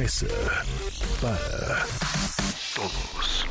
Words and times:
Mesa 0.00 0.26
para 1.20 1.84
Todos. 2.74 3.46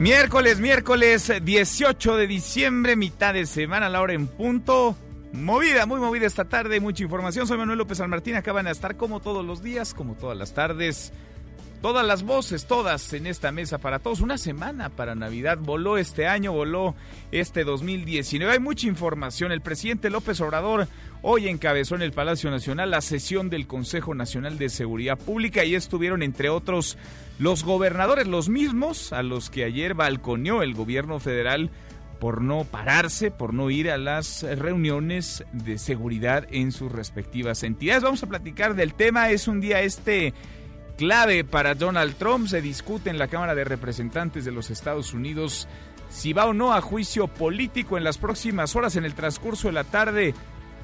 Miércoles, 0.00 0.58
miércoles 0.58 1.32
18 1.40 2.16
de 2.16 2.26
diciembre, 2.26 2.96
mitad 2.96 3.34
de 3.34 3.46
semana, 3.46 3.88
la 3.88 4.00
hora 4.00 4.14
en 4.14 4.26
punto. 4.26 4.96
Movida, 5.32 5.86
muy 5.86 6.00
movida 6.00 6.26
esta 6.26 6.46
tarde, 6.46 6.80
mucha 6.80 7.04
información. 7.04 7.46
Soy 7.46 7.56
Manuel 7.56 7.78
López 7.78 7.98
San 7.98 8.10
Martín, 8.10 8.34
acaban 8.34 8.64
de 8.64 8.72
estar 8.72 8.96
como 8.96 9.20
todos 9.20 9.46
los 9.46 9.62
días, 9.62 9.94
como 9.94 10.16
todas 10.16 10.36
las 10.36 10.54
tardes. 10.54 11.12
Todas 11.80 12.04
las 12.04 12.24
voces, 12.24 12.66
todas 12.66 13.12
en 13.12 13.28
esta 13.28 13.52
mesa 13.52 13.78
para 13.78 14.00
todos. 14.00 14.20
Una 14.20 14.36
semana 14.36 14.90
para 14.90 15.14
Navidad. 15.14 15.58
Voló 15.58 15.96
este 15.96 16.26
año, 16.26 16.50
voló 16.50 16.96
este 17.30 17.62
2019. 17.62 18.54
Hay 18.54 18.58
mucha 18.58 18.88
información. 18.88 19.52
El 19.52 19.60
presidente 19.60 20.10
López 20.10 20.40
Obrador 20.40 20.88
hoy 21.22 21.48
encabezó 21.48 21.94
en 21.94 22.02
el 22.02 22.12
Palacio 22.12 22.50
Nacional 22.50 22.90
la 22.90 23.00
sesión 23.00 23.50
del 23.50 23.66
Consejo 23.66 24.14
Nacional 24.14 24.58
de 24.58 24.68
Seguridad 24.68 25.18
Pública 25.18 25.64
y 25.64 25.74
estuvieron, 25.74 26.22
entre 26.22 26.48
otros, 26.48 26.98
los 27.38 27.64
gobernadores, 27.64 28.26
los 28.26 28.48
mismos 28.48 29.12
a 29.12 29.22
los 29.22 29.50
que 29.50 29.64
ayer 29.64 29.94
balconeó 29.94 30.62
el 30.62 30.74
gobierno 30.74 31.20
federal 31.20 31.70
por 32.18 32.42
no 32.42 32.64
pararse, 32.64 33.30
por 33.30 33.54
no 33.54 33.70
ir 33.70 33.90
a 33.90 33.98
las 33.98 34.42
reuniones 34.42 35.44
de 35.52 35.78
seguridad 35.78 36.46
en 36.50 36.72
sus 36.72 36.90
respectivas 36.90 37.62
entidades. 37.62 38.02
Vamos 38.02 38.22
a 38.22 38.28
platicar 38.28 38.74
del 38.74 38.94
tema. 38.94 39.30
Es 39.30 39.48
un 39.48 39.60
día 39.60 39.82
este 39.82 40.34
clave 40.96 41.44
para 41.44 41.74
Donald 41.74 42.16
Trump. 42.16 42.48
Se 42.48 42.60
discute 42.60 43.10
en 43.10 43.18
la 43.18 43.28
Cámara 43.28 43.54
de 43.54 43.64
Representantes 43.64 44.44
de 44.44 44.52
los 44.52 44.70
Estados 44.70 45.14
Unidos 45.14 45.68
si 46.10 46.32
va 46.32 46.46
o 46.46 46.54
no 46.54 46.72
a 46.72 46.80
juicio 46.80 47.28
político 47.28 47.96
en 47.96 48.04
las 48.04 48.18
próximas 48.18 48.74
horas. 48.74 48.96
En 48.96 49.04
el 49.04 49.14
transcurso 49.14 49.68
de 49.68 49.74
la 49.74 49.84
tarde 49.84 50.34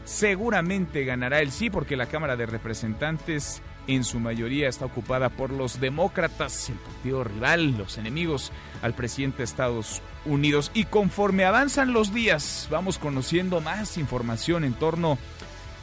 seguramente 0.05 1.05
ganará 1.05 1.41
el 1.41 1.51
sí 1.51 1.71
porque 1.71 1.97
la 1.97 2.07
Cámara 2.07 2.37
de 2.37 2.47
Representantes 2.47 3.63
en 3.87 4.05
su 4.05 4.19
mayoría 4.19 4.69
está 4.69 4.87
ocupada 4.87 5.29
por 5.29 5.51
los 5.51 5.81
demócratas, 5.81 6.71
el 6.71 6.77
partido 6.77 7.25
rival, 7.25 7.77
los 7.77 7.99
enemigos 7.99 8.53
al 8.83 8.95
presidente 8.95 9.39
de 9.39 9.45
Estados 9.45 10.03
Unidos. 10.25 10.71
Y 10.75 10.85
conforme 10.85 11.45
avanzan 11.45 11.93
los 11.93 12.15
días, 12.15 12.69
vamos 12.71 12.99
conociendo 12.99 13.61
más 13.61 13.99
información 13.99 14.65
en 14.65 14.75
torno 14.75 15.19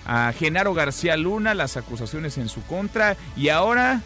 a 0.05 0.33
Genaro 0.33 0.73
García 0.73 1.15
Luna, 1.15 1.53
las 1.53 1.77
acusaciones 1.77 2.37
en 2.37 2.49
su 2.49 2.63
contra 2.63 3.17
y 3.35 3.49
ahora 3.49 4.01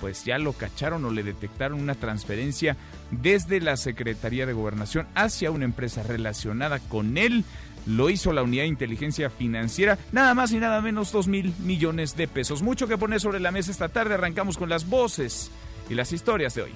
pues 0.00 0.24
ya 0.24 0.38
lo 0.38 0.52
cacharon 0.52 1.04
o 1.04 1.10
le 1.10 1.22
detectaron 1.22 1.80
una 1.80 1.94
transferencia 1.94 2.76
desde 3.10 3.60
la 3.60 3.76
Secretaría 3.76 4.46
de 4.46 4.52
Gobernación 4.52 5.06
hacia 5.14 5.50
una 5.50 5.64
empresa 5.64 6.02
relacionada 6.02 6.78
con 6.80 7.16
él. 7.16 7.44
Lo 7.86 8.10
hizo 8.10 8.32
la 8.32 8.42
Unidad 8.42 8.64
de 8.64 8.68
Inteligencia 8.68 9.30
Financiera, 9.30 9.98
nada 10.12 10.34
más 10.34 10.52
y 10.52 10.58
nada 10.58 10.80
menos 10.80 11.12
2 11.12 11.28
mil 11.28 11.54
millones 11.60 12.16
de 12.16 12.26
pesos. 12.28 12.62
Mucho 12.62 12.88
que 12.88 12.98
poner 12.98 13.20
sobre 13.20 13.40
la 13.40 13.52
mesa 13.52 13.70
esta 13.70 13.88
tarde. 13.88 14.14
Arrancamos 14.14 14.58
con 14.58 14.68
las 14.68 14.88
voces 14.88 15.50
y 15.88 15.94
las 15.94 16.12
historias 16.12 16.54
de 16.54 16.62
hoy. 16.62 16.72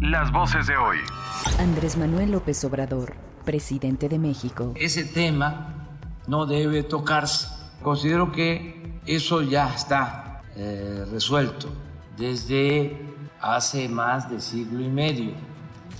Las 0.00 0.32
voces 0.32 0.66
de 0.66 0.76
hoy. 0.76 0.98
Andrés 1.58 1.96
Manuel 1.96 2.32
López 2.32 2.62
Obrador, 2.64 3.14
presidente 3.44 4.08
de 4.08 4.18
México. 4.18 4.72
ese 4.76 5.04
tema 5.04 5.88
no 6.26 6.44
debe 6.46 6.82
tocarse. 6.82 7.48
Considero 7.82 8.32
que 8.32 9.00
eso 9.06 9.42
ya 9.42 9.72
está 9.74 10.42
eh, 10.56 11.04
resuelto 11.10 11.68
desde 12.16 12.98
hace 13.40 13.88
más 13.88 14.28
de 14.30 14.40
siglo 14.40 14.80
y 14.80 14.88
medio. 14.88 15.32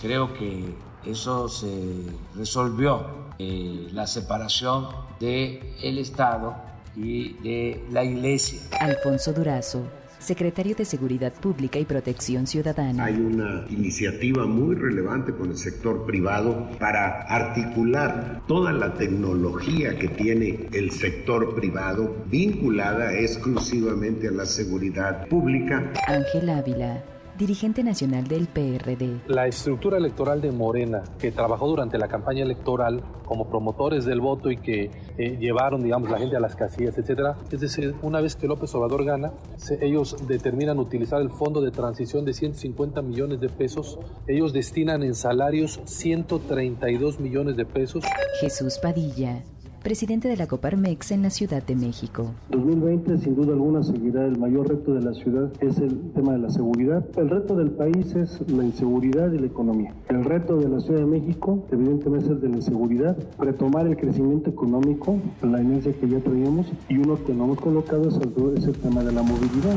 Creo 0.03 0.35
que 0.35 0.75
eso 1.05 1.49
se 1.49 2.07
resolvió, 2.35 3.26
eh, 3.39 3.89
la 3.93 4.07
separación 4.07 4.87
del 5.21 5.61
el 5.83 5.99
Estado 5.99 6.57
y 6.97 7.35
de 7.43 7.83
la 7.91 8.05
Iglesia. 8.05 8.61
Alfonso 8.81 9.33
Durazo, 9.33 9.85
secretario 10.19 10.75
de 10.75 10.85
Seguridad 10.85 11.33
Pública 11.33 11.79
y 11.79 11.85
Protección 11.85 12.47
Ciudadana. 12.47 13.05
Hay 13.05 13.17
una 13.17 13.67
iniciativa 13.71 14.47
muy 14.47 14.75
relevante 14.75 15.33
con 15.33 15.51
el 15.51 15.59
sector 15.59 16.07
privado 16.07 16.69
para 16.79 17.23
articular 17.23 18.41
toda 18.49 18.73
la 18.73 18.95
tecnología 18.95 19.99
que 19.99 20.09
tiene 20.09 20.69
el 20.73 20.91
sector 20.91 21.55
privado 21.55 22.17
vinculada 22.27 23.13
exclusivamente 23.13 24.29
a 24.29 24.33
la 24.33 24.47
seguridad 24.47 25.29
pública. 25.29 25.93
Ángel 26.07 26.49
Ávila, 26.49 27.05
dirigente 27.37 27.83
nacional 27.85 28.27
del 28.27 28.47
PRD. 28.49 29.21
La 29.29 29.47
estructura 29.47 29.99
electoral 29.99 30.41
de 30.41 30.53
Morena, 30.53 31.03
que 31.19 31.33
trabajó 31.33 31.69
durante 31.69 31.99
la 31.99 32.09
campaña 32.09 32.43
electoral 32.43 33.03
como 33.25 33.49
promotores 33.49 34.05
del 34.05 34.21
voto 34.21 34.51
y 34.51 34.57
que 34.59 34.91
eh, 35.19 35.37
llevaron, 35.39 35.83
digamos, 35.83 36.11
la 36.11 36.19
gente 36.19 36.37
a 36.37 36.41
las 36.41 36.55
casillas, 36.57 36.97
etcétera. 36.97 37.37
Es 37.51 37.61
decir, 37.61 37.95
una 38.03 38.21
vez 38.21 38.37
que 38.37 38.47
López 38.47 38.75
Obrador 38.75 39.05
gana, 39.05 39.33
se- 39.57 39.85
ellos 39.85 40.17
determinan 40.29 40.79
utilizar 40.79 41.21
el 41.21 41.31
fondo 41.31 41.61
de 41.61 41.71
transición 41.73 42.25
de 42.25 42.35
150 42.35 43.03
millones 43.03 43.41
de 43.41 43.49
pesos. 43.49 43.99
Ellos 44.29 44.53
destinan 44.53 45.03
en 45.03 45.15
salarios 45.15 45.81
132 45.85 47.21
millones 47.21 47.57
de 47.57 47.65
pesos. 47.65 48.05
Jesús 48.41 48.79
Padilla, 48.81 49.43
presidente 49.87 50.27
de 50.27 50.37
la 50.37 50.49
Coparmex 50.49 51.13
en 51.13 51.23
la 51.23 51.31
Ciudad 51.31 51.63
de 51.63 51.77
México. 51.77 52.33
2020 52.51 53.19
sin 53.19 53.37
duda 53.37 53.53
alguna 53.53 53.85
seguirá 53.85 54.27
el 54.27 54.37
mayor 54.37 54.69
reto 54.69 54.93
de 54.93 55.01
la 55.01 55.15
ciudad 55.15 55.49
es 55.61 55.79
el 55.79 56.11
tema 56.11 56.33
de 56.33 56.41
la 56.41 56.51
seguridad. 56.51 57.07
El 57.17 57.31
reto 57.31 57.55
del 57.55 57.71
país 57.71 58.13
es 58.17 58.41
la 58.51 58.65
inseguridad 58.65 59.31
y 59.31 59.39
la 59.39 59.47
economía. 59.47 59.95
El 60.09 60.25
reto 60.25 60.57
de 60.57 60.69
la 60.69 60.81
Ciudad 60.81 60.99
de 60.99 61.07
México 61.07 61.65
evidentemente 61.71 62.27
es 62.27 62.33
el 62.33 62.41
de 62.41 62.49
la 62.49 62.57
inseguridad, 62.57 63.17
retomar 63.39 63.87
el 63.87 63.97
crecimiento 63.97 64.51
económico, 64.51 65.21
la 65.41 65.63
inercia 65.63 65.93
que 65.93 66.09
ya 66.09 66.19
traíamos 66.19 66.67
y 66.89 66.99
uno 66.99 67.17
que 67.25 67.33
no 67.33 67.45
hemos 67.45 67.61
colocado 67.61 68.09
es 68.09 68.17
el, 68.17 68.59
es 68.59 68.65
el 68.65 68.77
tema 68.79 69.05
de 69.05 69.13
la 69.13 69.23
movilidad. 69.23 69.77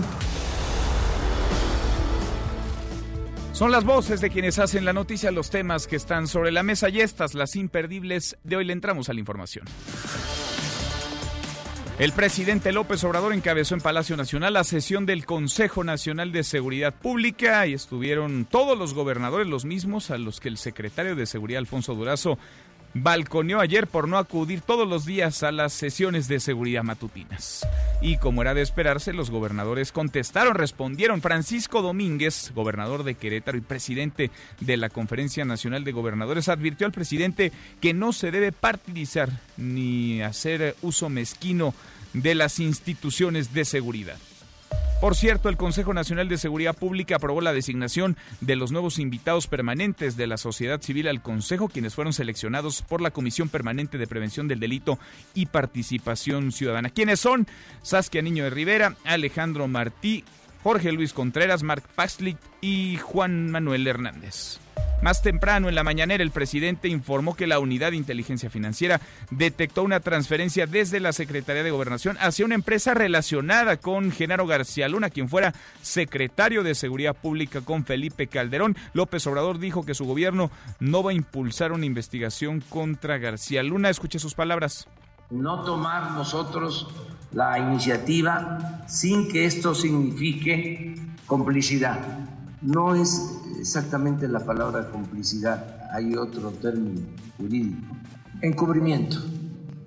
Son 3.59 3.71
las 3.71 3.83
voces 3.83 4.21
de 4.21 4.29
quienes 4.29 4.57
hacen 4.57 4.85
la 4.85 4.93
noticia, 4.93 5.31
los 5.31 5.49
temas 5.49 5.85
que 5.85 5.97
están 5.97 6.27
sobre 6.27 6.49
la 6.49 6.63
mesa 6.63 6.87
y 6.87 7.01
estas, 7.01 7.33
las 7.33 7.57
imperdibles. 7.57 8.37
De 8.45 8.55
hoy 8.55 8.63
le 8.63 8.71
entramos 8.71 9.09
a 9.09 9.13
la 9.13 9.19
información. 9.19 9.65
El 11.97 12.13
presidente 12.13 12.71
López 12.71 13.03
Obrador 13.03 13.33
encabezó 13.33 13.75
en 13.75 13.81
Palacio 13.81 14.15
Nacional 14.15 14.53
la 14.53 14.63
sesión 14.63 15.05
del 15.05 15.25
Consejo 15.25 15.83
Nacional 15.83 16.31
de 16.31 16.45
Seguridad 16.45 16.95
Pública 16.95 17.67
y 17.67 17.73
estuvieron 17.73 18.47
todos 18.49 18.79
los 18.79 18.93
gobernadores, 18.93 19.45
los 19.45 19.65
mismos 19.65 20.09
a 20.09 20.17
los 20.17 20.39
que 20.39 20.47
el 20.47 20.55
secretario 20.55 21.17
de 21.17 21.25
Seguridad 21.25 21.59
Alfonso 21.59 21.95
Durazo 21.95 22.39
balconeó 22.93 23.59
ayer 23.59 23.87
por 23.87 24.07
no 24.07 24.17
acudir 24.17 24.61
todos 24.61 24.87
los 24.87 25.05
días 25.05 25.43
a 25.43 25.51
las 25.51 25.73
sesiones 25.73 26.27
de 26.27 26.39
seguridad 26.39 26.83
matutinas. 26.83 27.67
Y 28.01 28.17
como 28.17 28.41
era 28.41 28.53
de 28.53 28.61
esperarse, 28.61 29.13
los 29.13 29.29
gobernadores 29.29 29.91
contestaron, 29.91 30.55
respondieron. 30.55 31.21
Francisco 31.21 31.81
Domínguez, 31.81 32.51
gobernador 32.55 33.03
de 33.03 33.15
Querétaro 33.15 33.57
y 33.57 33.61
presidente 33.61 34.31
de 34.59 34.77
la 34.77 34.89
Conferencia 34.89 35.45
Nacional 35.45 35.83
de 35.83 35.91
Gobernadores, 35.91 36.49
advirtió 36.49 36.87
al 36.87 36.93
presidente 36.93 37.51
que 37.81 37.93
no 37.93 38.13
se 38.13 38.31
debe 38.31 38.51
partidizar 38.51 39.29
ni 39.57 40.21
hacer 40.21 40.75
uso 40.81 41.09
mezquino 41.09 41.73
de 42.13 42.35
las 42.35 42.59
instituciones 42.59 43.53
de 43.53 43.65
seguridad. 43.65 44.17
Por 45.01 45.15
cierto, 45.15 45.47
el 45.47 45.55
Consejo 45.55 45.93
Nacional 45.93 46.27
de 46.27 46.37
Seguridad 46.37 46.75
Pública 46.75 47.15
aprobó 47.15 47.39
la 47.39 47.53
designación 47.53 48.17
de 48.41 48.57
los 48.57 48.73
nuevos 48.73 48.99
invitados 48.99 49.47
permanentes 49.47 50.17
de 50.17 50.27
la 50.27 50.35
sociedad 50.35 50.81
civil 50.81 51.07
al 51.07 51.21
Consejo, 51.21 51.69
quienes 51.69 51.95
fueron 51.95 52.11
seleccionados 52.11 52.81
por 52.81 52.99
la 52.99 53.11
Comisión 53.11 53.47
Permanente 53.47 53.97
de 53.97 54.07
Prevención 54.07 54.49
del 54.49 54.59
Delito 54.59 54.99
y 55.33 55.45
Participación 55.45 56.51
Ciudadana. 56.51 56.89
¿Quiénes 56.89 57.21
son? 57.21 57.47
Saskia 57.81 58.21
Niño 58.21 58.43
de 58.43 58.49
Rivera, 58.49 58.97
Alejandro 59.05 59.69
Martí, 59.69 60.25
Jorge 60.63 60.91
Luis 60.91 61.13
Contreras, 61.13 61.63
Mark 61.63 61.83
Paxlick 61.95 62.37
y 62.59 62.97
Juan 62.97 63.49
Manuel 63.51 63.87
Hernández. 63.87 64.59
Más 65.01 65.21
temprano 65.21 65.69
en 65.69 65.75
la 65.75 65.83
mañanera, 65.85 66.21
el 66.21 66.31
presidente 66.31 66.89
informó 66.89 67.33
que 67.35 67.47
la 67.47 67.59
Unidad 67.59 67.91
de 67.91 67.97
Inteligencia 67.97 68.49
Financiera 68.49 68.99
detectó 69.31 69.83
una 69.83 70.01
transferencia 70.01 70.67
desde 70.67 70.99
la 70.99 71.13
Secretaría 71.13 71.63
de 71.63 71.71
Gobernación 71.71 72.17
hacia 72.19 72.45
una 72.45 72.55
empresa 72.55 72.93
relacionada 72.93 73.77
con 73.77 74.11
Genaro 74.11 74.45
García 74.45 74.89
Luna, 74.89 75.09
quien 75.09 75.29
fuera 75.29 75.53
secretario 75.81 76.63
de 76.63 76.75
Seguridad 76.75 77.15
Pública 77.15 77.61
con 77.61 77.85
Felipe 77.85 78.27
Calderón. 78.27 78.75
López 78.93 79.25
Obrador 79.27 79.59
dijo 79.59 79.85
que 79.85 79.93
su 79.95 80.05
gobierno 80.05 80.51
no 80.79 81.01
va 81.01 81.11
a 81.11 81.13
impulsar 81.13 81.71
una 81.71 81.85
investigación 81.85 82.61
contra 82.67 83.17
García 83.17 83.63
Luna. 83.63 83.89
Escuche 83.89 84.19
sus 84.19 84.33
palabras. 84.33 84.87
no 85.29 85.63
tomar 85.63 86.11
nosotros 86.11 86.87
la 87.31 87.59
iniciativa 87.59 88.83
sin 88.87 89.29
que 89.29 89.45
esto 89.45 89.75
signifique 89.75 90.95
complicidad. 91.27 91.99
No 92.61 92.93
es 92.93 93.39
exactamente 93.57 94.27
la 94.27 94.39
palabra 94.39 94.89
complicidad, 94.91 95.87
hay 95.91 96.15
otro 96.15 96.51
término 96.51 97.01
jurídico. 97.37 97.95
Encubrimiento, 98.41 99.17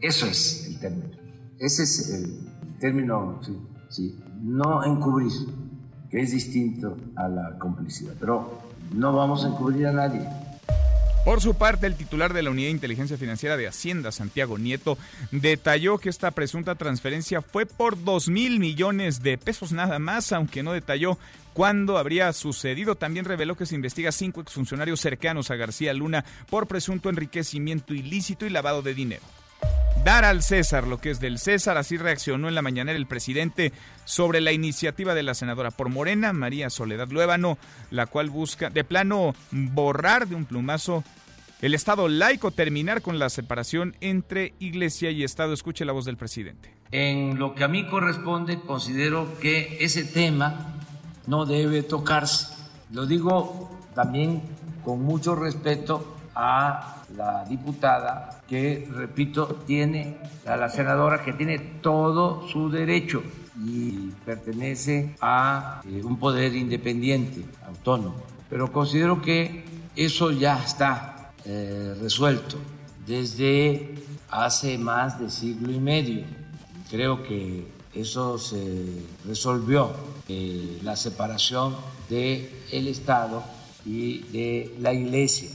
eso 0.00 0.26
es 0.26 0.66
el 0.68 0.78
término. 0.78 1.10
Ese 1.58 1.82
es 1.82 2.10
el 2.10 2.48
término, 2.80 3.40
sí, 3.42 3.56
sí. 3.88 4.18
No 4.42 4.82
encubrir, 4.84 5.32
que 6.10 6.20
es 6.20 6.32
distinto 6.32 6.96
a 7.14 7.28
la 7.28 7.58
complicidad. 7.58 8.14
Pero 8.18 8.58
no 8.94 9.14
vamos 9.14 9.44
a 9.44 9.48
encubrir 9.48 9.86
a 9.86 9.92
nadie. 9.92 10.26
Por 11.24 11.40
su 11.40 11.54
parte, 11.54 11.86
el 11.86 11.94
titular 11.94 12.32
de 12.32 12.42
la 12.42 12.50
Unidad 12.50 12.66
de 12.66 12.72
Inteligencia 12.72 13.16
Financiera 13.16 13.56
de 13.56 13.68
Hacienda, 13.68 14.10
Santiago 14.10 14.58
Nieto, 14.58 14.98
detalló 15.30 15.98
que 15.98 16.08
esta 16.08 16.32
presunta 16.32 16.74
transferencia 16.74 17.42
fue 17.42 17.64
por 17.64 18.02
2 18.02 18.28
mil 18.28 18.58
millones 18.58 19.22
de 19.22 19.38
pesos 19.38 19.70
nada 19.70 20.00
más, 20.00 20.32
aunque 20.32 20.64
no 20.64 20.72
detalló 20.72 21.18
cuándo 21.52 21.96
habría 21.96 22.32
sucedido. 22.32 22.96
También 22.96 23.24
reveló 23.24 23.56
que 23.56 23.66
se 23.66 23.76
investiga 23.76 24.10
cinco 24.10 24.40
exfuncionarios 24.40 25.00
cercanos 25.00 25.52
a 25.52 25.56
García 25.56 25.92
Luna 25.94 26.24
por 26.50 26.66
presunto 26.66 27.08
enriquecimiento 27.08 27.94
ilícito 27.94 28.44
y 28.44 28.50
lavado 28.50 28.82
de 28.82 28.92
dinero. 28.92 29.22
Dar 30.04 30.24
al 30.24 30.42
César 30.42 30.88
lo 30.88 30.98
que 30.98 31.10
es 31.10 31.20
del 31.20 31.38
César, 31.38 31.78
así 31.78 31.96
reaccionó 31.96 32.48
en 32.48 32.56
la 32.56 32.62
mañanera 32.62 32.98
el 32.98 33.06
presidente 33.06 33.72
sobre 34.04 34.40
la 34.40 34.50
iniciativa 34.50 35.14
de 35.14 35.22
la 35.22 35.34
senadora 35.34 35.70
por 35.70 35.90
Morena, 35.90 36.32
María 36.32 36.70
Soledad 36.70 37.08
Luébano, 37.08 37.56
la 37.92 38.06
cual 38.06 38.28
busca 38.28 38.68
de 38.68 38.82
plano 38.82 39.34
borrar 39.52 40.26
de 40.26 40.34
un 40.34 40.44
plumazo 40.44 41.04
el 41.60 41.74
Estado 41.74 42.08
laico, 42.08 42.50
terminar 42.50 43.02
con 43.02 43.20
la 43.20 43.30
separación 43.30 43.94
entre 44.00 44.54
iglesia 44.58 45.12
y 45.12 45.22
Estado. 45.22 45.52
Escuche 45.52 45.84
la 45.84 45.92
voz 45.92 46.04
del 46.04 46.16
presidente. 46.16 46.74
En 46.90 47.38
lo 47.38 47.54
que 47.54 47.62
a 47.62 47.68
mí 47.68 47.86
corresponde, 47.86 48.58
considero 48.60 49.38
que 49.38 49.78
ese 49.80 50.02
tema 50.02 50.74
no 51.28 51.46
debe 51.46 51.84
tocarse. 51.84 52.48
Lo 52.90 53.06
digo 53.06 53.70
también 53.94 54.42
con 54.84 55.02
mucho 55.02 55.36
respeto 55.36 56.16
a 56.34 57.02
la 57.16 57.44
diputada 57.44 58.42
que, 58.48 58.88
repito, 58.90 59.46
tiene, 59.66 60.18
a 60.46 60.56
la 60.56 60.68
senadora 60.68 61.22
que 61.24 61.32
tiene 61.32 61.58
todo 61.58 62.48
su 62.48 62.70
derecho 62.70 63.22
y 63.64 64.10
pertenece 64.24 65.14
a 65.20 65.82
eh, 65.86 66.00
un 66.02 66.18
poder 66.18 66.54
independiente, 66.54 67.44
autónomo. 67.66 68.22
Pero 68.48 68.72
considero 68.72 69.20
que 69.20 69.64
eso 69.96 70.30
ya 70.30 70.62
está 70.62 71.32
eh, 71.44 71.94
resuelto 72.00 72.56
desde 73.06 73.94
hace 74.30 74.78
más 74.78 75.18
de 75.20 75.30
siglo 75.30 75.72
y 75.72 75.78
medio. 75.78 76.24
Creo 76.90 77.22
que 77.22 77.66
eso 77.94 78.38
se 78.38 79.04
resolvió, 79.26 79.90
eh, 80.28 80.78
la 80.82 80.96
separación 80.96 81.76
del 82.08 82.48
el 82.70 82.88
Estado 82.88 83.42
y 83.84 84.20
de 84.32 84.74
la 84.80 84.92
Iglesia. 84.92 85.50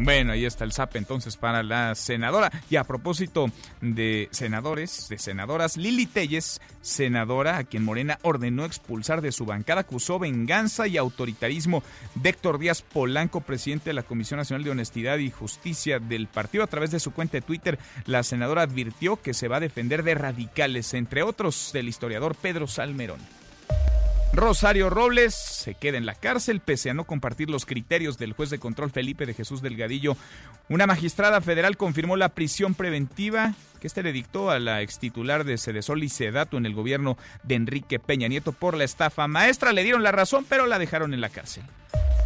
Bueno, 0.00 0.30
ahí 0.30 0.44
está 0.44 0.62
el 0.62 0.70
SAP 0.70 0.94
entonces 0.94 1.36
para 1.36 1.64
la 1.64 1.96
senadora. 1.96 2.52
Y 2.70 2.76
a 2.76 2.84
propósito 2.84 3.46
de 3.80 4.28
senadores, 4.30 5.08
de 5.08 5.18
senadoras, 5.18 5.76
Lili 5.76 6.06
Telles, 6.06 6.60
senadora 6.80 7.56
a 7.56 7.64
quien 7.64 7.84
Morena 7.84 8.20
ordenó 8.22 8.64
expulsar 8.64 9.22
de 9.22 9.32
su 9.32 9.44
bancada, 9.44 9.80
acusó 9.80 10.20
venganza 10.20 10.86
y 10.86 10.98
autoritarismo 10.98 11.82
de 12.14 12.28
Héctor 12.28 12.60
Díaz 12.60 12.82
Polanco, 12.82 13.40
presidente 13.40 13.90
de 13.90 13.94
la 13.94 14.04
Comisión 14.04 14.38
Nacional 14.38 14.62
de 14.62 14.70
Honestidad 14.70 15.18
y 15.18 15.32
Justicia 15.32 15.98
del 15.98 16.28
partido. 16.28 16.62
A 16.62 16.68
través 16.68 16.92
de 16.92 17.00
su 17.00 17.12
cuenta 17.12 17.38
de 17.38 17.42
Twitter, 17.42 17.76
la 18.06 18.22
senadora 18.22 18.62
advirtió 18.62 19.20
que 19.20 19.34
se 19.34 19.48
va 19.48 19.56
a 19.56 19.60
defender 19.60 20.04
de 20.04 20.14
radicales, 20.14 20.94
entre 20.94 21.24
otros 21.24 21.70
del 21.72 21.88
historiador 21.88 22.36
Pedro 22.36 22.68
Salmerón. 22.68 23.37
Rosario 24.32 24.90
Robles 24.90 25.34
se 25.34 25.74
queda 25.74 25.98
en 25.98 26.06
la 26.06 26.14
cárcel 26.14 26.60
pese 26.60 26.90
a 26.90 26.94
no 26.94 27.04
compartir 27.04 27.50
los 27.50 27.66
criterios 27.66 28.18
del 28.18 28.34
juez 28.34 28.50
de 28.50 28.58
control 28.58 28.90
Felipe 28.90 29.26
de 29.26 29.34
Jesús 29.34 29.62
Delgadillo. 29.62 30.16
Una 30.68 30.86
magistrada 30.86 31.40
federal 31.40 31.76
confirmó 31.76 32.16
la 32.16 32.28
prisión 32.28 32.74
preventiva 32.74 33.54
que 33.80 33.86
este 33.86 34.02
le 34.02 34.12
dictó 34.12 34.50
a 34.50 34.58
la 34.58 34.82
extitular 34.82 35.44
de 35.44 35.56
Sedesol 35.56 36.02
y 36.02 36.08
Sedato 36.08 36.56
en 36.56 36.66
el 36.66 36.74
gobierno 36.74 37.16
de 37.42 37.54
Enrique 37.54 37.98
Peña 37.98 38.28
Nieto 38.28 38.52
por 38.52 38.76
la 38.76 38.84
estafa 38.84 39.28
maestra. 39.28 39.72
Le 39.72 39.84
dieron 39.84 40.02
la 40.02 40.12
razón, 40.12 40.44
pero 40.48 40.66
la 40.66 40.78
dejaron 40.78 41.14
en 41.14 41.20
la 41.20 41.28
cárcel. 41.28 41.62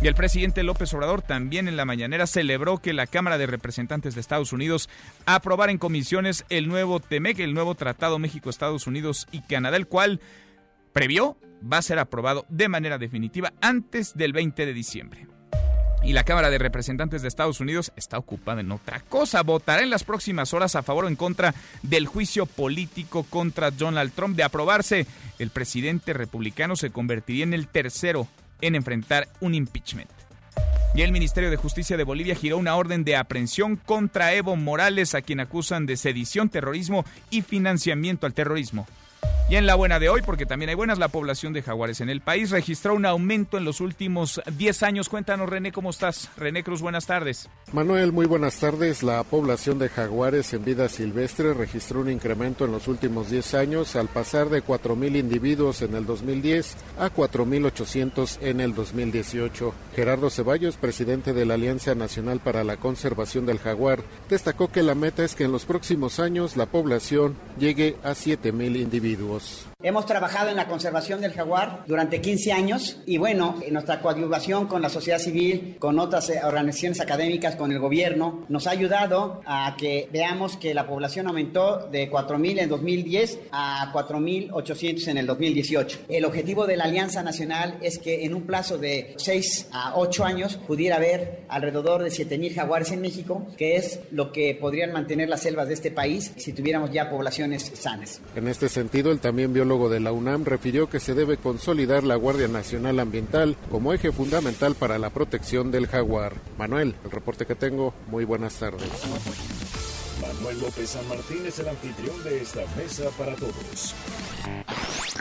Y 0.01 0.09
el 0.09 0.15
presidente 0.15 0.65
López 0.65 0.93
Obrador 0.95 1.23
también 1.23 1.69
en 1.69 1.77
la 1.77 1.85
mañanera 1.85 2.27
celebró 2.27 2.79
que 2.79 2.93
la 2.93 3.07
Cámara 3.07 3.39
de 3.39 3.47
Representantes 3.47 4.15
de 4.15 4.21
Estados 4.21 4.53
Unidos 4.53 4.89
aprobara 5.27 5.71
en 5.71 5.79
comisiones 5.79 6.45
el 6.49 6.67
nuevo 6.69 6.99
TEMEC, 6.99 7.39
el 7.39 7.55
nuevo 7.55 7.77
Tratado 7.77 8.19
México-Estados 8.19 8.89
Unidos 8.89 9.29
y 9.31 9.43
Canadá, 9.43 9.77
el 9.77 9.87
cual 9.87 10.21
previó 10.93 11.37
va 11.71 11.79
a 11.79 11.83
ser 11.83 11.99
aprobado 11.99 12.47
de 12.49 12.69
manera 12.69 12.99
definitiva 12.99 13.53
antes 13.61 14.15
del 14.15 14.33
20 14.33 14.67
de 14.67 14.73
diciembre. 14.73 15.27
Y 16.05 16.15
la 16.15 16.25
Cámara 16.25 16.51
de 16.51 16.59
Representantes 16.59 17.23
de 17.23 17.29
Estados 17.29 17.61
Unidos 17.61 17.93
está 17.95 18.19
ocupada 18.19 18.61
en 18.61 18.73
otra 18.73 19.01
cosa. 19.01 19.43
Votará 19.43 19.83
en 19.83 19.91
las 19.91 20.03
próximas 20.03 20.53
horas 20.53 20.75
a 20.75 20.83
favor 20.83 21.05
o 21.05 21.09
en 21.09 21.15
contra 21.15 21.55
del 21.83 22.07
juicio 22.07 22.47
político 22.47 23.23
contra 23.23 23.71
Donald 23.71 24.13
Trump. 24.13 24.37
De 24.37 24.43
aprobarse, 24.43 25.07
el 25.39 25.51
presidente 25.51 26.13
republicano 26.13 26.75
se 26.75 26.91
convertiría 26.91 27.45
en 27.45 27.55
el 27.55 27.69
tercero 27.69 28.27
en 28.61 28.75
enfrentar 28.75 29.29
un 29.41 29.55
impeachment. 29.55 30.11
Y 30.95 31.03
el 31.03 31.13
Ministerio 31.13 31.51
de 31.51 31.57
Justicia 31.57 31.97
de 31.97 32.05
Bolivia 32.05 32.35
giró 32.35 32.59
una 32.59 32.75
orden 32.77 33.05
de 33.05 33.17
aprehensión 33.17 33.77
contra 33.77 34.35
Evo 34.35 34.57
Morales, 34.57 35.15
a 35.15 35.23
quien 35.23 35.41
acusan 35.41 35.87
de 35.87 35.97
sedición, 35.97 36.51
terrorismo 36.51 37.05
y 37.31 37.43
financiamiento 37.43 38.27
al 38.27 38.35
terrorismo. 38.35 38.87
Y 39.53 39.57
en 39.57 39.67
la 39.67 39.75
buena 39.75 39.99
de 39.99 40.09
hoy, 40.09 40.23
porque 40.25 40.47
también 40.47 40.71
hay 40.71 40.75
buenas, 40.75 40.99
la 40.99 41.09
población 41.09 41.53
de 41.53 41.61
jaguares 41.61 42.01
en 42.01 42.09
el 42.09 42.23
país 42.23 42.49
registró 42.49 42.95
un 42.95 43.05
aumento 43.05 43.59
en 43.59 43.67
los 43.67 43.83
últimos 43.83 44.41
10 44.51 44.83
años. 44.83 45.11
Cuéntanos, 45.11 45.47
René, 45.47 45.73
¿cómo 45.73 45.91
estás? 45.91 46.31
René 46.39 46.65
Cruz, 46.65 46.81
buenas 46.81 47.05
tardes. 47.05 47.51
Manuel, 47.71 48.13
muy 48.13 48.25
buenas 48.25 48.59
tardes. 48.59 49.03
La 49.03 49.23
población 49.25 49.79
de 49.79 49.91
jaguares 49.91 50.55
en 50.55 50.65
vida 50.65 50.89
silvestre 50.89 51.53
registró 51.53 52.01
un 52.01 52.11
incremento 52.11 52.65
en 52.65 52.73
los 52.73 52.89
últimos 52.89 53.29
10 53.29 53.53
años 53.53 53.95
al 53.95 54.09
pasar 54.09 54.49
de 54.49 54.65
4.000 54.65 55.19
individuos 55.19 55.83
en 55.83 55.97
el 55.97 56.07
2010 56.07 56.75
a 56.99 57.11
4.800 57.11 58.39
en 58.41 58.59
el 58.61 58.75
2018. 58.75 59.75
Gerardo 59.95 60.31
Ceballos, 60.31 60.79
presidente 60.79 61.35
de 61.35 61.45
la 61.45 61.55
Alianza 61.55 61.95
Nacional 61.95 62.41
para 62.41 62.65
la 62.65 62.79
Conservación 62.79 63.45
del 63.45 63.59
Jaguar, 63.59 64.03
destacó 64.31 64.73
que 64.73 64.83
la 64.83 64.95
meta 64.95 65.23
es 65.23 65.35
que 65.35 65.45
en 65.45 65.53
los 65.53 65.67
próximos 65.67 66.21
años 66.21 66.57
la 66.57 66.65
población 66.65 67.37
llegue 67.59 67.97
a 68.03 68.13
7.000 68.13 68.81
individuos. 68.81 69.42
Hemos 69.85 70.07
trabajado 70.07 70.49
en 70.49 70.57
la 70.57 70.69
conservación 70.69 71.21
del 71.21 71.33
jaguar 71.33 71.83
durante 71.89 72.21
15 72.21 72.53
años 72.53 72.99
y 73.05 73.17
bueno, 73.19 73.57
en 73.67 73.73
nuestra 73.73 74.01
coadyuvación 74.01 74.69
con 74.69 74.81
la 74.81 74.89
sociedad 74.89 75.19
civil, 75.19 75.75
con 75.81 75.99
otras 75.99 76.31
eh, 76.31 76.41
organizaciones 76.45 77.01
académicas, 77.01 77.57
con 77.57 77.73
el 77.73 77.81
gobierno, 77.81 78.45
nos 78.49 78.69
ha 78.69 78.71
ayudado 78.71 79.41
a 79.45 79.75
que 79.77 80.09
veamos 80.13 80.57
que 80.57 80.73
la 80.73 80.87
población 80.87 81.27
aumentó 81.27 81.89
de 81.91 82.09
4.000 82.09 82.61
en 82.61 82.69
2010 82.69 83.41
a 83.51 83.93
4.800 83.93 85.09
en 85.09 85.19
el 85.19 85.27
2018. 85.27 85.99
El 86.09 86.27
objetivo 86.27 86.67
de 86.67 86.77
la 86.77 86.85
Alianza 86.85 87.25
Nacional 87.25 87.79
es 87.83 87.99
que 87.99 88.25
en 88.25 88.35
un 88.35 88.43
plazo 88.43 88.79
de 88.79 89.15
6 89.17 89.71
a 89.73 89.97
8 89.97 90.25
años 90.25 90.61
pudiera 90.65 90.97
haber 90.97 91.43
alrededor 91.49 92.05
de 92.05 92.11
7.000 92.11 92.55
jaguares 92.55 92.93
en 92.93 93.01
México, 93.01 93.49
que 93.57 93.75
es 93.75 93.99
lo 94.13 94.31
que 94.31 94.57
podrían 94.61 94.93
mantener 94.93 95.29
las 95.29 95.43
selvas 95.43 95.67
de 95.67 95.75
este 95.75 95.91
país 95.91 96.33
si 96.37 96.53
tuviéramos 96.53 96.93
ya 96.93 97.11
poblaciones 97.11 97.73
sanas. 97.75 98.21
En 98.37 98.47
este 98.47 98.69
sentido, 98.69 99.11
el 99.11 99.19
también 99.23 99.55
biólogo 99.55 99.89
de 99.89 100.01
la 100.01 100.13
UNAM 100.13 100.45
refirió 100.45 100.91
que 100.91 101.01
se 101.01 101.15
debe 101.15 101.39
consolidar 101.39 102.03
la 102.03 102.17
Guardia 102.17 102.49
Nacional 102.49 102.99
Ambiental 102.99 103.57
como 103.71 103.93
eje 103.95 104.13
fundamental 104.13 104.75
para 104.75 104.99
la 104.99 105.11
protección 105.11 105.71
del 105.71 105.87
jaguar. 105.87 106.35
Manuel, 106.59 106.97
el 107.05 107.11
reporte 107.11 107.47
que 107.47 107.55
tengo, 107.55 107.95
muy 108.09 108.25
buenas 108.25 108.55
tardes. 108.55 108.91
Manuel 110.21 110.61
López 110.61 110.91
San 110.91 111.09
Martín 111.09 111.47
es 111.47 111.59
el 111.61 111.69
anfitrión 111.69 112.23
de 112.25 112.43
esta 112.43 112.61
mesa 112.77 113.05
para 113.17 113.35
todos. 113.37 113.95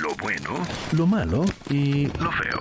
Lo 0.01 0.15
bueno, 0.15 0.65
lo 0.93 1.05
malo 1.05 1.45
y 1.69 2.07
lo 2.07 2.31
feo. 2.31 2.59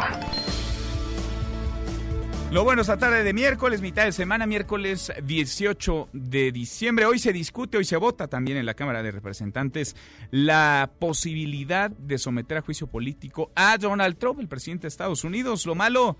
Lo 2.52 2.64
bueno 2.64 2.82
esta 2.82 2.96
tarde 2.96 3.22
de 3.22 3.32
miércoles, 3.32 3.80
mitad 3.80 4.06
de 4.06 4.10
semana, 4.10 4.44
miércoles 4.44 5.12
18 5.22 6.08
de 6.12 6.50
diciembre. 6.50 7.06
Hoy 7.06 7.20
se 7.20 7.32
discute, 7.32 7.78
hoy 7.78 7.84
se 7.84 7.96
vota 7.96 8.26
también 8.26 8.58
en 8.58 8.66
la 8.66 8.74
Cámara 8.74 9.04
de 9.04 9.12
Representantes 9.12 9.94
la 10.32 10.90
posibilidad 10.98 11.92
de 11.92 12.18
someter 12.18 12.58
a 12.58 12.62
juicio 12.62 12.88
político 12.88 13.52
a 13.54 13.78
Donald 13.78 14.18
Trump, 14.18 14.40
el 14.40 14.48
presidente 14.48 14.82
de 14.82 14.88
Estados 14.88 15.22
Unidos. 15.22 15.64
Lo 15.64 15.76
malo, 15.76 16.16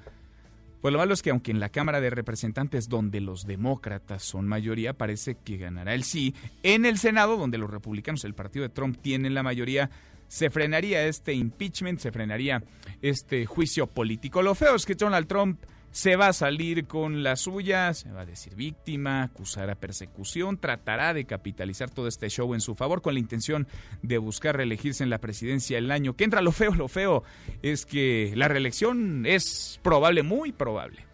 pues 0.80 0.92
lo 0.92 0.99
malo 0.99 1.14
es 1.14 1.20
que 1.20 1.30
aunque 1.30 1.50
en 1.50 1.58
la 1.58 1.68
Cámara 1.68 2.00
de 2.00 2.10
Representantes, 2.10 2.88
donde 2.88 3.20
los 3.20 3.44
demócratas 3.44 4.22
son 4.22 4.46
mayoría, 4.46 4.92
parece 4.92 5.34
que 5.34 5.56
ganará 5.56 5.94
el 5.94 6.04
sí, 6.04 6.37
en 6.62 6.87
el 6.87 6.99
Senado, 6.99 7.38
donde 7.38 7.58
los 7.58 7.70
republicanos, 7.70 8.25
el 8.25 8.34
partido 8.34 8.62
de 8.62 8.68
Trump, 8.68 8.99
tienen 9.02 9.34
la 9.34 9.42
mayoría, 9.42 9.90
se 10.28 10.49
frenaría 10.49 11.02
este 11.06 11.32
impeachment, 11.34 11.99
se 11.99 12.12
frenaría 12.12 12.62
este 13.02 13.46
juicio 13.46 13.88
político. 13.88 14.42
Lo 14.42 14.54
feo 14.54 14.76
es 14.76 14.87
que 14.87 14.94
Donald 14.94 15.26
Trump 15.26 15.58
se 15.90 16.16
va 16.16 16.28
a 16.28 16.32
salir 16.32 16.87
con 16.87 17.23
la 17.23 17.37
suya, 17.37 17.92
se 17.94 18.12
va 18.12 18.23
a 18.23 18.26
decir 18.26 18.54
víctima, 18.54 19.25
acusará 19.25 19.75
persecución, 19.75 20.59
tratará 20.59 21.14
de 21.14 21.25
capitalizar 21.25 21.90
todo 21.90 22.06
este 22.06 22.28
show 22.28 22.54
en 22.54 22.61
su 22.61 22.75
favor 22.75 23.02
con 23.02 23.14
la 23.14 23.20
intención 23.20 23.66
de 24.02 24.18
buscar 24.18 24.56
reelegirse 24.56 25.02
en 25.02 25.11
la 25.11 25.18
presidencia 25.18 25.78
el 25.78 25.90
año 25.90 26.14
que 26.14 26.25
entra. 26.25 26.42
Lo 26.42 26.52
feo, 26.52 26.75
lo 26.75 26.88
feo 26.88 27.25
es 27.62 27.87
que 27.87 28.32
la 28.37 28.49
reelección 28.49 29.26
es 29.26 29.80
probable, 29.82 30.23
muy 30.23 30.52
probable. 30.52 31.04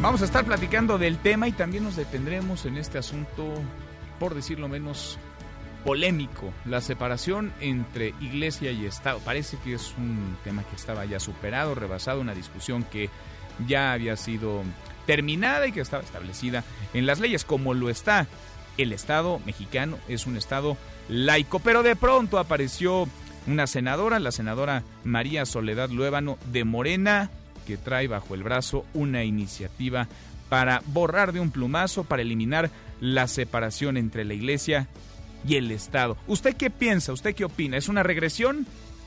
Vamos 0.00 0.20
a 0.20 0.26
estar 0.26 0.44
platicando 0.44 0.98
del 0.98 1.16
tema 1.18 1.48
y 1.48 1.52
también 1.52 1.84
nos 1.84 1.96
detendremos 1.96 2.66
en 2.66 2.76
este 2.76 2.98
asunto, 2.98 3.54
por 4.20 4.34
decirlo 4.34 4.68
menos, 4.68 5.18
polémico, 5.84 6.52
la 6.64 6.80
separación 6.80 7.52
entre 7.60 8.14
iglesia 8.20 8.72
y 8.72 8.86
Estado. 8.86 9.20
Parece 9.20 9.58
que 9.62 9.74
es 9.74 9.94
un 9.98 10.36
tema 10.42 10.64
que 10.64 10.76
estaba 10.76 11.04
ya 11.04 11.20
superado, 11.20 11.74
rebasado, 11.74 12.20
una 12.20 12.34
discusión 12.34 12.84
que 12.84 13.10
ya 13.66 13.92
había 13.92 14.16
sido 14.16 14.62
terminada 15.06 15.66
y 15.66 15.72
que 15.72 15.80
estaba 15.80 16.02
establecida 16.02 16.64
en 16.94 17.06
las 17.06 17.20
leyes, 17.20 17.44
como 17.44 17.74
lo 17.74 17.90
está 17.90 18.26
el 18.78 18.92
Estado 18.92 19.40
mexicano, 19.46 19.98
es 20.08 20.26
un 20.26 20.36
Estado 20.36 20.76
laico, 21.08 21.60
pero 21.60 21.82
de 21.82 21.94
pronto 21.94 22.38
apareció 22.38 23.06
una 23.46 23.66
senadora, 23.66 24.18
la 24.18 24.32
senadora 24.32 24.82
María 25.04 25.44
Soledad 25.46 25.90
Luébano 25.90 26.38
de 26.50 26.64
Morena, 26.64 27.30
que 27.66 27.76
trae 27.76 28.08
bajo 28.08 28.34
el 28.34 28.42
brazo 28.42 28.84
una 28.94 29.24
iniciativa 29.24 30.08
para 30.48 30.82
borrar 30.86 31.32
de 31.32 31.40
un 31.40 31.50
plumazo, 31.50 32.04
para 32.04 32.22
eliminar 32.22 32.70
la 33.00 33.28
separación 33.28 33.96
entre 33.96 34.24
la 34.24 34.34
iglesia 34.34 34.88
y 35.46 35.56
el 35.56 35.70
Estado. 35.70 36.16
¿Usted 36.26 36.56
qué 36.56 36.70
piensa? 36.70 37.12
¿Usted 37.12 37.34
qué 37.34 37.44
opina? 37.44 37.76
¿Es 37.76 37.88
una 37.88 38.02
regresión? 38.02 38.66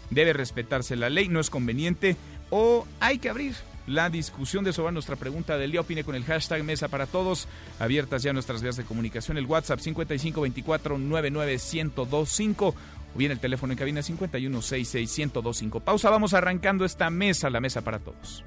¿Debe 0.10 0.34
respetarse 0.34 0.96
la 0.96 1.10
ley? 1.10 1.28
¿No 1.28 1.40
es 1.40 1.50
conveniente? 1.50 2.16
¿O 2.50 2.86
hay 3.00 3.20
que 3.20 3.30
abrir 3.30 3.56
la 3.88 4.10
discusión 4.10 4.66
de 4.66 4.74
sobre 4.74 4.92
nuestra 4.92 5.16
pregunta 5.16 5.58
del 5.58 5.72
día. 5.72 5.82
Opine 5.82 6.04
con 6.04 6.14
el 6.16 6.26
hashtag 6.26 6.64
Mesa 6.64 6.90
para 6.90 7.08
Todos. 7.08 7.48
Abiertas 7.80 8.22
ya 8.22 8.34
nuestras 8.34 8.62
vías 8.62 8.76
de 8.76 8.84
comunicación. 8.84 9.38
El 9.38 9.46
WhatsApp 9.46 9.80
5524-99125 9.80 12.74
o 13.18 13.20
bien 13.20 13.32
el 13.32 13.40
teléfono 13.40 13.74
en 13.74 13.80
cabina 13.80 14.02
5166125. 14.02 15.82
Pausa, 15.82 16.12
vamos 16.12 16.34
arrancando 16.34 16.86
esta 16.86 17.10
mesa, 17.10 17.50
la 17.50 17.60
Mesa 17.60 17.82
para 17.82 18.00
Todos. 18.00 18.46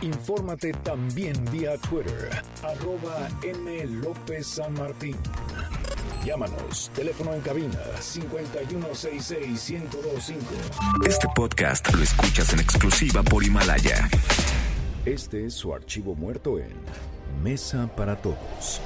Infórmate 0.00 0.72
también 0.72 1.34
vía 1.50 1.76
Twitter, 1.78 2.40
arroba 2.62 3.28
M. 3.42 3.84
López 3.86 4.46
San 4.46 4.72
Martín. 4.74 5.16
Llámanos, 6.24 6.92
teléfono 6.94 7.34
en 7.34 7.40
cabina 7.40 7.80
5166125. 8.00 10.36
Este 11.06 11.26
podcast 11.34 11.92
lo 11.94 12.02
escuchas 12.02 12.52
en 12.52 12.60
exclusiva 12.60 13.22
por 13.22 13.42
Himalaya. 13.44 14.08
Este 15.04 15.46
es 15.46 15.54
su 15.54 15.72
archivo 15.72 16.16
muerto 16.16 16.58
en 16.58 16.74
Mesa 17.42 17.88
para 17.94 18.16
Todos. 18.16 18.80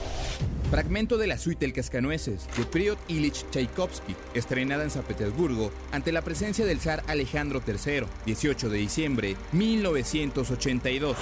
Fragmento 0.71 1.19
de 1.19 1.27
la 1.27 1.37
suite 1.37 1.65
El 1.65 1.73
Cascanueces 1.73 2.47
de 2.57 2.65
Priot 2.65 2.99
Ilich 3.09 3.45
Tchaikovsky, 3.51 4.15
estrenada 4.35 4.85
en 4.85 4.91
San 4.91 5.03
Petersburgo 5.03 5.73
ante 5.91 6.13
la 6.13 6.23
presencia 6.23 6.65
del 6.65 6.81
zar 6.81 7.03
Alejandro 7.09 7.61
III, 7.67 8.05
18 8.25 8.69
de 8.69 8.79
diciembre 8.79 9.37
1982. 9.53 11.17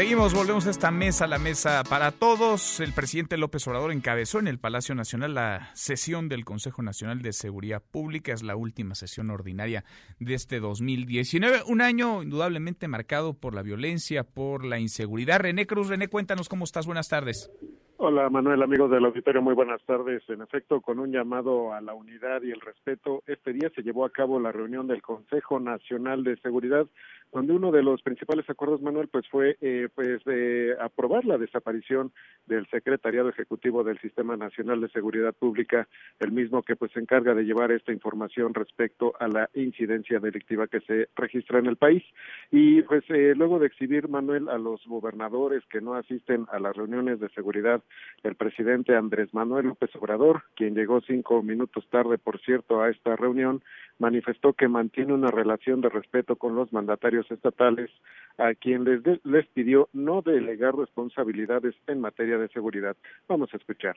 Seguimos, 0.00 0.32
volvemos 0.32 0.66
a 0.66 0.70
esta 0.70 0.90
mesa, 0.90 1.26
la 1.26 1.38
mesa 1.38 1.84
para 1.84 2.10
todos. 2.10 2.80
El 2.80 2.94
presidente 2.94 3.36
López 3.36 3.66
Obrador 3.68 3.92
encabezó 3.92 4.38
en 4.38 4.48
el 4.48 4.58
Palacio 4.58 4.94
Nacional 4.94 5.34
la 5.34 5.70
sesión 5.74 6.30
del 6.30 6.46
Consejo 6.46 6.80
Nacional 6.80 7.20
de 7.20 7.34
Seguridad 7.34 7.82
Pública. 7.82 8.32
Es 8.32 8.42
la 8.42 8.56
última 8.56 8.94
sesión 8.94 9.28
ordinaria 9.28 9.84
de 10.18 10.32
este 10.32 10.58
2019. 10.58 11.64
Un 11.66 11.82
año 11.82 12.22
indudablemente 12.22 12.88
marcado 12.88 13.34
por 13.34 13.54
la 13.54 13.60
violencia, 13.60 14.24
por 14.24 14.64
la 14.64 14.78
inseguridad. 14.78 15.40
René 15.40 15.66
Cruz, 15.66 15.88
René, 15.88 16.08
cuéntanos 16.08 16.48
cómo 16.48 16.64
estás. 16.64 16.86
Buenas 16.86 17.10
tardes. 17.10 17.50
Hola 18.02 18.30
Manuel, 18.30 18.62
amigos 18.62 18.90
del 18.90 19.04
auditorio, 19.04 19.42
muy 19.42 19.52
buenas 19.52 19.82
tardes. 19.82 20.22
En 20.30 20.40
efecto, 20.40 20.80
con 20.80 20.98
un 20.98 21.12
llamado 21.12 21.74
a 21.74 21.82
la 21.82 21.92
unidad 21.92 22.40
y 22.40 22.50
el 22.50 22.62
respeto, 22.62 23.22
este 23.26 23.52
día 23.52 23.70
se 23.74 23.82
llevó 23.82 24.06
a 24.06 24.10
cabo 24.10 24.40
la 24.40 24.52
reunión 24.52 24.86
del 24.86 25.02
Consejo 25.02 25.60
Nacional 25.60 26.24
de 26.24 26.38
Seguridad, 26.38 26.86
donde 27.30 27.52
uno 27.52 27.70
de 27.70 27.82
los 27.82 28.00
principales 28.00 28.48
acuerdos, 28.48 28.80
Manuel, 28.80 29.08
pues 29.08 29.28
fue 29.28 29.58
eh, 29.60 29.90
pues 29.94 30.24
de 30.24 30.74
aprobar 30.80 31.26
la 31.26 31.36
desaparición 31.36 32.10
del 32.46 32.66
Secretariado 32.70 33.28
Ejecutivo 33.28 33.84
del 33.84 34.00
Sistema 34.00 34.34
Nacional 34.34 34.80
de 34.80 34.88
Seguridad 34.88 35.34
Pública, 35.34 35.86
el 36.20 36.32
mismo 36.32 36.62
que 36.62 36.76
pues 36.76 36.92
se 36.92 37.00
encarga 37.00 37.34
de 37.34 37.44
llevar 37.44 37.70
esta 37.70 37.92
información 37.92 38.54
respecto 38.54 39.12
a 39.20 39.28
la 39.28 39.50
incidencia 39.52 40.20
delictiva 40.20 40.68
que 40.68 40.80
se 40.80 41.10
registra 41.16 41.58
en 41.58 41.66
el 41.66 41.76
país. 41.76 42.02
Y 42.50 42.80
pues 42.80 43.04
eh, 43.10 43.34
luego 43.36 43.58
de 43.58 43.66
exhibir, 43.66 44.08
Manuel, 44.08 44.48
a 44.48 44.56
los 44.56 44.80
gobernadores 44.86 45.62
que 45.66 45.82
no 45.82 45.92
asisten 45.94 46.46
a 46.50 46.58
las 46.58 46.74
reuniones 46.74 47.20
de 47.20 47.28
seguridad 47.28 47.82
el 48.22 48.34
presidente 48.34 48.96
Andrés 48.96 49.32
Manuel 49.32 49.66
López 49.66 49.90
Obrador, 49.96 50.42
quien 50.54 50.74
llegó 50.74 51.00
cinco 51.00 51.42
minutos 51.42 51.86
tarde, 51.90 52.18
por 52.18 52.40
cierto, 52.40 52.82
a 52.82 52.90
esta 52.90 53.16
reunión, 53.16 53.62
manifestó 53.98 54.52
que 54.52 54.68
mantiene 54.68 55.12
una 55.12 55.30
relación 55.30 55.80
de 55.80 55.88
respeto 55.88 56.36
con 56.36 56.54
los 56.54 56.72
mandatarios 56.72 57.30
estatales, 57.30 57.90
a 58.38 58.54
quien 58.54 58.84
les, 58.84 59.02
les 59.24 59.46
pidió 59.48 59.88
no 59.92 60.22
delegar 60.22 60.76
responsabilidades 60.76 61.74
en 61.86 62.00
materia 62.00 62.38
de 62.38 62.48
seguridad. 62.48 62.96
Vamos 63.28 63.52
a 63.52 63.56
escuchar. 63.56 63.96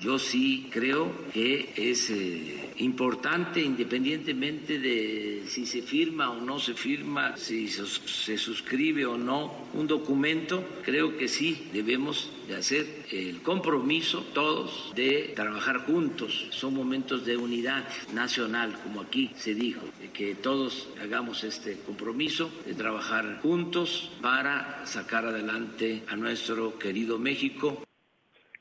Yo 0.00 0.18
sí 0.18 0.68
creo 0.70 1.10
que 1.32 1.72
es 1.76 2.10
eh, 2.10 2.72
importante, 2.78 3.62
independientemente 3.62 4.78
de 4.78 5.44
si 5.46 5.64
se 5.64 5.80
firma 5.80 6.30
o 6.30 6.40
no 6.40 6.58
se 6.58 6.74
firma, 6.74 7.36
si 7.36 7.68
se 7.68 8.36
suscribe 8.36 9.06
o 9.06 9.16
no 9.16 9.66
un 9.72 9.86
documento, 9.86 10.64
creo 10.84 11.16
que 11.16 11.28
sí 11.28 11.68
debemos 11.72 12.30
de 12.46 12.56
hacer 12.56 12.86
el 13.10 13.42
compromiso 13.42 14.24
todos 14.34 14.92
de 14.94 15.32
trabajar 15.34 15.86
juntos. 15.86 16.46
Son 16.50 16.74
momentos 16.74 17.24
de 17.24 17.36
unidad 17.36 17.84
nacional, 18.12 18.78
como 18.82 19.00
aquí 19.00 19.30
se 19.36 19.54
dijo, 19.54 19.82
de 20.00 20.10
que 20.10 20.34
todos 20.34 20.88
hagamos 21.02 21.42
este 21.44 21.78
compromiso 21.78 22.50
de 22.66 22.74
trabajar 22.74 23.40
juntos 23.42 24.10
para 24.20 24.86
sacar 24.86 25.26
adelante 25.26 26.02
a 26.08 26.16
nuestro 26.16 26.78
querido 26.78 27.18
México. 27.18 27.82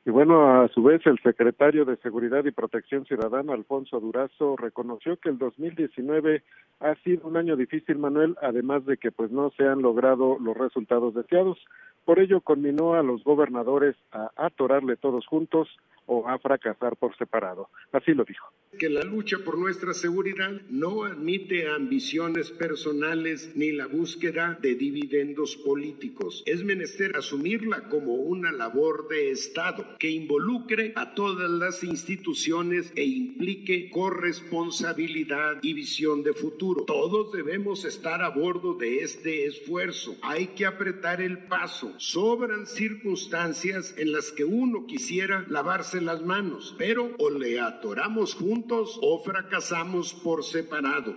Y 0.05 0.11
bueno, 0.11 0.61
a 0.61 0.67
su 0.67 0.83
vez, 0.83 1.01
el 1.07 1.17
secretario 1.23 1.83
de 1.83 1.97
Seguridad 1.97 2.45
y 2.45 2.51
Protección 2.51 3.05
Ciudadana, 3.05 3.53
Alfonso 3.53 3.99
Durazo, 3.99 4.55
reconoció 4.55 5.17
que 5.17 5.29
el 5.29 5.39
2019 5.39 6.43
ha 6.79 6.95
sido 7.03 7.27
un 7.27 7.37
año 7.37 7.55
difícil, 7.55 7.97
Manuel, 7.97 8.37
además 8.39 8.85
de 8.85 8.97
que 8.97 9.11
pues 9.11 9.31
no 9.31 9.49
se 9.57 9.67
han 9.67 9.81
logrado 9.81 10.37
los 10.39 10.55
resultados 10.55 11.15
deseados. 11.15 11.57
Por 12.05 12.19
ello, 12.19 12.41
conminó 12.41 12.93
a 12.93 13.01
los 13.01 13.23
gobernadores 13.23 13.95
a 14.11 14.29
atorarle 14.35 14.95
todos 14.95 15.25
juntos 15.25 15.69
o 16.05 16.27
a 16.27 16.37
fracasar 16.39 16.95
por 16.97 17.15
separado. 17.17 17.69
Así 17.91 18.13
lo 18.13 18.23
dijo. 18.23 18.47
Que 18.77 18.89
la 18.89 19.03
lucha 19.03 19.37
por 19.45 19.57
nuestra 19.57 19.93
seguridad 19.93 20.51
no 20.69 21.05
admite 21.05 21.69
ambiciones 21.69 22.51
personales 22.51 23.53
ni 23.55 23.71
la 23.71 23.87
búsqueda 23.87 24.57
de 24.61 24.75
dividendos 24.75 25.55
políticos. 25.55 26.43
Es 26.45 26.63
menester 26.63 27.15
asumirla 27.15 27.87
como 27.87 28.15
una 28.15 28.51
labor 28.51 29.07
de 29.07 29.31
Estado 29.31 29.97
que 29.97 30.09
involucre 30.09 30.91
a 30.97 31.15
todas 31.15 31.49
las 31.49 31.83
instituciones 31.85 32.91
e 32.97 33.05
implique 33.05 33.89
corresponsabilidad 33.89 35.59
y 35.61 35.73
visión 35.73 36.23
de 36.23 36.33
futuro. 36.33 36.83
Todos 36.83 37.31
debemos 37.31 37.85
estar 37.85 38.21
a 38.21 38.29
bordo 38.29 38.73
de 38.73 38.99
este 38.99 39.45
esfuerzo. 39.45 40.17
Hay 40.21 40.47
que 40.47 40.65
apretar 40.65 41.21
el 41.21 41.37
paso. 41.45 41.93
Sobran 41.97 42.67
circunstancias 42.67 43.95
en 43.97 44.11
las 44.11 44.33
que 44.33 44.43
uno 44.43 44.85
quisiera 44.85 45.45
lavarse 45.47 45.94
las 46.01 46.21
manos, 46.21 46.75
pero 46.77 47.09
o 47.19 47.29
le 47.29 47.59
atoramos 47.59 48.35
juntos 48.35 48.99
o 49.01 49.19
fracasamos 49.19 50.13
por 50.13 50.43
separado. 50.43 51.15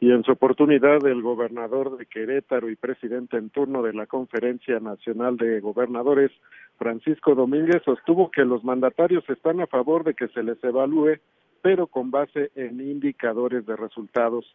Y 0.00 0.12
en 0.12 0.24
su 0.24 0.32
oportunidad, 0.32 1.06
el 1.06 1.20
gobernador 1.20 1.98
de 1.98 2.06
Querétaro 2.06 2.70
y 2.70 2.76
presidente 2.76 3.36
en 3.36 3.50
turno 3.50 3.82
de 3.82 3.92
la 3.92 4.06
Conferencia 4.06 4.80
Nacional 4.80 5.36
de 5.36 5.60
Gobernadores, 5.60 6.30
Francisco 6.78 7.34
Domínguez, 7.34 7.82
sostuvo 7.84 8.30
que 8.30 8.46
los 8.46 8.64
mandatarios 8.64 9.28
están 9.28 9.60
a 9.60 9.66
favor 9.66 10.04
de 10.04 10.14
que 10.14 10.28
se 10.28 10.42
les 10.42 10.62
evalúe, 10.64 11.18
pero 11.60 11.86
con 11.86 12.10
base 12.10 12.50
en 12.54 12.80
indicadores 12.80 13.66
de 13.66 13.76
resultados 13.76 14.50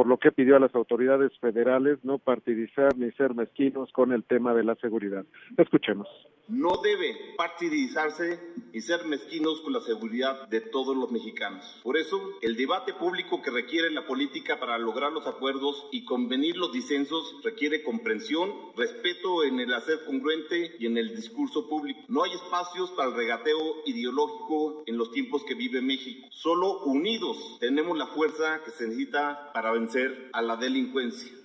por 0.00 0.06
lo 0.06 0.16
que 0.16 0.32
pidió 0.32 0.56
a 0.56 0.58
las 0.58 0.74
autoridades 0.74 1.30
federales 1.40 1.98
no 2.04 2.16
partidizar 2.16 2.96
ni 2.96 3.12
ser 3.12 3.34
mezquinos 3.34 3.92
con 3.92 4.12
el 4.12 4.24
tema 4.24 4.54
de 4.54 4.64
la 4.64 4.74
seguridad. 4.76 5.26
Escuchemos 5.58 6.08
no 6.50 6.78
debe 6.82 7.16
partidizarse 7.36 8.40
y 8.72 8.80
ser 8.80 9.04
mezquinos 9.04 9.60
con 9.60 9.72
la 9.72 9.80
seguridad 9.80 10.48
de 10.48 10.60
todos 10.60 10.96
los 10.96 11.10
mexicanos. 11.12 11.64
Por 11.84 11.96
eso, 11.96 12.20
el 12.42 12.56
debate 12.56 12.92
público 12.92 13.40
que 13.40 13.50
requiere 13.50 13.90
la 13.90 14.04
política 14.04 14.58
para 14.58 14.76
lograr 14.76 15.12
los 15.12 15.26
acuerdos 15.28 15.86
y 15.92 16.04
convenir 16.04 16.56
los 16.56 16.72
disensos 16.72 17.36
requiere 17.44 17.84
comprensión, 17.84 18.52
respeto 18.76 19.44
en 19.44 19.60
el 19.60 19.72
hacer 19.72 20.04
congruente 20.04 20.74
y 20.80 20.86
en 20.86 20.98
el 20.98 21.14
discurso 21.14 21.68
público. 21.68 22.00
No 22.08 22.24
hay 22.24 22.32
espacios 22.32 22.90
para 22.90 23.10
el 23.10 23.16
regateo 23.16 23.76
ideológico 23.86 24.82
en 24.86 24.96
los 24.96 25.12
tiempos 25.12 25.44
que 25.44 25.54
vive 25.54 25.80
México. 25.80 26.26
Solo 26.30 26.80
unidos 26.80 27.58
tenemos 27.60 27.96
la 27.96 28.06
fuerza 28.08 28.60
que 28.64 28.72
se 28.72 28.88
necesita 28.88 29.52
para 29.52 29.70
vencer 29.70 29.89
a 30.32 30.42
la 30.42 30.56
delincuencia. 30.56 31.40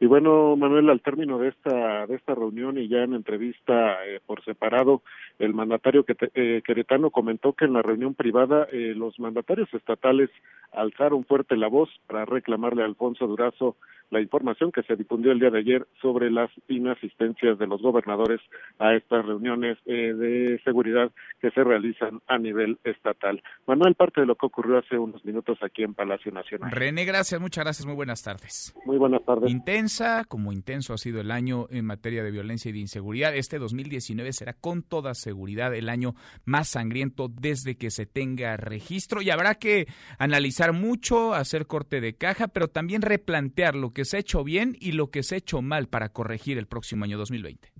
Y 0.00 0.06
bueno, 0.06 0.56
Manuel, 0.56 0.90
al 0.90 1.00
término 1.00 1.38
de 1.38 1.48
esta 1.48 2.06
de 2.06 2.16
esta 2.16 2.34
reunión 2.34 2.76
y 2.78 2.88
ya 2.88 3.04
en 3.04 3.14
entrevista 3.14 4.04
eh, 4.04 4.20
por 4.26 4.44
separado, 4.44 5.02
el 5.38 5.54
mandatario 5.54 6.04
que, 6.04 6.16
eh, 6.34 6.62
queretano 6.64 7.10
comentó 7.10 7.52
que 7.52 7.64
en 7.64 7.74
la 7.74 7.82
reunión 7.82 8.14
privada 8.14 8.66
eh, 8.72 8.92
los 8.96 9.18
mandatarios 9.20 9.72
estatales 9.72 10.30
alzaron 10.72 11.24
fuerte 11.24 11.56
la 11.56 11.68
voz 11.68 11.88
para 12.08 12.24
reclamarle 12.24 12.82
a 12.82 12.86
Alfonso 12.86 13.26
Durazo 13.26 13.76
la 14.10 14.20
información 14.20 14.72
que 14.72 14.82
se 14.82 14.96
difundió 14.96 15.32
el 15.32 15.40
día 15.40 15.50
de 15.50 15.58
ayer 15.58 15.86
sobre 16.00 16.30
las 16.30 16.50
inasistencias 16.68 17.58
de 17.58 17.66
los 17.66 17.82
gobernadores 17.82 18.40
a 18.78 18.94
estas 18.94 19.24
reuniones 19.24 19.78
eh, 19.86 20.14
de 20.14 20.60
seguridad 20.64 21.10
que 21.40 21.50
se 21.50 21.64
realizan 21.64 22.20
a 22.26 22.38
nivel 22.38 22.78
estatal. 22.84 23.42
Manuel, 23.66 23.94
parte 23.94 24.20
de 24.20 24.26
lo 24.26 24.36
que 24.36 24.46
ocurrió 24.46 24.78
hace 24.78 24.98
unos 24.98 25.24
minutos 25.24 25.58
aquí 25.62 25.82
en 25.82 25.94
Palacio 25.94 26.32
Nacional. 26.32 26.70
René, 26.70 27.04
gracias, 27.04 27.40
muchas 27.40 27.64
gracias, 27.64 27.86
muy 27.86 27.94
buenas 27.94 28.22
tardes. 28.22 28.74
Muy 28.84 28.98
buenas 28.98 29.24
tardes. 29.24 29.50
Intensa, 29.50 30.24
como 30.28 30.52
intenso 30.52 30.92
ha 30.92 30.98
sido 30.98 31.20
el 31.20 31.30
año 31.30 31.66
en 31.70 31.84
materia 31.86 32.22
de 32.22 32.30
violencia 32.30 32.68
y 32.68 32.72
de 32.72 32.80
inseguridad. 32.80 33.34
Este 33.34 33.58
2019 33.58 34.32
será 34.32 34.52
con 34.52 34.82
toda 34.82 35.14
seguridad 35.14 35.74
el 35.74 35.88
año 35.88 36.14
más 36.44 36.68
sangriento 36.70 37.28
desde 37.28 37.76
que 37.76 37.90
se 37.90 38.06
tenga 38.06 38.56
registro 38.56 39.22
y 39.22 39.30
habrá 39.30 39.54
que 39.54 39.86
analizar 40.18 40.72
mucho, 40.72 41.34
hacer 41.34 41.66
corte 41.66 42.00
de 42.00 42.14
caja, 42.14 42.48
pero 42.48 42.68
también 42.68 43.02
replantear 43.02 43.74
lo 43.74 43.92
que 43.94 44.04
se 44.04 44.16
ha 44.18 44.20
hecho 44.20 44.44
bien 44.44 44.76
y 44.80 44.92
lo 44.92 45.10
que 45.10 45.22
se 45.22 45.36
ha 45.36 45.38
hecho 45.38 45.62
mal 45.62 45.88
para 45.88 46.10
corregir 46.10 46.58
el 46.58 46.66
próximo 46.66 47.04
año 47.04 47.16
2020. 47.16 47.72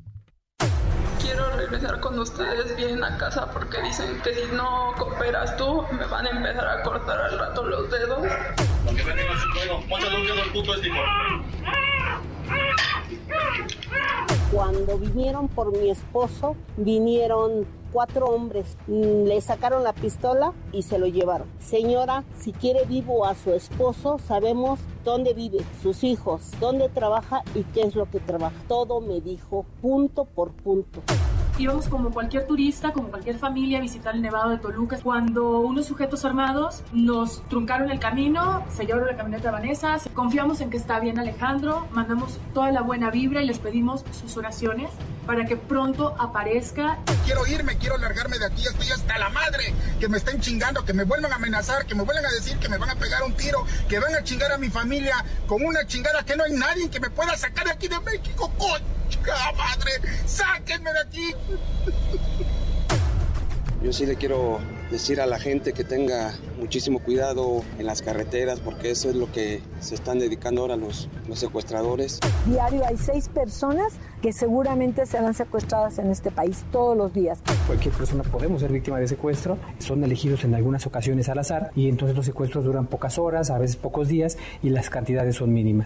Quiero 1.20 1.50
regresar 1.56 2.00
con 2.00 2.18
ustedes 2.18 2.76
bien 2.76 3.02
a 3.02 3.18
casa 3.18 3.50
porque 3.52 3.82
dicen 3.82 4.20
que 4.22 4.34
si 4.34 4.54
no 4.54 4.94
cooperas 4.96 5.56
tú 5.56 5.82
me 5.92 6.06
van 6.06 6.26
a 6.26 6.30
empezar 6.30 6.66
a 6.66 6.82
cortar 6.82 7.20
al 7.20 7.38
rato 7.38 7.64
los 7.64 7.90
dedos. 7.90 8.26
Cuando 14.52 14.98
vinieron 14.98 15.48
por 15.48 15.76
mi 15.76 15.90
esposo, 15.90 16.56
vinieron 16.76 17.66
cuatro 17.92 18.26
hombres, 18.26 18.76
mm, 18.86 19.24
le 19.24 19.40
sacaron 19.40 19.84
la 19.84 19.92
pistola 19.92 20.52
y 20.72 20.82
se 20.82 20.98
lo 20.98 21.06
llevaron. 21.06 21.48
Señora, 21.58 22.24
si 22.38 22.52
quiere 22.52 22.84
vivo 22.84 23.24
a 23.24 23.34
su 23.34 23.52
esposo, 23.52 24.18
sabemos 24.18 24.80
dónde 25.04 25.32
vive, 25.34 25.58
sus 25.82 26.04
hijos, 26.04 26.50
dónde 26.60 26.88
trabaja 26.88 27.42
y 27.54 27.62
qué 27.62 27.82
es 27.82 27.94
lo 27.94 28.10
que 28.10 28.20
trabaja. 28.20 28.56
Todo 28.68 29.00
me 29.00 29.20
dijo 29.20 29.64
punto 29.80 30.24
por 30.24 30.52
punto 30.52 31.02
íbamos 31.58 31.88
como 31.88 32.10
cualquier 32.10 32.46
turista, 32.46 32.92
como 32.92 33.08
cualquier 33.08 33.38
familia 33.38 33.78
a 33.78 33.80
visitar 33.80 34.14
el 34.14 34.22
Nevado 34.22 34.50
de 34.50 34.58
Toluca, 34.58 34.98
cuando 35.02 35.60
unos 35.60 35.86
sujetos 35.86 36.24
armados 36.24 36.82
nos 36.92 37.46
truncaron 37.48 37.90
el 37.90 37.98
camino, 37.98 38.64
se 38.74 38.86
llevaron 38.86 39.08
la 39.08 39.16
camioneta 39.16 39.48
de 39.48 39.52
Vanessa, 39.52 39.98
confiamos 40.14 40.60
en 40.60 40.70
que 40.70 40.76
está 40.76 40.98
bien 41.00 41.18
Alejandro, 41.18 41.86
mandamos 41.90 42.38
toda 42.52 42.72
la 42.72 42.82
buena 42.82 43.10
vibra 43.10 43.42
y 43.42 43.46
les 43.46 43.58
pedimos 43.58 44.04
sus 44.12 44.36
oraciones 44.36 44.90
para 45.26 45.44
que 45.44 45.56
pronto 45.56 46.14
aparezca. 46.18 46.98
Quiero 47.24 47.46
irme, 47.46 47.76
quiero 47.78 47.96
largarme 47.98 48.38
de 48.38 48.46
aquí, 48.46 48.66
estoy 48.66 48.90
hasta 48.90 49.18
la 49.18 49.28
madre, 49.30 49.72
que 50.00 50.08
me 50.08 50.18
estén 50.18 50.40
chingando, 50.40 50.84
que 50.84 50.92
me 50.92 51.04
vuelvan 51.04 51.32
a 51.32 51.36
amenazar, 51.36 51.86
que 51.86 51.94
me 51.94 52.02
vuelvan 52.02 52.26
a 52.26 52.32
decir 52.32 52.58
que 52.58 52.68
me 52.68 52.78
van 52.78 52.90
a 52.90 52.96
pegar 52.96 53.22
un 53.22 53.32
tiro, 53.34 53.64
que 53.88 53.98
van 53.98 54.14
a 54.14 54.22
chingar 54.22 54.52
a 54.52 54.58
mi 54.58 54.70
familia 54.70 55.24
con 55.46 55.64
una 55.64 55.86
chingada 55.86 56.24
que 56.24 56.36
no 56.36 56.44
hay 56.44 56.52
nadie 56.52 56.90
que 56.90 57.00
me 57.00 57.10
pueda 57.10 57.36
sacar 57.36 57.64
de 57.64 57.72
aquí 57.72 57.88
de 57.88 58.00
México, 58.00 58.52
coño 58.58 58.94
madre! 59.56 59.92
¡Sáquenme 60.26 60.92
de 60.92 61.00
aquí! 61.00 61.34
Yo 63.82 63.92
sí 63.92 64.06
le 64.06 64.16
quiero 64.16 64.60
decir 64.90 65.20
a 65.20 65.26
la 65.26 65.38
gente 65.38 65.74
que 65.74 65.84
tenga 65.84 66.32
muchísimo 66.58 67.00
cuidado 67.00 67.62
en 67.78 67.84
las 67.84 68.00
carreteras 68.00 68.58
porque 68.60 68.90
eso 68.90 69.10
es 69.10 69.14
lo 69.14 69.30
que 69.30 69.60
se 69.80 69.94
están 69.94 70.18
dedicando 70.18 70.62
ahora 70.62 70.76
los, 70.76 71.10
los 71.28 71.38
secuestradores. 71.38 72.18
Diario 72.46 72.82
hay 72.86 72.96
seis 72.96 73.28
personas 73.28 73.92
que 74.22 74.32
seguramente 74.32 75.04
serán 75.04 75.34
secuestradas 75.34 75.98
en 75.98 76.10
este 76.10 76.30
país 76.30 76.64
todos 76.72 76.96
los 76.96 77.12
días. 77.12 77.40
Cualquier 77.66 77.92
persona 77.92 78.22
podemos 78.22 78.62
ser 78.62 78.72
víctima 78.72 78.98
de 78.98 79.06
secuestro, 79.06 79.58
son 79.80 80.02
elegidos 80.02 80.44
en 80.44 80.54
algunas 80.54 80.86
ocasiones 80.86 81.28
al 81.28 81.40
azar 81.40 81.70
y 81.76 81.90
entonces 81.90 82.16
los 82.16 82.24
secuestros 82.24 82.64
duran 82.64 82.86
pocas 82.86 83.18
horas, 83.18 83.50
a 83.50 83.58
veces 83.58 83.76
pocos 83.76 84.08
días 84.08 84.38
y 84.62 84.70
las 84.70 84.88
cantidades 84.88 85.36
son 85.36 85.52
mínimas 85.52 85.84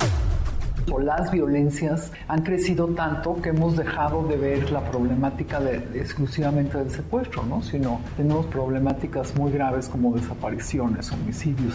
las 0.98 1.30
violencias 1.30 2.10
han 2.28 2.42
crecido 2.42 2.86
tanto 2.88 3.40
que 3.42 3.50
hemos 3.50 3.76
dejado 3.76 4.26
de 4.26 4.36
ver 4.36 4.70
la 4.70 4.90
problemática 4.90 5.60
de, 5.60 5.76
exclusivamente 6.00 6.78
del 6.78 6.90
secuestro, 6.90 7.42
¿no? 7.44 7.62
sino 7.62 8.00
tenemos 8.16 8.46
problemáticas 8.46 9.34
muy 9.36 9.52
graves 9.52 9.88
como 9.88 10.14
desapariciones, 10.14 11.12
homicidios. 11.12 11.74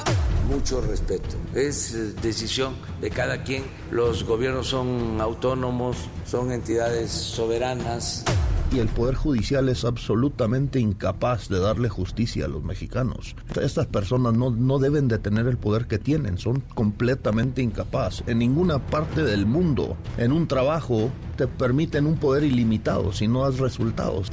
Mucho 0.50 0.82
respeto. 0.82 1.36
Es 1.54 1.94
eh, 1.94 2.14
decisión 2.22 2.76
de 3.02 3.10
cada 3.10 3.44
quien. 3.44 3.64
Los 3.92 4.24
gobiernos 4.24 4.68
son 4.68 5.22
autónomos, 5.22 6.10
son 6.26 6.52
entidades 6.52 7.12
soberanas 7.12 8.26
y 8.74 8.80
el 8.80 8.88
Poder 8.88 9.14
Judicial 9.14 9.70
es 9.70 9.86
absolutamente 9.86 10.80
incapaz 10.80 11.48
de 11.48 11.60
darle 11.60 11.90
justicia 11.90 12.46
a 12.46 12.48
los 12.48 12.64
mexicanos. 12.64 13.36
Estas 13.62 13.86
personas 13.86 14.34
no, 14.34 14.50
no 14.50 14.80
deben 14.80 15.08
de 15.08 15.20
tener 15.20 15.48
el 15.48 15.58
poder 15.58 15.86
que 15.86 16.00
tienen, 16.00 16.40
son 16.40 16.62
completamente 16.74 17.62
incapaces. 17.62 18.24
En 18.28 18.40
ninguna 18.40 18.80
parte 18.80 19.24
del 19.24 19.46
mundo, 19.46 19.96
en 20.18 20.32
un 20.32 20.48
trabajo, 20.48 21.12
te 21.38 21.48
permiten 21.48 22.08
un 22.08 22.18
poder 22.18 22.44
ilimitado 22.44 23.14
si 23.14 23.28
no 23.28 23.46
has 23.46 23.60
resultados. 23.60 24.30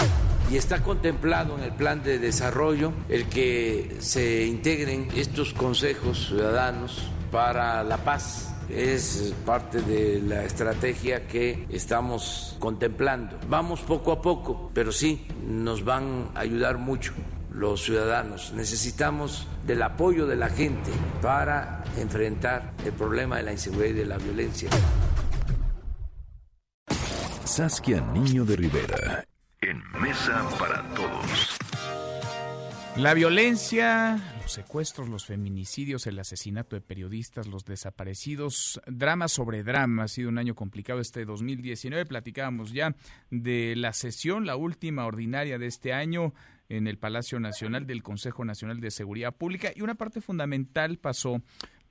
Y 0.51 0.57
está 0.57 0.83
contemplado 0.83 1.59
en 1.59 1.65
el 1.65 1.73
plan 1.73 2.03
de 2.03 2.19
desarrollo 2.19 2.93
el 3.09 3.29
que 3.29 3.97
se 4.01 4.47
integren 4.47 5.09
estos 5.15 5.53
consejos 5.53 6.29
ciudadanos 6.29 7.11
para 7.31 7.85
la 7.85 7.99
paz 7.99 8.50
es 8.73 9.35
parte 9.45 9.81
de 9.83 10.21
la 10.21 10.45
estrategia 10.45 11.27
que 11.27 11.67
estamos 11.71 12.57
contemplando. 12.59 13.39
Vamos 13.49 13.81
poco 13.81 14.13
a 14.13 14.23
poco, 14.23 14.71
pero 14.75 14.93
sí 14.93 15.27
nos 15.47 15.85
van 15.85 16.31
a 16.35 16.41
ayudar 16.41 16.79
mucho 16.79 17.13
los 17.53 17.83
ciudadanos. 17.83 18.53
Necesitamos 18.55 19.47
del 19.67 19.83
apoyo 19.83 20.27
de 20.27 20.37
la 20.37 20.49
gente 20.49 20.91
para 21.21 21.85
enfrentar 21.97 22.73
el 22.85 22.93
problema 22.93 23.37
de 23.39 23.43
la 23.43 23.53
inseguridad 23.53 23.91
y 23.91 23.93
de 23.93 24.07
la 24.07 24.19
violencia. 24.19 24.71
Saskia 27.45 28.01
Niño 28.01 28.45
de 28.45 28.57
Rivera, 28.57 29.25
en 29.61 29.83
Mesa 30.01 30.49
para 30.59 30.83
Todos. 30.95 31.59
La 32.97 33.13
violencia, 33.15 34.19
los 34.51 34.55
secuestros, 34.57 35.09
los 35.09 35.27
feminicidios, 35.27 36.09
el 36.09 36.19
asesinato 36.19 36.75
de 36.75 36.83
periodistas, 36.83 37.47
los 37.47 37.65
desaparecidos, 37.65 38.81
drama 38.85 39.29
sobre 39.29 39.63
drama. 39.63 40.03
Ha 40.03 40.09
sido 40.09 40.29
un 40.29 40.39
año 40.39 40.57
complicado 40.57 40.99
este 40.99 41.25
2019. 41.25 42.05
Platicábamos 42.05 42.73
ya 42.73 42.97
de 43.31 43.77
la 43.77 43.93
sesión, 43.93 44.47
la 44.47 44.57
última 44.57 45.07
ordinaria 45.07 45.57
de 45.57 45.67
este 45.67 45.93
año 45.93 46.35
en 46.69 46.89
el 46.89 46.99
Palacio 46.99 47.39
Nacional 47.39 47.87
del 47.87 48.03
Consejo 48.03 48.45
Nacional 48.45 48.81
de 48.81 48.91
Seguridad 48.91 49.37
Pública 49.37 49.71
y 49.73 49.83
una 49.83 49.95
parte 49.95 50.21
fundamental 50.21 50.99
pasó 50.99 51.41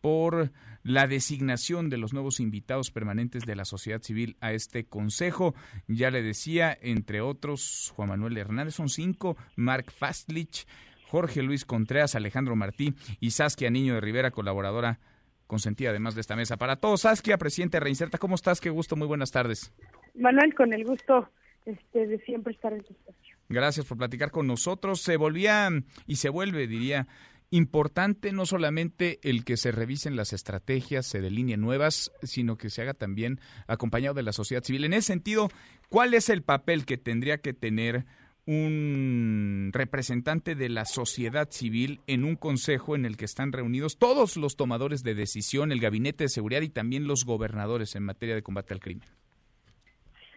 por 0.02 0.52
la 0.84 1.08
designación 1.08 1.90
de 1.90 1.98
los 1.98 2.12
nuevos 2.12 2.42
invitados 2.42 2.92
permanentes 2.92 3.46
de 3.46 3.56
la 3.56 3.64
sociedad 3.64 4.02
civil 4.02 4.36
a 4.42 4.52
este 4.52 4.86
consejo. 4.86 5.56
Ya 5.88 6.12
le 6.12 6.22
decía, 6.22 6.78
entre 6.82 7.22
otros, 7.22 7.94
Juan 7.96 8.10
Manuel 8.10 8.38
Hernández, 8.38 8.76
son 8.76 8.90
cinco, 8.90 9.38
Mark 9.56 9.92
Fastlich, 9.92 10.66
Jorge 11.10 11.42
Luis 11.42 11.66
Contreras, 11.66 12.14
Alejandro 12.16 12.56
Martí 12.56 12.94
y 13.20 13.32
Saskia 13.32 13.72
Niño 13.72 13.96
de 13.96 14.02
Rivera, 14.02 14.30
colaboradora 14.30 15.00
consentida 15.48 15.90
además 15.90 16.14
de 16.14 16.22
esta 16.22 16.36
mesa. 16.36 16.58
Para 16.58 16.76
todos, 16.76 17.02
Saskia, 17.02 17.40
presidente 17.40 17.80
Reinserta, 17.80 18.20
¿cómo 18.20 18.36
estás? 18.36 18.62
Qué 18.62 18.70
gusto, 18.70 18.96
muy 18.96 19.08
buenas 19.08 19.32
tardes. 19.32 19.74
Manuel, 20.14 20.54
con 20.54 20.72
el 20.72 20.86
gusto 20.86 21.28
este, 21.66 22.06
de 22.06 22.20
siempre 22.20 22.54
estar 22.54 22.72
en 22.74 22.84
tu 22.84 22.94
espacio. 22.94 23.36
Gracias 23.50 23.88
por 23.88 23.98
platicar 23.98 24.30
con 24.30 24.46
nosotros. 24.46 25.02
Se 25.02 25.18
volvía 25.18 25.70
y 26.06 26.18
se 26.18 26.30
vuelve, 26.30 26.68
diría, 26.68 27.08
importante 27.50 28.32
no 28.32 28.46
solamente 28.46 29.20
el 29.24 29.44
que 29.44 29.58
se 29.58 29.72
revisen 29.72 30.16
las 30.16 30.34
estrategias, 30.34 31.08
se 31.08 31.22
delineen 31.22 31.62
nuevas, 31.62 32.12
sino 32.22 32.56
que 32.58 32.70
se 32.70 32.84
haga 32.84 32.94
también 32.94 33.40
acompañado 33.66 34.14
de 34.14 34.22
la 34.22 34.34
sociedad 34.34 34.64
civil. 34.64 34.84
En 34.84 34.94
ese 34.94 35.08
sentido, 35.08 35.50
¿cuál 35.90 36.14
es 36.14 36.30
el 36.30 36.44
papel 36.44 36.86
que 36.86 36.98
tendría 36.98 37.40
que 37.40 37.54
tener 37.54 38.06
un 38.50 39.70
representante 39.74 40.56
de 40.56 40.70
la 40.70 40.86
sociedad 40.86 41.50
civil 41.52 42.02
en 42.08 42.24
un 42.24 42.36
consejo 42.36 42.96
en 42.96 43.06
el 43.06 43.16
que 43.16 43.26
están 43.26 43.52
reunidos 43.52 44.00
todos 44.00 44.38
los 44.38 44.56
tomadores 44.56 45.04
de 45.04 45.14
decisión, 45.14 45.72
el 45.72 45.80
gabinete 45.80 46.24
de 46.24 46.30
seguridad 46.30 46.62
y 46.62 46.70
también 46.70 47.08
los 47.08 47.26
gobernadores 47.26 47.96
en 47.96 48.04
materia 48.04 48.34
de 48.34 48.42
combate 48.42 48.74
al 48.74 48.80
crimen. 48.80 49.08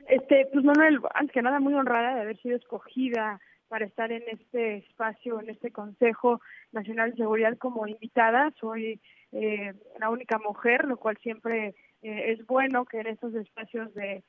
Este, 0.08 0.46
pues 0.52 0.62
Manuel, 0.62 1.00
antes 1.14 1.32
que 1.32 1.40
nada 1.40 1.58
muy 1.58 1.72
honrada 1.72 2.16
de 2.16 2.20
haber 2.20 2.36
sido 2.42 2.56
escogida 2.56 3.40
para 3.68 3.86
estar 3.86 4.12
en 4.12 4.22
este 4.28 4.76
espacio, 4.76 5.40
en 5.40 5.48
este 5.48 5.70
Consejo 5.70 6.42
Nacional 6.72 7.12
de 7.12 7.16
Seguridad 7.16 7.56
como 7.56 7.86
invitada. 7.86 8.52
Soy 8.60 9.00
eh, 9.32 9.72
la 9.98 10.10
única 10.10 10.38
mujer, 10.38 10.84
lo 10.84 10.98
cual 10.98 11.16
siempre 11.22 11.74
eh, 12.02 12.32
es 12.32 12.46
bueno 12.46 12.84
que 12.84 13.00
en 13.00 13.06
estos 13.06 13.34
espacios 13.34 13.94
de, 13.94 14.22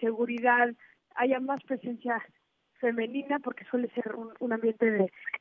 seguridad 0.00 0.68
haya 1.16 1.40
más 1.40 1.60
presencia 1.64 2.22
femenina 2.80 3.38
porque 3.38 3.64
suele 3.64 3.88
ser 3.90 4.14
un, 4.14 4.52
ambiente 4.52 4.90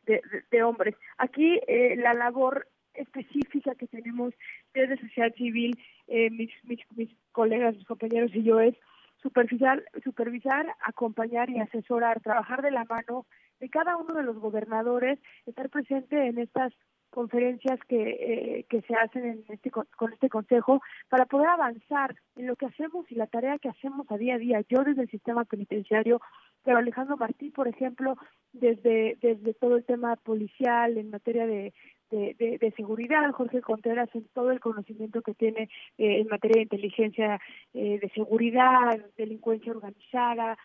de, 0.05 0.21
de, 0.51 0.63
hombres. 0.63 0.95
Aquí 1.17 1.59
eh, 1.67 1.95
la 1.97 2.13
labor 2.13 2.67
específica 2.93 3.75
que 3.75 3.87
tenemos 3.87 4.33
desde 4.73 4.99
sociedad 4.99 5.33
civil, 5.35 5.77
mis, 6.07 6.51
mis, 6.63 6.79
mis 6.95 7.09
colegas, 7.31 7.75
mis 7.75 7.85
compañeros 7.85 8.31
y 8.33 8.43
yo 8.43 8.59
es 8.59 8.75
supervisar, 9.21 9.83
supervisar, 10.03 10.65
acompañar 10.81 11.49
y 11.49 11.59
asesorar, 11.59 12.21
trabajar 12.21 12.61
de 12.61 12.71
la 12.71 12.85
mano 12.85 13.25
de 13.59 13.69
cada 13.69 13.97
uno 13.97 14.13
de 14.13 14.23
los 14.23 14.37
gobernadores, 14.37 15.19
estar 15.45 15.69
presente 15.69 16.27
en 16.27 16.39
estas 16.39 16.73
conferencias 17.09 17.79
que, 17.87 17.97
eh, 18.01 18.65
que 18.69 18.81
se 18.81 18.95
hacen 18.95 19.25
en 19.25 19.43
este, 19.49 19.71
con 19.71 20.13
este 20.13 20.29
consejo 20.29 20.81
para 21.09 21.25
poder 21.25 21.49
avanzar 21.49 22.15
en 22.35 22.47
lo 22.47 22.55
que 22.55 22.67
hacemos 22.67 23.11
y 23.11 23.15
la 23.15 23.27
tarea 23.27 23.57
que 23.57 23.69
hacemos 23.69 24.09
a 24.11 24.17
día 24.17 24.35
a 24.35 24.37
día. 24.37 24.61
Yo 24.69 24.83
desde 24.83 25.01
el 25.01 25.09
sistema 25.09 25.43
penitenciario, 25.45 26.21
pero 26.63 26.77
Alejandro 26.77 27.17
Martí, 27.17 27.49
por 27.49 27.67
ejemplo, 27.67 28.15
desde, 28.53 29.17
desde 29.21 29.53
todo 29.53 29.75
el 29.75 29.85
tema 29.85 30.15
policial 30.15 30.97
en 30.97 31.09
materia 31.11 31.45
de, 31.45 31.73
de, 32.09 32.73
seguridad, 32.75 33.31
Jorge 33.31 33.61
Contreras 33.61 34.09
en 34.13 34.27
todo 34.33 34.51
el 34.51 34.59
conocimiento 34.59 35.21
que 35.21 35.35
tiene 35.35 35.69
eh, 35.97 36.21
en 36.21 36.27
materia 36.27 36.55
de 36.55 36.63
inteligencia 36.63 37.39
eh, 37.73 37.99
de 37.99 38.09
seguridad, 38.09 38.97
delincuencia 39.17 39.71
organizada, 39.71 40.57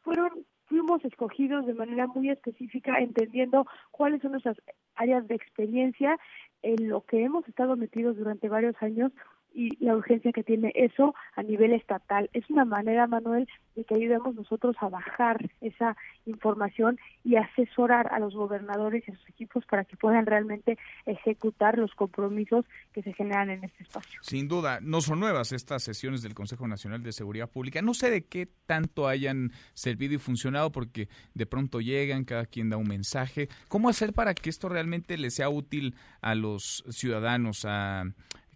fueron 0.00 0.46
fuimos 0.66 1.04
escogidos 1.04 1.66
de 1.66 1.74
manera 1.74 2.06
muy 2.06 2.30
específica, 2.30 2.98
entendiendo 2.98 3.66
cuáles 3.90 4.20
son 4.22 4.32
nuestras 4.32 4.56
áreas 4.94 5.26
de 5.28 5.34
experiencia 5.34 6.18
en 6.62 6.88
lo 6.88 7.02
que 7.02 7.22
hemos 7.22 7.46
estado 7.48 7.76
metidos 7.76 8.16
durante 8.16 8.48
varios 8.48 8.74
años 8.80 9.12
y 9.56 9.82
la 9.82 9.96
urgencia 9.96 10.32
que 10.32 10.44
tiene 10.44 10.70
eso 10.74 11.14
a 11.34 11.42
nivel 11.42 11.72
estatal. 11.72 12.28
Es 12.34 12.48
una 12.50 12.66
manera, 12.66 13.06
Manuel, 13.06 13.48
de 13.74 13.84
que 13.84 13.94
ayudemos 13.94 14.34
nosotros 14.34 14.76
a 14.80 14.90
bajar 14.90 15.50
esa 15.62 15.96
información 16.26 16.98
y 17.24 17.36
asesorar 17.36 18.12
a 18.12 18.18
los 18.18 18.34
gobernadores 18.34 19.02
y 19.08 19.12
a 19.12 19.16
sus 19.16 19.28
equipos 19.30 19.64
para 19.64 19.84
que 19.86 19.96
puedan 19.96 20.26
realmente 20.26 20.76
ejecutar 21.06 21.78
los 21.78 21.94
compromisos 21.94 22.66
que 22.92 23.02
se 23.02 23.14
generan 23.14 23.48
en 23.48 23.64
este 23.64 23.82
espacio. 23.82 24.20
Sin 24.22 24.46
duda, 24.46 24.80
no 24.82 25.00
son 25.00 25.20
nuevas 25.20 25.52
estas 25.52 25.82
sesiones 25.82 26.20
del 26.20 26.34
Consejo 26.34 26.68
Nacional 26.68 27.02
de 27.02 27.12
Seguridad 27.12 27.48
Pública. 27.48 27.80
No 27.80 27.94
sé 27.94 28.10
de 28.10 28.26
qué 28.26 28.46
tanto 28.66 29.08
hayan 29.08 29.52
servido 29.72 30.12
y 30.12 30.18
funcionado 30.18 30.70
porque 30.70 31.08
de 31.32 31.46
pronto 31.46 31.80
llegan, 31.80 32.24
cada 32.24 32.44
quien 32.44 32.68
da 32.68 32.76
un 32.76 32.88
mensaje. 32.88 33.48
¿Cómo 33.68 33.88
hacer 33.88 34.12
para 34.12 34.34
que 34.34 34.50
esto 34.50 34.68
realmente 34.68 35.16
le 35.16 35.30
sea 35.30 35.48
útil 35.48 35.94
a 36.20 36.34
los 36.34 36.84
ciudadanos, 36.90 37.66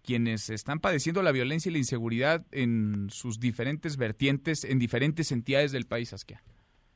quienes 0.03 0.49
están 0.49 0.79
padeciendo 0.79 1.21
la 1.21 1.31
violencia 1.31 1.69
y 1.69 1.73
la 1.73 1.79
inseguridad 1.79 2.45
en 2.51 3.09
sus 3.09 3.39
diferentes 3.39 3.97
vertientes, 3.97 4.63
en 4.63 4.79
diferentes 4.79 5.31
entidades 5.31 5.71
del 5.71 5.85
país, 5.85 6.13
Asquia? 6.13 6.41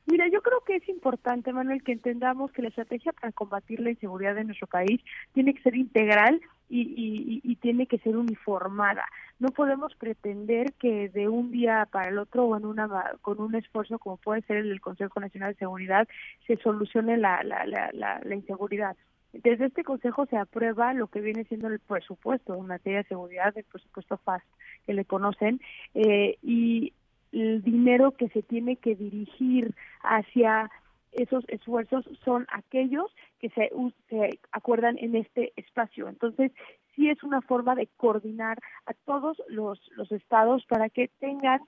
Mira, 0.06 0.28
yo 0.28 0.40
creo 0.40 0.60
que 0.64 0.76
es 0.76 0.88
importante, 0.88 1.52
Manuel, 1.52 1.82
que 1.82 1.92
entendamos 1.92 2.52
que 2.52 2.62
la 2.62 2.68
estrategia 2.68 3.12
para 3.12 3.32
combatir 3.32 3.80
la 3.80 3.90
inseguridad 3.90 4.38
en 4.38 4.46
nuestro 4.46 4.68
país 4.68 5.00
tiene 5.32 5.52
que 5.52 5.62
ser 5.62 5.74
integral 5.74 6.40
y, 6.68 7.40
y, 7.44 7.56
tiene 7.56 7.86
que 7.86 7.98
ser 7.98 8.16
uniformada. 8.16 9.04
No 9.38 9.48
podemos 9.48 9.94
pretender 9.94 10.72
que 10.74 11.08
de 11.10 11.28
un 11.28 11.52
día 11.52 11.86
para 11.90 12.10
el 12.10 12.18
otro 12.18 12.44
o 12.44 12.56
en 12.56 12.64
una, 12.64 12.88
con 13.22 13.40
un 13.40 13.54
esfuerzo 13.54 13.98
como 13.98 14.16
puede 14.16 14.42
ser 14.42 14.58
el 14.58 14.80
Consejo 14.80 15.20
Nacional 15.20 15.52
de 15.52 15.58
Seguridad 15.58 16.08
se 16.46 16.56
solucione 16.56 17.16
la, 17.16 17.42
la, 17.44 17.64
la, 17.64 17.90
la 17.92 18.34
inseguridad. 18.34 18.96
Desde 19.42 19.66
este 19.66 19.84
consejo 19.84 20.26
se 20.26 20.36
aprueba 20.36 20.94
lo 20.94 21.08
que 21.08 21.20
viene 21.20 21.44
siendo 21.44 21.68
el 21.68 21.80
presupuesto 21.80 22.54
en 22.54 22.66
materia 22.66 22.98
de 22.98 23.08
seguridad, 23.08 23.56
el 23.56 23.64
presupuesto 23.64 24.16
FAST 24.18 24.46
que 24.86 24.94
le 24.94 25.04
conocen, 25.04 25.60
eh, 25.94 26.38
y 26.42 26.92
el 27.32 27.62
dinero 27.62 28.12
que 28.12 28.28
se 28.28 28.42
tiene 28.42 28.76
que 28.76 28.94
dirigir 28.94 29.74
hacia 30.02 30.70
esos 31.12 31.44
esfuerzos 31.48 32.04
son 32.24 32.46
aquellos 32.52 33.10
que 33.40 33.48
se, 33.50 33.70
se 34.08 34.38
acuerdan 34.52 34.96
en 34.98 35.16
este 35.16 35.52
espacio. 35.56 36.08
Entonces, 36.08 36.52
sí 36.94 37.08
es 37.08 37.22
una 37.22 37.40
forma 37.42 37.74
de 37.74 37.88
coordinar 37.96 38.58
a 38.86 38.92
todos 39.04 39.42
los, 39.48 39.80
los 39.96 40.10
estados 40.12 40.64
para 40.66 40.88
que 40.88 41.08
tengan, 41.18 41.60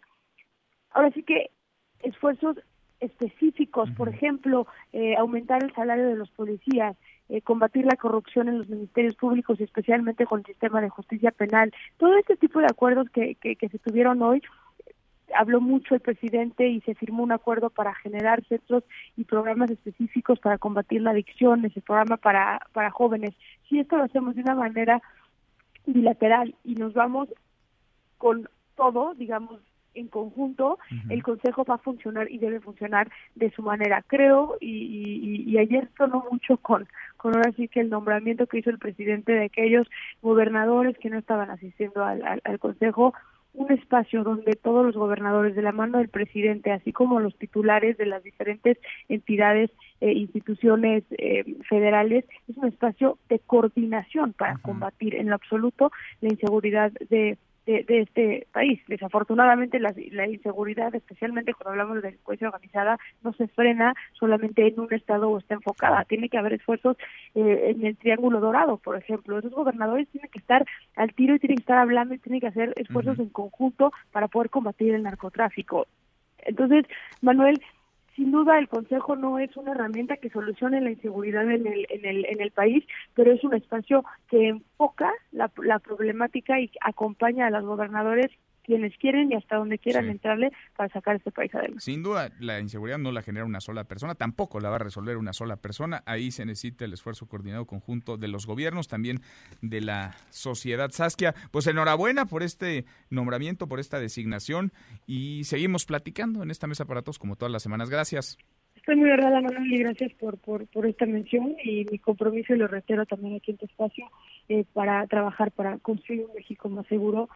ahora 0.90 1.10
sí 1.12 1.22
que 1.22 1.50
esfuerzos 2.02 2.58
específicos, 3.00 3.90
por 3.92 4.08
ejemplo, 4.08 4.66
eh, 4.92 5.16
aumentar 5.16 5.62
el 5.62 5.72
salario 5.74 6.08
de 6.08 6.16
los 6.16 6.30
policías, 6.30 6.96
eh, 7.28 7.42
combatir 7.42 7.84
la 7.84 7.96
corrupción 7.96 8.48
en 8.48 8.58
los 8.58 8.68
ministerios 8.68 9.14
públicos, 9.14 9.60
especialmente 9.60 10.24
con 10.24 10.40
el 10.40 10.46
sistema 10.46 10.80
de 10.80 10.88
justicia 10.88 11.30
penal. 11.30 11.72
Todo 11.98 12.16
este 12.16 12.36
tipo 12.36 12.58
de 12.60 12.66
acuerdos 12.66 13.10
que, 13.10 13.34
que, 13.34 13.68
se 13.68 13.78
tuvieron 13.78 14.22
hoy, 14.22 14.42
habló 15.34 15.60
mucho 15.60 15.94
el 15.94 16.00
presidente 16.00 16.66
y 16.68 16.80
se 16.80 16.94
firmó 16.94 17.22
un 17.22 17.32
acuerdo 17.32 17.68
para 17.68 17.94
generar 17.94 18.42
centros 18.46 18.82
y 19.16 19.24
programas 19.24 19.70
específicos 19.70 20.38
para 20.40 20.56
combatir 20.56 21.02
la 21.02 21.10
adicción, 21.10 21.64
ese 21.64 21.82
programa 21.82 22.16
para, 22.16 22.66
para 22.72 22.90
jóvenes. 22.90 23.34
Si 23.68 23.78
esto 23.78 23.98
lo 23.98 24.04
hacemos 24.04 24.34
de 24.34 24.42
una 24.42 24.54
manera 24.54 25.02
bilateral 25.84 26.54
y 26.64 26.76
nos 26.76 26.94
vamos 26.94 27.28
con 28.16 28.48
todo, 28.74 29.14
digamos, 29.14 29.60
en 29.94 30.08
conjunto, 30.08 30.78
el 31.08 31.22
Consejo 31.22 31.64
va 31.64 31.74
a 31.74 31.78
funcionar 31.78 32.30
y 32.30 32.38
debe 32.38 32.60
funcionar 32.60 33.10
de 33.34 33.50
su 33.50 33.62
manera. 33.62 34.02
Creo, 34.06 34.56
y, 34.60 35.44
y, 35.46 35.58
ayer 35.58 35.88
sonó 35.96 36.24
mucho 36.30 36.56
con, 36.58 36.86
con 37.16 37.34
ahora 37.34 37.52
sí 37.52 37.68
que 37.68 37.80
el 37.80 37.90
nombramiento 37.90 38.46
que 38.46 38.58
hizo 38.58 38.70
el 38.70 38.78
presidente 38.78 39.32
de 39.32 39.46
aquellos 39.46 39.88
gobernadores 40.22 40.96
que 40.98 41.10
no 41.10 41.18
estaban 41.18 41.50
asistiendo 41.50 42.04
al, 42.04 42.22
al, 42.44 42.58
Consejo, 42.58 43.14
un 43.54 43.72
espacio 43.72 44.22
donde 44.22 44.52
todos 44.52 44.86
los 44.86 44.94
gobernadores 44.94 45.56
de 45.56 45.62
la 45.62 45.72
mano 45.72 45.98
del 45.98 46.08
presidente, 46.08 46.70
así 46.70 46.92
como 46.92 47.18
los 47.18 47.36
titulares 47.36 47.96
de 47.96 48.06
las 48.06 48.22
diferentes 48.22 48.78
entidades 49.08 49.70
e 50.00 50.12
instituciones 50.12 51.02
eh, 51.10 51.44
federales, 51.68 52.24
es 52.48 52.56
un 52.56 52.68
espacio 52.68 53.18
de 53.28 53.40
coordinación 53.40 54.32
para 54.32 54.58
combatir 54.58 55.16
en 55.16 55.28
lo 55.28 55.34
absoluto 55.34 55.90
la 56.20 56.28
inseguridad 56.28 56.92
de 57.10 57.36
de, 57.68 58.00
este 58.00 58.46
país. 58.52 58.80
Desafortunadamente 58.88 59.78
la, 59.78 59.92
inseguridad, 60.26 60.94
especialmente 60.94 61.52
cuando 61.52 61.70
hablamos 61.70 61.96
de 61.96 62.08
delincuencia 62.08 62.48
organizada, 62.48 62.98
no 63.22 63.32
se 63.34 63.46
frena 63.48 63.94
solamente 64.14 64.66
en 64.66 64.80
un 64.80 64.92
estado 64.92 65.28
o 65.28 65.38
está 65.38 65.54
enfocada. 65.54 66.04
Tiene 66.04 66.28
que 66.28 66.38
haber 66.38 66.54
esfuerzos 66.54 66.96
eh, 67.34 67.74
en 67.74 67.84
el 67.84 67.96
Triángulo 67.96 68.40
Dorado, 68.40 68.78
por 68.78 68.96
ejemplo. 68.96 69.38
Esos 69.38 69.52
gobernadores 69.52 70.08
tienen 70.08 70.30
que 70.30 70.38
estar 70.38 70.64
al 70.96 71.12
tiro 71.12 71.34
y 71.34 71.38
tienen 71.38 71.56
que 71.56 71.62
estar 71.62 71.78
hablando 71.78 72.14
y 72.14 72.18
tienen 72.18 72.40
que 72.40 72.46
hacer 72.46 72.72
esfuerzos 72.76 73.18
en 73.18 73.28
conjunto 73.28 73.92
para 74.12 74.28
poder 74.28 74.48
combatir 74.48 74.94
el 74.94 75.02
narcotráfico. 75.02 75.86
Entonces, 76.38 76.86
Manuel, 77.20 77.60
sin 78.18 78.32
duda 78.32 78.58
el 78.58 78.68
Consejo 78.68 79.14
no 79.14 79.38
es 79.38 79.56
una 79.56 79.70
herramienta 79.70 80.16
que 80.16 80.28
solucione 80.28 80.80
la 80.80 80.90
inseguridad 80.90 81.48
en 81.48 81.68
el, 81.68 81.86
en 81.88 82.04
el, 82.04 82.26
en 82.26 82.40
el 82.40 82.50
país, 82.50 82.84
pero 83.14 83.32
es 83.32 83.44
un 83.44 83.54
espacio 83.54 84.04
que 84.28 84.48
enfoca 84.48 85.12
la, 85.30 85.52
la 85.62 85.78
problemática 85.78 86.58
y 86.58 86.68
acompaña 86.80 87.46
a 87.46 87.50
los 87.50 87.64
gobernadores 87.64 88.32
quienes 88.68 88.94
quieren 88.98 89.32
y 89.32 89.34
hasta 89.34 89.56
donde 89.56 89.78
quieran 89.78 90.10
entrarle 90.10 90.52
para 90.76 90.92
sacar 90.92 91.16
este 91.16 91.30
país 91.32 91.54
adelante. 91.54 91.80
Sin 91.80 92.02
duda, 92.02 92.30
la 92.38 92.60
inseguridad 92.60 92.98
no 92.98 93.12
la 93.12 93.22
genera 93.22 93.46
una 93.46 93.62
sola 93.62 93.84
persona, 93.84 94.14
tampoco 94.14 94.60
la 94.60 94.68
va 94.68 94.76
a 94.76 94.80
resolver 94.80 95.16
una 95.16 95.32
sola 95.32 95.56
persona. 95.56 96.02
Ahí 96.04 96.30
se 96.30 96.44
necesita 96.44 96.84
el 96.84 96.92
esfuerzo 96.92 97.26
coordinado 97.26 97.64
conjunto 97.64 98.18
de 98.18 98.28
los 98.28 98.46
gobiernos, 98.46 98.86
también 98.86 99.20
de 99.62 99.80
la 99.80 100.16
sociedad. 100.28 100.90
Saskia, 100.90 101.34
pues 101.50 101.66
enhorabuena 101.66 102.26
por 102.26 102.42
este 102.42 102.84
nombramiento, 103.08 103.68
por 103.68 103.80
esta 103.80 104.00
designación 104.00 104.70
y 105.06 105.44
seguimos 105.44 105.86
platicando 105.86 106.42
en 106.42 106.50
esta 106.50 106.66
mesa 106.66 106.84
para 106.84 107.00
todos 107.00 107.18
como 107.18 107.36
todas 107.36 107.50
las 107.50 107.62
semanas. 107.62 107.88
Gracias. 107.88 108.36
Estoy 108.76 108.96
muy 108.96 109.10
honrada, 109.10 109.40
Manuel, 109.40 109.70
y 109.70 109.78
gracias 109.78 110.12
por, 110.14 110.38
por, 110.38 110.66
por 110.68 110.86
esta 110.86 111.04
mención 111.04 111.56
y 111.62 111.84
mi 111.90 111.98
compromiso 111.98 112.54
y 112.54 112.58
lo 112.58 112.68
reitero 112.68 113.04
también 113.06 113.36
aquí 113.36 113.50
en 113.50 113.58
tu 113.58 113.66
espacio 113.66 114.06
eh, 114.48 114.64
para 114.72 115.06
trabajar 115.08 115.50
para 115.50 115.76
construir 115.78 116.24
un 116.24 116.34
México 116.34 116.70
más 116.70 116.86
seguro 116.86 117.28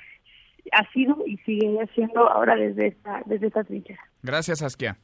ha 0.71 0.91
sido 0.93 1.19
y 1.27 1.37
sigue 1.39 1.87
siendo 1.95 2.29
ahora 2.29 2.55
desde 2.57 2.89
esta, 2.89 3.23
desde 3.27 3.49
esta 3.49 3.65
trinchera. 3.65 4.01
Gracias, 4.23 4.63
Asquia. 4.63 4.97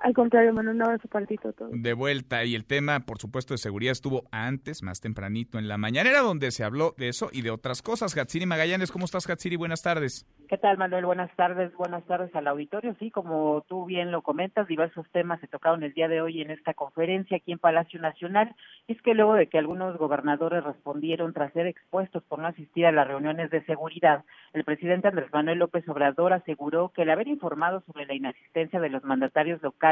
Al 0.00 0.14
contrario, 0.14 0.52
Manuel, 0.52 0.76
un 0.76 0.82
abrazo 0.82 1.08
para 1.08 1.26
ti 1.26 1.36
todo. 1.36 1.68
De 1.70 1.92
vuelta, 1.92 2.44
y 2.44 2.54
el 2.54 2.64
tema, 2.64 3.00
por 3.00 3.18
supuesto, 3.18 3.54
de 3.54 3.58
seguridad 3.58 3.90
estuvo 3.90 4.22
antes, 4.30 4.84
más 4.84 5.00
tempranito 5.00 5.58
en 5.58 5.66
la 5.66 5.76
mañanera, 5.76 6.20
donde 6.20 6.52
se 6.52 6.62
habló 6.62 6.94
de 6.96 7.08
eso 7.08 7.30
y 7.32 7.42
de 7.42 7.50
otras 7.50 7.82
cosas. 7.82 8.16
Hatsiri 8.16 8.46
Magallanes, 8.46 8.92
¿cómo 8.92 9.06
estás, 9.06 9.28
Hatsiri? 9.28 9.56
Buenas 9.56 9.82
tardes. 9.82 10.24
¿Qué 10.48 10.56
tal, 10.56 10.78
Manuel? 10.78 11.04
Buenas 11.04 11.34
tardes, 11.34 11.74
buenas 11.74 12.04
tardes 12.06 12.34
al 12.36 12.46
auditorio. 12.46 12.94
Sí, 13.00 13.10
como 13.10 13.64
tú 13.68 13.86
bien 13.86 14.12
lo 14.12 14.22
comentas, 14.22 14.68
diversos 14.68 15.06
temas 15.10 15.40
se 15.40 15.48
tocaron 15.48 15.82
el 15.82 15.92
día 15.92 16.06
de 16.06 16.20
hoy 16.20 16.42
en 16.42 16.52
esta 16.52 16.74
conferencia 16.74 17.36
aquí 17.36 17.50
en 17.50 17.58
Palacio 17.58 18.00
Nacional. 18.00 18.54
Es 18.86 19.02
que 19.02 19.14
luego 19.14 19.34
de 19.34 19.48
que 19.48 19.58
algunos 19.58 19.98
gobernadores 19.98 20.62
respondieron 20.62 21.34
tras 21.34 21.52
ser 21.52 21.66
expuestos 21.66 22.22
por 22.22 22.38
no 22.38 22.46
asistir 22.46 22.86
a 22.86 22.92
las 22.92 23.08
reuniones 23.08 23.50
de 23.50 23.64
seguridad, 23.64 24.24
el 24.52 24.64
presidente 24.64 25.08
Andrés 25.08 25.28
Manuel 25.32 25.58
López 25.58 25.86
Obrador 25.88 26.32
aseguró 26.32 26.92
que 26.94 27.02
el 27.02 27.10
haber 27.10 27.28
informado 27.28 27.82
sobre 27.82 28.06
la 28.06 28.14
inasistencia 28.14 28.80
de 28.80 28.88
los 28.88 29.04
mandatarios 29.04 29.60
locales 29.60 29.87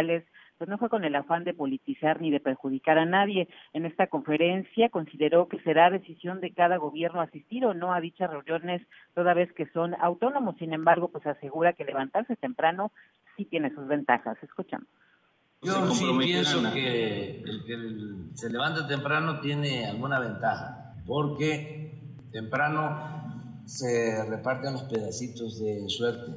pues 0.58 0.70
no 0.70 0.78
fue 0.78 0.88
con 0.88 1.04
el 1.04 1.14
afán 1.14 1.44
de 1.44 1.54
politizar 1.54 2.20
ni 2.20 2.30
de 2.30 2.40
perjudicar 2.40 2.98
a 2.98 3.04
nadie. 3.04 3.48
En 3.72 3.84
esta 3.84 4.06
conferencia 4.06 4.88
consideró 4.88 5.48
que 5.48 5.60
será 5.60 5.90
decisión 5.90 6.40
de 6.40 6.52
cada 6.52 6.76
gobierno 6.78 7.20
asistir 7.20 7.64
o 7.66 7.74
no 7.74 7.92
a 7.92 8.00
dichas 8.00 8.30
reuniones, 8.30 8.82
toda 9.14 9.34
vez 9.34 9.52
que 9.52 9.66
son 9.66 9.94
autónomos. 10.00 10.56
Sin 10.58 10.72
embargo, 10.72 11.08
pues 11.08 11.26
asegura 11.26 11.74
que 11.74 11.84
levantarse 11.84 12.36
temprano 12.36 12.92
sí 13.36 13.44
tiene 13.44 13.74
sus 13.74 13.86
ventajas. 13.86 14.38
Escuchamos. 14.42 14.88
Yo 15.62 15.90
sí 15.90 16.06
pienso 16.18 16.62
que 16.72 17.40
el 17.40 17.64
que 17.66 18.36
se 18.36 18.50
levanta 18.50 18.86
temprano 18.86 19.40
tiene 19.40 19.86
alguna 19.86 20.20
ventaja, 20.20 20.94
porque 21.06 21.98
temprano 22.30 23.62
se 23.64 24.24
reparten 24.28 24.74
los 24.74 24.84
pedacitos 24.84 25.58
de 25.58 25.88
suerte 25.88 26.32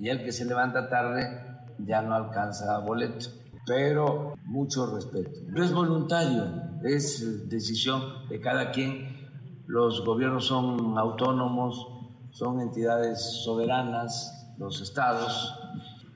y 0.00 0.08
el 0.08 0.24
que 0.24 0.32
se 0.32 0.46
levanta 0.46 0.88
tarde 0.88 1.49
ya 1.86 2.02
no 2.02 2.14
alcanza 2.14 2.78
boleto, 2.78 3.30
pero 3.66 4.34
mucho 4.44 4.94
respeto. 4.94 5.30
Es 5.54 5.72
voluntario, 5.72 6.44
es 6.82 7.48
decisión 7.48 8.28
de 8.28 8.40
cada 8.40 8.70
quien. 8.70 9.18
Los 9.66 10.04
gobiernos 10.04 10.46
son 10.46 10.98
autónomos, 10.98 11.86
son 12.30 12.60
entidades 12.60 13.20
soberanas, 13.44 14.54
los 14.58 14.80
estados. 14.80 15.56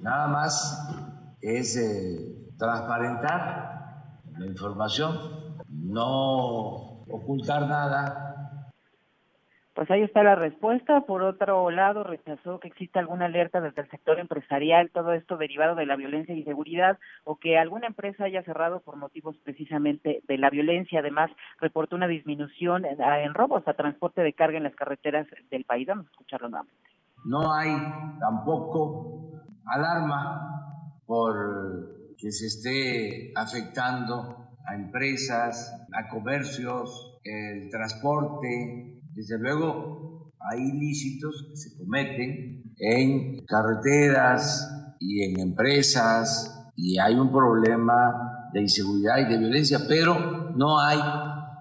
Nada 0.00 0.29
más 0.29 0.88
es 1.40 1.77
eh, 1.77 2.53
transparentar 2.59 4.20
la 4.38 4.46
información, 4.46 5.16
no 5.68 7.05
ocultar 7.09 7.68
nada, 7.68 8.23
pues 9.74 9.90
ahí 9.90 10.02
está 10.02 10.22
la 10.22 10.37
respuesta. 10.37 11.00
Por 11.00 11.22
otro 11.22 11.70
lado, 11.70 12.04
rechazó 12.04 12.60
que 12.60 12.68
exista 12.68 13.00
alguna 13.00 13.26
alerta 13.26 13.60
desde 13.60 13.82
el 13.82 13.90
sector 13.90 14.20
empresarial, 14.20 14.90
todo 14.90 15.12
esto 15.12 15.37
derivado 15.37 15.74
de 15.74 15.84
la 15.84 15.96
violencia 15.96 16.34
y 16.34 16.38
inseguridad, 16.38 16.98
o 17.24 17.37
que 17.37 17.58
alguna 17.58 17.88
empresa 17.88 18.24
haya 18.24 18.42
cerrado 18.44 18.80
por 18.80 18.96
motivos 18.96 19.37
precisamente 19.42 20.22
de 20.28 20.38
la 20.38 20.50
violencia. 20.50 21.00
Además, 21.00 21.30
reportó 21.60 21.96
una 21.96 22.06
disminución 22.06 22.84
en, 22.84 23.34
robos 23.34 23.66
a 23.66 23.74
transporte 23.74 24.22
de 24.22 24.32
carga 24.32 24.58
en 24.58 24.64
las 24.64 24.76
carreteras 24.76 25.26
del 25.50 25.64
país. 25.64 25.88
Vamos 25.88 26.06
a 26.06 26.10
escucharlo 26.10 26.48
nuevamente. 26.48 26.78
No 27.24 27.52
hay 27.52 27.74
tampoco 28.20 29.42
alarma 29.66 31.00
por 31.06 32.14
que 32.16 32.30
se 32.30 32.46
esté 32.46 33.32
afectando 33.34 34.37
a 34.66 34.74
empresas, 34.76 35.87
a 35.92 36.08
comercios, 36.08 37.18
el 37.24 37.70
transporte, 37.70 38.93
desde 39.14 39.38
luego, 39.38 40.33
hay 40.40 40.61
ilícitos 40.61 41.46
que 41.48 41.57
se 41.57 41.77
cometen 41.79 42.74
en 42.79 43.44
carreteras 43.46 44.68
y 44.98 45.22
en 45.22 45.40
empresas 45.40 46.72
y 46.77 46.98
hay 46.98 47.14
un 47.14 47.31
problema 47.31 48.50
de 48.53 48.62
inseguridad 48.62 49.18
y 49.18 49.31
de 49.31 49.38
violencia, 49.38 49.79
pero 49.88 50.53
no 50.57 50.81
hay 50.81 50.98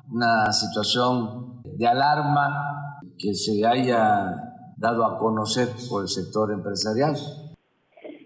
una 0.10 0.52
situación 0.52 1.62
de 1.78 1.88
alarma 1.88 3.00
que 3.18 3.34
se 3.34 3.66
haya 3.66 4.36
dado 4.78 5.06
a 5.06 5.18
conocer 5.18 5.70
por 5.90 6.04
el 6.04 6.10
sector 6.10 6.52
empresarial. 6.52 7.16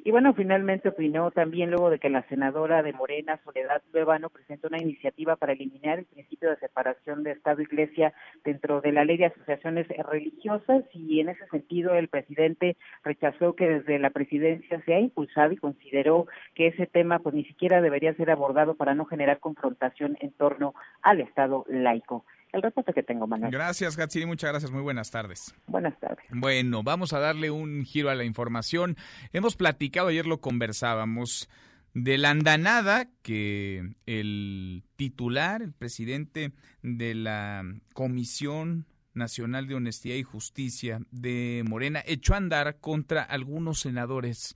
Y 0.07 0.11
bueno, 0.11 0.33
finalmente 0.33 0.87
opinó 0.87 1.31
también 1.31 1.69
luego 1.69 1.89
de 1.89 1.99
que 1.99 2.09
la 2.09 2.25
senadora 2.29 2.81
de 2.81 2.93
Morena, 2.93 3.41
Soledad 3.43 3.81
Luevano, 3.91 4.29
presentó 4.29 4.69
una 4.69 4.81
iniciativa 4.81 5.35
para 5.35 5.51
eliminar 5.51 5.99
el 5.99 6.05
principio 6.05 6.49
de 6.49 6.55
separación 6.55 7.23
de 7.23 7.31
Estado 7.31 7.59
e 7.59 7.63
Iglesia 7.63 8.13
dentro 8.45 8.79
de 8.79 8.93
la 8.93 9.03
ley 9.03 9.17
de 9.17 9.25
asociaciones 9.25 9.85
religiosas. 9.89 10.85
Y 10.93 11.19
en 11.19 11.27
ese 11.27 11.45
sentido 11.47 11.93
el 11.93 12.07
presidente 12.07 12.77
rechazó 13.03 13.53
que 13.57 13.67
desde 13.67 13.99
la 13.99 14.11
presidencia 14.11 14.81
se 14.85 14.93
ha 14.93 14.99
impulsado 15.01 15.51
y 15.51 15.57
consideró 15.57 16.27
que 16.55 16.67
ese 16.67 16.87
tema 16.87 17.19
pues 17.19 17.35
ni 17.35 17.43
siquiera 17.43 17.81
debería 17.81 18.13
ser 18.13 18.31
abordado 18.31 18.75
para 18.75 18.95
no 18.95 19.03
generar 19.03 19.41
confrontación 19.41 20.15
en 20.21 20.31
torno 20.31 20.73
al 21.01 21.19
Estado 21.19 21.65
laico 21.67 22.23
el 22.53 22.61
reporte 22.61 22.93
que 22.93 23.03
tengo, 23.03 23.27
Manuel. 23.27 23.51
Gracias, 23.51 23.97
Gatsiri, 23.97 24.25
muchas 24.25 24.51
gracias, 24.51 24.71
muy 24.71 24.81
buenas 24.81 25.11
tardes. 25.11 25.53
Buenas 25.67 25.99
tardes. 25.99 26.25
Bueno, 26.31 26.83
vamos 26.83 27.13
a 27.13 27.19
darle 27.19 27.51
un 27.51 27.83
giro 27.83 28.09
a 28.09 28.15
la 28.15 28.23
información. 28.23 28.97
Hemos 29.33 29.55
platicado, 29.55 30.07
ayer 30.07 30.25
lo 30.25 30.39
conversábamos, 30.41 31.49
de 31.93 32.17
la 32.17 32.29
andanada 32.29 33.09
que 33.23 33.95
el 34.05 34.83
titular, 34.95 35.61
el 35.61 35.73
presidente 35.73 36.51
de 36.83 37.15
la 37.15 37.63
Comisión 37.93 38.85
Nacional 39.13 39.67
de 39.67 39.75
Honestidad 39.75 40.15
y 40.15 40.23
Justicia 40.23 40.99
de 41.11 41.63
Morena, 41.67 42.03
echó 42.05 42.35
a 42.35 42.37
andar 42.37 42.79
contra 42.79 43.23
algunos 43.23 43.79
senadores 43.79 44.55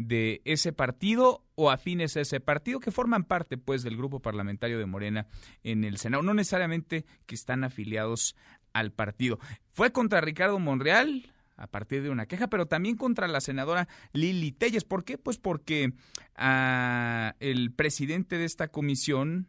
de 0.00 0.40
ese 0.46 0.72
partido 0.72 1.44
o 1.56 1.70
afines 1.70 2.16
a 2.16 2.22
ese 2.22 2.40
partido 2.40 2.80
que 2.80 2.90
forman 2.90 3.24
parte 3.24 3.58
pues 3.58 3.82
del 3.82 3.98
grupo 3.98 4.20
parlamentario 4.20 4.78
de 4.78 4.86
Morena 4.86 5.26
en 5.62 5.84
el 5.84 5.98
Senado, 5.98 6.22
no 6.22 6.32
necesariamente 6.32 7.04
que 7.26 7.34
están 7.34 7.64
afiliados 7.64 8.34
al 8.72 8.92
partido. 8.92 9.38
Fue 9.72 9.92
contra 9.92 10.22
Ricardo 10.22 10.58
Monreal 10.58 11.30
a 11.58 11.66
partir 11.66 12.02
de 12.02 12.08
una 12.08 12.24
queja, 12.24 12.48
pero 12.48 12.64
también 12.64 12.96
contra 12.96 13.28
la 13.28 13.42
senadora 13.42 13.88
Lili 14.14 14.52
Telles. 14.52 14.84
¿Por 14.84 15.04
qué? 15.04 15.18
Pues 15.18 15.36
porque 15.36 15.92
a 16.34 17.36
el 17.38 17.70
presidente 17.70 18.38
de 18.38 18.46
esta 18.46 18.68
comisión, 18.68 19.48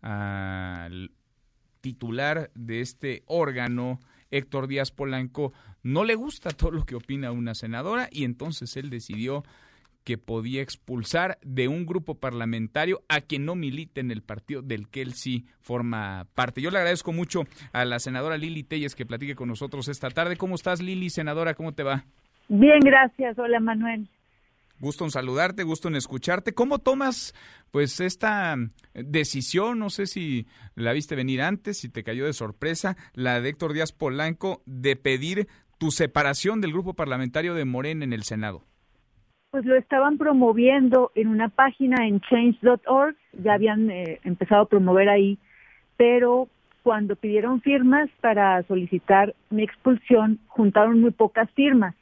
al 0.00 1.12
titular 1.80 2.50
de 2.56 2.80
este 2.80 3.22
órgano, 3.26 4.00
Héctor 4.32 4.66
Díaz 4.66 4.90
Polanco, 4.90 5.52
no 5.84 6.02
le 6.02 6.16
gusta 6.16 6.50
todo 6.50 6.72
lo 6.72 6.84
que 6.84 6.96
opina 6.96 7.30
una 7.30 7.54
senadora 7.54 8.08
y 8.10 8.24
entonces 8.24 8.76
él 8.76 8.90
decidió 8.90 9.44
que 10.04 10.18
podía 10.18 10.62
expulsar 10.62 11.38
de 11.42 11.66
un 11.66 11.86
grupo 11.86 12.14
parlamentario 12.16 13.02
a 13.08 13.22
quien 13.22 13.46
no 13.46 13.54
milite 13.54 14.00
en 14.00 14.10
el 14.10 14.22
partido 14.22 14.62
del 14.62 14.88
que 14.88 15.00
él 15.02 15.14
sí 15.14 15.46
forma 15.60 16.26
parte. 16.34 16.60
Yo 16.60 16.70
le 16.70 16.78
agradezco 16.78 17.12
mucho 17.12 17.44
a 17.72 17.84
la 17.84 17.98
senadora 17.98 18.36
Lili 18.36 18.62
Telles 18.62 18.94
que 18.94 19.06
platique 19.06 19.34
con 19.34 19.48
nosotros 19.48 19.88
esta 19.88 20.10
tarde. 20.10 20.36
¿Cómo 20.36 20.54
estás, 20.54 20.80
Lili, 20.80 21.10
senadora? 21.10 21.54
¿Cómo 21.54 21.72
te 21.72 21.82
va? 21.82 22.04
Bien, 22.48 22.80
gracias. 22.80 23.38
Hola, 23.38 23.58
Manuel. 23.60 24.08
Gusto 24.78 25.04
en 25.04 25.10
saludarte, 25.10 25.62
gusto 25.62 25.88
en 25.88 25.96
escucharte. 25.96 26.52
¿Cómo 26.52 26.78
tomas 26.80 27.34
pues 27.70 28.00
esta 28.00 28.56
decisión? 28.92 29.78
No 29.78 29.88
sé 29.88 30.06
si 30.06 30.46
la 30.74 30.92
viste 30.92 31.14
venir 31.14 31.40
antes, 31.40 31.78
si 31.78 31.88
te 31.88 32.02
cayó 32.02 32.26
de 32.26 32.32
sorpresa, 32.34 32.96
la 33.14 33.40
de 33.40 33.48
Héctor 33.48 33.72
Díaz 33.72 33.92
Polanco 33.92 34.62
de 34.66 34.96
pedir 34.96 35.48
tu 35.78 35.90
separación 35.90 36.60
del 36.60 36.72
grupo 36.72 36.94
parlamentario 36.94 37.54
de 37.54 37.64
Morena 37.64 38.04
en 38.04 38.12
el 38.12 38.24
Senado 38.24 38.64
pues 39.54 39.66
lo 39.66 39.76
estaban 39.76 40.18
promoviendo 40.18 41.12
en 41.14 41.28
una 41.28 41.48
página 41.48 42.08
en 42.08 42.20
change.org, 42.22 43.14
ya 43.40 43.52
habían 43.52 43.88
eh, 43.88 44.18
empezado 44.24 44.62
a 44.62 44.68
promover 44.68 45.08
ahí, 45.08 45.38
pero 45.96 46.48
cuando 46.82 47.14
pidieron 47.14 47.60
firmas 47.60 48.10
para 48.20 48.60
solicitar 48.64 49.32
mi 49.50 49.62
expulsión, 49.62 50.40
juntaron 50.48 51.00
muy 51.00 51.12
pocas 51.12 51.48
firmas. 51.52 51.94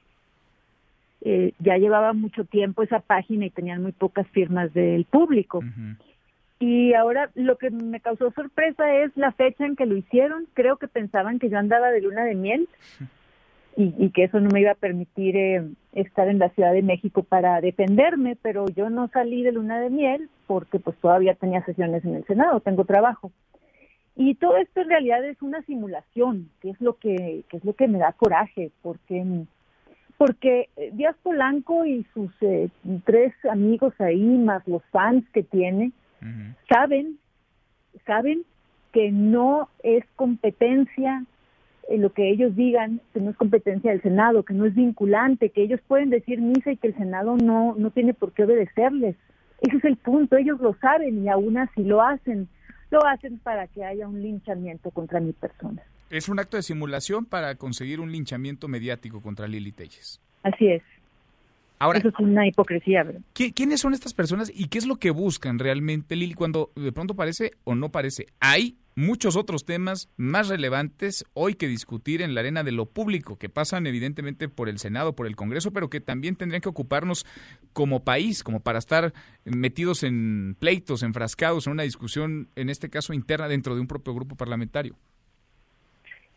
Eh, 1.21 1.53
ya 1.59 1.77
llevaba 1.77 2.15
mucho 2.15 2.47
tiempo 2.47 2.85
esa 2.85 3.01
página 3.01 3.45
y 3.45 3.51
tenían 3.51 3.83
muy 3.83 3.93
pocas 3.93 4.27
firmas 4.29 4.73
del 4.73 5.05
público. 5.05 5.63
Y 6.59 6.95
ahora 6.95 7.29
lo 7.35 7.59
que 7.59 7.69
me 7.69 8.01
causó 8.01 8.31
sorpresa 8.31 8.95
es 8.95 9.15
la 9.15 9.31
fecha 9.33 9.67
en 9.67 9.77
que 9.77 9.85
lo 9.85 9.95
hicieron. 9.95 10.47
Creo 10.55 10.79
que 10.79 10.89
pensaban 10.89 11.39
que 11.39 11.51
yo 11.51 11.59
andaba 11.59 11.91
de 11.91 12.01
luna 12.01 12.25
de 12.25 12.35
miel 12.35 12.67
y, 13.77 14.11
que 14.11 14.25
eso 14.25 14.39
no 14.41 14.51
me 14.51 14.61
iba 14.61 14.73
a 14.73 14.77
permitir 14.77 15.37
eh, 15.37 15.65
estar 15.93 16.29
en 16.29 16.39
la 16.39 16.51
Ciudad 16.51 16.73
de 16.73 16.83
México 16.83 17.23
para 17.23 17.61
defenderme, 17.61 18.37
pero 18.41 18.67
yo 18.69 18.91
no 18.91 19.09
salí 19.09 19.43
de 19.43 19.53
luna 19.53 19.81
de 19.81 19.91
miel 19.91 20.29
porque 20.47 20.79
pues 20.79 20.97
todavía 20.99 21.35
tenía 21.35 21.65
sesiones 21.65 22.05
en 22.05 22.17
el 22.17 22.25
Senado, 22.27 22.61
tengo 22.61 22.85
trabajo. 22.85 23.33
Y 24.15 24.35
todo 24.35 24.59
esto 24.59 24.83
en 24.83 24.91
realidad 24.91 25.25
es 25.25 25.41
una 25.41 25.63
simulación, 25.63 26.51
que 26.61 26.71
es 26.71 26.81
lo 26.83 26.99
que, 26.99 27.45
que 27.49 27.57
es 27.57 27.65
lo 27.65 27.73
que 27.73 27.89
me 27.89 27.99
da 27.99 28.13
coraje, 28.13 28.71
porque 28.83 29.25
porque 30.19 30.69
eh, 30.77 30.91
Díaz 30.93 31.17
Polanco 31.23 31.85
y 31.85 32.07
sus 32.15 32.31
eh, 32.43 32.69
tres 33.05 33.33
amigos 33.51 33.93
ahí, 34.01 34.23
más 34.23 34.67
los 34.69 34.83
fans 34.93 35.25
que 35.33 35.43
tiene, 35.43 35.91
saben, 36.69 37.19
saben 38.07 38.45
que 38.93 39.11
no 39.11 39.69
es 39.83 40.05
competencia 40.15 41.25
lo 41.91 42.13
que 42.13 42.31
ellos 42.31 42.55
digan 42.57 43.01
que 43.13 43.21
no 43.21 43.31
es 43.31 43.37
competencia 43.37 43.91
del 43.91 44.03
Senado, 44.03 44.45
que 44.45 44.55
no 44.55 44.67
es 44.67 44.75
vinculante, 44.75 45.51
que 45.51 45.63
ellos 45.63 45.81
pueden 45.87 46.11
decir 46.11 46.41
misa 46.41 46.73
y 46.73 46.77
que 46.77 46.89
el 46.89 46.97
Senado 46.97 47.37
no, 47.37 47.75
no 47.77 47.91
tiene 47.91 48.15
por 48.15 48.33
qué 48.33 48.45
obedecerles. 48.45 49.17
Ese 49.61 49.77
es 49.77 49.85
el 49.85 49.97
punto, 49.97 50.37
ellos 50.37 50.61
lo 50.61 50.75
saben 50.81 51.25
y 51.25 51.29
aún 51.29 51.59
así 51.59 51.85
lo 51.85 52.03
hacen. 52.03 52.49
Lo 52.91 53.05
hacen 53.07 53.39
para 53.39 53.69
que 53.69 53.85
haya 53.85 54.07
un 54.07 54.21
linchamiento 54.21 54.91
contra 54.91 55.19
mi 55.19 55.33
persona. 55.33 55.83
Es 56.11 56.29
un 56.29 56.39
acto 56.39 56.59
de 56.59 56.63
simulación 56.63 57.25
para 57.25 57.55
conseguir 57.55 58.01
un 58.01 58.13
linchamiento 58.13 58.69
mediático 58.69 59.23
contra 59.23 59.49
Lili 59.49 59.73
Telles. 59.73 60.21
Así 60.43 60.69
es. 60.69 60.83
Ahora, 61.83 61.99
Eso 61.99 62.11
es 62.11 62.19
una 62.21 62.47
hipocresía, 62.47 63.03
¿verdad? 63.03 63.23
¿Quiénes 63.35 63.81
son 63.81 63.93
estas 63.93 64.15
personas 64.15 64.53
y 64.55 64.69
qué 64.69 64.79
es 64.79 64.87
lo 64.87 65.01
que 65.01 65.11
buscan 65.11 65.59
realmente, 65.59 66.15
Lili, 66.15 66.35
cuando 66.35 66.71
de 66.77 66.93
pronto 66.93 67.17
parece 67.17 67.51
o 67.65 67.75
no 67.75 67.91
parece? 67.91 68.27
Hay 68.39 68.79
muchos 68.95 69.35
otros 69.35 69.65
temas 69.65 70.09
más 70.17 70.47
relevantes 70.47 71.25
hoy 71.35 71.55
que 71.55 71.67
discutir 71.67 72.23
en 72.23 72.37
la 72.37 72.41
arena 72.43 72.63
de 72.63 72.71
lo 72.71 72.87
público, 72.87 73.37
que 73.37 73.49
pasan 73.49 73.89
evidentemente 73.89 74.49
por 74.49 74.69
el 74.69 74.79
Senado, 74.79 75.17
por 75.17 75.27
el 75.27 75.35
Congreso, 75.35 75.73
pero 75.73 75.91
que 75.91 76.01
también 76.01 76.37
tendrían 76.37 76.61
que 76.61 76.69
ocuparnos 76.69 77.27
como 77.73 78.05
país, 78.05 78.45
como 78.45 78.61
para 78.61 78.79
estar 78.79 79.13
metidos 79.45 80.05
en 80.05 80.57
pleitos, 80.61 81.03
enfrascados 81.03 81.67
en 81.67 81.73
una 81.73 81.83
discusión, 81.83 82.49
en 82.55 82.71
este 82.71 82.91
caso 82.91 83.13
interna, 83.13 83.49
dentro 83.49 83.75
de 83.75 83.81
un 83.81 83.89
propio 83.89 84.15
grupo 84.15 84.37
parlamentario. 84.37 84.95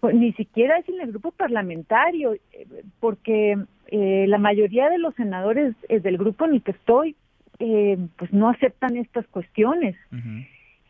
Pues 0.06 0.18
ni 0.18 0.34
siquiera 0.34 0.78
es 0.78 0.88
en 0.88 1.02
el 1.02 1.10
grupo 1.10 1.32
parlamentario, 1.32 2.36
eh, 2.36 2.68
porque 3.00 3.58
eh, 3.88 4.26
la 4.28 4.38
mayoría 4.38 4.88
de 4.88 5.00
los 5.00 5.16
senadores 5.16 5.74
eh, 5.90 6.00
del 6.00 6.20
grupo 6.20 6.46
en 6.46 6.54
el 6.54 6.62
que 6.62 6.74
estoy, 6.74 7.16
eh, 7.58 7.98
pues 8.16 8.32
no 8.32 8.50
aceptan 8.50 8.98
estas 8.98 9.26
cuestiones. 9.30 9.96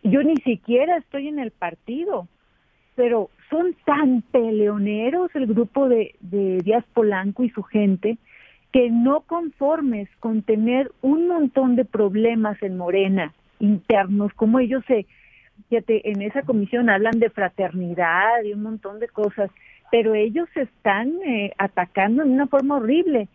Yo 0.04 0.22
ni 0.22 0.36
siquiera 0.44 0.98
estoy 0.98 1.30
en 1.30 1.40
el 1.40 1.52
partido, 1.52 2.28
pero 2.96 3.30
son 3.50 3.74
tan 3.86 4.22
peleoneros 4.22 5.34
el 5.34 5.48
grupo 5.48 5.88
de, 5.88 6.16
de 6.20 6.58
Díaz 6.58 6.84
Polanco 6.94 7.46
y 7.46 7.52
su 7.52 7.64
gente 7.64 8.18
que 8.74 8.90
no 8.90 9.22
conformes 9.22 10.10
con 10.20 10.42
tener 10.42 10.92
un 11.02 11.30
montón 11.30 11.78
de 11.78 11.86
problemas 11.86 12.62
en 12.62 12.76
Morena 12.76 13.34
internos, 13.60 14.34
como 14.34 14.60
ellos 14.60 14.84
se, 14.88 15.06
fíjate, 15.70 16.10
en 16.10 16.22
esa 16.22 16.44
comisión 16.44 16.90
hablan 16.90 17.20
de 17.20 17.30
fraternidad 17.30 18.44
y 18.44 18.54
un 18.54 18.64
montón 18.64 19.00
de 19.00 19.08
cosas, 19.08 19.50
pero 19.92 20.14
ellos 20.14 20.48
se 20.54 20.64
están 20.64 21.14
eh, 21.26 21.54
atacando 21.58 22.24
de 22.24 22.30
una 22.30 22.48
forma 22.48 22.78
horrible. 22.78 23.28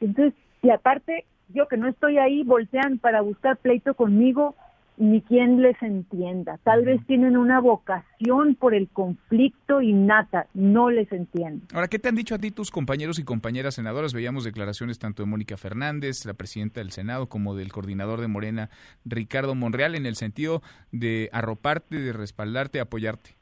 Entonces, 0.00 0.34
y 0.62 0.70
aparte, 0.70 1.24
yo 1.48 1.68
que 1.68 1.76
no 1.76 1.88
estoy 1.88 2.18
ahí, 2.18 2.42
voltean 2.42 2.98
para 2.98 3.20
buscar 3.20 3.56
pleito 3.56 3.94
conmigo, 3.94 4.54
ni 4.98 5.22
quien 5.22 5.62
les 5.62 5.80
entienda. 5.80 6.58
Tal 6.64 6.84
vez 6.84 7.00
tienen 7.06 7.36
una 7.36 7.60
vocación 7.60 8.56
por 8.56 8.74
el 8.74 8.88
conflicto 8.88 9.80
innata, 9.80 10.46
no 10.54 10.90
les 10.90 11.10
entiendo. 11.12 11.66
Ahora, 11.72 11.88
¿qué 11.88 11.98
te 11.98 12.08
han 12.08 12.16
dicho 12.16 12.34
a 12.34 12.38
ti 12.38 12.50
tus 12.50 12.70
compañeros 12.70 13.18
y 13.18 13.24
compañeras 13.24 13.76
senadoras? 13.76 14.12
Veíamos 14.12 14.44
declaraciones 14.44 14.98
tanto 14.98 15.22
de 15.22 15.28
Mónica 15.28 15.56
Fernández, 15.56 16.26
la 16.26 16.34
presidenta 16.34 16.80
del 16.80 16.90
Senado, 16.90 17.28
como 17.28 17.54
del 17.54 17.72
coordinador 17.72 18.20
de 18.20 18.28
Morena, 18.28 18.70
Ricardo 19.04 19.54
Monreal, 19.54 19.94
en 19.94 20.04
el 20.04 20.16
sentido 20.16 20.62
de 20.90 21.30
arroparte, 21.32 22.00
de 22.00 22.12
respaldarte, 22.12 22.80
apoyarte. 22.80 23.36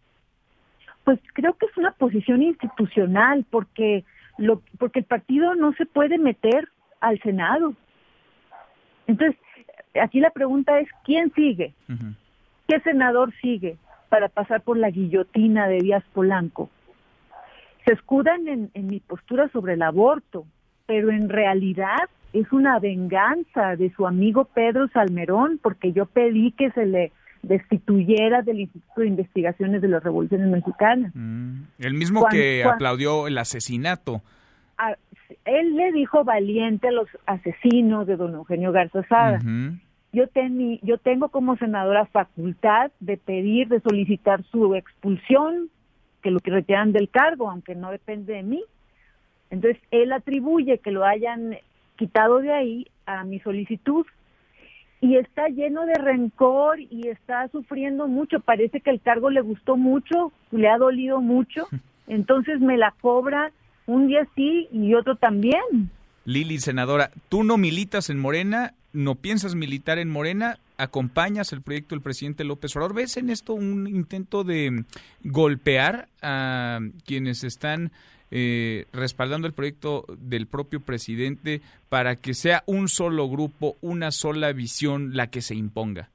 Pues 1.04 1.18
creo 1.32 1.54
que 1.54 1.66
es 1.66 1.76
una 1.76 1.92
posición 1.92 2.42
institucional 2.42 3.46
porque 3.50 4.04
lo 4.38 4.60
porque 4.78 4.98
el 4.98 5.04
partido 5.06 5.54
no 5.54 5.72
se 5.74 5.86
puede 5.86 6.18
meter 6.18 6.68
al 7.00 7.18
Senado. 7.20 7.74
Entonces, 9.06 9.38
aquí 10.00 10.20
la 10.20 10.30
pregunta 10.30 10.78
es 10.80 10.88
quién 11.04 11.32
sigue, 11.34 11.74
qué 12.68 12.80
senador 12.80 13.32
sigue 13.40 13.76
para 14.08 14.28
pasar 14.28 14.62
por 14.62 14.76
la 14.76 14.90
guillotina 14.90 15.66
de 15.68 15.78
Díaz 15.78 16.04
Polanco. 16.12 16.70
Se 17.84 17.92
escudan 17.92 18.46
en, 18.48 18.70
en 18.74 18.86
mi 18.88 19.00
postura 19.00 19.48
sobre 19.52 19.74
el 19.74 19.82
aborto, 19.82 20.44
pero 20.86 21.10
en 21.10 21.28
realidad 21.28 22.08
es 22.32 22.50
una 22.52 22.78
venganza 22.80 23.76
de 23.76 23.90
su 23.94 24.06
amigo 24.06 24.44
Pedro 24.44 24.88
Salmerón 24.88 25.58
porque 25.62 25.92
yo 25.92 26.06
pedí 26.06 26.52
que 26.52 26.70
se 26.72 26.86
le 26.86 27.12
destituyera 27.42 28.42
del 28.42 28.60
Instituto 28.60 29.00
de 29.02 29.06
Investigaciones 29.06 29.80
de 29.80 29.88
las 29.88 30.02
Revoluciones 30.02 30.48
Mexicanas. 30.48 31.12
El 31.78 31.94
mismo 31.94 32.26
que 32.28 32.64
aplaudió 32.64 33.26
el 33.28 33.38
asesinato. 33.38 34.20
A- 34.78 34.96
él 35.44 35.74
le 35.76 35.92
dijo 35.92 36.22
valiente 36.24 36.88
a 36.88 36.92
los 36.92 37.08
asesinos 37.26 38.06
de 38.06 38.16
don 38.16 38.34
Eugenio 38.34 38.70
Garza 38.72 39.02
Sada. 39.08 39.38
Yo, 40.16 40.24
teni- 40.28 40.80
yo 40.82 40.96
tengo 40.98 41.28
como 41.28 41.56
senadora 41.56 42.06
facultad 42.06 42.90
de 43.00 43.16
pedir, 43.18 43.68
de 43.68 43.80
solicitar 43.80 44.42
su 44.44 44.74
expulsión, 44.74 45.68
que 46.22 46.30
lo 46.30 46.40
que 46.40 46.50
retiran 46.50 46.92
del 46.92 47.10
cargo, 47.10 47.50
aunque 47.50 47.74
no 47.74 47.90
depende 47.90 48.32
de 48.32 48.42
mí. 48.42 48.64
Entonces, 49.50 49.80
él 49.90 50.12
atribuye 50.12 50.78
que 50.78 50.90
lo 50.90 51.04
hayan 51.04 51.56
quitado 51.96 52.38
de 52.38 52.52
ahí 52.52 52.86
a 53.04 53.24
mi 53.24 53.38
solicitud 53.40 54.06
y 55.00 55.16
está 55.16 55.48
lleno 55.48 55.84
de 55.84 55.94
rencor 55.94 56.80
y 56.80 57.08
está 57.08 57.46
sufriendo 57.48 58.08
mucho. 58.08 58.40
Parece 58.40 58.80
que 58.80 58.90
el 58.90 59.00
cargo 59.02 59.28
le 59.30 59.42
gustó 59.42 59.76
mucho, 59.76 60.32
le 60.50 60.68
ha 60.68 60.78
dolido 60.78 61.20
mucho, 61.20 61.68
entonces 62.08 62.58
me 62.60 62.76
la 62.78 62.94
cobra 63.02 63.52
un 63.86 64.08
día 64.08 64.26
sí 64.34 64.68
y 64.72 64.94
otro 64.94 65.16
también. 65.16 65.90
Lili, 66.24 66.58
senadora, 66.58 67.10
tú 67.28 67.44
no 67.44 67.56
militas 67.56 68.10
en 68.10 68.18
Morena, 68.18 68.72
no 68.96 69.14
piensas 69.14 69.54
militar 69.54 69.98
en 69.98 70.10
Morena, 70.10 70.56
acompañas 70.78 71.52
el 71.52 71.62
proyecto 71.62 71.94
del 71.94 72.02
presidente 72.02 72.44
López 72.44 72.74
Obrador. 72.74 72.96
¿Ves 72.96 73.16
en 73.16 73.30
esto 73.30 73.54
un 73.54 73.86
intento 73.86 74.42
de 74.42 74.84
golpear 75.22 76.08
a 76.22 76.80
quienes 77.04 77.44
están 77.44 77.92
eh, 78.30 78.86
respaldando 78.92 79.46
el 79.46 79.52
proyecto 79.52 80.04
del 80.18 80.46
propio 80.46 80.80
presidente 80.80 81.60
para 81.88 82.16
que 82.16 82.34
sea 82.34 82.62
un 82.66 82.88
solo 82.88 83.28
grupo, 83.28 83.76
una 83.82 84.10
sola 84.10 84.52
visión 84.52 85.14
la 85.14 85.28
que 85.28 85.42
se 85.42 85.54
imponga? 85.54 86.08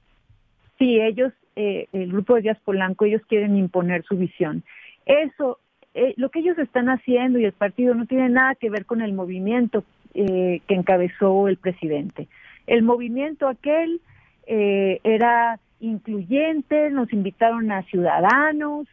Sí, 0.78 1.00
ellos, 1.00 1.32
eh, 1.56 1.88
el 1.94 2.12
grupo 2.12 2.36
de 2.36 2.42
Díaz 2.42 2.60
Polanco, 2.66 3.06
ellos 3.06 3.22
quieren 3.30 3.56
imponer 3.56 4.04
su 4.04 4.18
visión. 4.18 4.64
Eso, 5.06 5.60
eh, 5.94 6.14
lo 6.18 6.30
que 6.30 6.40
ellos 6.40 6.58
están 6.58 6.88
haciendo 6.90 7.38
y 7.38 7.46
el 7.46 7.54
partido 7.54 7.94
no 7.94 8.08
tiene 8.08 8.30
nada 8.30 8.56
que 8.56 8.70
ver 8.70 8.86
con 8.86 9.02
el 9.02 9.14
movimiento 9.14 9.84
eh, 10.14 10.62
que 10.68 10.74
encabezó 10.74 11.48
el 11.48 11.58
presidente. 11.58 12.28
El 12.76 12.84
movimiento 12.84 13.48
aquel 13.50 14.00
eh, 14.48 15.00
era 15.04 15.60
incluyente, 15.82 16.90
nos 16.90 17.12
invitaron 17.12 17.70
a 17.72 17.82
ciudadanos, 17.84 18.88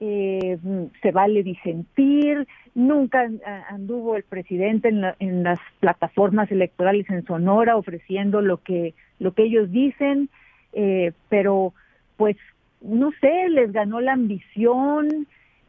eh, 0.00 0.56
se 1.02 1.10
vale 1.12 1.42
disentir, 1.42 2.46
nunca 2.74 3.28
anduvo 3.68 4.16
el 4.16 4.22
presidente 4.22 4.88
en, 4.88 5.00
la- 5.02 5.16
en 5.18 5.42
las 5.42 5.58
plataformas 5.80 6.50
electorales 6.50 7.08
en 7.10 7.24
Sonora 7.26 7.76
ofreciendo 7.76 8.40
lo 8.40 8.58
que 8.62 8.94
lo 9.18 9.32
que 9.34 9.42
ellos 9.42 9.70
dicen, 9.70 10.30
eh, 10.72 11.12
pero 11.28 11.74
pues 12.16 12.36
no 12.80 13.10
sé, 13.20 13.48
les 13.50 13.72
ganó 13.72 14.00
la 14.00 14.12
ambición, 14.14 15.26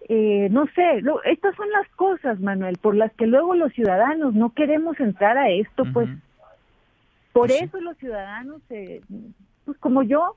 eh, 0.07 0.47
no 0.51 0.65
sé, 0.75 1.01
estas 1.25 1.55
son 1.55 1.69
las 1.71 1.87
cosas, 1.95 2.39
Manuel, 2.39 2.77
por 2.79 2.95
las 2.95 3.11
que 3.15 3.25
luego 3.27 3.53
los 3.55 3.73
ciudadanos 3.73 4.33
no 4.33 4.53
queremos 4.53 4.97
entrar 4.99 5.37
a 5.37 5.49
esto, 5.49 5.83
pues 5.93 6.07
por 7.33 7.51
eso 7.51 7.79
los 7.79 7.97
ciudadanos, 7.97 8.61
eh, 8.69 9.01
pues 9.65 9.77
como 9.77 10.03
yo, 10.03 10.35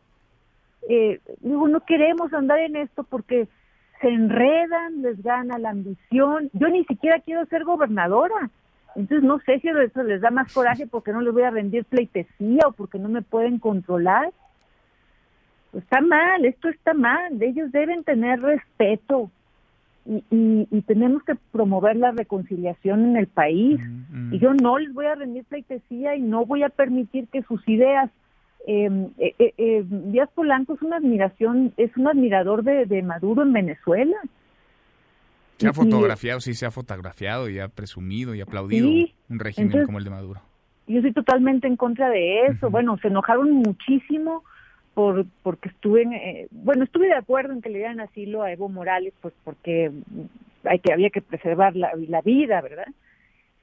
eh, 0.88 1.20
digo, 1.40 1.68
no 1.68 1.81
queremos 1.81 2.33
andar 2.33 2.59
en 2.59 2.76
esto 2.76 3.05
porque 3.05 3.48
se 4.00 4.09
enredan, 4.09 5.02
les 5.02 5.22
gana 5.22 5.59
la 5.59 5.70
ambición. 5.70 6.50
Yo 6.52 6.68
ni 6.68 6.85
siquiera 6.85 7.20
quiero 7.20 7.46
ser 7.46 7.64
gobernadora. 7.64 8.50
Entonces 8.94 9.22
no 9.22 9.38
sé 9.40 9.61
si 9.61 9.68
eso 9.68 10.02
les 10.02 10.20
da 10.20 10.31
más 10.31 10.52
coraje 10.52 10.87
porque 10.87 11.12
no 11.12 11.22
les 11.22 11.33
voy 11.33 11.44
a 11.44 11.50
rendir 11.50 11.85
pleitesía 11.85 12.66
o 12.66 12.72
porque 12.72 12.98
no 12.98 13.09
me 13.09 13.22
pueden 13.22 13.59
controlar. 13.59 14.31
Pues 15.70 15.85
está 15.85 16.00
mal, 16.02 16.44
esto 16.44 16.68
está 16.68 16.92
mal. 16.92 17.40
Ellos 17.40 17.72
deben 17.72 18.05
tener 18.05 18.42
respeto 18.42 19.31
y, 20.06 20.24
y, 20.30 20.68
y 20.70 20.82
tenemos 20.82 21.22
que 21.24 21.34
promover 21.52 21.96
la 21.96 22.10
reconciliación 22.12 23.04
en 23.04 23.16
el 23.16 23.26
país. 23.26 23.80
Y 24.30 24.38
yo 24.38 24.52
no 24.54 24.78
les 24.78 24.92
voy 24.92 25.06
a 25.06 25.14
rendir 25.14 25.44
pleitesía 25.44 26.16
y 26.16 26.20
no 26.22 26.44
voy 26.46 26.62
a 26.62 26.68
permitir 26.68 27.28
que 27.28 27.42
sus 27.42 27.66
ideas 27.68 28.10
eh, 28.66 28.88
eh, 29.18 29.34
eh, 29.38 29.54
eh, 29.58 29.84
Díaz 29.88 30.28
Polanco 30.34 30.74
es 30.74 30.82
una 30.82 30.96
admiración, 30.96 31.72
es 31.76 31.96
un 31.96 32.06
admirador 32.08 32.62
de, 32.62 32.86
de 32.86 33.02
Maduro 33.02 33.42
en 33.42 33.52
Venezuela. 33.52 34.16
Se 35.58 35.68
ha 35.68 35.72
fotografiado, 35.72 36.40
sí, 36.40 36.54
se 36.54 36.66
ha 36.66 36.70
fotografiado 36.70 37.48
y 37.48 37.58
ha 37.60 37.68
presumido 37.68 38.34
y 38.34 38.40
aplaudido 38.40 38.88
Sí, 38.88 39.14
un 39.28 39.38
régimen 39.38 39.66
entonces- 39.68 39.86
como 39.86 39.98
el 39.98 40.04
de 40.04 40.10
Maduro. 40.10 40.40
Yo 40.88 40.96
estoy 40.98 41.12
totalmente 41.12 41.68
en 41.68 41.76
contra 41.76 42.10
de 42.10 42.46
eso. 42.46 42.68
Bueno, 42.68 42.98
se 42.98 43.06
enojaron 43.08 43.50
muchísimo 43.52 44.42
por 44.94 45.24
porque 45.42 45.68
estuve, 45.70 46.02
en, 46.02 46.12
eh, 46.12 46.46
bueno, 46.50 46.85
estuve 46.85 47.07
de 47.07 47.14
acuerdo 47.14 47.52
en 47.52 47.62
que 47.62 47.70
le 47.70 47.78
dieran 47.78 48.00
asilo 48.00 48.42
a 48.42 48.52
Evo 48.52 48.68
Morales, 48.68 49.12
pues 49.20 49.33
porque 49.44 49.90
hay 50.64 50.78
que 50.78 50.92
había 50.92 51.11
que 51.11 51.20
preservar 51.22 51.74
la, 51.76 51.92
la 52.09 52.20
vida, 52.20 52.61
¿verdad? 52.61 52.87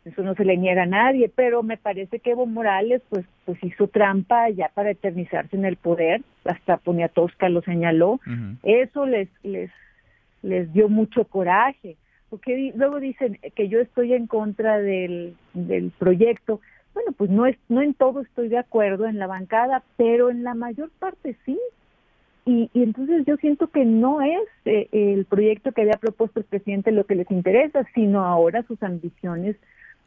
Eso 0.05 0.23
no 0.23 0.33
se 0.33 0.45
le 0.45 0.57
niega 0.57 0.83
a 0.83 0.87
nadie, 0.87 1.29
pero 1.33 1.61
me 1.61 1.77
parece 1.77 2.19
que 2.19 2.31
Evo 2.31 2.45
Morales, 2.45 3.01
pues, 3.09 3.25
pues 3.45 3.61
hizo 3.63 3.87
trampa 3.87 4.49
ya 4.49 4.69
para 4.73 4.91
eternizarse 4.91 5.55
en 5.55 5.65
el 5.65 5.75
poder. 5.75 6.21
Hasta 6.45 6.77
Poniatowska 6.77 7.49
lo 7.49 7.61
señaló. 7.61 8.19
Eso 8.63 9.05
les 9.05 9.27
les 9.43 9.69
les 10.41 10.71
dio 10.71 10.87
mucho 10.87 11.25
coraje, 11.25 11.97
porque 12.29 12.55
di- 12.55 12.71
luego 12.73 12.99
dicen 13.01 13.37
que 13.55 13.67
yo 13.67 13.81
estoy 13.81 14.13
en 14.13 14.25
contra 14.25 14.79
del, 14.79 15.35
del 15.53 15.91
proyecto, 15.91 16.61
bueno, 16.93 17.11
pues 17.13 17.29
no, 17.29 17.45
es, 17.45 17.57
no 17.69 17.81
en 17.81 17.93
todo 17.93 18.21
estoy 18.21 18.49
de 18.49 18.57
acuerdo 18.57 19.07
en 19.07 19.19
la 19.19 19.27
bancada, 19.27 19.83
pero 19.97 20.29
en 20.29 20.43
la 20.43 20.53
mayor 20.53 20.89
parte 20.99 21.37
sí. 21.45 21.59
Y, 22.45 22.69
y 22.73 22.83
entonces 22.83 23.25
yo 23.27 23.35
siento 23.37 23.67
que 23.67 23.85
no 23.85 24.21
es 24.21 24.47
eh, 24.65 24.87
el 24.91 25.25
proyecto 25.25 25.71
que 25.71 25.81
había 25.81 25.99
propuesto 25.99 26.39
el 26.39 26.45
presidente 26.45 26.91
lo 26.91 27.05
que 27.05 27.15
les 27.15 27.29
interesa, 27.29 27.85
sino 27.93 28.25
ahora 28.25 28.63
sus 28.63 28.81
ambiciones, 28.81 29.55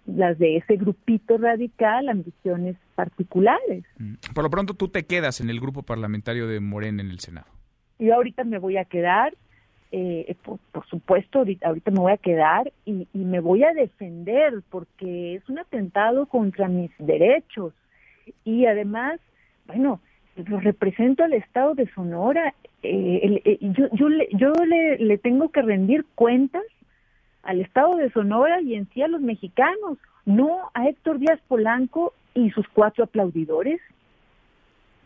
las 0.07 0.39
de 0.39 0.57
ese 0.57 0.77
grupito 0.77 1.39
radical, 1.39 2.09
ambiciones 2.09 2.77
particulares. 2.95 3.85
Mm. 3.99 4.15
Por 4.35 4.45
lo 4.45 4.51
pronto 4.51 4.75
tú 4.75 4.89
te 4.89 5.05
quedas 5.05 5.41
en 5.41 5.51
el 5.51 5.61
grupo 5.61 5.83
parlamentario 5.83 6.49
de 6.49 6.61
Morena 6.61 7.03
en 7.03 7.11
el 7.11 7.21
Senado. 7.21 7.47
Yo 7.99 8.15
ahorita 8.15 8.43
me 8.43 8.59
voy 8.59 8.77
a 8.77 8.85
quedar, 8.85 9.35
eh, 9.95 10.35
por, 10.43 10.59
por, 10.73 10.87
supuesto, 10.87 11.41
ahorita, 11.41 11.69
ahorita, 11.69 11.91
me 11.91 12.01
voy 12.01 12.13
a 12.13 12.17
quedar 12.17 12.73
y, 12.87 13.07
y, 13.13 13.19
me 13.19 13.41
voy 13.41 13.63
a 13.63 13.75
defender 13.75 14.63
porque 14.71 15.35
es 15.35 15.47
un 15.51 15.59
atentado 15.59 16.25
contra 16.27 16.67
mis 16.67 16.91
derechos. 16.99 17.75
Y 18.45 18.65
además, 18.65 19.21
bueno, 19.67 20.01
lo 20.37 20.61
represento 20.61 21.25
al 21.25 21.35
Estado 21.35 21.75
de 21.75 21.87
Sonora. 21.93 22.55
Eh, 22.83 23.21
el, 23.23 23.43
eh, 23.45 23.59
yo 23.61 23.87
yo, 23.93 24.09
le, 24.09 24.29
yo 24.33 24.53
le, 24.65 24.97
le 24.97 25.19
tengo 25.19 25.51
que 25.51 25.61
rendir 25.61 26.07
cuentas 26.15 26.65
al 27.43 27.61
Estado 27.61 27.97
de 27.97 28.11
Sonora 28.13 28.63
y 28.63 28.75
en 28.75 28.89
sí 28.95 29.03
a 29.03 29.09
los 29.09 29.21
mexicanos, 29.21 29.99
no 30.25 30.71
a 30.73 30.89
Héctor 30.89 31.19
Díaz 31.19 31.41
Polanco 31.49 32.15
y 32.35 32.51
sus 32.51 32.67
cuatro 32.69 33.05
aplaudidores. 33.05 33.81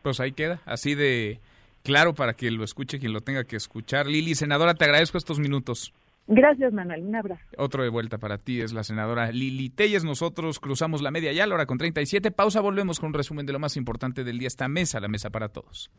Pues 0.03 0.21
ahí 0.21 0.31
queda, 0.31 0.61
así 0.65 0.95
de 0.95 1.41
claro 1.87 2.15
para 2.15 2.35
que 2.35 2.51
lo 2.51 2.65
escuche 2.65 2.99
quien 2.99 3.13
lo 3.13 3.21
tenga 3.21 3.45
que 3.45 3.55
escuchar. 3.55 4.09
Lili, 4.09 4.35
senadora, 4.35 4.75
te 4.75 4.85
agradezco 4.85 5.19
estos 5.19 5.39
minutos. 5.39 5.95
Gracias, 6.27 6.73
Manuel. 6.73 7.03
Un 7.03 7.15
abrazo. 7.15 7.41
Otro 7.57 7.85
de 7.85 7.89
vuelta 7.89 8.19
para 8.19 8.39
ti 8.39 8.61
es 8.61 8.73
la 8.73 8.83
senadora 8.83 9.31
Lili 9.31 9.71
Telles. 9.71 10.03
Nosotros 10.03 10.59
cruzamos 10.59 11.01
la 11.01 11.13
media 11.13 11.33
ya, 11.33 11.47
la 11.47 11.55
hora 11.55 11.67
con 11.67 11.79
37. 11.79 12.33
Pausa, 12.33 12.61
volvemos 12.61 12.99
con 12.99 13.09
un 13.09 13.15
resumen 13.15 13.47
de 13.47 13.53
lo 13.53 13.61
más 13.61 13.77
importante 13.77 14.25
del 14.25 14.41
día. 14.41 14.49
Esta 14.49 14.67
mesa, 14.67 14.99
la 14.99 15.07
mesa 15.07 15.31
para 15.31 15.49
todos. 15.49 15.93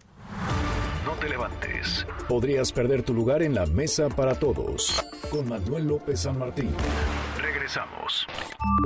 No 1.05 1.13
te 1.13 1.29
levantes. 1.29 2.05
Podrías 2.27 2.73
perder 2.73 3.03
tu 3.03 3.13
lugar 3.13 3.41
en 3.41 3.55
la 3.55 3.65
mesa 3.65 4.09
para 4.09 4.35
todos. 4.35 5.01
Con 5.29 5.47
Manuel 5.47 5.87
López 5.87 6.19
San 6.19 6.37
Martín. 6.37 6.71
Regresamos. 7.41 8.27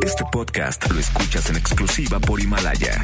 Este 0.06 0.24
podcast 0.32 0.92
lo 0.92 1.00
escuchas 1.00 1.50
en 1.50 1.56
exclusiva 1.56 2.20
por 2.20 2.40
Himalaya. 2.40 3.04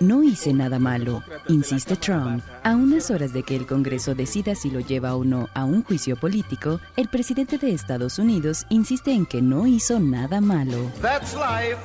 No 0.00 0.22
hice 0.22 0.52
nada 0.52 0.78
malo, 0.78 1.22
insiste 1.48 1.96
Trump. 1.96 2.42
A 2.62 2.74
unas 2.74 3.10
horas 3.10 3.32
de 3.32 3.42
que 3.42 3.56
el 3.56 3.66
Congreso 3.66 4.14
decida 4.14 4.54
si 4.54 4.70
lo 4.70 4.80
lleva 4.80 5.14
o 5.16 5.24
no 5.24 5.48
a 5.54 5.64
un 5.64 5.82
juicio 5.82 6.16
político, 6.16 6.80
el 6.96 7.08
presidente 7.08 7.58
de 7.58 7.72
Estados 7.72 8.18
Unidos 8.18 8.66
insiste 8.68 9.12
en 9.12 9.26
que 9.26 9.42
no 9.42 9.66
hizo 9.66 10.00
nada 10.00 10.40
malo. 10.40 10.90
That's 11.00 11.34
life. 11.34 11.78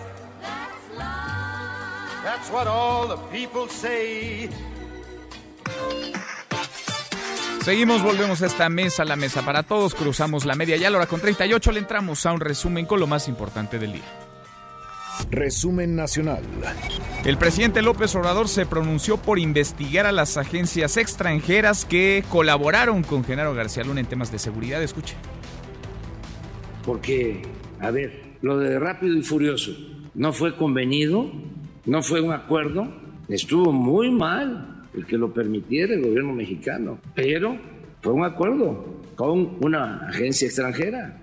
That's 2.24 2.50
what 2.52 2.68
all 2.68 3.08
the 3.08 3.18
people 3.32 3.68
say. 3.68 4.50
Seguimos, 7.64 8.02
volvemos 8.02 8.42
a 8.42 8.48
esta 8.48 8.70
mesa, 8.70 9.06
la 9.06 9.16
mesa 9.16 9.46
para 9.46 9.62
todos, 9.62 9.94
cruzamos 9.94 10.46
la 10.46 10.56
media 10.56 10.78
ya, 10.78 10.88
a 10.88 10.90
la 10.90 10.98
hora 10.98 11.06
con 11.06 11.22
38 11.22 11.72
le 11.72 11.80
entramos 11.80 12.26
a 12.26 12.34
un 12.34 12.40
resumen 12.40 12.88
con 12.88 13.00
lo 13.00 13.06
más 13.06 13.28
importante 13.28 13.78
del 13.78 13.94
día. 13.94 14.04
Resumen 15.30 15.96
nacional. 15.96 16.42
El 17.24 17.38
presidente 17.38 17.84
López 17.84 18.16
Obrador 18.16 18.48
se 18.48 18.66
pronunció 18.66 19.18
por 19.18 19.38
investigar 19.38 20.08
a 20.08 20.12
las 20.12 20.38
agencias 20.38 20.98
extranjeras 20.98 21.86
que 21.86 22.24
colaboraron 22.30 23.04
con 23.04 23.24
Genaro 23.24 23.54
García 23.54 23.84
Luna 23.84 24.00
en 24.00 24.08
temas 24.08 24.32
de 24.32 24.40
seguridad. 24.40 24.82
Escuche. 24.82 25.14
Porque, 26.84 27.44
a 27.80 27.92
ver, 27.92 28.38
lo 28.42 28.58
de 28.58 28.80
rápido 28.80 29.16
y 29.16 29.22
furioso 29.22 29.72
no 30.16 30.34
fue 30.34 30.58
convenido, 30.58 31.32
no 31.86 32.02
fue 32.02 32.22
un 32.22 32.34
acuerdo, 32.34 32.88
estuvo 33.30 33.72
muy 33.72 34.10
mal 34.10 34.71
el 34.94 35.06
que 35.06 35.18
lo 35.18 35.34
permitiera 35.34 35.94
el 35.94 36.02
gobierno 36.02 36.34
mexicano, 36.34 37.00
pero 37.16 37.58
fue 38.02 38.14
un 38.14 38.26
acuerdo 38.26 39.02
con 39.16 39.58
una 39.62 40.08
agencia 40.08 40.48
extranjera 40.48 41.18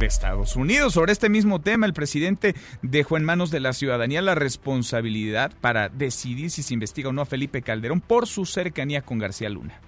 de 0.00 0.06
Estados 0.06 0.56
Unidos. 0.56 0.94
Sobre 0.94 1.12
este 1.12 1.28
mismo 1.28 1.60
tema, 1.60 1.86
el 1.86 1.92
presidente 1.92 2.54
dejó 2.82 3.16
en 3.16 3.24
manos 3.24 3.50
de 3.50 3.60
la 3.60 3.72
ciudadanía 3.72 4.22
la 4.22 4.34
responsabilidad 4.34 5.52
para 5.60 5.88
decidir 5.88 6.50
si 6.50 6.62
se 6.62 6.74
investiga 6.74 7.10
o 7.10 7.12
no 7.12 7.22
a 7.22 7.26
Felipe 7.26 7.62
Calderón 7.62 8.00
por 8.00 8.26
su 8.26 8.46
cercanía 8.46 9.02
con 9.02 9.18
García 9.18 9.50
Luna. 9.50 9.78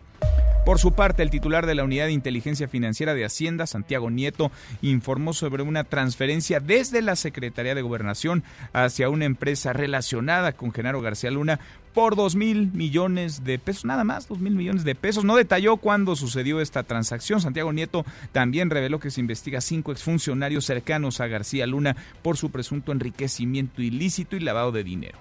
Por 0.65 0.79
su 0.79 0.93
parte, 0.93 1.25
el 1.25 1.31
titular 1.31 1.67
de 1.67 1.75
la 1.75 1.83
Unidad 1.83 2.07
de 2.07 2.13
Inteligencia 2.13 2.69
Financiera 2.69 3.15
de 3.15 3.25
Hacienda, 3.25 3.67
Santiago 3.67 4.11
Nieto, 4.11 4.53
informó 4.81 5.33
sobre 5.33 5.65
una 5.65 5.83
transferencia 5.83 6.61
desde 6.61 7.03
la 7.03 7.17
Secretaría 7.17 7.75
de 7.75 7.83
Gobernación 7.83 8.45
hacia 8.73 9.09
una 9.09 9.25
empresa 9.25 9.73
relacionada 9.73 10.53
con 10.53 10.73
Genaro 10.73 11.01
García 11.01 11.33
Luna 11.33 11.59
por 11.95 12.15
dos 12.15 12.37
mil 12.37 12.71
millones 12.73 13.43
de 13.43 13.59
pesos, 13.59 13.85
nada 13.85 14.05
más, 14.05 14.29
dos 14.29 14.39
mil 14.39 14.55
millones 14.55 14.85
de 14.85 14.95
pesos. 14.95 15.25
No 15.25 15.35
detalló 15.35 15.79
cuándo 15.79 16.15
sucedió 16.15 16.61
esta 16.61 16.85
transacción. 16.85 17.41
Santiago 17.41 17.73
Nieto 17.73 18.07
también 18.31 18.71
reveló 18.71 19.01
que 19.01 19.11
se 19.11 19.21
investiga 19.21 19.61
cinco 19.61 19.91
exfuncionarios 19.91 20.65
cercanos 20.65 21.21
a 21.21 21.27
García 21.27 21.67
Luna 21.67 21.97
por 22.23 22.37
su 22.37 22.51
presunto 22.51 22.93
enriquecimiento 22.93 23.83
ilícito 23.83 24.37
y 24.37 24.41
lavado 24.41 24.71
de 24.71 24.85
dinero. 24.85 25.19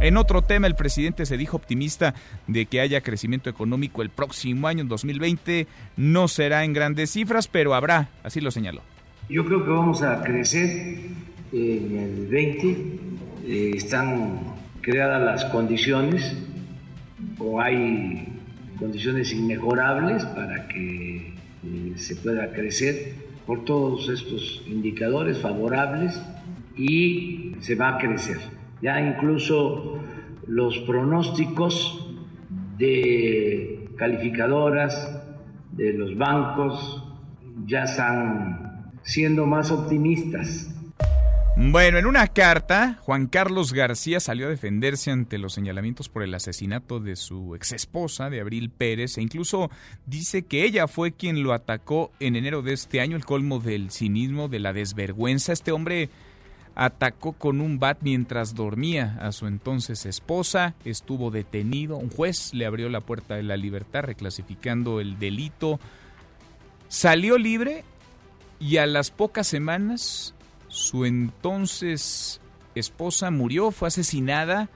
En 0.00 0.16
otro 0.16 0.42
tema, 0.42 0.66
el 0.66 0.74
presidente 0.74 1.24
se 1.24 1.36
dijo 1.36 1.56
optimista 1.56 2.14
de 2.46 2.66
que 2.66 2.80
haya 2.80 3.00
crecimiento 3.00 3.48
económico 3.48 4.02
el 4.02 4.10
próximo 4.10 4.66
año, 4.66 4.82
en 4.82 4.88
2020. 4.88 5.66
No 5.96 6.28
será 6.28 6.64
en 6.64 6.72
grandes 6.72 7.10
cifras, 7.10 7.48
pero 7.48 7.74
habrá, 7.74 8.08
así 8.22 8.40
lo 8.40 8.50
señaló. 8.50 8.82
Yo 9.28 9.44
creo 9.46 9.64
que 9.64 9.70
vamos 9.70 10.02
a 10.02 10.22
crecer 10.22 10.98
en 11.52 11.98
el 11.98 12.26
20. 12.26 12.68
Eh, 13.46 13.72
están 13.74 14.40
creadas 14.80 15.22
las 15.22 15.44
condiciones 15.50 16.36
o 17.38 17.60
hay 17.60 18.28
condiciones 18.78 19.32
inmejorables 19.32 20.24
para 20.26 20.68
que 20.68 21.32
eh, 21.64 21.92
se 21.96 22.16
pueda 22.16 22.52
crecer 22.52 23.14
por 23.46 23.64
todos 23.64 24.08
estos 24.08 24.62
indicadores 24.66 25.38
favorables 25.38 26.20
y 26.76 27.52
se 27.60 27.74
va 27.74 27.96
a 27.96 27.98
crecer. 27.98 28.38
Ya 28.80 29.00
incluso 29.00 29.98
los 30.46 30.78
pronósticos 30.80 32.06
de 32.78 33.88
calificadoras 33.96 35.22
de 35.72 35.92
los 35.92 36.16
bancos 36.16 37.02
ya 37.66 37.84
están 37.84 38.92
siendo 39.02 39.46
más 39.46 39.70
optimistas. 39.70 40.70
Bueno, 41.56 41.98
en 41.98 42.06
una 42.06 42.26
carta, 42.26 42.98
Juan 43.02 43.28
Carlos 43.28 43.72
García 43.72 44.18
salió 44.18 44.46
a 44.46 44.50
defenderse 44.50 45.12
ante 45.12 45.38
los 45.38 45.52
señalamientos 45.52 46.08
por 46.08 46.24
el 46.24 46.34
asesinato 46.34 46.98
de 46.98 47.14
su 47.14 47.54
exesposa, 47.54 48.28
de 48.28 48.40
Abril 48.40 48.70
Pérez, 48.70 49.18
e 49.18 49.22
incluso 49.22 49.70
dice 50.04 50.42
que 50.42 50.64
ella 50.64 50.88
fue 50.88 51.12
quien 51.12 51.44
lo 51.44 51.52
atacó 51.52 52.10
en 52.18 52.34
enero 52.34 52.62
de 52.62 52.72
este 52.72 53.00
año, 53.00 53.14
el 53.16 53.24
colmo 53.24 53.60
del 53.60 53.92
cinismo, 53.92 54.48
de 54.48 54.58
la 54.58 54.72
desvergüenza. 54.72 55.52
Este 55.52 55.70
hombre 55.70 56.10
atacó 56.74 57.32
con 57.32 57.60
un 57.60 57.78
bat 57.78 57.98
mientras 58.00 58.54
dormía 58.54 59.16
a 59.20 59.32
su 59.32 59.46
entonces 59.46 60.06
esposa, 60.06 60.74
estuvo 60.84 61.30
detenido, 61.30 61.96
un 61.96 62.10
juez 62.10 62.52
le 62.52 62.66
abrió 62.66 62.88
la 62.88 63.00
puerta 63.00 63.36
de 63.36 63.42
la 63.42 63.56
libertad 63.56 64.02
reclasificando 64.02 65.00
el 65.00 65.18
delito, 65.18 65.78
salió 66.88 67.38
libre 67.38 67.84
y 68.58 68.78
a 68.78 68.86
las 68.86 69.10
pocas 69.10 69.46
semanas 69.46 70.34
su 70.68 71.04
entonces 71.04 72.40
esposa 72.74 73.30
murió, 73.30 73.70
fue 73.70 73.88
asesinada 73.88 74.68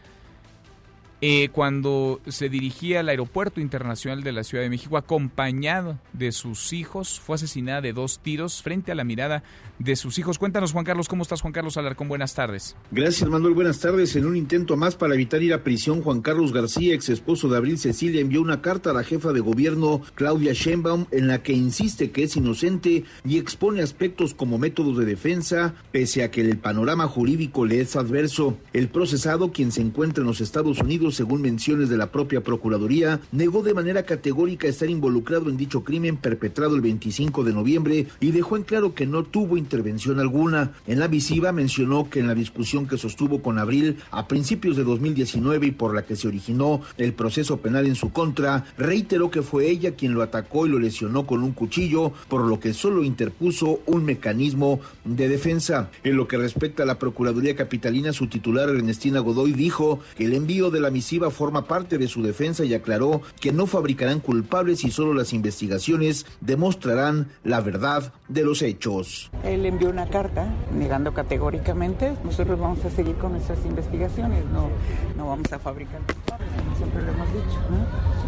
eh, 1.21 1.49
cuando 1.51 2.21
se 2.29 2.49
dirigía 2.49 3.01
al 3.01 3.09
aeropuerto 3.09 3.61
internacional 3.61 4.23
de 4.23 4.33
la 4.33 4.45
Ciudad 4.45 4.63
de 4.63 4.71
México 4.71 4.97
acompañado 4.97 5.99
de 6.13 6.31
sus 6.31 6.73
hijos. 6.73 7.19
Fue 7.19 7.35
asesinada 7.35 7.81
de 7.81 7.93
dos 7.93 8.21
tiros 8.21 8.63
frente 8.63 8.93
a 8.93 8.95
la 8.95 9.05
mirada 9.05 9.43
de 9.79 9.97
sus 9.97 10.19
hijos. 10.19 10.39
Cuéntanos, 10.39 10.73
Juan 10.73 10.85
Carlos, 10.85 11.09
¿cómo 11.09 11.23
estás, 11.23 11.41
Juan 11.41 11.53
Carlos 11.53 11.77
Alarcón? 11.77 12.09
Buenas 12.09 12.35
tardes. 12.35 12.77
Gracias, 12.91 13.29
Manuel. 13.29 13.55
Buenas 13.55 13.81
tardes. 13.81 14.15
En 14.17 14.27
un 14.27 14.37
intento 14.37 14.77
más 14.77 14.97
para 14.97 15.15
evitar 15.15 15.43
ir 15.43 15.55
a 15.55 15.65
prisión, 15.65 16.03
Juan 16.03 16.21
Carlos 16.21 16.53
García, 16.53 16.95
ex 16.95 17.09
esposo 17.09 17.49
de 17.49 17.57
Abril 17.57 17.79
Cecilia, 17.79 18.21
envió 18.21 18.41
una 18.41 18.63
carta 18.63 18.91
a 18.91 18.95
la 18.95 19.05
jefa 19.05 19.33
de 19.33 19.41
gobierno, 19.41 20.03
Claudia 20.15 20.53
Sheinbaum, 20.53 21.07
en 21.11 21.27
la 21.27 21.43
que 21.43 21.53
insiste 21.53 22.11
que 22.11 22.25
es 22.25 22.37
inocente 22.37 23.05
y 23.25 23.39
expone 23.39 23.83
aspectos 23.83 24.35
como 24.35 24.59
métodos 24.59 24.99
de 24.99 25.05
defensa, 25.05 25.75
pese 25.91 26.23
a 26.23 26.31
que 26.31 26.41
el 26.43 26.59
panorama 26.59 27.07
jurídico 27.09 27.65
le 27.65 27.81
es 27.81 27.97
adverso. 27.97 28.59
El 28.73 28.89
procesado, 28.89 29.53
quien 29.53 29.73
se 29.73 29.83
encuentra 29.83 30.23
en 30.23 30.29
los 30.29 30.41
Estados 30.41 30.79
Unidos, 30.81 31.08
según 31.11 31.43
menciones 31.43 31.89
de 31.89 31.97
la 31.97 32.11
propia 32.13 32.43
Procuraduría, 32.43 33.21
negó 33.33 33.63
de 33.63 33.75
manera 33.75 34.05
categórica 34.05 34.69
estar 34.69 34.89
involucrado 34.89 35.51
en 35.51 35.57
dicho 35.57 35.85
crimen 35.85 36.17
perpetrado 36.17 36.75
el 36.75 36.81
25 36.81 37.45
de 37.45 37.53
noviembre 37.53 38.07
y 38.21 38.31
dejó 38.31 38.57
en 38.57 38.63
claro 38.63 38.95
que 38.95 39.07
no 39.07 39.25
tuvo 39.25 39.57
intervención 39.57 40.21
alguna. 40.21 40.73
En 40.87 40.99
la 40.99 41.09
misiva 41.09 41.53
mencionó 41.53 42.11
que 42.11 42.21
en 42.21 42.27
la 42.27 42.35
discusión 42.35 42.87
que 42.87 42.99
sostuvo 42.99 43.43
con 43.43 43.59
Abril 43.59 43.97
a 44.11 44.29
principios 44.29 44.77
de 44.77 44.85
2019 44.85 45.67
y 45.67 45.71
por 45.73 45.95
la 45.95 46.05
que 46.05 46.17
se 46.17 46.29
originó 46.29 46.81
el 46.97 47.13
proceso 47.13 47.59
penal 47.59 47.87
en 47.87 47.95
su 47.95 48.11
contra, 48.13 48.65
reiteró 48.77 49.31
que 49.31 49.43
fue 49.43 49.69
ella 49.69 49.95
quien 49.95 50.15
lo 50.15 50.23
atacó 50.23 50.67
y 50.67 50.71
lo 50.71 50.79
lesionó 50.79 51.27
con 51.27 51.43
un 51.43 51.53
cuchillo, 51.53 52.13
por 52.29 52.43
lo 52.43 52.61
que 52.61 52.75
solo 52.75 53.05
interpuso 53.05 53.81
un 53.87 54.05
mecanismo 54.05 54.81
de 55.05 55.29
defensa. 55.29 55.91
En 56.05 56.17
lo 56.17 56.29
que 56.29 56.37
respecta 56.37 56.83
a 56.83 56.87
la 56.87 56.99
Procuraduría 56.99 57.57
Capitalina, 57.57 58.13
su 58.13 58.27
titular 58.27 58.69
Ernestina 58.69 59.21
Godoy 59.21 59.53
dijo 59.53 60.01
que 60.17 60.25
el 60.25 60.35
envío 60.35 60.71
de 60.71 60.81
la 60.81 60.91
misiva 60.99 61.31
forma 61.31 61.63
parte 61.63 61.97
de 61.97 62.09
su 62.09 62.25
defensa 62.25 62.65
y 62.65 62.75
aclaró 62.75 63.23
que 63.41 63.53
no 63.53 63.69
fabricarán 63.69 64.19
culpables 64.19 64.83
y 64.83 64.91
solo 64.91 65.15
las 65.15 65.33
investigaciones 65.33 66.27
demostrarán 66.41 67.29
la 67.45 67.61
verdad 67.61 68.13
de 68.27 68.43
los 68.43 68.63
hechos. 68.63 69.31
Él 69.45 69.65
envió 69.65 69.91
una 69.91 70.09
carta 70.09 70.53
negando 70.75 71.15
categóricamente, 71.15 72.15
nosotros 72.25 72.59
vamos 72.59 72.85
a 72.85 72.91
seguir 72.91 73.15
con 73.15 73.31
nuestras 73.31 73.65
investigaciones, 73.65 74.45
no, 74.47 74.71
no 75.17 75.29
vamos 75.29 75.53
a 75.53 75.61
fabricar 75.61 76.01
culpables, 76.01 76.49
siempre 76.77 77.03
lo 77.03 77.13
hemos 77.13 77.29
dicho. 77.29 77.59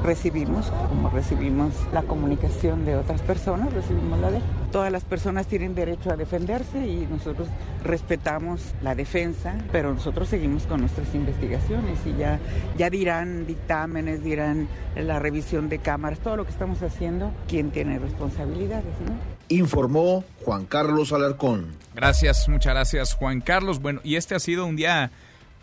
Recibimos, 0.04 0.66
como 0.88 1.10
recibimos 1.10 1.74
la 1.92 2.04
comunicación 2.04 2.84
de 2.84 2.94
otras 2.94 3.20
personas, 3.20 3.72
recibimos 3.72 4.20
la 4.20 4.30
de 4.30 4.40
Todas 4.72 4.92
las 4.92 5.02
personas 5.02 5.48
tienen 5.48 5.74
derecho 5.74 6.10
a 6.12 6.16
defenderse 6.16 6.86
y 6.86 7.04
nosotros 7.10 7.48
respetamos 7.82 8.72
la 8.82 8.94
defensa, 8.94 9.58
pero 9.72 9.92
nosotros 9.92 10.28
seguimos 10.28 10.64
con 10.66 10.80
nuestras 10.80 11.12
investigaciones 11.12 11.98
y 12.06 12.16
ya, 12.16 12.38
ya 12.76 12.90
dirán 12.90 13.46
dictámenes, 13.46 14.22
dirán 14.24 14.68
la 14.96 15.18
revisión 15.18 15.68
de 15.68 15.78
cámaras, 15.78 16.18
todo 16.20 16.36
lo 16.36 16.44
que 16.44 16.50
estamos 16.50 16.82
haciendo, 16.82 17.32
quién 17.48 17.70
tiene 17.70 17.98
responsabilidades, 17.98 18.94
¿no? 19.06 19.14
Informó 19.48 20.24
Juan 20.44 20.64
Carlos 20.66 21.12
Alarcón. 21.12 21.66
Gracias, 21.94 22.48
muchas 22.48 22.72
gracias 22.72 23.14
Juan 23.14 23.40
Carlos. 23.40 23.80
Bueno, 23.80 24.00
y 24.04 24.16
este 24.16 24.34
ha 24.34 24.38
sido 24.38 24.66
un 24.66 24.76
día 24.76 25.10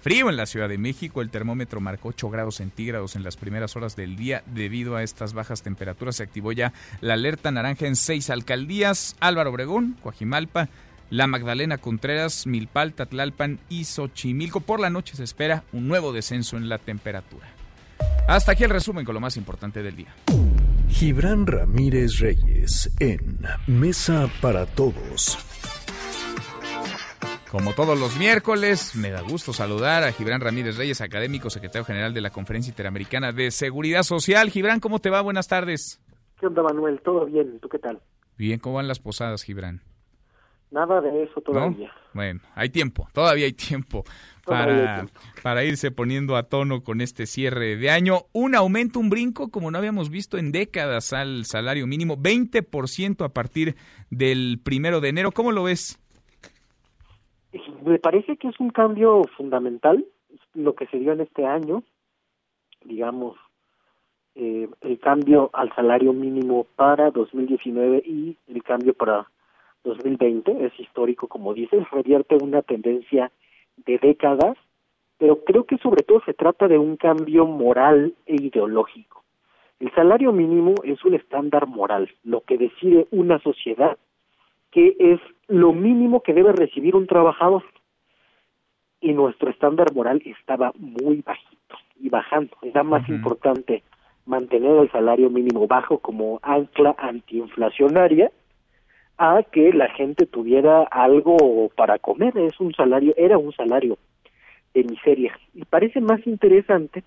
frío 0.01 0.29
en 0.29 0.37
la 0.37 0.45
Ciudad 0.45 0.69
de 0.69 0.77
México. 0.77 1.21
El 1.21 1.29
termómetro 1.29 1.79
marcó 1.79 2.09
8 2.09 2.29
grados 2.29 2.55
centígrados 2.55 3.15
en 3.15 3.23
las 3.23 3.37
primeras 3.37 3.75
horas 3.75 3.95
del 3.95 4.15
día. 4.15 4.43
Debido 4.45 4.95
a 4.95 5.03
estas 5.03 5.33
bajas 5.33 5.63
temperaturas 5.63 6.17
se 6.17 6.23
activó 6.23 6.51
ya 6.51 6.73
la 7.01 7.13
alerta 7.13 7.51
naranja 7.51 7.87
en 7.87 7.95
seis 7.95 8.29
alcaldías. 8.29 9.15
Álvaro 9.19 9.49
Obregón, 9.49 9.97
Coajimalpa, 10.01 10.69
La 11.09 11.27
Magdalena 11.27 11.77
Contreras, 11.77 12.47
Milpalta, 12.47 13.05
Tlalpan 13.05 13.59
y 13.69 13.85
Xochimilco. 13.85 14.59
Por 14.59 14.79
la 14.79 14.89
noche 14.89 15.15
se 15.15 15.23
espera 15.23 15.63
un 15.71 15.87
nuevo 15.87 16.11
descenso 16.11 16.57
en 16.57 16.67
la 16.67 16.77
temperatura. 16.77 17.47
Hasta 18.27 18.51
aquí 18.51 18.65
el 18.65 18.69
resumen 18.69 19.05
con 19.05 19.15
lo 19.15 19.21
más 19.21 19.37
importante 19.37 19.81
del 19.81 19.95
día. 19.95 20.13
Gibran 20.89 21.47
Ramírez 21.47 22.19
Reyes 22.19 22.91
en 22.99 23.39
Mesa 23.67 24.29
para 24.41 24.65
Todos. 24.65 25.37
Como 27.51 27.73
todos 27.73 27.97
los 27.97 28.17
miércoles, 28.17 28.93
me 28.95 29.09
da 29.09 29.21
gusto 29.21 29.53
saludar 29.53 30.03
a 30.03 30.11
Gibran 30.11 30.41
Ramírez 30.41 30.75
Reyes, 30.75 30.99
académico, 30.99 31.49
secretario 31.49 31.85
general 31.85 32.13
de 32.13 32.19
la 32.19 32.29
Conferencia 32.29 32.69
Interamericana 32.71 33.31
de 33.31 33.51
Seguridad 33.51 34.03
Social. 34.03 34.49
Gibran, 34.49 34.81
¿cómo 34.81 34.99
te 34.99 35.09
va? 35.09 35.21
Buenas 35.21 35.47
tardes. 35.47 36.01
¿Qué 36.37 36.47
onda, 36.47 36.61
Manuel? 36.61 36.99
¿Todo 37.01 37.25
bien? 37.25 37.59
¿Tú 37.61 37.69
qué 37.69 37.79
tal? 37.79 38.01
Bien, 38.37 38.59
¿cómo 38.59 38.75
van 38.75 38.89
las 38.89 38.99
posadas, 38.99 39.43
Gibran? 39.43 39.81
Nada 40.71 40.99
de 41.01 41.23
eso 41.23 41.41
todavía. 41.41 41.87
¿No? 41.87 41.93
Bueno, 42.13 42.41
hay 42.55 42.69
tiempo, 42.69 43.07
todavía 43.13 43.45
hay 43.45 43.53
tiempo 43.53 44.03
para, 44.45 45.05
para 45.43 45.63
irse 45.63 45.91
poniendo 45.91 46.35
a 46.35 46.43
tono 46.43 46.83
con 46.83 47.01
este 47.01 47.25
cierre 47.25 47.77
de 47.77 47.89
año. 47.89 48.23
Un 48.33 48.55
aumento, 48.55 48.99
un 48.99 49.09
brinco, 49.09 49.49
como 49.49 49.71
no 49.71 49.77
habíamos 49.77 50.09
visto 50.09 50.37
en 50.37 50.51
décadas 50.51 51.13
al 51.13 51.45
salario 51.45 51.87
mínimo, 51.87 52.17
20% 52.17 53.23
a 53.23 53.29
partir 53.29 53.75
del 54.09 54.59
primero 54.63 54.99
de 54.99 55.09
enero. 55.09 55.31
¿Cómo 55.31 55.51
lo 55.51 55.63
ves? 55.63 55.99
Me 57.85 57.99
parece 57.99 58.35
que 58.37 58.49
es 58.49 58.59
un 58.59 58.69
cambio 58.69 59.21
fundamental 59.37 60.05
lo 60.53 60.73
que 60.73 60.87
se 60.87 60.97
dio 60.97 61.13
en 61.13 61.21
este 61.21 61.45
año, 61.45 61.83
digamos, 62.83 63.37
eh, 64.35 64.67
el 64.81 64.99
cambio 64.99 65.49
al 65.53 65.73
salario 65.75 66.13
mínimo 66.13 66.65
para 66.75 67.11
2019 67.11 68.03
y 68.05 68.37
el 68.47 68.63
cambio 68.63 68.93
para 68.93 69.27
2020 69.87 70.65
es 70.65 70.79
histórico, 70.79 71.27
como 71.27 71.53
dices, 71.53 71.89
revierte 71.91 72.35
una 72.35 72.61
tendencia 72.61 73.31
de 73.85 73.97
décadas, 73.97 74.57
pero 75.17 75.43
creo 75.43 75.65
que 75.65 75.77
sobre 75.77 76.03
todo 76.03 76.21
se 76.25 76.33
trata 76.33 76.67
de 76.67 76.77
un 76.77 76.97
cambio 76.97 77.45
moral 77.45 78.13
e 78.25 78.35
ideológico. 78.35 79.23
El 79.79 79.91
salario 79.93 80.31
mínimo 80.31 80.75
es 80.83 81.03
un 81.05 81.13
estándar 81.13 81.67
moral, 81.67 82.09
lo 82.23 82.41
que 82.41 82.57
decide 82.57 83.07
una 83.11 83.39
sociedad 83.39 83.97
que 84.71 84.95
es 84.99 85.19
lo 85.47 85.71
mínimo 85.71 86.21
que 86.21 86.33
debe 86.33 86.51
recibir 86.51 86.95
un 86.95 87.07
trabajador. 87.07 87.63
Y 88.99 89.13
nuestro 89.13 89.49
estándar 89.49 89.93
moral 89.93 90.21
estaba 90.25 90.73
muy 90.77 91.21
bajito 91.21 91.75
y 91.99 92.09
bajando. 92.09 92.55
Era 92.63 92.83
más 92.83 93.07
importante 93.07 93.83
mantener 94.25 94.75
el 94.77 94.91
salario 94.91 95.29
mínimo 95.29 95.67
bajo 95.67 95.99
como 95.99 96.39
ancla 96.43 96.95
antiinflacionaria 96.97 98.31
a 99.17 99.43
que 99.51 99.73
la 99.73 99.89
gente 99.89 100.25
tuviera 100.25 100.83
algo 100.83 101.69
para 101.75 101.99
comer. 101.99 102.37
Es 102.37 102.59
un 102.59 102.73
salario, 102.73 103.13
era 103.17 103.37
un 103.37 103.51
salario 103.53 103.97
de 104.73 104.83
miseria. 104.83 105.37
Y 105.53 105.65
parece 105.65 106.01
más 106.01 106.25
interesante 106.27 107.03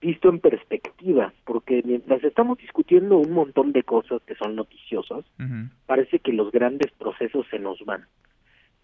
visto 0.00 0.28
en 0.28 0.38
perspectiva, 0.38 1.32
porque 1.46 1.82
mientras 1.84 2.22
estamos 2.24 2.58
discutiendo 2.58 3.16
un 3.16 3.32
montón 3.32 3.72
de 3.72 3.82
cosas 3.84 4.20
que 4.26 4.34
son 4.34 4.54
noticiosas, 4.54 5.24
parece 5.86 6.18
que 6.18 6.32
los 6.32 6.52
grandes 6.52 6.92
procesos 6.92 7.46
se 7.50 7.58
nos 7.58 7.82
van. 7.86 8.04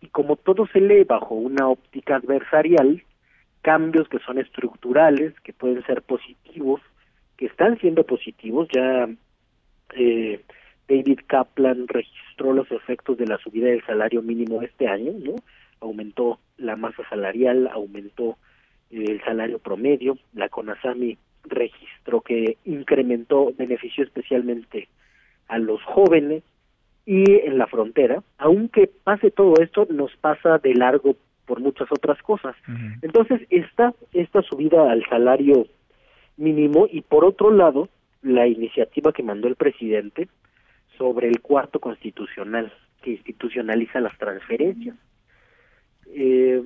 Y 0.00 0.08
como 0.08 0.36
todo 0.36 0.66
se 0.68 0.80
lee 0.80 1.04
bajo 1.04 1.34
una 1.34 1.68
óptica 1.68 2.16
adversarial, 2.16 3.02
cambios 3.60 4.08
que 4.08 4.18
son 4.20 4.38
estructurales, 4.38 5.38
que 5.40 5.52
pueden 5.52 5.84
ser 5.84 6.00
positivos, 6.00 6.80
que 7.36 7.46
están 7.46 7.78
siendo 7.78 8.04
positivos, 8.04 8.68
ya 8.74 9.06
eh, 9.94 10.40
David 10.90 11.20
Kaplan 11.28 11.86
registró 11.86 12.52
los 12.52 12.70
efectos 12.72 13.16
de 13.16 13.26
la 13.26 13.38
subida 13.38 13.68
del 13.68 13.84
salario 13.86 14.22
mínimo 14.22 14.60
este 14.60 14.88
año, 14.88 15.12
¿no? 15.20 15.36
Aumentó 15.80 16.40
la 16.58 16.74
masa 16.74 17.08
salarial, 17.08 17.68
aumentó 17.72 18.36
el 18.90 19.22
salario 19.22 19.60
promedio, 19.60 20.18
la 20.34 20.48
CONASAMI 20.48 21.16
registró 21.44 22.22
que 22.22 22.56
incrementó 22.64 23.52
beneficio 23.56 24.02
especialmente 24.02 24.88
a 25.46 25.58
los 25.58 25.80
jóvenes 25.84 26.42
y 27.06 27.40
en 27.46 27.56
la 27.56 27.68
frontera, 27.68 28.22
aunque 28.38 28.88
pase 28.88 29.30
todo 29.30 29.54
esto, 29.62 29.86
nos 29.90 30.14
pasa 30.16 30.58
de 30.58 30.74
largo 30.74 31.14
por 31.46 31.60
muchas 31.60 31.90
otras 31.92 32.20
cosas. 32.22 32.56
Entonces, 33.02 33.40
está 33.48 33.94
esta 34.12 34.42
subida 34.42 34.90
al 34.90 35.04
salario 35.08 35.66
mínimo 36.36 36.88
y 36.90 37.02
por 37.02 37.24
otro 37.24 37.52
lado, 37.52 37.88
la 38.22 38.48
iniciativa 38.48 39.12
que 39.12 39.22
mandó 39.22 39.46
el 39.48 39.54
presidente 39.54 40.28
sobre 41.00 41.28
el 41.28 41.40
cuarto 41.40 41.80
constitucional, 41.80 42.70
que 43.00 43.12
institucionaliza 43.12 44.00
las 44.00 44.16
transferencias. 44.18 44.96
Eh, 46.14 46.62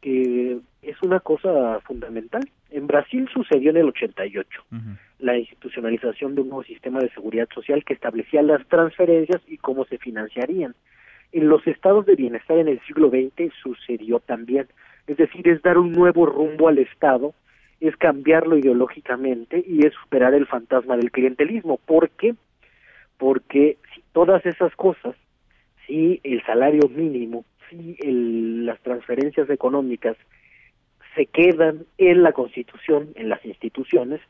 que 0.00 0.58
es 0.82 1.02
una 1.02 1.20
cosa 1.20 1.78
fundamental. 1.80 2.42
En 2.70 2.88
Brasil 2.88 3.28
sucedió 3.32 3.70
en 3.70 3.76
el 3.76 3.88
88 3.88 4.64
la 5.20 5.38
institucionalización 5.38 6.34
de 6.34 6.40
un 6.40 6.48
nuevo 6.48 6.64
sistema 6.64 6.98
de 6.98 7.10
seguridad 7.10 7.48
social 7.54 7.84
que 7.84 7.92
establecía 7.92 8.42
las 8.42 8.66
transferencias 8.66 9.40
y 9.46 9.58
cómo 9.58 9.84
se 9.84 9.98
financiarían. 9.98 10.74
En 11.30 11.48
los 11.48 11.64
estados 11.66 12.06
de 12.06 12.16
bienestar 12.16 12.58
en 12.58 12.68
el 12.68 12.80
siglo 12.86 13.10
XX 13.10 13.52
sucedió 13.62 14.18
también. 14.18 14.66
Es 15.06 15.16
decir, 15.16 15.46
es 15.46 15.62
dar 15.62 15.78
un 15.78 15.92
nuevo 15.92 16.26
rumbo 16.26 16.66
al 16.66 16.78
Estado, 16.78 17.34
es 17.80 17.96
cambiarlo 17.96 18.56
ideológicamente 18.56 19.62
y 19.64 19.86
es 19.86 19.92
superar 20.02 20.34
el 20.34 20.46
fantasma 20.46 20.96
del 20.96 21.12
clientelismo. 21.12 21.78
¿Por 21.84 22.10
qué? 22.10 22.34
Porque 23.20 23.76
si 23.94 24.02
todas 24.12 24.44
esas 24.46 24.74
cosas, 24.74 25.14
si 25.86 26.20
el 26.24 26.42
salario 26.44 26.88
mínimo, 26.88 27.44
si 27.68 27.96
el, 28.00 28.64
las 28.64 28.80
transferencias 28.80 29.50
económicas 29.50 30.16
se 31.14 31.26
quedan 31.26 31.84
en 31.98 32.22
la 32.22 32.32
Constitución, 32.32 33.10
en 33.16 33.28
las 33.28 33.44
instituciones, 33.44 34.20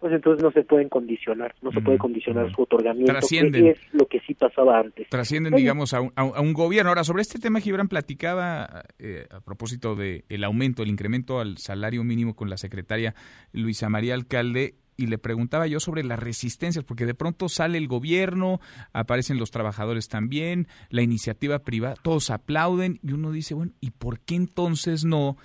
pues 0.00 0.14
entonces 0.14 0.42
no 0.42 0.50
se 0.50 0.62
pueden 0.64 0.88
condicionar, 0.88 1.54
no 1.60 1.70
se 1.72 1.82
puede 1.82 1.98
condicionar 1.98 2.50
su 2.54 2.62
otorgamiento, 2.62 3.12
que 3.28 3.70
es 3.70 3.78
lo 3.92 4.06
que 4.06 4.18
sí 4.20 4.32
pasaba 4.32 4.80
antes. 4.80 5.06
Trascienden, 5.10 5.54
digamos, 5.54 5.92
a 5.92 6.00
un, 6.00 6.12
a 6.16 6.40
un, 6.40 6.54
gobierno. 6.54 6.88
Ahora, 6.88 7.04
sobre 7.04 7.20
este 7.20 7.38
tema, 7.38 7.60
Gibran 7.60 7.86
platicaba 7.86 8.82
eh, 8.98 9.26
a 9.30 9.40
propósito 9.42 9.94
del 9.94 10.24
el 10.30 10.42
aumento, 10.42 10.82
el 10.82 10.88
incremento 10.88 11.38
al 11.38 11.58
salario 11.58 12.02
mínimo 12.02 12.34
con 12.34 12.48
la 12.48 12.56
secretaria 12.56 13.14
Luisa 13.52 13.90
María 13.90 14.14
Alcalde, 14.14 14.72
y 15.00 15.06
le 15.06 15.18
preguntaba 15.18 15.66
yo 15.66 15.80
sobre 15.80 16.04
las 16.04 16.18
resistencias, 16.18 16.84
porque 16.84 17.06
de 17.06 17.14
pronto 17.14 17.48
sale 17.48 17.78
el 17.78 17.88
gobierno, 17.88 18.60
aparecen 18.92 19.38
los 19.38 19.50
trabajadores 19.50 20.08
también, 20.08 20.68
la 20.90 21.02
iniciativa 21.02 21.60
privada, 21.60 21.94
todos 22.02 22.30
aplauden 22.30 22.98
y 23.02 23.12
uno 23.12 23.32
dice, 23.32 23.54
bueno, 23.54 23.72
¿y 23.80 23.92
por 23.92 24.20
qué 24.20 24.34
entonces 24.34 25.04
no 25.04 25.36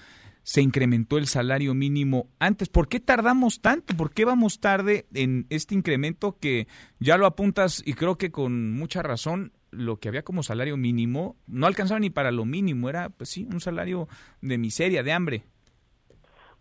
se 0.44 0.62
incrementó 0.62 1.18
el 1.18 1.26
salario 1.26 1.74
mínimo 1.74 2.28
antes. 2.38 2.70
¿Por 2.70 2.88
qué 2.88 3.00
tardamos 3.00 3.62
tanto? 3.62 3.98
¿Por 3.98 4.14
qué 4.14 4.26
vamos 4.26 4.60
tarde 4.60 5.08
en 5.16 5.48
este 5.50 5.74
incremento 5.74 6.38
que 6.40 6.68
ya 7.00 7.18
lo 7.18 7.26
apuntas 7.26 7.82
y 7.84 7.94
creo 7.94 8.20
que 8.20 8.32
con 8.32 8.72
mucha 8.72 9.02
razón 9.02 9.54
lo 9.72 9.98
que 9.98 10.08
había 10.08 10.24
como 10.24 10.44
salario 10.44 10.78
mínimo 10.78 11.36
no 11.48 11.66
alcanzaba 11.66 12.00
ni 12.00 12.12
para 12.12 12.32
lo 12.32 12.46
mínimo, 12.46 12.90
era 12.90 13.10
pues 13.10 13.30
sí, 13.30 13.48
un 13.52 13.60
salario 13.60 14.08
de 14.42 14.60
miseria, 14.60 15.02
de 15.02 15.14
hambre. 15.14 15.44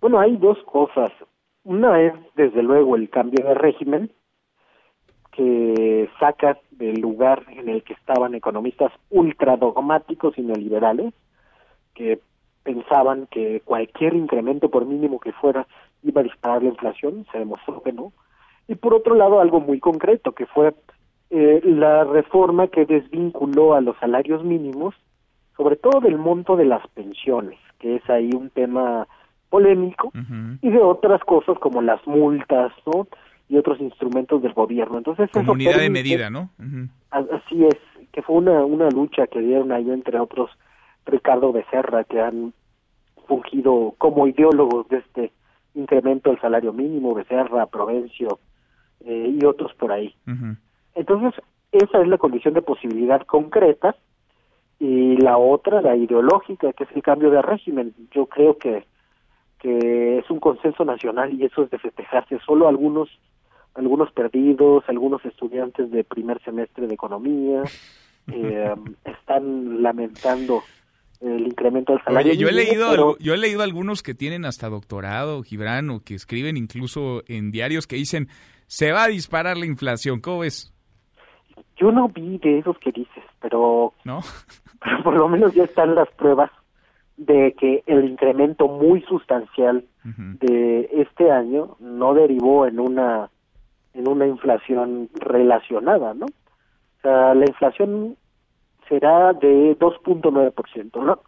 Bueno, 0.01 0.19
hay 0.19 0.37
dos 0.39 0.59
cosas. 0.65 1.13
Una 1.65 2.01
es 2.01 2.13
desde 2.37 2.63
luego 2.63 2.95
el 2.97 3.09
cambio 3.09 3.45
de 3.45 3.55
régimen 3.55 4.13
que 5.33 6.09
saca 6.21 6.59
del 6.71 7.01
lugar 7.01 7.43
en 7.49 7.69
el 7.69 7.83
que 7.83 7.95
estaban 7.95 8.35
economistas 8.35 8.93
ultra 9.11 9.57
dogmáticos 9.57 10.39
y 10.39 10.43
neoliberales 10.43 11.13
que 11.95 12.21
pensaban 12.63 13.27
que 13.31 13.61
cualquier 13.65 14.15
incremento 14.15 14.69
por 14.71 14.87
mínimo 14.87 15.19
que 15.21 15.33
fuera 15.33 15.67
iba 16.03 16.21
a 16.21 16.25
disparar 16.25 16.63
la 16.63 16.69
inflación, 16.69 17.27
se 17.33 17.39
demostró 17.39 17.83
que 17.83 17.93
no. 17.93 18.13
Y 18.69 18.75
por 18.75 18.95
otro 18.95 19.15
lado, 19.15 19.41
algo 19.41 19.61
muy 19.61 19.81
concreto, 19.81 20.33
que 20.33 20.47
fue 20.47 20.75
eh, 21.31 21.61
la 21.65 22.05
reforma 22.05 22.69
que 22.69 22.87
desvinculó 22.87 23.75
a 23.75 23.81
los 23.81 23.97
salarios 23.99 24.45
mínimos, 24.45 24.95
sobre 25.57 25.77
todo 25.77 26.01
del 26.01 26.19
monto 26.19 26.57
de 26.57 26.65
las 26.65 26.87
pensiones, 26.89 27.59
que 27.79 27.97
es 27.97 28.11
ahí 28.11 28.31
un 28.35 28.51
tema 28.51 29.07
polémico, 29.55 30.11
y 30.63 30.69
de 30.69 30.79
otras 30.79 31.23
cosas 31.23 31.57
como 31.61 31.81
las 31.81 32.05
multas, 32.09 32.73
¿no? 32.87 33.07
Y 33.49 33.57
otros 33.57 33.81
instrumentos 33.81 34.43
del 34.43 34.53
gobierno. 34.53 34.99
Entonces, 34.99 35.31
Comunidad 35.31 35.79
de 35.79 35.91
medida, 35.91 36.29
¿no? 36.29 36.51
Así 37.13 37.65
es, 37.65 37.79
que 38.11 38.21
fue 38.23 38.35
una, 38.35 38.65
una 38.65 38.91
lucha 38.91 39.29
que 39.29 39.39
dieron 39.39 39.71
ahí 39.71 39.89
entre 39.89 40.19
otros 40.19 40.51
Ricardo 41.07 41.53
Becerra, 41.53 42.03
que 42.03 42.21
han 42.21 42.53
fungido 43.29 43.95
como 43.99 44.27
ideólogos 44.27 44.89
de 44.89 44.99
este 44.99 45.33
incremento 45.77 46.31
del 46.31 46.41
salario 46.41 46.73
mínimo, 46.73 47.15
Becerra, 47.15 47.67
Provencio 47.67 48.41
eh, 49.05 49.37
y 49.41 49.45
otros 49.45 49.73
por 49.75 49.93
ahí. 49.93 50.17
Entonces, 50.97 51.41
esa 51.71 52.03
es 52.03 52.09
la 52.09 52.19
condición 52.19 52.55
de 52.55 52.63
posibilidad 52.63 53.23
concreta 53.23 53.95
y 54.81 55.17
la 55.19 55.39
otra, 55.39 55.81
la 55.81 55.95
ideológica, 55.95 56.73
que 56.73 56.85
es 56.85 56.91
el 56.97 57.03
cambio 57.03 57.31
de 57.31 57.41
régimen. 57.41 57.95
Yo 58.11 58.27
creo 58.27 58.59
que, 58.59 58.85
que 59.65 60.19
es 60.19 60.31
un 60.31 60.41
consenso 60.41 60.85
nacional 60.85 61.33
y 61.33 61.43
eso 61.43 61.63
es 61.63 61.71
de 61.71 61.79
festejarse. 61.79 62.39
Solo 62.45 62.69
algunos, 62.69 63.09
algunos 63.73 64.13
perdidos, 64.13 64.85
algunos 64.89 65.25
estudiantes 65.25 65.91
de 65.91 66.05
primer 66.05 66.39
semestre 66.43 66.87
de 66.87 66.93
economía 66.93 67.63
eh, 68.31 68.75
están 69.07 69.83
lamentando 69.83 70.63
el 71.23 71.47
incremento 71.47 71.95
del 71.95 72.03
salario. 72.05 72.35
yo 72.35 72.49
he 72.49 72.53
leído 72.53 73.17
yo 73.19 73.33
he 73.33 73.39
leído 73.39 73.63
algunos 73.63 74.03
que 74.03 74.13
tienen 74.13 74.45
hasta 74.45 74.69
doctorado, 74.69 75.43
Gibran, 75.43 75.89
o 75.89 76.01
que 76.01 76.15
escriben 76.15 76.59
incluso 76.59 77.23
en 77.27 77.51
diarios 77.51 77.87
que 77.87 77.97
dicen 77.97 78.29
se 78.67 78.93
va 78.93 79.05
a 79.05 79.09
disparar 79.09 79.57
la 79.57 79.65
inflación. 79.65 80.21
¿Cómo 80.21 80.41
ves? 80.41 80.75
Yo 81.79 81.91
no 81.91 82.09
vi 82.09 82.37
de 82.37 82.59
esos 82.59 82.77
que 82.79 82.93
dices, 82.93 83.25
pero, 83.41 83.95
¿No? 84.05 84.21
por 85.05 85.17
lo 85.17 85.27
menos 85.27 85.55
ya 85.55 85.65
están 85.65 85.95
las 85.95 86.11
pruebas 86.11 86.51
de 87.17 87.55
que 87.59 87.83
el 87.87 88.05
incremento 88.05 88.69
muy 88.69 89.03
sustancial 89.03 89.85
de 90.05 90.91
este 90.93 91.31
año 91.31 91.77
no 91.81 92.13
derivó 92.15 92.67
en 92.67 92.79
una 92.79 93.31
en 93.95 94.09
una 94.09 94.27
inflación 94.27 95.09
relacionada, 95.15 96.15
¿no? 96.15 96.27
O 96.27 97.01
sea, 97.03 97.33
la 97.35 97.47
inflación 97.47 98.17
será 98.89 99.33
de 99.33 99.79
2.9%, 99.79 101.03
¿no? 101.03 101.21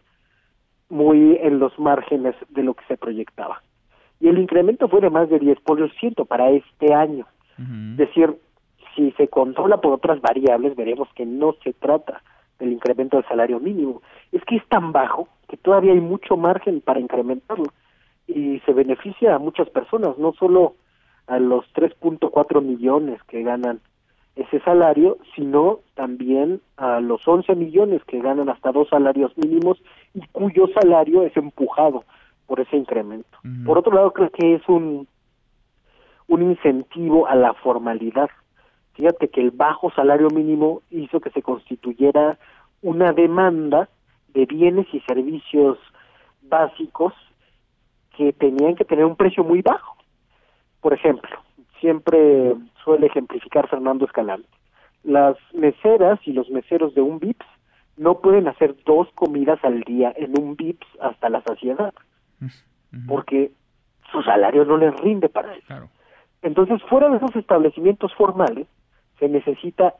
Muy 0.88 1.38
en 1.40 1.58
los 1.58 1.78
márgenes 1.78 2.34
de 2.50 2.64
lo 2.64 2.74
que 2.74 2.84
se 2.86 2.96
proyectaba. 2.96 3.62
Y 4.20 4.28
el 4.28 4.38
incremento 4.38 4.88
fue 4.88 5.00
de 5.00 5.10
más 5.10 5.28
de 5.30 5.40
10% 5.40 6.26
para 6.26 6.50
este 6.50 6.92
año. 6.92 7.26
Es 7.58 7.96
decir, 7.96 8.36
si 8.94 9.12
se 9.12 9.28
controla 9.28 9.80
por 9.80 9.92
otras 9.92 10.20
variables, 10.20 10.76
veremos 10.76 11.08
que 11.14 11.24
no 11.24 11.54
se 11.62 11.72
trata 11.72 12.22
del 12.58 12.72
incremento 12.72 13.16
del 13.16 13.26
salario 13.26 13.60
mínimo. 13.60 14.02
Es 14.32 14.42
que 14.44 14.56
es 14.56 14.66
tan 14.68 14.92
bajo 14.92 15.28
que 15.48 15.56
todavía 15.56 15.92
hay 15.92 16.00
mucho 16.00 16.36
margen 16.36 16.80
para 16.80 17.00
incrementarlo 17.00 17.72
y 18.26 18.60
se 18.60 18.72
beneficia 18.72 19.34
a 19.34 19.38
muchas 19.38 19.70
personas, 19.70 20.18
no 20.18 20.32
solo 20.32 20.74
a 21.26 21.38
los 21.38 21.64
3.4 21.74 22.62
millones 22.62 23.22
que 23.24 23.42
ganan 23.42 23.80
ese 24.36 24.60
salario, 24.60 25.16
sino 25.34 25.80
también 25.94 26.60
a 26.76 27.00
los 27.00 27.26
11 27.26 27.54
millones 27.54 28.02
que 28.04 28.20
ganan 28.20 28.50
hasta 28.50 28.70
dos 28.70 28.88
salarios 28.90 29.32
mínimos 29.36 29.82
y 30.14 30.20
cuyo 30.32 30.66
salario 30.78 31.22
es 31.22 31.36
empujado 31.36 32.04
por 32.46 32.60
ese 32.60 32.76
incremento. 32.76 33.38
Por 33.64 33.78
otro 33.78 33.92
lado, 33.92 34.12
creo 34.12 34.30
que 34.30 34.54
es 34.54 34.68
un, 34.68 35.08
un 36.28 36.42
incentivo 36.42 37.26
a 37.26 37.34
la 37.34 37.54
formalidad. 37.54 38.28
Fíjate 38.96 39.28
que 39.28 39.42
el 39.42 39.50
bajo 39.50 39.90
salario 39.90 40.28
mínimo 40.30 40.80
hizo 40.90 41.20
que 41.20 41.30
se 41.30 41.42
constituyera 41.42 42.38
una 42.80 43.12
demanda 43.12 43.88
de 44.28 44.46
bienes 44.46 44.86
y 44.92 45.00
servicios 45.00 45.78
básicos 46.42 47.12
que 48.16 48.32
tenían 48.32 48.74
que 48.74 48.86
tener 48.86 49.04
un 49.04 49.16
precio 49.16 49.44
muy 49.44 49.60
bajo. 49.60 49.96
Por 50.80 50.94
ejemplo, 50.94 51.36
siempre 51.80 52.54
suele 52.82 53.06
ejemplificar 53.08 53.68
Fernando 53.68 54.06
Escalante. 54.06 54.48
Las 55.04 55.36
meseras 55.52 56.18
y 56.24 56.32
los 56.32 56.48
meseros 56.48 56.94
de 56.94 57.02
un 57.02 57.18
VIPS 57.18 57.46
no 57.98 58.20
pueden 58.20 58.48
hacer 58.48 58.74
dos 58.84 59.08
comidas 59.14 59.58
al 59.62 59.82
día 59.82 60.12
en 60.16 60.40
un 60.40 60.56
VIPS 60.56 60.86
hasta 61.00 61.28
la 61.28 61.42
saciedad, 61.42 61.92
porque 63.06 63.52
su 64.10 64.22
salario 64.22 64.64
no 64.64 64.78
les 64.78 64.94
rinde 65.00 65.28
para 65.28 65.54
eso. 65.54 65.88
Entonces, 66.42 66.82
fuera 66.88 67.08
de 67.10 67.16
esos 67.16 67.34
establecimientos 67.36 68.14
formales, 68.14 68.66
se 69.18 69.28
necesita 69.28 69.94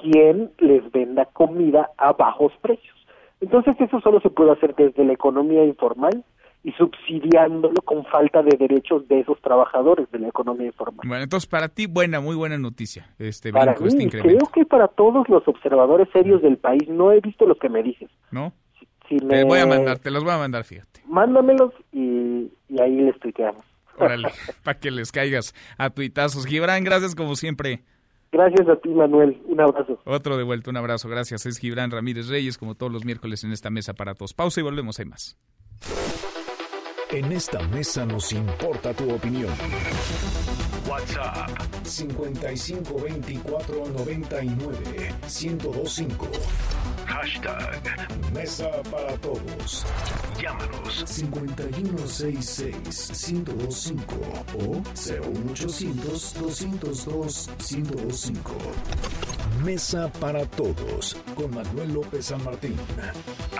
quien 0.00 0.50
les 0.58 0.90
venda 0.92 1.26
comida 1.26 1.90
a 1.96 2.12
bajos 2.12 2.52
precios. 2.60 2.96
Entonces, 3.40 3.76
eso 3.80 4.00
solo 4.00 4.20
se 4.20 4.30
puede 4.30 4.52
hacer 4.52 4.74
desde 4.74 5.04
la 5.04 5.12
economía 5.12 5.64
informal 5.64 6.24
y 6.64 6.72
subsidiándolo 6.72 7.82
con 7.82 8.04
falta 8.06 8.42
de 8.42 8.56
derechos 8.56 9.08
de 9.08 9.20
esos 9.20 9.40
trabajadores 9.40 10.10
de 10.12 10.20
la 10.20 10.28
economía 10.28 10.66
informal. 10.66 11.06
Bueno, 11.08 11.24
entonces 11.24 11.48
para 11.48 11.68
ti 11.68 11.86
buena, 11.86 12.20
muy 12.20 12.36
buena 12.36 12.56
noticia 12.56 13.08
este 13.18 13.52
para 13.52 13.72
brinco, 13.72 13.86
este 13.88 14.04
mí, 14.04 14.10
creo 14.10 14.46
que 14.54 14.64
para 14.64 14.86
todos 14.86 15.28
los 15.28 15.46
observadores 15.48 16.08
serios 16.12 16.40
del 16.40 16.58
país, 16.58 16.88
no 16.88 17.10
he 17.10 17.20
visto 17.20 17.46
lo 17.46 17.56
que 17.56 17.68
me 17.68 17.82
dices. 17.82 18.10
¿No? 18.30 18.52
Si, 19.08 19.16
Te 19.16 19.24
me... 19.24 19.44
voy 19.44 19.58
a 19.58 19.66
mandar, 19.66 19.98
te 19.98 20.12
los 20.12 20.22
voy 20.22 20.32
a 20.32 20.38
mandar, 20.38 20.62
fíjate. 20.62 21.00
Mándamelos 21.06 21.72
y, 21.90 22.48
y 22.68 22.80
ahí 22.80 22.96
les 22.96 23.18
tuiteamos. 23.18 23.64
Órale, 23.98 24.28
para 24.64 24.78
que 24.78 24.90
les 24.92 25.10
caigas 25.10 25.54
a 25.78 25.90
tuitazos. 25.90 26.46
Gibran, 26.46 26.84
gracias 26.84 27.16
como 27.16 27.34
siempre. 27.34 27.82
Gracias 28.32 28.66
a 28.66 28.76
ti, 28.76 28.88
Manuel. 28.88 29.40
Un 29.46 29.60
abrazo. 29.60 29.98
Otro 30.06 30.38
de 30.38 30.42
vuelta, 30.42 30.70
un 30.70 30.78
abrazo. 30.78 31.06
Gracias. 31.08 31.44
Es 31.44 31.58
Gibran 31.58 31.90
Ramírez 31.90 32.28
Reyes, 32.28 32.56
como 32.56 32.74
todos 32.74 32.90
los 32.90 33.04
miércoles 33.04 33.44
en 33.44 33.52
esta 33.52 33.68
mesa 33.68 33.92
para 33.92 34.14
todos. 34.14 34.32
Pausa 34.32 34.60
y 34.60 34.62
volvemos. 34.62 34.98
Hay 34.98 35.04
más. 35.04 35.36
En 37.10 37.30
esta 37.30 37.60
mesa 37.68 38.06
nos 38.06 38.32
importa 38.32 38.94
tu 38.94 39.12
opinión. 39.12 39.52
WhatsApp 40.88 41.50
5524 41.84 43.88
99 43.98 45.14
1025. 45.22 46.26
Hashtag 47.12 47.80
Mesa 48.32 48.70
para 48.90 49.12
Todos. 49.18 49.84
Llámanos 50.40 51.04
5166 51.06 53.32
1025 53.32 54.14
o 54.58 54.82
01800 54.94 56.34
202 56.34 57.50
1025. 57.70 58.52
Mesa 59.62 60.10
para 60.20 60.46
Todos 60.46 61.16
con 61.34 61.54
Manuel 61.54 61.92
López 61.92 62.24
San 62.26 62.42
Martín. 62.44 62.76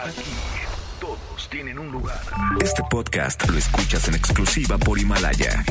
Aquí 0.03 0.33
todos 0.99 1.51
tienen 1.51 1.79
un 1.79 1.93
lugar. 1.93 2.23
Este 2.63 2.83
podcast 2.91 3.47
lo 3.51 3.59
escuchas 3.59 4.09
en 4.09 4.15
exclusiva 4.15 4.79
por 4.79 4.99
Himalaya. 4.99 5.63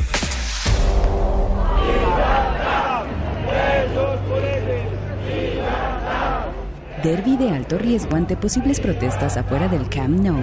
Derby 7.04 7.36
de 7.36 7.50
alto 7.50 7.80
riesgo 7.80 8.16
ante 8.16 8.38
posibles 8.38 8.80
protestas 8.80 9.36
afuera 9.36 9.68
del 9.68 9.90
Camp 9.90 10.20
Nou. 10.20 10.40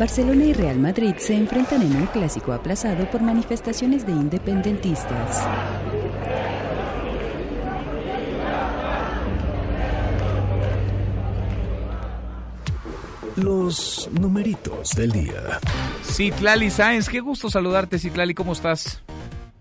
Barcelona 0.00 0.44
y 0.46 0.52
Real 0.52 0.78
Madrid 0.78 1.14
se 1.18 1.36
enfrentan 1.36 1.80
en 1.82 1.94
un 1.94 2.06
clásico 2.06 2.52
aplazado 2.52 3.08
por 3.08 3.20
manifestaciones 3.22 4.04
de 4.04 4.10
independentistas. 4.10 5.46
Los 13.36 14.10
numeritos 14.12 14.90
del 14.96 15.12
día. 15.12 15.60
Citlali 16.02 16.70
Sáenz, 16.70 17.08
qué 17.08 17.20
gusto 17.20 17.48
saludarte, 17.48 18.00
Citlali, 18.00 18.34
¿cómo 18.34 18.54
estás? 18.54 19.02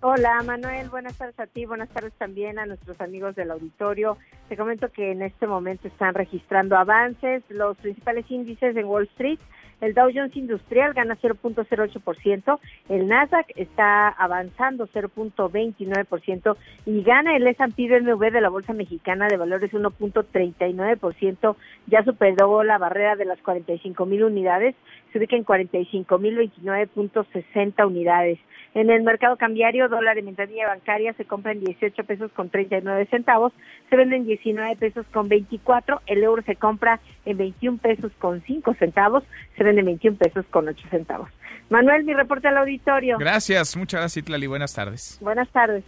Hola 0.04 0.42
Manuel, 0.44 0.90
buenas 0.90 1.16
tardes 1.16 1.40
a 1.40 1.46
ti, 1.46 1.68
buenas 1.68 1.88
tardes 1.90 2.12
también 2.14 2.58
a 2.58 2.66
nuestros 2.66 3.00
amigos 3.00 3.36
del 3.36 3.52
auditorio. 3.52 4.18
Te 4.50 4.58
comento 4.58 4.90
que 4.90 5.12
en 5.12 5.22
este 5.22 5.46
momento 5.46 5.88
están 5.88 6.16
registrando 6.16 6.76
avances 6.76 7.44
los 7.50 7.78
principales 7.78 8.26
índices 8.32 8.76
en 8.76 8.86
Wall 8.86 9.04
Street. 9.04 9.38
El 9.80 9.94
Dow 9.94 10.10
Jones 10.14 10.36
Industrial 10.36 10.94
gana 10.94 11.18
0.08%, 11.20 12.60
el 12.90 13.08
Nasdaq 13.08 13.48
está 13.56 14.10
avanzando 14.10 14.88
0.29% 14.88 16.56
y 16.86 17.02
gana 17.02 17.36
el 17.36 17.48
S&P 17.48 17.88
BMW 17.88 18.30
de 18.30 18.42
la 18.42 18.50
Bolsa 18.50 18.74
Mexicana 18.74 19.28
de 19.28 19.38
Valores 19.38 19.72
1.39%, 19.72 21.56
ya 21.88 22.04
superó 22.04 22.64
la 22.64 22.78
barrera 22.78 23.16
de 23.16 23.26
las 23.26 23.42
45 23.42 24.06
mil 24.06 24.24
unidades, 24.24 24.76
se 25.12 25.18
ubica 25.18 25.36
en 25.36 25.44
45 25.44 26.18
mil 26.20 26.38
29.60 26.38 27.86
unidades. 27.86 28.40
En 28.74 28.90
el 28.90 29.04
mercado 29.04 29.36
cambiario, 29.36 29.90
dólar 29.90 30.18
en 30.18 30.28
ventanilla 30.28 30.68
bancaria 30.68 31.14
se 31.14 31.26
compra 31.26 31.52
en 31.52 31.60
18 31.60 32.04
pesos 32.06 32.32
con 32.32 32.50
39 32.50 33.06
centavos, 33.10 33.52
se 33.90 33.98
vende 33.98 34.16
en 34.16 34.26
19 34.26 34.78
pesos 34.78 35.06
con 35.12 35.28
24, 35.28 36.02
el 36.06 36.24
euro 36.24 36.42
se 36.44 36.56
compra 36.56 37.02
en 37.26 37.38
21 37.38 37.80
pesos 37.80 38.12
con 38.20 38.42
5 38.42 38.74
centavos, 38.76 39.24
se 39.58 39.64
vende 39.66 39.82
en 39.82 39.88
21 39.88 40.18
pesos 40.18 40.46
con 40.50 40.70
8 40.70 40.88
centavos. 40.90 41.30
Manuel, 41.70 42.06
mi 42.06 42.14
reporte 42.14 42.48
al 42.48 42.58
auditorio. 42.58 43.18
Gracias, 43.18 43.76
muchas 43.76 44.00
gracias, 44.00 44.24
Itlali. 44.24 44.48
Buenas 44.48 44.74
tardes. 44.74 45.18
Buenas 45.22 45.50
tardes. 45.50 45.84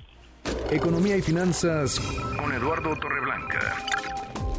Economía 0.70 1.16
y 1.16 1.22
finanzas 1.22 2.00
con 2.38 2.52
Eduardo 2.52 2.96
Torreblanca. 2.98 3.60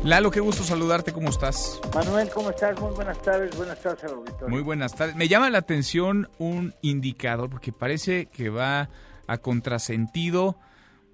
Lalo, 0.04 0.30
qué 0.30 0.40
gusto 0.40 0.62
saludarte, 0.64 1.12
¿cómo 1.14 1.30
estás? 1.30 1.80
Manuel, 1.94 2.28
¿cómo 2.28 2.50
estás? 2.50 2.78
Muy 2.78 2.92
buenas 2.92 3.22
tardes, 3.22 3.56
buenas 3.56 3.80
tardes 3.80 4.04
al 4.04 4.10
auditorio. 4.10 4.48
Muy 4.48 4.60
buenas 4.60 4.94
tardes. 4.94 5.16
Me 5.16 5.28
llama 5.28 5.48
la 5.48 5.56
atención 5.56 6.28
un 6.36 6.74
indicador, 6.82 7.48
porque 7.48 7.72
parece 7.72 8.26
que 8.26 8.50
va 8.50 8.90
a 9.26 9.38
contrasentido 9.38 10.58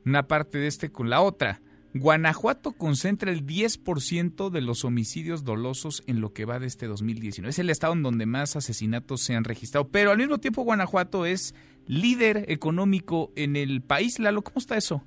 una 0.05 0.25
parte 0.25 0.59
de 0.59 0.67
este 0.67 0.91
con 0.91 1.09
la 1.09 1.21
otra. 1.21 1.61
Guanajuato 1.95 2.73
concentra 2.73 3.31
el 3.31 3.47
10% 3.47 4.51
de 4.51 4.61
los 4.61 4.85
homicidios 4.85 5.45
dolosos 5.45 6.03
en 6.09 6.21
lo 6.21 6.33
que 6.33 6.45
va 6.45 6.59
de 6.59 6.67
este 6.67 6.87
2019. 6.87 7.49
Es 7.49 7.61
el 7.61 7.71
estado 7.71 7.93
en 7.93 8.03
donde 8.03 8.27
más 8.27 8.57
asesinatos 8.57 9.21
se 9.21 9.37
han 9.37 9.45
registrado, 9.45 9.87
pero 9.87 10.11
al 10.11 10.19
mismo 10.19 10.39
tiempo 10.39 10.65
Guanajuato 10.65 11.27
es 11.27 11.55
líder 11.87 12.45
económico 12.49 13.31
en 13.37 13.55
el 13.55 13.83
país. 13.83 14.19
Lalo, 14.19 14.43
¿cómo 14.43 14.59
está 14.59 14.77
eso? 14.77 15.05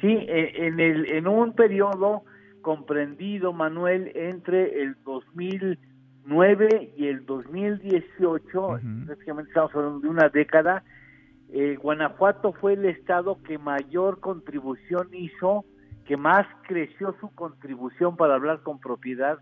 Sí, 0.00 0.06
eh, 0.06 0.52
en, 0.54 0.78
el, 0.78 1.10
en 1.10 1.26
un 1.26 1.54
periodo 1.54 2.22
comprendido, 2.62 3.52
Manuel, 3.52 4.12
entre 4.14 4.82
el 4.82 4.96
2009 5.04 6.94
y 6.96 7.06
el 7.06 7.26
2018, 7.26 8.80
prácticamente 9.06 9.50
estamos 9.50 9.74
hablando 9.74 10.00
de 10.00 10.08
una 10.08 10.28
década, 10.28 10.84
eh, 11.52 11.76
Guanajuato 11.76 12.52
fue 12.52 12.74
el 12.74 12.84
estado 12.84 13.42
que 13.42 13.58
mayor 13.58 14.20
contribución 14.20 15.08
hizo, 15.12 15.64
que 16.04 16.16
más 16.16 16.46
creció 16.66 17.16
su 17.20 17.34
contribución 17.34 18.16
para 18.16 18.34
hablar 18.34 18.62
con 18.62 18.78
propiedad 18.78 19.38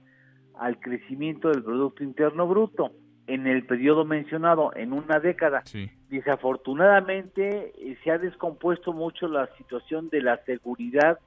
al 0.58 0.80
crecimiento 0.80 1.48
del 1.48 1.62
Producto 1.62 2.02
Interno 2.02 2.46
Bruto 2.46 2.92
en 3.26 3.46
el 3.46 3.66
periodo 3.66 4.06
mencionado, 4.06 4.72
en 4.74 4.94
una 4.94 5.20
década. 5.20 5.62
Desafortunadamente 6.08 7.72
eh, 7.78 7.98
se 8.02 8.10
ha 8.10 8.18
descompuesto 8.18 8.94
mucho 8.94 9.28
la 9.28 9.48
situación 9.58 10.08
de 10.08 10.22
la 10.22 10.38
seguridad 10.44 11.18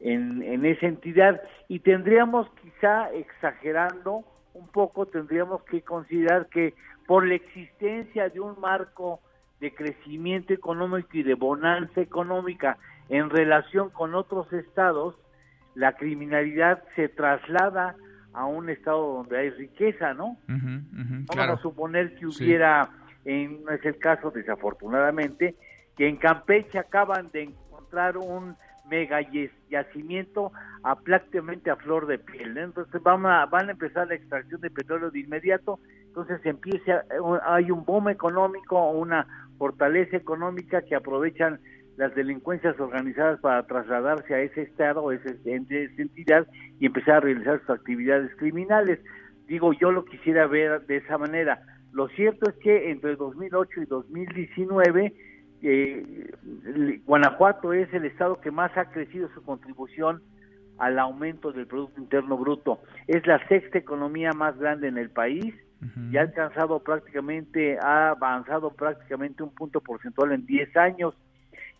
en, 0.00 0.42
en 0.42 0.64
esa 0.64 0.86
entidad. 0.86 1.42
Y 1.68 1.80
tendríamos 1.80 2.48
quizá 2.62 3.10
exagerando 3.12 4.24
un 4.54 4.68
poco, 4.68 5.06
tendríamos 5.06 5.62
que 5.64 5.82
considerar 5.82 6.46
que 6.46 6.74
por 7.06 7.26
la 7.26 7.34
existencia 7.34 8.28
de 8.28 8.40
un 8.40 8.60
marco 8.60 9.20
de 9.60 9.74
crecimiento 9.74 10.52
económico 10.52 11.08
y 11.12 11.22
de 11.22 11.34
bonanza 11.34 12.00
económica 12.00 12.78
en 13.08 13.30
relación 13.30 13.90
con 13.90 14.14
otros 14.14 14.52
estados, 14.52 15.14
la 15.74 15.92
criminalidad 15.92 16.82
se 16.96 17.08
traslada 17.08 17.96
a 18.32 18.44
un 18.46 18.68
estado 18.68 19.14
donde 19.14 19.38
hay 19.38 19.50
riqueza, 19.50 20.14
¿no? 20.14 20.36
Vamos 20.46 21.58
a 21.58 21.62
suponer 21.62 22.14
que 22.16 22.26
hubiera, 22.26 22.90
en, 23.24 23.64
no 23.64 23.72
es 23.72 23.84
el 23.84 23.98
caso 23.98 24.30
desafortunadamente, 24.30 25.56
que 25.96 26.08
en 26.08 26.16
Campeche 26.16 26.78
acaban 26.78 27.30
de 27.32 27.44
encontrar 27.44 28.16
un 28.16 28.56
mega 28.88 29.20
yacimiento 29.68 30.52
a 30.82 30.96
prácticamente 30.96 31.70
a 31.70 31.76
flor 31.76 32.06
de 32.06 32.18
piel. 32.18 32.56
Entonces 32.56 33.02
van 33.02 33.24
a, 33.26 33.46
van 33.46 33.68
a 33.68 33.72
empezar 33.72 34.08
la 34.08 34.14
extracción 34.14 34.60
de 34.60 34.70
petróleo 34.70 35.10
de 35.10 35.20
inmediato, 35.20 35.78
entonces 36.06 36.40
empieza, 36.44 37.04
hay 37.46 37.70
un 37.70 37.84
boom 37.84 38.08
económico, 38.08 38.90
una 38.90 39.26
fortaleza 39.58 40.16
económica 40.16 40.82
que 40.82 40.94
aprovechan 40.94 41.60
las 41.96 42.14
delincuencias 42.14 42.78
organizadas 42.78 43.40
para 43.40 43.66
trasladarse 43.66 44.32
a 44.32 44.40
ese 44.40 44.62
estado, 44.62 45.02
o 45.02 45.12
esa 45.12 45.30
entidad 45.44 46.46
y 46.78 46.86
empezar 46.86 47.16
a 47.16 47.20
realizar 47.20 47.60
sus 47.60 47.70
actividades 47.70 48.34
criminales. 48.36 49.00
Digo, 49.48 49.72
yo 49.72 49.90
lo 49.90 50.04
quisiera 50.04 50.46
ver 50.46 50.86
de 50.86 50.98
esa 50.98 51.18
manera. 51.18 51.60
Lo 51.92 52.08
cierto 52.10 52.48
es 52.50 52.56
que 52.58 52.90
entre 52.90 53.16
2008 53.16 53.82
y 53.82 53.86
2019 53.86 55.14
eh, 55.62 56.30
Guanajuato 57.06 57.72
es 57.72 57.92
el 57.92 58.04
estado 58.04 58.40
que 58.40 58.50
más 58.50 58.76
ha 58.76 58.86
crecido 58.86 59.28
su 59.34 59.42
contribución 59.42 60.22
al 60.78 60.98
aumento 60.98 61.52
del 61.52 61.66
Producto 61.66 62.00
Interno 62.00 62.36
Bruto. 62.36 62.80
Es 63.06 63.26
la 63.26 63.46
sexta 63.48 63.78
economía 63.78 64.32
más 64.32 64.56
grande 64.58 64.88
en 64.88 64.98
el 64.98 65.10
país 65.10 65.54
y 66.10 66.16
ha 66.16 66.22
alcanzado 66.22 66.80
prácticamente, 66.80 67.78
ha 67.80 68.10
avanzado 68.10 68.70
prácticamente 68.70 69.44
un 69.44 69.54
punto 69.54 69.80
porcentual 69.80 70.32
en 70.32 70.44
10 70.44 70.76
años 70.76 71.14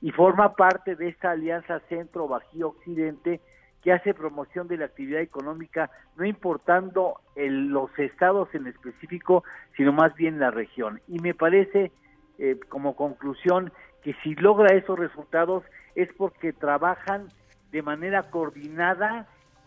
y 0.01 0.12
forma 0.12 0.55
parte 0.55 0.95
de 0.95 1.09
esta 1.09 1.33
alianza 1.33 1.81
Centro-Bajío-Occidente 1.89 3.41
que 3.83 3.93
hace 3.93 4.14
promoción 4.14 4.68
de 4.68 4.76
la 4.76 4.87
actividad 4.87 5.20
económica, 5.20 5.91
no 6.16 6.24
importando 6.24 7.20
el, 7.37 7.68
los 7.68 7.97
estados 7.99 8.49
en 8.55 8.66
específico, 8.66 9.45
sino 9.76 9.93
más 9.93 10.14
bien 10.14 10.39
la 10.39 10.51
región. 10.51 11.01
Y 11.09 11.18
me 11.20 11.35
parece 11.35 11.93
eh, 12.39 12.59
como 12.68 12.97
conclusión 12.97 13.72
que 14.03 14.14
si 14.22 14.34
logra 14.36 14.76
esos 14.76 14.99
resultados 14.99 15.64
es 15.95 16.09
porque 16.16 16.53
trabajan 16.53 17.28
de 17.72 17.82
manera 17.82 18.30
coordinada, 18.30 19.26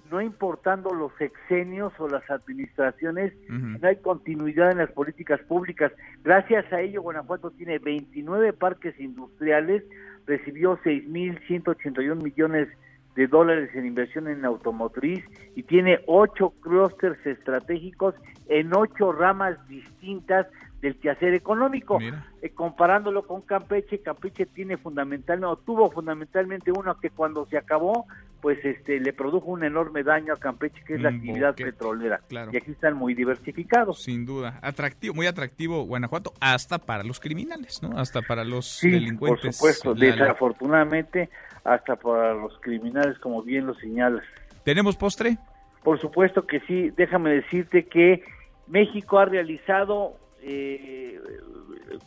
no 0.10 0.22
importando 0.22 0.94
los 0.94 1.12
sexenios 1.18 1.94
o 2.00 2.08
las 2.08 2.30
administraciones, 2.30 3.34
no 3.48 3.88
hay 3.88 3.96
continuidad 3.98 4.72
en 4.72 4.80
las 4.80 4.92
políticas 4.92 5.40
públicas. 5.42 5.92
Gracias 6.24 6.72
a 6.74 6.82
ello, 6.82 7.02
Guanajuato 7.02 7.52
tiene 7.52 7.80
29 7.80 8.54
parques 8.54 9.00
industriales, 9.00 9.84
recibió 10.26 10.78
6.181 10.80 12.22
millones 12.22 12.68
de 13.16 13.28
dólares 13.28 13.70
en 13.74 13.86
inversión 13.86 14.28
en 14.28 14.46
automotriz 14.46 15.24
y 15.56 15.64
tiene 15.64 16.00
ocho 16.08 16.54
clústeres 16.62 17.26
estratégicos 17.26 18.16
en 18.48 18.76
ocho 18.76 19.12
ramas 19.12 19.58
distintas 19.68 20.48
del 20.82 20.98
quehacer 20.98 21.34
económico. 21.34 22.00
Eh, 22.42 22.50
comparándolo 22.50 23.28
con 23.28 23.42
Campeche, 23.42 24.02
Campeche 24.02 24.48
tiene 24.48 24.78
fundamentalmente, 24.78 25.46
o 25.46 25.58
tuvo 25.58 25.92
fundamentalmente 25.92 26.72
uno 26.72 26.98
que 27.00 27.12
cuando 27.12 27.46
se 27.46 27.58
acabó, 27.58 28.08
pues 28.42 28.58
este 28.66 29.00
le 29.00 29.14
produjo 29.14 29.52
un 29.52 29.64
enorme 29.64 30.04
daño 30.04 30.34
a 30.34 30.38
Campeche, 30.38 30.84
que 30.84 30.96
es 30.96 31.02
la 31.02 31.10
actividad 31.10 31.56
petrolera. 31.56 32.22
Y 32.30 32.58
aquí 32.58 32.72
están 32.72 32.96
muy 32.96 33.14
diversificados. 33.14 34.02
Sin 34.02 34.26
duda. 34.26 34.60
Atractivo, 34.64 35.14
muy 35.14 35.28
atractivo 35.28 35.84
Guanajuato, 35.84 36.34
hasta 36.40 36.80
para 36.80 37.04
los 37.04 37.20
criminales, 37.20 37.82
¿no? 37.84 37.98
Hasta 37.98 38.24
para 38.24 38.44
los 38.44 38.80
delincuentes. 38.82 39.60
Por 39.60 39.74
supuesto, 39.74 39.94
desafortunadamente, 39.94 41.30
hasta 41.64 41.96
para 41.96 42.34
los 42.34 42.58
criminales, 42.60 43.20
como 43.20 43.44
bien 43.44 43.68
lo 43.68 43.76
señalas. 43.76 44.24
¿Tenemos 44.64 44.96
postre? 44.98 45.38
Por 45.84 46.00
supuesto 46.00 46.48
que 46.48 46.60
sí. 46.62 46.90
Déjame 46.98 47.32
decirte 47.32 47.86
que 47.86 48.24
México 48.68 49.20
ha 49.20 49.26
realizado 49.26 50.21
eh, 50.42 51.20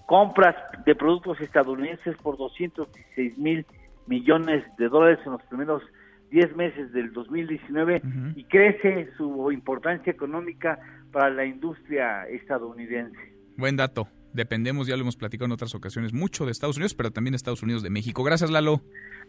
compras 0.06 0.56
de 0.84 0.94
productos 0.94 1.40
estadounidenses 1.40 2.16
por 2.16 2.36
216 2.36 3.38
mil 3.38 3.66
millones 4.06 4.64
de 4.76 4.88
dólares 4.88 5.18
en 5.24 5.32
los 5.32 5.42
primeros 5.44 5.82
10 6.30 6.56
meses 6.56 6.92
del 6.92 7.12
2019 7.12 8.02
y 8.34 8.44
crece 8.44 9.08
su 9.16 9.52
importancia 9.52 10.10
económica 10.10 10.78
para 11.12 11.30
la 11.30 11.44
industria 11.44 12.26
estadounidense. 12.28 13.18
Buen 13.56 13.76
dato. 13.76 14.08
Dependemos, 14.32 14.88
ya 14.88 14.96
lo 14.96 15.02
hemos 15.02 15.16
platicado 15.16 15.46
en 15.46 15.52
otras 15.52 15.76
ocasiones, 15.76 16.12
mucho 16.12 16.44
de 16.44 16.50
Estados 16.50 16.76
Unidos, 16.76 16.94
pero 16.94 17.12
también 17.12 17.32
de 17.32 17.36
Estados 17.36 17.62
Unidos 17.62 17.84
de 17.84 17.90
México. 17.90 18.24
Gracias, 18.24 18.50
Lalo. 18.50 18.82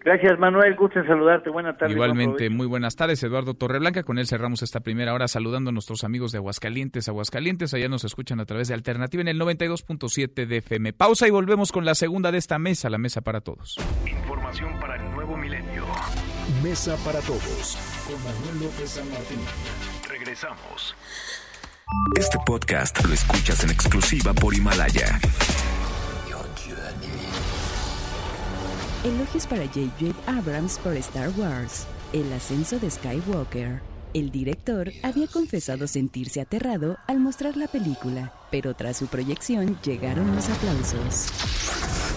Gracias, 0.06 0.38
Manuel. 0.38 0.76
Gusto 0.76 0.99
en 0.99 1.08
saludarte. 1.08 1.49
Buenas 1.49 1.76
tardes. 1.80 1.95
Igualmente, 1.95 2.51
muy 2.51 2.68
buenas 2.68 2.95
tardes, 2.95 3.24
Eduardo 3.24 3.56
Torreblanca. 3.56 4.03
Con 4.03 4.20
él 4.20 4.28
cerramos 4.28 4.62
esta 4.62 4.82
primera 4.82 5.16
hora 5.16 5.28
saludando 5.28 5.72
a 5.72 5.74
nuestros 5.74 6.03
amigos 6.03 6.32
de 6.32 6.38
Aguascalientes. 6.38 7.10
Aguascalientes, 7.10 7.74
allá 7.74 7.89
nos 7.89 8.03
escuchan 8.03 8.39
a 8.39 8.45
través 8.45 8.68
de 8.68 8.76
Alternativa 8.76 9.22
en 9.22 9.30
el 9.30 9.39
92.7 9.39 10.45
de 10.45 10.58
FM. 10.58 10.93
Pausa 10.93 11.28
y 11.28 11.32
volvemos 11.32 11.72
con 11.72 11.86
la 11.86 11.95
segunda 11.95 12.32
de 12.32 12.38
esta 12.38 12.60
mesa, 12.60 12.88
la 12.91 12.99
mesa 12.99 13.22
para 13.22 13.41
todos. 13.41 13.78
Información 14.06 14.80
para 14.80 14.95
el 14.95 15.12
nuevo 15.12 15.36
milenio. 15.38 15.86
Mesa 16.62 16.95
para 17.03 17.20
todos 17.22 17.76
con 18.06 18.24
Manuel 18.24 18.66
López 18.66 18.91
San 18.91 19.10
Martín. 19.10 19.39
Regresamos. 20.08 20.95
Este 22.16 22.38
podcast 22.45 23.03
lo 23.03 23.12
escuchas 23.12 23.64
en 23.64 23.72
exclusiva 23.72 24.34
por 24.34 24.53
Himalaya. 24.53 25.20
Elogios 29.06 29.45
para 29.45 29.68
J.J. 29.68 30.16
Abrams 30.26 30.80
por 30.80 30.93
Star 30.97 31.30
Wars, 31.38 31.86
El 32.12 32.34
ascenso 32.34 32.80
de 32.80 32.89
Skywalker. 32.89 33.80
El 34.16 34.32
director 34.32 34.91
había 35.03 35.28
confesado 35.28 35.86
sentirse 35.86 36.41
aterrado 36.41 36.97
al 37.06 37.20
mostrar 37.20 37.56
la 37.56 37.68
película, 37.68 38.34
pero 38.49 38.74
tras 38.74 38.97
su 38.97 39.06
proyección 39.06 39.78
llegaron 39.84 40.34
los 40.36 40.49
aplausos. 40.49 42.14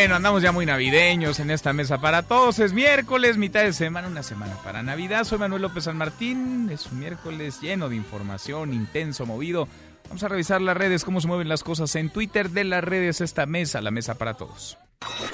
Bueno, 0.00 0.14
andamos 0.14 0.42
ya 0.42 0.50
muy 0.50 0.64
navideños 0.64 1.40
en 1.40 1.50
esta 1.50 1.74
mesa 1.74 2.00
para 2.00 2.22
todos. 2.22 2.58
Es 2.58 2.72
miércoles, 2.72 3.36
mitad 3.36 3.64
de 3.64 3.74
semana, 3.74 4.08
una 4.08 4.22
semana 4.22 4.54
para 4.64 4.82
Navidad. 4.82 5.24
Soy 5.24 5.38
Manuel 5.38 5.60
López 5.60 5.84
San 5.84 5.98
Martín. 5.98 6.70
Es 6.72 6.86
un 6.86 7.00
miércoles 7.00 7.60
lleno 7.60 7.90
de 7.90 7.96
información, 7.96 8.72
intenso, 8.72 9.26
movido. 9.26 9.68
Vamos 10.08 10.22
a 10.22 10.28
revisar 10.28 10.62
las 10.62 10.74
redes, 10.74 11.04
cómo 11.04 11.20
se 11.20 11.28
mueven 11.28 11.50
las 11.50 11.62
cosas 11.62 11.94
en 11.96 12.08
Twitter 12.08 12.48
de 12.48 12.64
las 12.64 12.82
redes, 12.82 13.20
esta 13.20 13.44
mesa, 13.44 13.82
la 13.82 13.90
mesa 13.90 14.16
para 14.16 14.32
todos. 14.32 14.78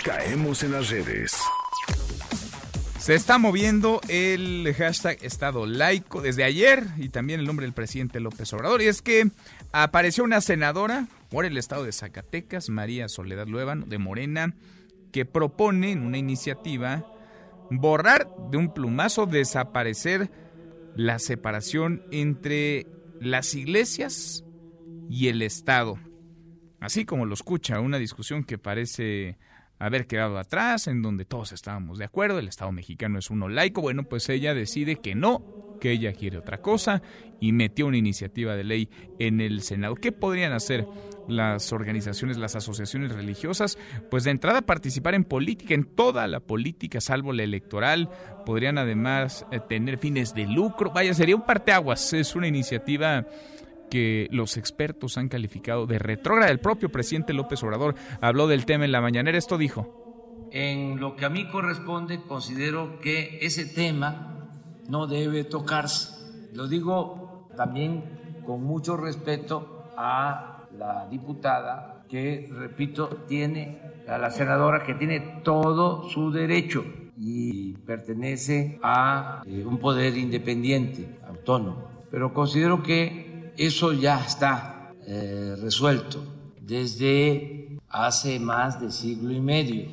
Caemos 0.03 0.65
en 0.65 0.73
las 0.73 0.91
redes. 0.91 1.37
Se 2.99 3.15
está 3.15 3.39
moviendo 3.39 4.01
el 4.09 4.75
hashtag 4.77 5.19
Estado 5.23 5.65
laico 5.65 6.23
desde 6.23 6.43
ayer 6.43 6.83
y 6.97 7.11
también 7.11 7.39
el 7.39 7.47
nombre 7.47 7.67
del 7.67 7.73
presidente 7.73 8.19
López 8.19 8.53
Obrador. 8.53 8.83
Y 8.83 8.89
es 8.89 9.01
que 9.01 9.31
apareció 9.71 10.25
una 10.25 10.41
senadora 10.41 11.07
por 11.37 11.45
el 11.45 11.59
estado 11.59 11.85
de 11.85 11.93
Zacatecas, 11.93 12.71
María 12.71 13.11
Soledad 13.11 13.47
Luevano, 13.47 13.85
de 13.85 13.99
Morena, 13.99 14.55
que 15.13 15.27
propone 15.27 15.93
en 15.93 16.01
una 16.01 16.17
iniciativa 16.17 17.05
borrar 17.71 18.27
de 18.51 18.57
un 18.57 18.73
plumazo, 18.73 19.27
desaparecer 19.27 20.31
la 20.95 21.19
separación 21.19 22.03
entre 22.11 22.87
las 23.21 23.55
iglesias 23.55 24.47
y 25.11 25.29
el 25.29 25.43
Estado. 25.43 25.99
Así 26.81 27.05
como 27.05 27.27
lo 27.27 27.35
escucha, 27.35 27.81
una 27.81 27.99
discusión 27.99 28.43
que 28.43 28.57
parece 28.57 29.37
haber 29.79 30.07
quedado 30.07 30.39
atrás, 30.39 30.87
en 30.87 31.03
donde 31.03 31.25
todos 31.25 31.53
estábamos 31.53 31.99
de 31.99 32.05
acuerdo, 32.05 32.39
el 32.39 32.49
Estado 32.49 32.73
mexicano 32.73 33.19
es 33.19 33.31
uno 33.31 33.49
laico, 33.49 33.81
bueno, 33.83 34.05
pues 34.05 34.29
ella 34.29 34.55
decide 34.55 34.97
que 34.97 35.15
no, 35.15 35.77
que 35.81 35.91
ella 35.91 36.13
quiere 36.13 36.39
otra 36.39 36.59
cosa 36.59 37.03
y 37.41 37.53
metió 37.53 37.87
una 37.87 37.99
iniciativa 37.99 38.57
de 38.57 38.65
ley 38.65 38.89
en 39.19 39.41
el 39.41 39.63
Senado. 39.63 39.95
¿Qué 39.95 40.13
podrían 40.13 40.53
hacer 40.53 40.87
las 41.29 41.73
organizaciones, 41.73 42.39
las 42.39 42.57
asociaciones 42.57 43.13
religiosas? 43.13 43.79
Pues 44.11 44.25
de 44.25 44.31
entrada 44.31 44.63
participar 44.63 45.15
en 45.15 45.25
política, 45.25 45.75
en 45.75 45.85
toda 45.85 46.27
la 46.27 46.41
política, 46.41 47.01
salvo 47.01 47.33
la 47.33 47.43
electoral, 47.43 48.09
podrían 48.47 48.79
además 48.79 49.45
eh, 49.51 49.61
tener 49.69 49.99
fines 49.99 50.35
de 50.35 50.47
lucro, 50.47 50.91
vaya, 50.93 51.13
sería 51.13 51.37
un 51.37 51.45
parteaguas, 51.45 52.13
es 52.15 52.35
una 52.35 52.49
iniciativa 52.49 53.27
que 53.89 54.29
los 54.31 54.57
expertos 54.57 55.19
han 55.19 55.29
calificado 55.29 55.87
de 55.87 55.99
retrógrada. 55.99 56.51
El 56.51 56.61
propio 56.61 56.91
presidente 56.91 57.33
López 57.33 57.63
Obrador 57.63 57.95
habló 58.21 58.47
del 58.47 58.67
tema 58.67 58.85
en 58.85 58.93
la 58.93 59.01
mañanera. 59.01 59.39
Esto 59.39 59.59
dijo. 59.59 60.49
En 60.51 61.01
lo 61.01 61.17
que 61.17 61.25
a 61.25 61.31
mí 61.31 61.49
corresponde, 61.49 62.23
considero 62.23 63.01
que 63.01 63.39
ese 63.43 63.67
tema 63.67 64.49
no 64.89 65.07
debe 65.07 65.45
tocarse. 65.45 66.15
Lo 66.55 66.69
digo 66.69 67.49
también 67.57 68.43
con 68.47 68.63
mucho 68.63 68.97
respeto 68.97 69.91
a 69.97 70.65
la 70.79 71.07
diputada 71.09 72.05
que, 72.09 72.49
repito, 72.53 73.25
tiene, 73.29 73.81
a 74.09 74.19
la 74.19 74.31
senadora 74.31 74.85
que 74.85 74.95
tiene 74.95 75.41
todo 75.43 76.09
su 76.09 76.31
derecho 76.31 76.85
y 77.19 77.73
pertenece 77.79 78.79
a 78.83 79.43
eh, 79.47 79.65
un 79.65 79.79
poder 79.79 80.17
independiente, 80.17 81.19
autónomo. 81.27 81.89
Pero 82.11 82.33
considero 82.33 82.83
que 82.83 83.26
eso 83.57 83.93
ya 83.93 84.25
está 84.25 84.93
eh, 85.07 85.57
resuelto 85.61 86.23
desde 86.61 87.79
hace 87.89 88.39
más 88.39 88.81
de 88.81 88.91
siglo 88.91 89.33
y 89.33 89.41
medio. 89.41 89.87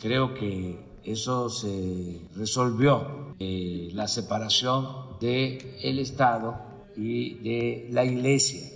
Creo 0.00 0.34
que 0.34 0.78
eso 1.04 1.48
se 1.48 2.20
resolvió, 2.36 3.34
eh, 3.38 3.90
la 3.92 4.08
separación 4.08 5.18
del 5.20 5.58
el 5.82 5.98
Estado 5.98 6.58
y 6.96 7.34
de 7.42 7.88
la 7.90 8.04
Iglesia. 8.04 8.68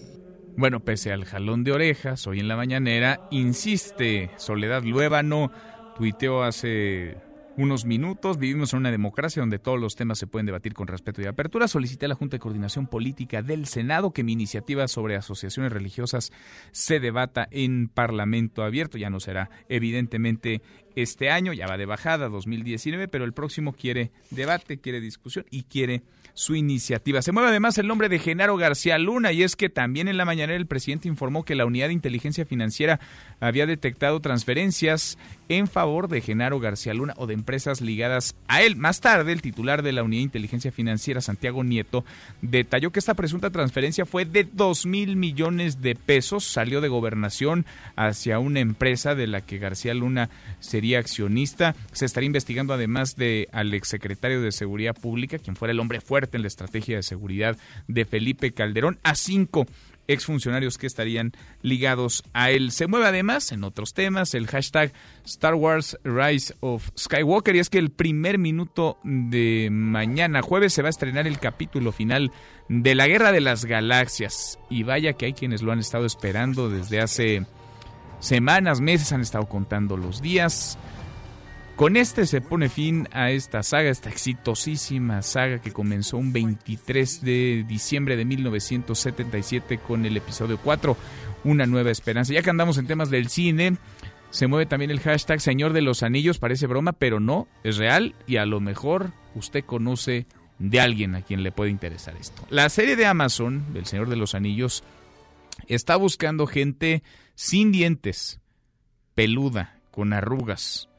Bueno, 0.56 0.80
pese 0.80 1.12
al 1.12 1.24
jalón 1.24 1.64
de 1.64 1.72
orejas, 1.72 2.26
hoy 2.26 2.40
en 2.40 2.48
la 2.48 2.56
mañanera, 2.56 3.26
insiste 3.30 4.30
Soledad 4.36 4.82
Luébano, 4.82 5.50
tuiteó 5.96 6.42
hace 6.42 7.16
unos 7.56 7.84
minutos. 7.84 8.38
Vivimos 8.38 8.72
en 8.72 8.80
una 8.80 8.90
democracia 8.90 9.40
donde 9.40 9.58
todos 9.58 9.78
los 9.78 9.96
temas 9.96 10.18
se 10.18 10.26
pueden 10.26 10.46
debatir 10.46 10.74
con 10.74 10.86
respeto 10.86 11.22
y 11.22 11.26
apertura. 11.26 11.68
Solicité 11.68 12.06
a 12.06 12.08
la 12.08 12.14
Junta 12.14 12.36
de 12.36 12.40
Coordinación 12.40 12.86
Política 12.86 13.42
del 13.42 13.66
Senado 13.66 14.12
que 14.12 14.24
mi 14.24 14.32
iniciativa 14.32 14.88
sobre 14.88 15.16
asociaciones 15.16 15.72
religiosas 15.72 16.32
se 16.72 17.00
debata 17.00 17.48
en 17.50 17.88
Parlamento 17.88 18.62
abierto. 18.62 18.98
Ya 18.98 19.10
no 19.10 19.20
será 19.20 19.50
evidentemente 19.68 20.62
este 20.96 21.30
año, 21.30 21.52
ya 21.52 21.66
va 21.66 21.78
de 21.78 21.86
bajada 21.86 22.28
2019, 22.28 23.08
pero 23.08 23.24
el 23.24 23.32
próximo 23.32 23.72
quiere 23.72 24.10
debate, 24.30 24.78
quiere 24.78 25.00
discusión 25.00 25.44
y 25.50 25.64
quiere 25.64 26.02
su 26.34 26.54
iniciativa. 26.54 27.22
Se 27.22 27.32
mueve 27.32 27.50
además 27.50 27.78
el 27.78 27.86
nombre 27.86 28.08
de 28.08 28.18
Genaro 28.18 28.56
García 28.56 28.98
Luna 28.98 29.32
y 29.32 29.42
es 29.42 29.56
que 29.56 29.68
también 29.68 30.08
en 30.08 30.16
la 30.16 30.24
mañana 30.24 30.54
el 30.54 30.66
presidente 30.66 31.08
informó 31.08 31.44
que 31.44 31.54
la 31.54 31.66
Unidad 31.66 31.88
de 31.88 31.94
Inteligencia 31.94 32.44
Financiera 32.44 33.00
había 33.40 33.66
detectado 33.66 34.20
transferencias 34.20 35.18
en 35.50 35.66
favor 35.66 36.08
de 36.08 36.20
Genaro 36.20 36.60
García 36.60 36.94
Luna 36.94 37.12
o 37.16 37.26
de 37.26 37.34
empresas 37.34 37.80
ligadas 37.80 38.36
a 38.46 38.62
él. 38.62 38.76
Más 38.76 39.00
tarde, 39.00 39.32
el 39.32 39.42
titular 39.42 39.82
de 39.82 39.90
la 39.90 40.04
Unidad 40.04 40.20
de 40.20 40.24
Inteligencia 40.24 40.70
Financiera, 40.70 41.20
Santiago 41.20 41.64
Nieto, 41.64 42.04
detalló 42.40 42.92
que 42.92 43.00
esta 43.00 43.14
presunta 43.14 43.50
transferencia 43.50 44.06
fue 44.06 44.24
de 44.24 44.44
2 44.44 44.86
mil 44.86 45.16
millones 45.16 45.82
de 45.82 45.96
pesos, 45.96 46.44
salió 46.44 46.80
de 46.80 46.86
gobernación 46.86 47.66
hacia 47.96 48.38
una 48.38 48.60
empresa 48.60 49.16
de 49.16 49.26
la 49.26 49.40
que 49.40 49.58
García 49.58 49.92
Luna 49.92 50.30
sería 50.60 51.00
accionista. 51.00 51.74
Se 51.90 52.04
estaría 52.04 52.28
investigando 52.28 52.72
además 52.72 53.16
de 53.16 53.48
al 53.50 53.74
exsecretario 53.74 54.40
de 54.42 54.52
Seguridad 54.52 54.94
Pública, 54.94 55.38
quien 55.38 55.56
fuera 55.56 55.72
el 55.72 55.80
hombre 55.80 56.00
fuerte 56.00 56.36
en 56.36 56.42
la 56.42 56.48
estrategia 56.48 56.94
de 56.94 57.02
seguridad 57.02 57.56
de 57.88 58.04
Felipe 58.04 58.52
Calderón, 58.52 59.00
a 59.02 59.16
cinco 59.16 59.66
exfuncionarios 60.12 60.78
que 60.78 60.86
estarían 60.86 61.32
ligados 61.62 62.22
a 62.32 62.50
él. 62.50 62.70
Se 62.72 62.86
mueve 62.86 63.06
además 63.06 63.52
en 63.52 63.64
otros 63.64 63.94
temas 63.94 64.34
el 64.34 64.46
hashtag 64.46 64.92
Star 65.24 65.54
Wars 65.54 65.98
Rise 66.04 66.54
of 66.60 66.90
Skywalker 66.98 67.56
y 67.56 67.60
es 67.60 67.70
que 67.70 67.78
el 67.78 67.90
primer 67.90 68.38
minuto 68.38 68.98
de 69.04 69.68
mañana 69.70 70.42
jueves 70.42 70.72
se 70.72 70.82
va 70.82 70.88
a 70.88 70.90
estrenar 70.90 71.26
el 71.26 71.38
capítulo 71.38 71.92
final 71.92 72.32
de 72.68 72.94
la 72.94 73.08
Guerra 73.08 73.32
de 73.32 73.40
las 73.40 73.64
Galaxias 73.64 74.58
y 74.68 74.82
vaya 74.82 75.14
que 75.14 75.26
hay 75.26 75.32
quienes 75.32 75.62
lo 75.62 75.72
han 75.72 75.80
estado 75.80 76.06
esperando 76.06 76.70
desde 76.70 77.00
hace 77.00 77.46
semanas, 78.20 78.80
meses, 78.80 79.12
han 79.12 79.22
estado 79.22 79.46
contando 79.46 79.96
los 79.96 80.22
días. 80.22 80.78
Con 81.80 81.96
este 81.96 82.26
se 82.26 82.42
pone 82.42 82.68
fin 82.68 83.08
a 83.10 83.30
esta 83.30 83.62
saga, 83.62 83.88
esta 83.88 84.10
exitosísima 84.10 85.22
saga 85.22 85.62
que 85.62 85.72
comenzó 85.72 86.18
un 86.18 86.30
23 86.30 87.22
de 87.22 87.64
diciembre 87.66 88.18
de 88.18 88.26
1977 88.26 89.78
con 89.78 90.04
el 90.04 90.14
episodio 90.14 90.58
4, 90.58 90.94
Una 91.44 91.64
nueva 91.64 91.90
esperanza. 91.90 92.34
Ya 92.34 92.42
que 92.42 92.50
andamos 92.50 92.76
en 92.76 92.86
temas 92.86 93.08
del 93.08 93.30
cine, 93.30 93.78
se 94.28 94.46
mueve 94.46 94.66
también 94.66 94.90
el 94.90 95.00
hashtag 95.00 95.40
Señor 95.40 95.72
de 95.72 95.80
los 95.80 96.02
Anillos, 96.02 96.38
parece 96.38 96.66
broma, 96.66 96.92
pero 96.92 97.18
no, 97.18 97.48
es 97.64 97.78
real 97.78 98.14
y 98.26 98.36
a 98.36 98.44
lo 98.44 98.60
mejor 98.60 99.12
usted 99.34 99.64
conoce 99.64 100.26
de 100.58 100.80
alguien 100.80 101.14
a 101.14 101.22
quien 101.22 101.42
le 101.42 101.50
puede 101.50 101.70
interesar 101.70 102.14
esto. 102.20 102.46
La 102.50 102.68
serie 102.68 102.94
de 102.94 103.06
Amazon, 103.06 103.64
El 103.74 103.86
Señor 103.86 104.10
de 104.10 104.16
los 104.16 104.34
Anillos, 104.34 104.84
está 105.66 105.96
buscando 105.96 106.46
gente 106.46 107.02
sin 107.36 107.72
dientes, 107.72 108.38
peluda, 109.14 109.80
con 109.90 110.12
arrugas, 110.12 110.89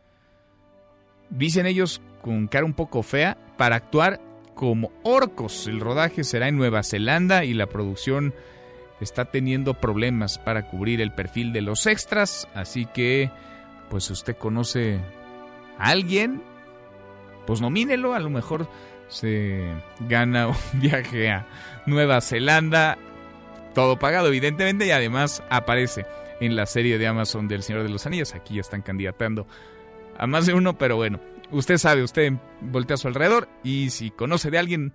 dicen 1.32 1.66
ellos 1.66 2.02
con 2.22 2.48
cara 2.48 2.66
un 2.66 2.74
poco 2.74 3.02
fea, 3.02 3.38
para 3.58 3.76
actuar 3.78 4.22
como 4.54 4.92
orcos. 5.04 5.68
El 5.68 5.80
rodaje 5.80 6.24
será 6.24 6.48
en 6.48 6.58
Nueva 6.58 6.84
Zelanda 6.84 7.44
y 7.44 7.54
la 7.54 7.68
producción 7.68 8.34
está 9.00 9.26
teniendo 9.26 9.74
problemas 9.74 10.38
para 10.38 10.68
cubrir 10.68 11.02
el 11.02 11.12
perfil 11.12 11.54
de 11.54 11.62
los 11.62 11.88
extras, 11.88 12.48
así 12.54 12.86
que 12.86 13.32
pues 13.90 14.06
si 14.06 14.14
usted 14.14 14.38
conoce 14.38 15.00
a 15.80 15.90
alguien, 15.90 16.44
pues 17.48 17.62
nomínelo, 17.62 18.14
a 18.14 18.20
lo 18.20 18.30
mejor 18.30 18.68
se 19.08 19.66
gana 20.02 20.48
un 20.74 20.80
viaje 20.80 21.30
a 21.30 21.48
Nueva 21.88 22.22
Zelanda, 22.22 22.98
todo 23.74 23.98
pagado 23.98 24.28
evidentemente 24.28 24.86
y 24.86 24.92
además 24.92 25.44
aparece 25.50 26.06
en 26.40 26.56
la 26.56 26.66
serie 26.66 26.98
de 26.98 27.08
Amazon 27.08 27.48
del 27.48 27.64
Señor 27.64 27.84
de 27.84 27.90
los 27.90 28.06
Anillos, 28.06 28.36
aquí 28.36 28.56
ya 28.56 28.62
están 28.62 28.82
candidatando 28.82 29.48
a 30.22 30.28
más 30.28 30.46
de 30.46 30.54
uno, 30.54 30.78
pero 30.78 30.98
bueno, 30.98 31.20
usted 31.50 31.80
sabe, 31.80 32.04
usted 32.04 32.34
voltea 32.62 32.94
a 32.94 32.98
su 32.98 33.08
alrededor 33.08 33.50
y 33.64 33.90
si 33.90 34.12
conoce 34.12 34.52
de 34.52 34.60
alguien 34.60 34.94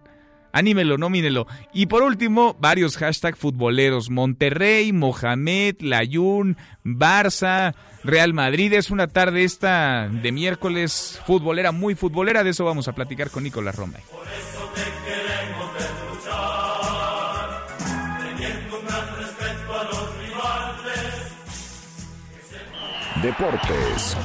anímelo, 0.53 0.99
nomínelo. 0.99 1.49
Y 1.73 1.87
por 1.87 2.05
último, 2.05 2.57
varios 2.61 2.97
hashtags 2.97 3.37
futboleros. 3.37 4.09
Monterrey, 4.09 4.93
Mohamed, 4.93 5.81
Layún, 5.81 6.57
Barça, 6.85 7.75
Real 8.05 8.35
Madrid. 8.35 8.73
Es 8.73 8.91
una 8.91 9.09
tarde 9.09 9.43
esta 9.43 10.09
de 10.09 10.31
miércoles 10.31 11.21
futbolera, 11.27 11.73
muy 11.73 11.97
futbolera. 11.97 12.45
De 12.45 12.51
eso 12.51 12.65
vamos 12.65 12.87
a 12.87 12.95
platicar 12.95 13.31
con 13.31 13.43
Nicolás 13.43 13.75
Roma. 13.75 13.99
Deportes 23.23 24.17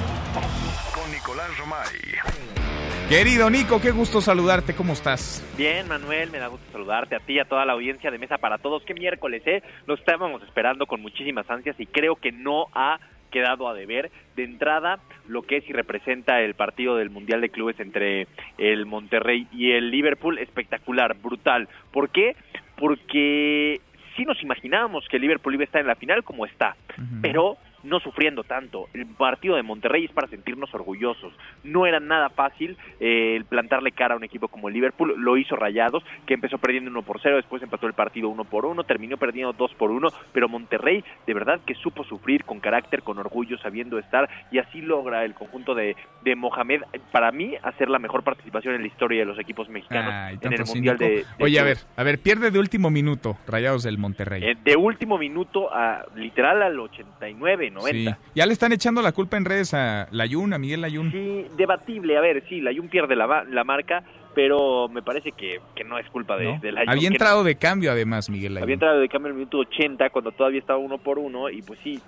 Nicolás 1.32 1.58
Romay. 1.58 3.08
Querido 3.08 3.50
Nico, 3.50 3.80
qué 3.80 3.92
gusto 3.92 4.20
saludarte, 4.20 4.76
¿cómo 4.76 4.92
estás? 4.92 5.42
Bien, 5.58 5.88
Manuel, 5.88 6.30
me 6.30 6.40
da 6.40 6.48
gusto 6.48 6.70
saludarte 6.74 7.16
a 7.16 7.20
ti 7.20 7.36
y 7.36 7.40
a 7.40 7.46
toda 7.46 7.66
la 7.66 7.72
audiencia 7.72 8.12
de 8.12 8.18
Mesa 8.18 8.38
para 8.38 8.58
Todos. 8.58 8.84
Qué 8.84 8.94
miércoles, 8.94 9.42
¿eh? 9.46 9.64
Lo 9.88 9.94
estábamos 9.94 10.44
esperando 10.44 10.88
con 10.88 11.02
muchísimas 11.02 11.50
ansias 11.50 11.80
y 11.80 11.86
creo 11.86 12.18
que 12.18 12.34
no 12.34 12.66
ha 12.74 13.00
quedado 13.32 13.70
a 13.70 13.74
deber. 13.74 14.12
De 14.36 14.44
entrada, 14.44 15.00
lo 15.26 15.44
que 15.44 15.58
es 15.58 15.70
y 15.70 15.72
representa 15.72 16.42
el 16.42 16.54
partido 16.54 16.98
del 16.98 17.10
Mundial 17.10 17.40
de 17.40 17.50
Clubes 17.50 17.80
entre 17.80 18.28
el 18.58 18.86
Monterrey 18.86 19.48
y 19.54 19.72
el 19.72 19.90
Liverpool, 19.90 20.38
espectacular, 20.38 21.16
brutal. 21.16 21.70
¿Por 21.94 22.10
qué? 22.10 22.36
Porque 22.76 23.80
sí 24.18 24.26
nos 24.26 24.42
imaginábamos 24.44 25.08
que 25.08 25.16
el 25.16 25.22
Liverpool 25.22 25.54
iba 25.54 25.64
a 25.64 25.66
estar 25.66 25.80
en 25.80 25.88
la 25.88 25.96
final 25.96 26.26
como 26.26 26.46
está, 26.46 26.76
pero 27.22 27.58
no 27.84 28.00
sufriendo 28.00 28.44
tanto. 28.44 28.88
El 28.94 29.06
partido 29.06 29.56
de 29.56 29.64
Monterrey 29.64 30.06
es 30.06 30.12
para 30.12 30.28
sentirnos 30.28 30.74
orgullosos. 30.74 31.34
No 31.64 31.86
era 31.86 32.00
nada 32.00 32.30
fácil 32.30 32.78
eh, 33.00 33.36
el 33.36 33.46
plantarle 33.46 33.92
cara 33.92 34.14
a 34.14 34.18
un 34.18 34.24
equipo 34.24 34.48
como 34.48 34.68
el 34.68 34.74
Liverpool. 34.74 35.16
Lo 35.18 35.38
hizo 35.38 35.56
Rayados, 35.56 36.04
que 36.26 36.34
empezó 36.34 36.58
perdiendo 36.58 36.90
1 36.92 37.02
por 37.04 37.22
0, 37.22 37.38
después 37.38 37.62
empató 37.64 37.88
el 37.88 37.94
partido 37.94 38.30
1 38.30 38.44
por 38.46 38.66
1, 38.66 38.84
terminó 38.84 39.18
perdiendo 39.18 39.54
2 39.54 39.74
por 39.76 39.92
1, 39.92 40.10
pero 40.34 40.50
Monterrey 40.50 41.04
de 41.26 41.34
verdad 41.34 41.60
que 41.66 41.76
supo 41.76 42.04
sufrir 42.04 42.44
con 42.44 42.60
carácter, 42.60 43.04
con 43.04 43.18
orgullo, 43.18 43.58
sabiendo 43.60 44.00
estar, 44.00 44.30
y 44.52 44.60
así 44.60 44.82
logra 44.82 45.26
el 45.26 45.34
conjunto 45.34 45.76
de, 45.76 45.96
de 46.24 46.36
Mohamed, 46.36 46.82
para 47.12 47.32
mí, 47.32 47.56
hacer 47.64 47.90
la 47.90 48.00
mejor 48.00 48.24
participación 48.24 48.76
en 48.76 48.82
la 48.82 48.88
historia 48.88 49.20
de 49.20 49.26
los 49.26 49.40
equipos 49.40 49.70
mexicanos 49.70 50.14
Ay, 50.14 50.40
en 50.42 50.54
el 50.54 50.66
Mundial 50.66 50.98
de, 50.98 51.10
de 51.10 51.26
Oye, 51.40 51.60
a 51.60 51.64
ver, 51.64 51.78
a 51.96 52.04
ver, 52.04 52.20
pierde 52.20 52.52
de 52.52 52.60
último 52.60 52.90
minuto 52.90 53.38
Rayados 53.48 53.84
del 53.84 53.98
Monterrey. 53.98 54.44
Eh, 54.44 54.56
de 54.64 54.76
último 54.76 55.18
minuto 55.18 55.74
a 55.74 56.06
literal 56.16 56.62
al 56.62 56.80
89, 56.80 57.71
90. 57.72 58.12
Sí. 58.12 58.18
Ya 58.36 58.46
le 58.46 58.54
están 58.54 58.72
echando 58.72 59.02
la 59.02 59.12
culpa 59.12 59.38
en 59.38 59.46
redes 59.46 59.74
a 59.74 60.08
Layún, 60.12 60.54
a 60.54 60.58
Miguel 60.58 60.82
Layún. 60.82 61.12
Sí, 61.12 61.46
debatible. 61.58 62.18
A 62.18 62.22
ver, 62.22 62.44
sí, 62.48 62.62
la 62.62 62.74
Jun 62.74 62.90
pierde 62.90 63.16
la, 63.16 63.46
la 63.50 63.64
marca, 63.64 64.04
pero 64.34 64.88
me 64.90 65.02
parece 65.02 65.32
que, 65.32 65.60
que 65.76 65.84
no 65.84 65.98
es 65.98 66.08
culpa 66.10 66.38
de, 66.38 66.46
¿no? 66.46 66.60
de 66.60 66.74
Había 66.88 67.08
entrado 67.08 67.44
de 67.44 67.56
cambio 67.56 67.92
además 67.92 68.30
Miguel 68.30 68.54
Layún. 68.54 68.64
Había 68.64 68.74
entrado 68.74 69.00
de 69.00 69.10
cambio 69.10 69.30
en 69.30 69.34
el 69.34 69.40
minuto 69.40 69.60
80 69.60 70.10
cuando 70.10 70.32
todavía 70.32 70.60
estaba 70.60 70.80
uno 70.80 70.98
por 70.98 71.20
uno 71.20 71.50
y 71.50 71.62
pues 71.62 71.80
sí, 71.84 72.00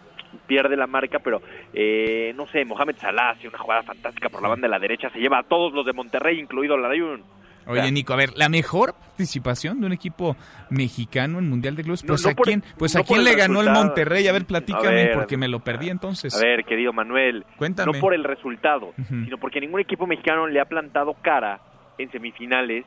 pierde 0.48 0.76
la 0.76 0.88
marca, 0.88 1.20
pero 1.20 1.42
eh, 1.74 2.34
no 2.36 2.48
sé, 2.48 2.66
Mohamed 2.66 2.98
Salah 2.98 3.32
hace 3.32 3.48
una 3.48 3.58
jugada 3.58 3.84
fantástica 3.84 4.30
por 4.30 4.42
la 4.42 4.50
banda 4.50 4.68
de 4.68 4.72
la 4.72 4.80
derecha, 4.80 5.10
se 5.10 5.20
lleva 5.20 5.40
a 5.40 5.44
todos 5.44 5.74
los 5.74 5.86
de 5.86 5.94
Monterrey, 5.94 6.40
incluido 6.40 6.78
la 6.78 6.90
Jun. 6.90 7.24
Oye, 7.68 7.92
Nico, 7.92 8.14
a 8.14 8.16
ver, 8.18 8.32
la 8.36 8.50
mejor 8.50 8.94
participación 8.94 9.80
de 9.80 9.86
un 9.88 9.94
equipo 9.94 10.36
mexicano 10.70 11.40
en 11.40 11.50
Mundial 11.50 11.76
de 11.76 11.84
Clubes, 11.84 12.04
No, 12.04 12.10
pues 12.10 12.24
no 12.26 12.32
a 12.32 12.34
por- 12.34 12.46
quién, 12.46 12.64
pues 12.78 12.96
no 12.96 13.02
a 13.02 13.04
quién 13.04 13.24
le 13.24 13.36
ganó 13.36 13.62
el. 13.62 13.70
Monterrey, 13.70 14.28
a 14.28 14.32
ver, 14.34 14.46
platícame 14.46 14.88
A 14.88 14.92
ver, 14.92 15.14
porque 15.14 15.38
me 15.38 15.48
lo 15.48 15.60
perdí 15.60 15.90
entonces. 15.90 16.36
A 16.36 16.40
ver, 16.46 16.64
querido 16.66 16.92
Manuel, 16.94 17.46
Cuéntame. 17.58 17.94
no 17.94 18.00
por 18.00 18.14
el 18.14 18.24
resultado, 18.24 18.94
sino 19.08 19.38
porque 19.38 19.62
ningún 19.62 19.80
equipo 19.82 20.06
mexicano 20.08 20.48
le 20.48 20.60
ha 20.60 20.66
plantado 20.66 21.14
cara 21.22 21.60
en 21.98 22.12
semifinales 22.12 22.86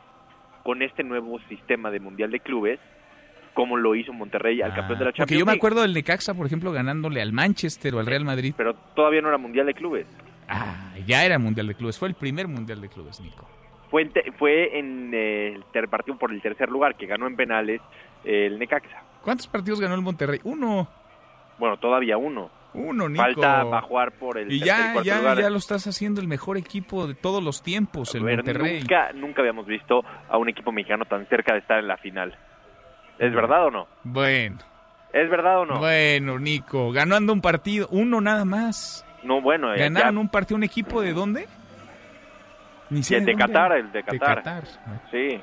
con 0.64 0.82
este 0.82 1.04
nuevo 1.04 1.38
sistema 1.48 1.90
de 1.90 2.00
Mundial 2.00 2.30
de 2.30 2.40
Clubes, 2.40 2.80
como 3.54 3.76
lo 3.76 3.94
hizo 3.94 4.12
Monterrey 4.12 4.60
al 4.62 4.74
campeón 4.74 4.98
de 4.98 5.04
la 5.04 5.10
Ah, 5.10 5.12
Porque 5.12 5.18
Champions 5.18 5.38
yo 5.40 5.46
me 5.46 5.52
acuerdo 5.52 5.82
del 5.82 5.94
Necaxa, 5.94 6.34
por 6.34 6.44
ejemplo, 6.46 6.72
ganándole 6.72 7.22
al 7.22 7.32
Manchester 7.32 7.94
o 7.94 8.00
al 8.00 8.06
Real 8.06 8.24
Madrid. 8.24 8.52
Pero 8.56 8.74
todavía 8.74 9.22
no 9.22 9.28
era 9.28 9.38
Mundial 9.38 9.64
de 9.66 9.74
Clubes. 9.74 10.06
Ah, 10.48 10.92
ya 11.06 11.24
era 11.24 11.38
Mundial 11.38 11.66
de 11.68 11.74
Clubes, 11.74 11.98
fue 11.98 12.08
el 12.08 12.14
primer 12.14 12.48
Mundial 12.48 12.80
de 12.80 12.88
Clubes, 12.88 13.20
Nico. 13.20 13.48
Fue 13.90 14.02
en, 14.02 14.10
te- 14.12 14.32
fue 14.32 14.78
en 14.78 15.10
eh, 15.14 15.58
el 15.74 15.88
partido 15.88 16.18
por 16.18 16.32
el 16.32 16.42
tercer 16.42 16.68
lugar, 16.70 16.96
que 16.96 17.06
ganó 17.06 17.26
en 17.26 17.36
penales 17.36 17.80
eh, 18.24 18.46
el 18.46 18.58
Necaxa. 18.58 19.02
¿Cuántos 19.22 19.46
partidos 19.46 19.80
ganó 19.80 19.94
el 19.94 20.02
Monterrey? 20.02 20.40
Uno. 20.44 20.88
Bueno, 21.58 21.76
todavía 21.78 22.16
uno. 22.18 22.50
Uno, 22.74 23.08
Nico. 23.08 23.22
Falta 23.24 23.64
para 23.70 23.80
jugar 23.82 24.12
por 24.12 24.36
el 24.36 24.52
Y 24.52 24.58
ya, 24.60 25.00
ya, 25.02 25.18
lugar. 25.18 25.38
ya 25.40 25.48
lo 25.48 25.56
estás 25.56 25.86
haciendo 25.86 26.20
el 26.20 26.28
mejor 26.28 26.58
equipo 26.58 27.06
de 27.06 27.14
todos 27.14 27.42
los 27.42 27.62
tiempos, 27.62 28.14
el 28.14 28.22
ver, 28.24 28.36
Monterrey. 28.36 28.80
Nunca, 28.80 29.12
nunca 29.14 29.40
habíamos 29.40 29.66
visto 29.66 30.04
a 30.28 30.36
un 30.36 30.48
equipo 30.50 30.72
mexicano 30.72 31.04
tan 31.06 31.26
cerca 31.26 31.54
de 31.54 31.60
estar 31.60 31.78
en 31.78 31.88
la 31.88 31.96
final. 31.96 32.36
¿Es 33.18 33.32
verdad 33.32 33.66
o 33.66 33.70
no? 33.70 33.86
Bueno. 34.04 34.58
¿Es 35.12 35.30
verdad 35.30 35.60
o 35.60 35.64
no? 35.64 35.78
Bueno, 35.78 36.38
Nico, 36.38 36.92
ganando 36.92 37.32
un 37.32 37.40
partido, 37.40 37.88
uno 37.90 38.20
nada 38.20 38.44
más. 38.44 39.06
No, 39.22 39.40
bueno. 39.40 39.72
eh, 39.72 39.78
¿Ganaron 39.78 40.14
ya- 40.16 40.20
un 40.20 40.28
partido 40.28 40.56
un 40.56 40.64
equipo 40.64 41.00
de 41.00 41.14
dónde? 41.14 41.46
Ni 42.90 43.02
sé 43.02 43.16
el 43.18 43.24
de. 43.24 43.34
Qatar, 43.34 43.72
el 43.72 43.90
de 43.92 44.02
De 44.02 44.18
Qatar. 44.18 44.64
Sí. 45.10 45.40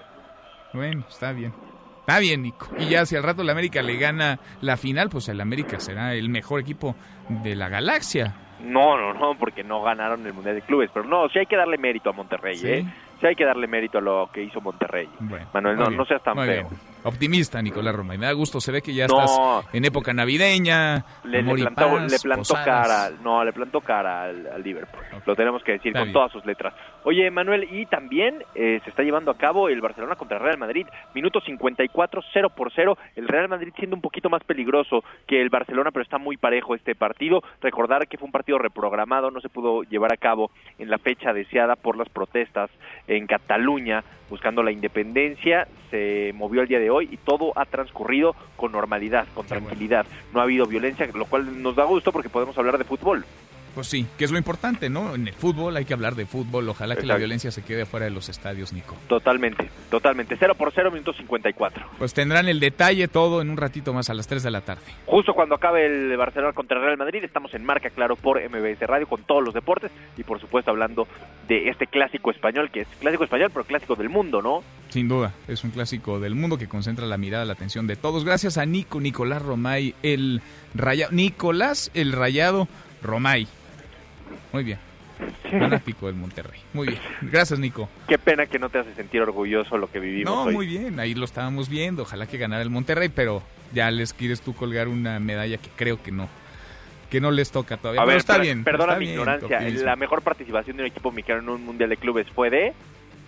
Bueno, 0.73 1.03
está 1.09 1.31
bien. 1.31 1.53
Está 2.01 2.19
bien, 2.19 2.41
Nico. 2.41 2.67
Y 2.77 2.89
ya 2.89 3.05
si 3.05 3.15
al 3.15 3.23
rato 3.23 3.41
el 3.43 3.49
América 3.49 3.81
le 3.81 3.95
gana 3.97 4.39
la 4.61 4.75
final, 4.75 5.09
pues 5.09 5.29
el 5.29 5.39
América 5.39 5.79
será 5.79 6.13
el 6.13 6.29
mejor 6.29 6.59
equipo 6.59 6.95
de 7.29 7.55
la 7.55 7.69
galaxia. 7.69 8.35
No, 8.61 8.97
no, 8.97 9.13
no, 9.13 9.35
porque 9.37 9.63
no 9.63 9.81
ganaron 9.81 10.25
el 10.25 10.33
Mundial 10.33 10.55
de 10.55 10.61
Clubes. 10.61 10.89
Pero 10.93 11.05
no, 11.05 11.29
sí 11.29 11.39
hay 11.39 11.45
que 11.45 11.55
darle 11.57 11.77
mérito 11.77 12.09
a 12.09 12.13
Monterrey, 12.13 12.55
Sí. 12.57 12.67
¿eh? 12.67 12.85
Sí 13.21 13.27
hay 13.27 13.35
que 13.35 13.45
darle 13.45 13.67
mérito 13.67 13.99
a 13.99 14.01
lo 14.01 14.29
que 14.33 14.43
hizo 14.43 14.59
Monterrey. 14.59 15.07
Bueno, 15.19 15.47
Manuel, 15.53 15.77
no, 15.77 15.85
bien, 15.87 15.97
no 15.97 16.05
seas 16.05 16.21
tan 16.23 16.35
feo. 16.35 16.45
bien. 16.45 16.67
Optimista, 17.03 17.61
Nicolás 17.61 17.95
Roma. 17.95 18.15
Y 18.15 18.17
me 18.17 18.25
da 18.25 18.31
gusto, 18.33 18.59
se 18.61 18.71
ve 18.71 18.81
que 18.81 18.93
ya 18.93 19.07
No. 19.07 19.19
estás 19.23 19.73
en 19.73 19.85
época 19.85 20.13
navideña. 20.13 21.05
Le, 21.23 21.43
plantó, 21.43 21.75
paz, 21.75 22.11
le 22.11 22.19
plantó 22.19 22.53
cara, 22.53 23.11
no, 23.23 23.43
le 23.43 23.53
plantó 23.53 23.81
cara 23.81 24.23
al, 24.23 24.47
al 24.47 24.63
Liverpool. 24.63 25.01
Lo 25.25 25.35
tenemos 25.35 25.63
que 25.63 25.73
decir 25.73 25.89
Está 25.89 25.99
con 25.99 26.07
bien. 26.07 26.13
todas 26.13 26.31
sus 26.31 26.45
letras. 26.45 26.73
Oye, 27.03 27.29
Manuel, 27.31 27.67
y 27.71 27.85
también 27.85 28.43
eh, 28.55 28.79
se 28.83 28.89
está 28.89 29.03
llevando 29.03 29.31
a 29.31 29.37
cabo 29.37 29.69
el 29.69 29.81
Barcelona 29.81 30.15
contra 30.15 30.37
el 30.37 30.43
Real 30.43 30.57
Madrid. 30.57 30.87
Minuto 31.13 31.41
54, 31.41 32.21
0 32.33 32.49
por 32.55 32.71
0. 32.73 32.97
El 33.15 33.27
Real 33.27 33.49
Madrid 33.49 33.73
siendo 33.77 33.95
un 33.95 34.01
poquito 34.01 34.29
más 34.29 34.43
peligroso 34.43 35.03
que 35.27 35.41
el 35.41 35.49
Barcelona, 35.49 35.91
pero 35.91 36.03
está 36.03 36.17
muy 36.17 36.37
parejo 36.37 36.75
este 36.75 36.95
partido. 36.95 37.41
Recordar 37.61 38.07
que 38.07 38.17
fue 38.17 38.25
un 38.27 38.31
partido 38.31 38.57
reprogramado, 38.57 39.31
no 39.31 39.41
se 39.41 39.49
pudo 39.49 39.83
llevar 39.83 40.13
a 40.13 40.17
cabo 40.17 40.51
en 40.79 40.89
la 40.89 40.97
fecha 40.97 41.33
deseada 41.33 41.75
por 41.75 41.97
las 41.97 42.09
protestas 42.09 42.69
en 43.07 43.27
Cataluña 43.27 44.03
buscando 44.29 44.63
la 44.63 44.71
independencia. 44.71 45.67
Se 45.91 46.31
movió 46.33 46.61
el 46.61 46.67
día 46.67 46.79
de 46.79 46.89
hoy 46.89 46.92
y 47.01 47.17
todo 47.17 47.53
ha 47.55 47.65
transcurrido 47.65 48.35
con 48.55 48.71
normalidad, 48.71 49.27
con 49.33 49.45
tranquilidad. 49.45 50.05
No 50.33 50.39
ha 50.39 50.43
habido 50.43 50.65
violencia, 50.65 51.07
lo 51.13 51.25
cual 51.25 51.61
nos 51.61 51.75
da 51.75 51.85
gusto 51.85 52.11
porque 52.11 52.29
podemos 52.29 52.57
hablar 52.57 52.77
de 52.77 52.83
fútbol. 52.83 53.25
Pues 53.73 53.87
sí, 53.87 54.05
que 54.17 54.25
es 54.25 54.31
lo 54.31 54.37
importante, 54.37 54.89
¿no? 54.89 55.15
En 55.15 55.27
el 55.27 55.33
fútbol 55.33 55.75
hay 55.75 55.85
que 55.85 55.93
hablar 55.93 56.15
de 56.15 56.25
fútbol. 56.25 56.69
Ojalá 56.69 56.95
que 56.95 57.05
la 57.05 57.15
violencia 57.15 57.51
se 57.51 57.63
quede 57.63 57.85
fuera 57.85 58.05
de 58.05 58.11
los 58.11 58.29
estadios, 58.29 58.71
Nico. 58.71 58.95
Totalmente, 59.07 59.69
totalmente. 59.89 60.35
0 60.37 60.55
por 60.55 60.71
0, 60.73 60.91
minuto 60.91 61.13
54. 61.13 61.85
Pues 61.97 62.13
tendrán 62.13 62.47
el 62.47 62.59
detalle 62.59 63.07
todo 63.07 63.41
en 63.41 63.49
un 63.49 63.57
ratito 63.57 63.93
más 63.93 64.09
a 64.09 64.13
las 64.13 64.27
3 64.27 64.43
de 64.43 64.51
la 64.51 64.61
tarde. 64.61 64.83
Justo 65.05 65.33
cuando 65.33 65.55
acabe 65.55 65.85
el 65.85 66.15
Barcelona 66.17 66.53
contra 66.53 66.77
el 66.77 66.83
Real 66.85 66.97
Madrid, 66.97 67.23
estamos 67.23 67.53
en 67.53 67.65
marca, 67.65 67.89
claro, 67.89 68.15
por 68.15 68.39
MBS 68.39 68.81
Radio 68.81 69.07
con 69.07 69.23
todos 69.23 69.43
los 69.43 69.53
deportes 69.53 69.91
y 70.17 70.23
por 70.23 70.39
supuesto 70.39 70.69
hablando 70.69 71.07
de 71.47 71.69
este 71.69 71.87
clásico 71.87 72.31
español, 72.31 72.69
que 72.71 72.81
es 72.81 72.87
clásico 72.99 73.23
español, 73.23 73.49
pero 73.51 73.65
clásico 73.65 73.95
del 73.95 74.09
mundo, 74.09 74.41
¿no? 74.41 74.63
Sin 74.89 75.07
duda, 75.07 75.33
es 75.47 75.63
un 75.63 75.71
clásico 75.71 76.19
del 76.19 76.35
mundo 76.35 76.57
que 76.57 76.67
concentra 76.67 77.07
la 77.07 77.17
mirada, 77.17 77.45
la 77.45 77.53
atención 77.53 77.87
de 77.87 77.95
todos. 77.95 78.23
Gracias 78.23 78.59
a 78.59 78.65
Nico, 78.65 78.99
Nicolás 79.01 79.41
Romay, 79.41 79.95
el 80.03 80.41
rayado. 80.75 81.11
Nicolás, 81.11 81.89
el 81.95 82.11
rayado 82.11 82.67
Romay. 83.01 83.47
Muy 84.51 84.63
bien. 84.63 84.79
Fanático 85.51 86.07
del 86.07 86.15
Monterrey. 86.15 86.59
Muy 86.73 86.87
bien. 86.87 86.99
Gracias, 87.21 87.59
Nico. 87.59 87.87
Qué 88.07 88.17
pena 88.17 88.45
que 88.47 88.59
no 88.59 88.69
te 88.69 88.79
hace 88.79 88.93
sentir 88.95 89.21
orgulloso 89.21 89.77
lo 89.77 89.89
que 89.89 89.99
vivimos 89.99 90.33
No, 90.33 90.43
hoy. 90.43 90.53
muy 90.53 90.65
bien. 90.67 90.99
Ahí 90.99 91.13
lo 91.13 91.25
estábamos 91.25 91.69
viendo. 91.69 92.03
Ojalá 92.03 92.25
que 92.27 92.37
ganara 92.37 92.61
el 92.63 92.69
Monterrey, 92.69 93.09
pero 93.09 93.43
ya 93.73 93.89
les 93.91 94.13
quieres 94.13 94.41
tú 94.41 94.53
colgar 94.55 94.87
una 94.87 95.19
medalla 95.19 95.57
que 95.57 95.69
creo 95.75 96.01
que 96.01 96.11
no. 96.11 96.27
Que 97.09 97.21
no 97.21 97.29
les 97.29 97.51
toca 97.51 97.77
todavía. 97.77 98.01
A 98.01 98.05
Pero 98.05 98.13
ver, 98.15 98.17
está 98.17 98.33
per- 98.33 98.41
bien. 98.41 98.63
perdona 98.63 98.93
está 98.93 98.99
mi 98.99 99.05
bien, 99.05 99.19
ignorancia. 99.19 99.59
La 99.85 99.95
mejor 99.95 100.23
participación 100.23 100.77
de 100.77 100.83
un 100.83 100.87
equipo 100.89 101.11
mexicano 101.11 101.41
en 101.41 101.49
un 101.49 101.63
mundial 101.65 101.89
de 101.89 101.97
clubes 101.97 102.27
fue 102.33 102.49
de. 102.49 102.73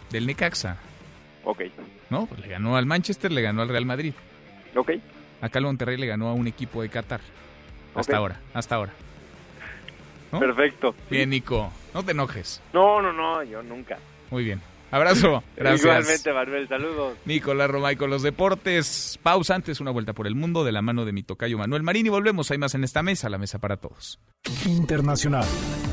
Del 0.10 0.26
Necaxa. 0.26 0.78
Ok. 1.44 1.62
¿No? 2.10 2.26
Pues 2.26 2.42
le 2.42 2.48
ganó 2.48 2.78
al 2.78 2.88
Manchester, 2.88 3.32
le 3.32 3.42
ganó 3.44 3.62
al 3.62 3.70
Real 3.70 3.86
Madrid. 3.86 4.14
Ok. 4.76 4.92
Acá 5.42 5.60
el 5.60 5.66
Monterrey 5.66 5.98
le 5.98 6.08
ganó 6.08 6.30
a 6.30 6.34
un 6.34 6.48
equipo 6.48 6.82
de 6.82 6.90
Qatar. 6.90 7.22
Hasta 7.94 8.18
ahora, 8.18 8.40
hasta 8.54 8.76
ahora. 8.76 8.92
¿No? 10.32 10.40
Perfecto. 10.40 10.96
Bien, 11.10 11.30
Nico. 11.30 11.72
No 11.94 12.04
te 12.04 12.12
enojes. 12.12 12.62
No, 12.74 13.02
no, 13.02 13.14
no, 13.14 13.44
yo 13.44 13.64
nunca. 13.64 13.98
Muy 14.32 14.44
bien. 14.44 14.62
Abrazo. 14.96 15.44
Gracias. 15.58 15.82
Igualmente, 15.82 16.34
Manuel, 16.34 16.68
saludos. 16.70 17.18
Nicolás 17.26 17.70
Romay 17.70 17.98
con 17.98 18.10
los 18.10 18.24
deportes. 18.24 19.20
Pausa 19.22 19.54
antes, 19.54 19.82
una 19.82 19.92
vuelta 19.92 20.14
por 20.14 20.26
el 20.26 20.36
mundo 20.36 20.64
de 20.64 20.72
la 20.72 20.82
mano 20.82 21.04
de 21.04 21.12
mi 21.12 21.22
tocayo 21.22 21.58
Manuel 21.58 21.84
Marín 21.84 22.06
y 22.06 22.10
volvemos. 22.10 22.50
Hay 22.50 22.58
más 22.58 22.76
en 22.76 22.86
esta 22.86 23.04
mesa, 23.04 23.28
la 23.28 23.38
mesa 23.38 23.60
para 23.60 23.76
todos. 23.76 24.22
Internacional. 24.66 25.44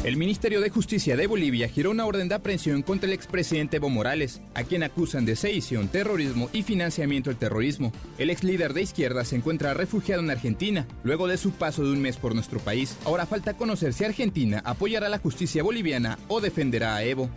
El 0.05 0.17
Ministerio 0.17 0.61
de 0.61 0.71
Justicia 0.71 1.17
de 1.17 1.27
Bolivia 1.27 1.69
giró 1.69 1.91
una 1.91 2.07
orden 2.07 2.29
de 2.29 2.37
aprehensión 2.37 2.83
contra 2.83 3.09
el 3.09 3.13
expresidente 3.13 3.79
Evo 3.79 3.89
Morales, 3.89 4.41
a 4.55 4.63
quien 4.63 4.85
acusan 4.85 5.25
de 5.25 5.35
sedición, 5.35 5.89
terrorismo 5.89 6.49
y 6.53 6.63
financiamiento 6.63 7.31
del 7.31 7.41
terrorismo. 7.41 7.93
El 8.19 8.31
ex 8.31 8.45
líder 8.45 8.73
de 8.73 8.83
izquierda 8.83 9.25
se 9.25 9.35
encuentra 9.35 9.75
refugiado 9.75 10.23
en 10.23 10.31
Argentina, 10.31 10.87
luego 11.03 11.27
de 11.27 11.39
su 11.39 11.51
paso 11.51 11.83
de 11.83 11.91
un 11.91 12.03
mes 12.03 12.19
por 12.19 12.37
nuestro 12.37 12.61
país. 12.61 12.97
Ahora 13.05 13.27
falta 13.27 13.57
conocer 13.57 13.95
si 13.95 14.05
Argentina 14.05 14.63
apoyará 14.65 15.09
a 15.09 15.11
la 15.11 15.19
justicia 15.19 15.65
boliviana 15.65 16.21
o 16.29 16.41
defenderá 16.41 16.95
a 16.95 17.03
Evo. 17.03 17.29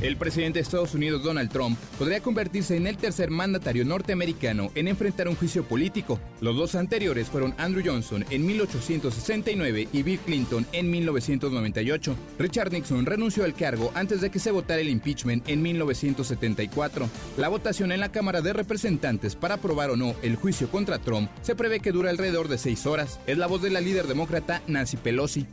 El 0.00 0.16
presidente 0.16 0.60
de 0.60 0.62
Estados 0.62 0.94
Unidos, 0.94 1.24
Donald 1.24 1.50
Trump, 1.50 1.76
podría 1.98 2.20
convertirse 2.20 2.76
en 2.76 2.86
el 2.86 2.96
tercer 2.96 3.30
mandatario 3.30 3.84
norteamericano 3.84 4.70
en 4.76 4.86
enfrentar 4.86 5.26
un 5.26 5.34
juicio 5.34 5.64
político. 5.64 6.20
Los 6.40 6.56
dos 6.56 6.76
anteriores 6.76 7.26
fueron 7.26 7.52
Andrew 7.58 7.82
Johnson 7.84 8.24
en 8.30 8.46
1869 8.46 9.88
y 9.92 10.02
Bill 10.04 10.20
Clinton 10.20 10.64
en 10.70 10.88
1998. 10.88 12.14
Richard 12.38 12.72
Nixon 12.72 13.06
renunció 13.06 13.42
al 13.42 13.54
cargo 13.54 13.90
antes 13.94 14.20
de 14.20 14.30
que 14.30 14.38
se 14.38 14.52
votara 14.52 14.80
el 14.80 14.88
impeachment 14.88 15.48
en 15.48 15.62
1974. 15.62 17.08
La 17.36 17.48
votación 17.48 17.90
en 17.90 17.98
la 17.98 18.12
Cámara 18.12 18.40
de 18.40 18.52
Representantes 18.52 19.34
para 19.34 19.54
aprobar 19.54 19.90
o 19.90 19.96
no 19.96 20.14
el 20.22 20.36
juicio 20.36 20.70
contra 20.70 21.00
Trump 21.00 21.28
se 21.42 21.56
prevé 21.56 21.80
que 21.80 21.90
dura 21.90 22.10
alrededor 22.10 22.46
de 22.46 22.58
seis 22.58 22.86
horas. 22.86 23.18
Es 23.26 23.36
la 23.36 23.48
voz 23.48 23.62
de 23.62 23.70
la 23.70 23.80
líder 23.80 24.06
demócrata 24.06 24.62
Nancy 24.68 24.96
Pelosi. 24.96 25.48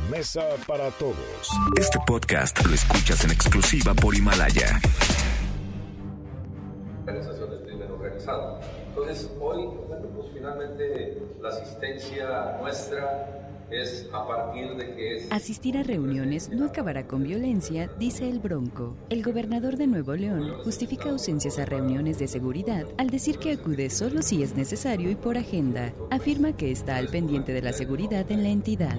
Mesa 0.09 0.41
para 0.65 0.89
Todos. 0.91 1.49
Este 1.77 1.99
podcast 2.07 2.65
lo 2.65 2.73
escuchas 2.73 3.23
en 3.25 3.31
exclusiva 3.31 3.93
por 3.93 4.15
Himalaya. 4.15 4.79
organización 7.05 7.49
del 7.49 7.63
crimen 7.63 7.91
organizado. 7.91 8.61
Entonces, 8.87 9.29
hoy, 9.41 9.65
bueno, 9.89 10.07
pues 10.15 10.27
finalmente 10.33 11.21
la 11.41 11.49
asistencia 11.49 12.57
nuestra 12.61 13.46
es 13.71 14.07
a 14.13 14.27
partir 14.27 14.75
de 14.75 14.95
que 14.95 15.15
es 15.17 15.31
Asistir 15.31 15.77
a 15.77 15.83
reuniones 15.83 16.49
no 16.49 16.65
acabará 16.65 17.07
con 17.07 17.23
violencia, 17.23 17.89
dice 17.99 18.29
el 18.29 18.39
Bronco. 18.39 18.95
El 19.09 19.23
gobernador 19.23 19.77
de 19.77 19.87
Nuevo 19.87 20.15
León 20.15 20.53
justifica 20.63 21.09
ausencias 21.09 21.59
a 21.59 21.65
reuniones 21.65 22.19
de 22.19 22.27
seguridad 22.27 22.85
al 22.97 23.09
decir 23.09 23.37
que 23.39 23.51
acude 23.51 23.89
solo 23.89 24.21
si 24.21 24.43
es 24.43 24.55
necesario 24.55 25.09
y 25.09 25.15
por 25.15 25.37
agenda. 25.37 25.93
Afirma 26.11 26.55
que 26.55 26.71
está 26.71 26.97
al 26.97 27.07
pendiente 27.07 27.53
de 27.53 27.61
la 27.61 27.73
seguridad 27.73 28.31
en 28.31 28.43
la 28.43 28.49
entidad. 28.49 28.97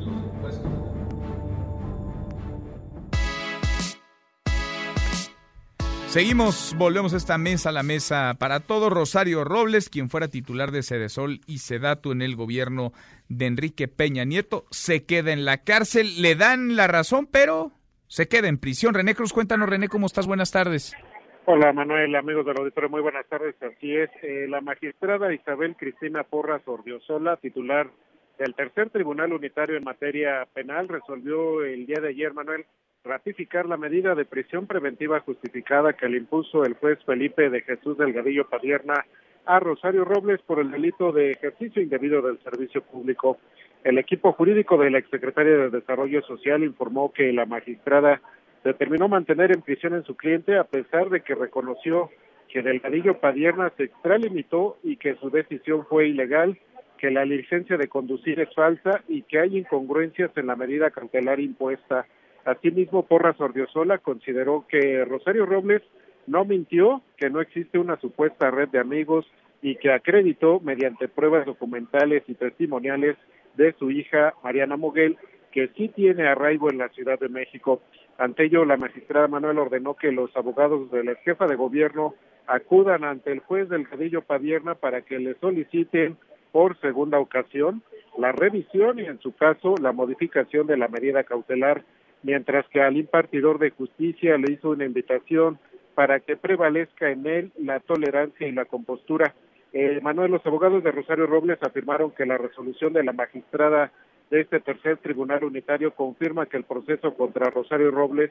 Seguimos, 6.09 6.75
volvemos 6.79 7.13
a 7.13 7.19
esta 7.19 7.37
mesa, 7.37 7.71
la 7.71 7.83
mesa 7.83 8.35
para 8.41 8.61
todos. 8.61 8.91
Rosario 8.91 9.45
Robles, 9.45 9.91
quien 9.91 10.09
fuera 10.09 10.29
titular 10.29 10.71
de 10.71 10.83
Sedesol 10.83 11.41
y 11.47 11.59
Sedatu 11.59 12.13
en 12.13 12.23
el 12.23 12.35
gobierno 12.35 12.93
de 13.29 13.45
Enrique 13.45 13.89
Peña 13.89 14.25
Nieto, 14.25 14.65
se 14.71 15.05
queda 15.05 15.35
en 15.35 15.45
la 15.45 15.59
cárcel. 15.59 16.23
Le 16.23 16.35
dan 16.35 16.77
la 16.77 16.87
razón, 16.87 17.29
pero 17.31 17.73
se 18.07 18.27
queda 18.27 18.49
en 18.49 18.57
prisión. 18.57 18.95
René 18.95 19.15
Cruz, 19.15 19.35
cuéntanos, 19.35 19.69
René, 19.69 19.89
¿cómo 19.89 20.07
estás? 20.07 20.27
Buenas 20.27 20.51
tardes. 20.51 20.97
Hola 21.45 21.75
Manuel, 21.75 22.17
amigos 22.17 22.47
del 22.47 22.59
auditorio, 22.59 22.89
muy 22.89 23.03
buenas 23.03 23.27
tardes. 23.27 23.55
Así 23.63 23.95
es, 23.95 24.09
eh, 24.23 24.47
la 24.49 24.63
magistrada 24.63 25.33
Isabel 25.35 25.77
Cristina 25.77 26.23
Porras 26.23 26.63
Ordiosola, 26.65 27.37
titular 27.37 27.91
del 28.39 28.55
tercer 28.55 28.91
tribunal 28.91 29.33
unitario 29.33 29.77
en 29.77 29.85
materia 29.85 30.47
penal, 30.55 30.89
resolvió 30.89 31.65
el 31.65 31.87
día 31.87 32.01
de 32.01 32.09
ayer, 32.09 32.33
Manuel, 32.33 32.65
ratificar 33.05 33.67
la 33.67 33.77
medida 33.77 34.15
de 34.15 34.25
prisión 34.25 34.67
preventiva 34.67 35.21
justificada 35.21 35.95
que 35.95 36.09
le 36.09 36.19
impuso 36.19 36.65
el 36.65 36.75
juez 36.75 36.99
Felipe 37.05 37.51
de 37.51 37.63
Jesús 37.63 37.99
Delgadillo 37.99 38.49
Padierna 38.49 39.05
a 39.47 39.61
Rosario 39.61 40.05
Robles 40.05 40.41
por 40.43 40.61
el 40.61 40.71
delito 40.71 41.11
de 41.11 41.33
ejercicio 41.33 41.83
indebido 41.83 42.23
del 42.23 42.39
servicio 42.41 42.83
público. 42.83 43.39
El 43.83 43.99
equipo 43.99 44.33
jurídico 44.33 44.77
de 44.77 44.91
la 44.91 44.99
exsecretaria 44.99 45.57
de 45.57 45.71
Desarrollo 45.71 46.23
Social 46.23 46.63
informó 46.63 47.13
que 47.13 47.33
la 47.33 47.47
magistrada 47.47 48.21
determinó 48.63 49.09
mantener 49.09 49.53
en 49.53 49.63
prisión 49.63 49.95
en 49.95 50.05
su 50.05 50.17
cliente 50.17 50.59
a 50.59 50.65
pesar 50.65 51.09
de 51.09 51.23
que 51.23 51.35
reconoció 51.35 52.11
que 52.49 52.63
Delgadillo 52.63 53.21
Padierna 53.21 53.73
se 53.77 53.85
extralimitó 53.85 54.79
y 54.83 54.97
que 54.97 55.17
su 55.17 55.31
decisión 55.31 55.87
fue 55.87 56.09
ilegal, 56.09 56.59
que 56.99 57.11
la 57.11 57.25
licencia 57.25 57.77
de 57.77 57.89
conducir 57.89 58.41
es 58.41 58.53
falsa 58.55 59.03
y 59.09 59.23
que 59.23 59.39
hay 59.39 59.57
incongruencias 59.57 60.31
en 60.37 60.49
la 60.49 60.57
medida 60.57 60.91
cautelar 60.91 61.41
impuesta. 61.41 62.07
Asimismo, 62.45 63.07
Porras 63.07 63.41
Ordiosola 63.41 63.99
consideró 63.99 64.67
que 64.69 65.05
Rosario 65.05 65.47
Robles 65.47 65.83
no 66.27 66.45
mintió, 66.45 67.03
que 67.17 67.31
no 67.31 67.41
existe 67.41 67.79
una 67.79 67.99
supuesta 68.01 68.51
red 68.51 68.69
de 68.69 68.81
amigos 68.81 69.27
y 69.63 69.77
que 69.77 69.93
acreditó 69.93 70.61
mediante 70.61 71.09
pruebas 71.09 71.47
documentales 71.47 72.23
y 72.27 72.35
testimoniales 72.35 73.17
de 73.57 73.73
su 73.79 73.91
hija 73.91 74.35
Mariana 74.43 74.77
Moguel 74.77 75.17
que 75.53 75.69
sí 75.77 75.89
tiene 75.89 76.27
arraigo 76.27 76.71
en 76.71 76.79
la 76.79 76.89
Ciudad 76.91 77.19
de 77.19 77.29
México. 77.29 77.81
Ante 78.19 78.45
ello, 78.45 78.65
la 78.65 78.77
magistrada 78.77 79.29
Manuel 79.29 79.59
ordenó 79.59 79.95
que 79.95 80.13
los 80.13 80.35
abogados 80.37 80.91
de 80.91 81.05
la 81.05 81.15
jefa 81.17 81.47
de 81.47 81.57
gobierno 81.57 82.15
acudan 82.47 83.05
ante 83.05 83.33
el 83.33 83.41
juez 83.41 83.69
del 83.69 83.89
Cadillo 83.89 84.23
Padierna 84.23 84.75
para 84.75 85.03
que 85.03 85.19
le 85.19 85.35
soliciten 85.35 86.17
por 86.53 86.79
segunda 86.81 87.19
ocasión 87.19 87.83
la 88.19 88.33
revisión 88.33 88.99
y, 88.99 89.05
en 89.05 89.21
su 89.21 89.35
caso, 89.35 89.75
la 89.81 89.93
modificación 89.93 90.67
de 90.67 90.77
la 90.77 90.89
medida 90.89 91.23
cautelar, 91.23 91.85
mientras 92.23 92.67
que 92.69 92.83
al 92.83 92.97
impartidor 92.97 93.59
de 93.59 93.71
justicia 93.71 94.37
le 94.37 94.53
hizo 94.53 94.71
una 94.71 94.85
invitación 94.85 95.59
para 95.95 96.21
que 96.21 96.37
prevalezca 96.37 97.11
en 97.11 97.27
él 97.27 97.53
la 97.59 97.81
tolerancia 97.81 98.47
y 98.47 98.53
la 98.53 98.65
compostura. 98.65 99.35
Eh, 99.73 100.01
Manuel, 100.03 100.33
los 100.33 100.45
abogados 100.47 100.83
de 100.83 100.91
Rosario 100.91 101.27
Robles 101.27 101.59
afirmaron 101.63 102.11
que 102.11 102.27
la 102.27 102.39
resolución 102.39 102.93
de 102.93 103.05
la 103.05 103.13
magistrada 103.13 103.93
de 104.31 104.41
este 104.41 104.61
tercer 104.61 104.99
tribunal 104.99 105.45
unitario 105.45 105.93
confirma 105.93 106.47
que 106.47 106.57
el 106.57 106.65
proceso 106.65 107.15
contra 107.15 107.51
Rosario 107.51 107.91
Robles 107.91 108.31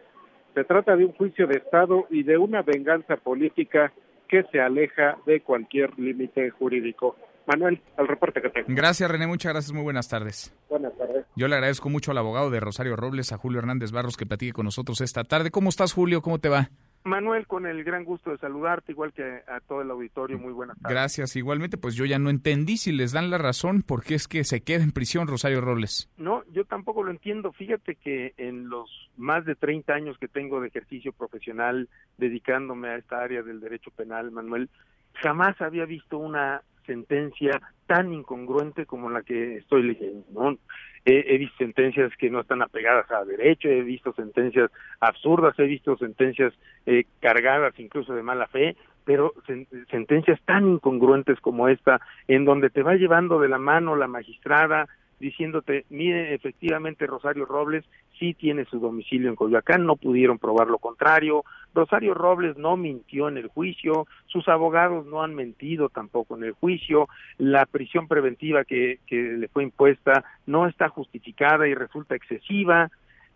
se 0.54 0.64
trata 0.64 0.96
de 0.96 1.06
un 1.06 1.14
juicio 1.14 1.48
de 1.48 1.58
Estado 1.58 2.08
y 2.10 2.24
de 2.24 2.38
una 2.38 2.62
venganza 2.62 3.16
política 3.18 3.94
que 4.28 4.44
se 4.52 4.60
aleja 4.60 5.18
de 5.26 5.42
cualquier 5.42 5.98
límite 5.98 6.50
jurídico. 6.50 7.16
Manuel, 7.48 7.82
al 7.98 8.08
reporte 8.08 8.42
que 8.42 8.50
tengo. 8.50 8.68
Gracias, 8.70 9.10
René, 9.10 9.26
muchas 9.26 9.54
gracias, 9.54 9.74
muy 9.74 9.84
buenas 9.84 10.08
tardes. 10.10 10.54
Buenas 10.70 10.96
tardes. 10.98 11.26
Yo 11.36 11.48
le 11.48 11.56
agradezco 11.56 11.90
mucho 11.90 12.12
al 12.12 12.18
abogado 12.18 12.50
de 12.50 12.60
Rosario 12.60 12.96
Robles, 12.96 13.32
a 13.32 13.38
Julio 13.38 13.60
Hernández 13.60 13.92
Barros, 13.92 14.18
que 14.18 14.26
platique 14.26 14.54
con 14.54 14.66
nosotros 14.66 15.02
esta 15.02 15.24
tarde. 15.24 15.50
¿Cómo 15.50 15.70
estás, 15.70 15.94
Julio? 15.94 16.22
¿Cómo 16.22 16.40
te 16.40 16.50
va? 16.50 16.70
Manuel, 17.04 17.48
con 17.48 17.66
el 17.66 17.84
gran 17.84 18.04
gusto 18.04 18.32
de 18.32 18.38
saludarte, 18.38 18.92
igual 18.92 19.14
que 19.14 19.24
a 19.48 19.62
todo 19.62 19.82
el 19.82 19.90
auditorio, 19.90 20.38
muy 20.38 20.52
buenas 20.52 20.78
tardes. 20.78 20.94
Gracias. 20.94 21.36
Igualmente, 21.36 21.78
pues 21.78 21.96
yo 21.96 22.06
ya 22.06 22.20
no 22.20 22.30
entendí 22.30 22.78
si 22.78 22.92
les 22.92 23.14
dan 23.14 23.30
la 23.30 23.38
razón 23.38 23.82
por 23.82 24.04
qué 24.04 24.16
es 24.16 24.28
que 24.28 24.44
se 24.44 24.62
queda 24.62 24.84
en 24.84 24.92
prisión 24.92 25.28
Rosario 25.28 25.62
Robles. 25.62 26.10
No, 26.18 26.44
yo 26.52 26.66
tampoco 26.66 27.04
lo 27.04 27.12
entiendo. 27.12 27.54
Fíjate 27.54 27.96
que 27.96 28.34
en 28.38 28.68
los 28.70 28.90
más 29.16 29.46
de 29.46 29.56
30 29.56 29.94
años 29.94 30.18
que 30.20 30.28
tengo 30.28 30.60
de 30.60 30.68
ejercicio 30.68 31.14
profesional 31.14 31.88
dedicándome 32.18 32.90
a 32.90 32.98
esta 32.98 33.22
área 33.22 33.42
del 33.42 33.62
derecho 33.62 33.92
penal, 33.92 34.32
Manuel, 34.32 34.70
jamás 35.14 35.60
había 35.62 35.86
visto 35.86 36.18
una 36.18 36.62
sentencia 36.88 37.62
tan 37.86 38.12
incongruente 38.12 38.88
como 38.88 39.12
la 39.12 39.22
que 39.22 39.58
estoy 39.58 39.84
leyendo. 39.84 40.26
¿no? 40.32 40.58
He, 41.06 41.38
visto 41.38 41.58
sentencias 41.60 42.12
que 42.18 42.30
no 42.30 42.42
están 42.42 42.62
apegadas 42.62 43.10
a 43.12 43.24
derecho, 43.24 43.70
he 43.70 43.82
visto 43.82 44.12
sentencias 44.14 44.72
absurdas, 45.00 45.58
he 45.60 45.64
visto 45.64 45.96
sentencias 45.98 46.54
eh, 46.86 47.06
cargadas 47.22 47.80
incluso 47.80 48.14
de 48.14 48.24
mala 48.24 48.48
fe, 48.48 48.76
pero 49.06 49.34
sen 49.46 49.68
sentencias 49.90 50.38
tan 50.44 50.68
incongruentes 50.68 51.40
como 51.40 51.70
esta, 51.70 52.02
en 52.28 52.44
donde 52.44 52.70
te 52.70 52.84
va 52.84 52.96
llevando 52.96 53.40
de 53.40 53.48
la 53.48 53.58
mano 53.58 53.96
la 53.96 54.08
magistrada, 54.08 54.90
diciéndote, 55.20 55.86
mire, 55.90 56.34
efectivamente 56.34 57.08
Rosario 57.08 57.46
Robles 57.46 57.86
sí 58.20 58.34
tiene 58.34 58.66
su 58.66 58.80
domicilio 58.80 59.30
en 59.30 59.36
Coyoacán, 59.36 59.86
no 59.86 59.96
pudieron 59.96 60.40
probar 60.40 60.68
lo 60.68 60.78
contrario, 60.78 61.44
Rosario 61.78 62.14
Robles 62.14 62.58
no 62.58 62.76
mintió 62.76 63.30
en 63.30 63.38
el 63.38 63.48
juicio, 63.48 64.08
sus 64.26 64.48
abogados 64.48 65.06
no 65.06 65.24
han 65.24 65.36
mentido 65.36 65.90
tampoco 65.90 66.36
en 66.36 66.44
el 66.44 66.54
juicio, 66.54 67.08
la 67.38 67.66
prisión 67.66 68.08
preventiva 68.08 68.66
que, 68.66 69.00
que 69.06 69.16
le 69.16 69.48
fue 69.48 69.64
impuesta 69.64 70.26
no 70.46 70.68
está 70.68 70.90
justificada 70.90 71.68
y 71.68 71.76
resulta 71.76 72.16
excesiva, 72.16 72.90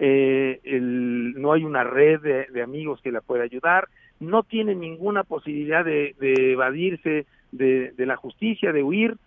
eh, 0.04 0.60
el, 0.64 1.40
no 1.40 1.54
hay 1.54 1.64
una 1.64 1.84
red 1.84 2.22
de, 2.22 2.62
amigos 2.64 3.00
que 3.04 3.12
la 3.12 3.22
pueda 3.22 3.44
ayudar, 3.44 3.88
no 4.20 4.42
tiene 4.42 4.74
ninguna 4.74 5.24
posibilidad 5.24 5.86
de, 5.86 6.16
evadirse 6.20 7.28
de, 7.52 7.94
la 8.00 8.16
justicia, 8.16 8.72
de 8.72 8.82
huir, 8.82 9.18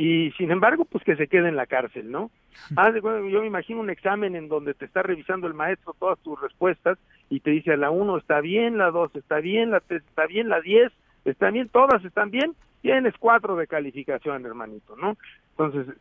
y 0.00 0.30
sin 0.38 0.52
embargo, 0.52 0.84
pues 0.84 1.02
que 1.02 1.16
se 1.16 1.26
quede 1.26 1.48
en 1.48 1.56
la 1.56 1.66
cárcel, 1.66 2.08
¿no? 2.08 2.30
Ah, 2.76 2.92
yo 2.94 3.40
me 3.40 3.46
imagino 3.48 3.80
un 3.80 3.90
examen 3.90 4.36
en 4.36 4.48
donde 4.48 4.72
te 4.74 4.84
está 4.84 5.02
revisando 5.02 5.48
el 5.48 5.54
maestro 5.54 5.92
todas 5.98 6.20
tus 6.20 6.40
respuestas 6.40 6.98
y 7.28 7.40
te 7.40 7.50
dice 7.50 7.76
la 7.76 7.90
1 7.90 8.18
está 8.18 8.40
bien, 8.40 8.78
la 8.78 8.92
2 8.92 9.16
está 9.16 9.40
bien, 9.40 9.72
la 9.72 9.80
3 9.80 10.00
está 10.08 10.26
bien, 10.26 10.48
la 10.48 10.60
10 10.60 10.92
está 11.24 11.50
bien, 11.50 11.68
todas 11.68 12.04
están 12.04 12.30
bien, 12.30 12.54
tienes 12.80 13.14
4 13.18 13.56
de 13.56 13.66
calificación, 13.66 14.46
hermanito, 14.46 14.94
¿no? 14.94 15.16
Entonces, 15.58 15.92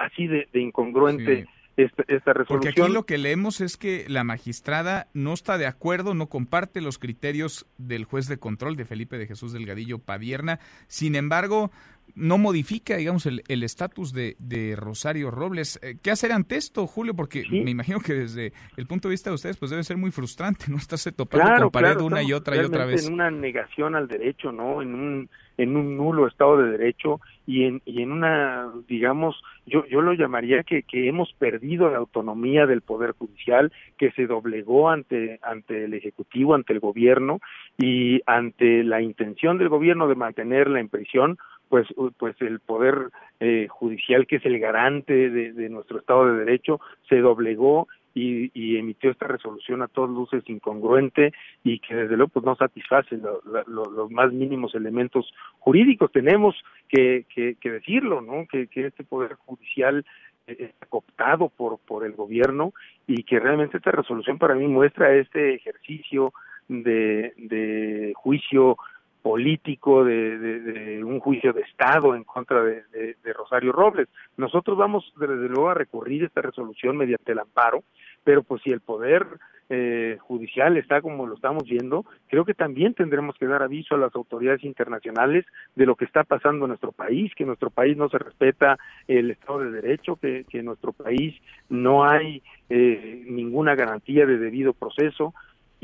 así 0.00 0.26
de, 0.26 0.48
de 0.52 0.60
incongruente. 0.60 1.44
Sí 1.44 1.48
esta, 1.76 2.04
esta 2.08 2.32
resolución. 2.32 2.46
Porque 2.46 2.68
aquí 2.68 2.92
lo 2.92 3.06
que 3.06 3.18
leemos 3.18 3.60
es 3.60 3.76
que 3.76 4.04
la 4.08 4.24
magistrada 4.24 5.08
no 5.14 5.32
está 5.32 5.58
de 5.58 5.66
acuerdo, 5.66 6.14
no 6.14 6.28
comparte 6.28 6.80
los 6.80 6.98
criterios 6.98 7.66
del 7.78 8.04
juez 8.04 8.28
de 8.28 8.38
control 8.38 8.76
de 8.76 8.84
Felipe 8.84 9.18
de 9.18 9.26
Jesús 9.26 9.52
Delgadillo 9.52 9.98
Padierna. 9.98 10.58
Sin 10.88 11.14
embargo, 11.14 11.70
no 12.14 12.38
modifica, 12.38 12.96
digamos, 12.96 13.26
el 13.26 13.62
estatus 13.62 14.12
de, 14.12 14.36
de, 14.38 14.76
Rosario 14.76 15.30
Robles. 15.30 15.78
Eh, 15.82 15.96
¿Qué 16.02 16.10
hacer 16.10 16.32
ante 16.32 16.56
esto, 16.56 16.86
Julio? 16.86 17.14
Porque 17.14 17.44
me 17.50 17.70
imagino 17.70 18.00
que 18.00 18.14
desde 18.14 18.52
el 18.76 18.86
punto 18.86 19.08
de 19.08 19.12
vista 19.12 19.30
de 19.30 19.34
ustedes, 19.34 19.56
pues 19.56 19.70
debe 19.70 19.82
ser 19.84 19.96
muy 19.96 20.10
frustrante, 20.10 20.66
¿no? 20.68 20.76
Estarse 20.76 21.12
topando 21.12 21.46
claro, 21.46 21.62
con 21.64 21.72
pared 21.72 21.92
claro, 21.92 22.06
una 22.06 22.22
y 22.22 22.32
otra 22.32 22.56
y 22.56 22.60
otra 22.60 22.86
vez. 22.86 23.06
En 23.06 23.14
una 23.14 23.30
negación 23.30 23.94
al 23.94 24.08
derecho, 24.08 24.52
¿no? 24.52 24.82
En 24.82 24.94
un, 24.94 25.30
en 25.56 25.76
un 25.76 25.96
nulo 25.96 26.26
Estado 26.26 26.58
de 26.58 26.72
Derecho 26.72 27.20
y 27.46 27.64
en, 27.64 27.82
y 27.84 28.02
en 28.02 28.12
una, 28.12 28.70
digamos, 28.88 29.40
yo, 29.66 29.86
yo 29.86 30.00
lo 30.00 30.12
llamaría 30.12 30.62
que, 30.64 30.82
que 30.82 31.08
hemos 31.08 31.32
perdido 31.34 31.90
la 31.90 31.98
autonomía 31.98 32.66
del 32.66 32.82
Poder 32.82 33.12
Judicial, 33.12 33.72
que 33.96 34.10
se 34.12 34.26
doblegó 34.26 34.90
ante, 34.90 35.38
ante 35.42 35.84
el 35.84 35.94
Ejecutivo, 35.94 36.54
ante 36.54 36.72
el 36.72 36.80
Gobierno 36.80 37.40
y 37.78 38.20
ante 38.26 38.84
la 38.84 39.00
intención 39.00 39.58
del 39.58 39.68
Gobierno 39.68 40.08
de 40.08 40.14
mantenerla 40.14 40.80
en 40.80 40.88
prisión, 40.88 41.38
pues 41.68 41.86
pues 42.18 42.40
el 42.40 42.60
poder 42.60 43.10
eh, 43.40 43.66
judicial 43.68 44.26
que 44.26 44.36
es 44.36 44.46
el 44.46 44.58
garante 44.60 45.30
de, 45.30 45.52
de, 45.52 45.68
nuestro 45.68 45.98
estado 45.98 46.26
de 46.26 46.44
derecho 46.44 46.80
se 47.08 47.16
doblegó 47.16 47.88
y, 48.16 48.50
y, 48.54 48.78
emitió 48.78 49.10
esta 49.10 49.28
resolución 49.28 49.82
a 49.82 49.88
todas 49.88 50.10
luces 50.10 50.42
incongruente 50.48 51.34
y 51.62 51.80
que 51.80 51.94
desde 51.94 52.16
luego 52.16 52.30
pues 52.32 52.46
no 52.46 52.56
satisface 52.56 53.18
lo, 53.18 53.42
lo, 53.66 53.84
los 53.84 54.10
más 54.10 54.32
mínimos 54.32 54.74
elementos 54.74 55.30
jurídicos 55.58 56.10
tenemos 56.12 56.54
que, 56.88 57.26
que, 57.28 57.70
decirlo 57.70 58.22
no 58.22 58.46
que, 58.50 58.68
este 58.72 59.04
poder 59.04 59.34
judicial 59.34 60.06
está 60.46 60.86
cooptado 60.86 61.50
por 61.50 61.78
por 61.80 62.06
el 62.06 62.12
gobierno 62.12 62.72
y 63.06 63.22
que 63.24 63.38
realmente 63.38 63.76
esta 63.76 63.90
resolución 63.90 64.38
para 64.38 64.54
mí 64.54 64.66
muestra 64.66 65.14
este 65.14 65.54
ejercicio 65.54 66.32
de, 66.68 67.34
de 67.36 68.14
juicio 68.16 68.78
político 69.26 70.04
de, 70.04 70.38
de, 70.38 70.60
de, 70.60 71.04
un 71.04 71.18
juicio 71.18 71.52
de 71.52 71.62
Estado 71.62 72.14
en 72.14 72.22
contra 72.22 72.62
de, 72.62 72.84
de, 72.92 73.32
Rosario 73.32 73.72
Robles. 73.72 74.06
Nosotros 74.36 74.78
vamos 74.78 75.12
desde 75.16 75.48
luego 75.48 75.68
a 75.68 75.74
recurrir 75.74 76.22
esta 76.22 76.42
resolución 76.42 76.96
mediante 76.96 77.32
el 77.32 77.40
amparo, 77.40 77.82
pero 78.26 78.42
pues 78.42 78.60
si 78.62 78.72
el 78.72 78.80
poder 78.80 79.24
eh, 79.70 80.18
judicial 80.20 80.76
está 80.76 81.00
como 81.00 81.28
lo 81.28 81.36
estamos 81.36 81.62
viendo, 81.62 82.04
creo 82.26 82.44
que 82.44 82.54
también 82.54 82.92
tendremos 82.92 83.36
que 83.38 83.46
dar 83.46 83.62
aviso 83.62 83.94
a 83.94 83.98
las 83.98 84.12
autoridades 84.16 84.64
internacionales 84.64 85.46
de 85.76 85.86
lo 85.86 85.94
que 85.94 86.06
está 86.06 86.24
pasando 86.24 86.64
en 86.64 86.70
nuestro 86.70 86.90
país, 86.90 87.32
que 87.36 87.44
en 87.44 87.48
nuestro 87.48 87.70
país 87.70 87.96
no 87.96 88.08
se 88.08 88.18
respeta 88.18 88.80
el 89.06 89.30
Estado 89.30 89.60
de 89.60 89.80
Derecho, 89.80 90.16
que, 90.16 90.44
que 90.50 90.58
en 90.58 90.64
nuestro 90.64 90.92
país 90.92 91.40
no 91.68 92.04
hay 92.04 92.42
eh, 92.68 93.24
ninguna 93.28 93.76
garantía 93.76 94.26
de 94.26 94.38
debido 94.38 94.72
proceso, 94.72 95.32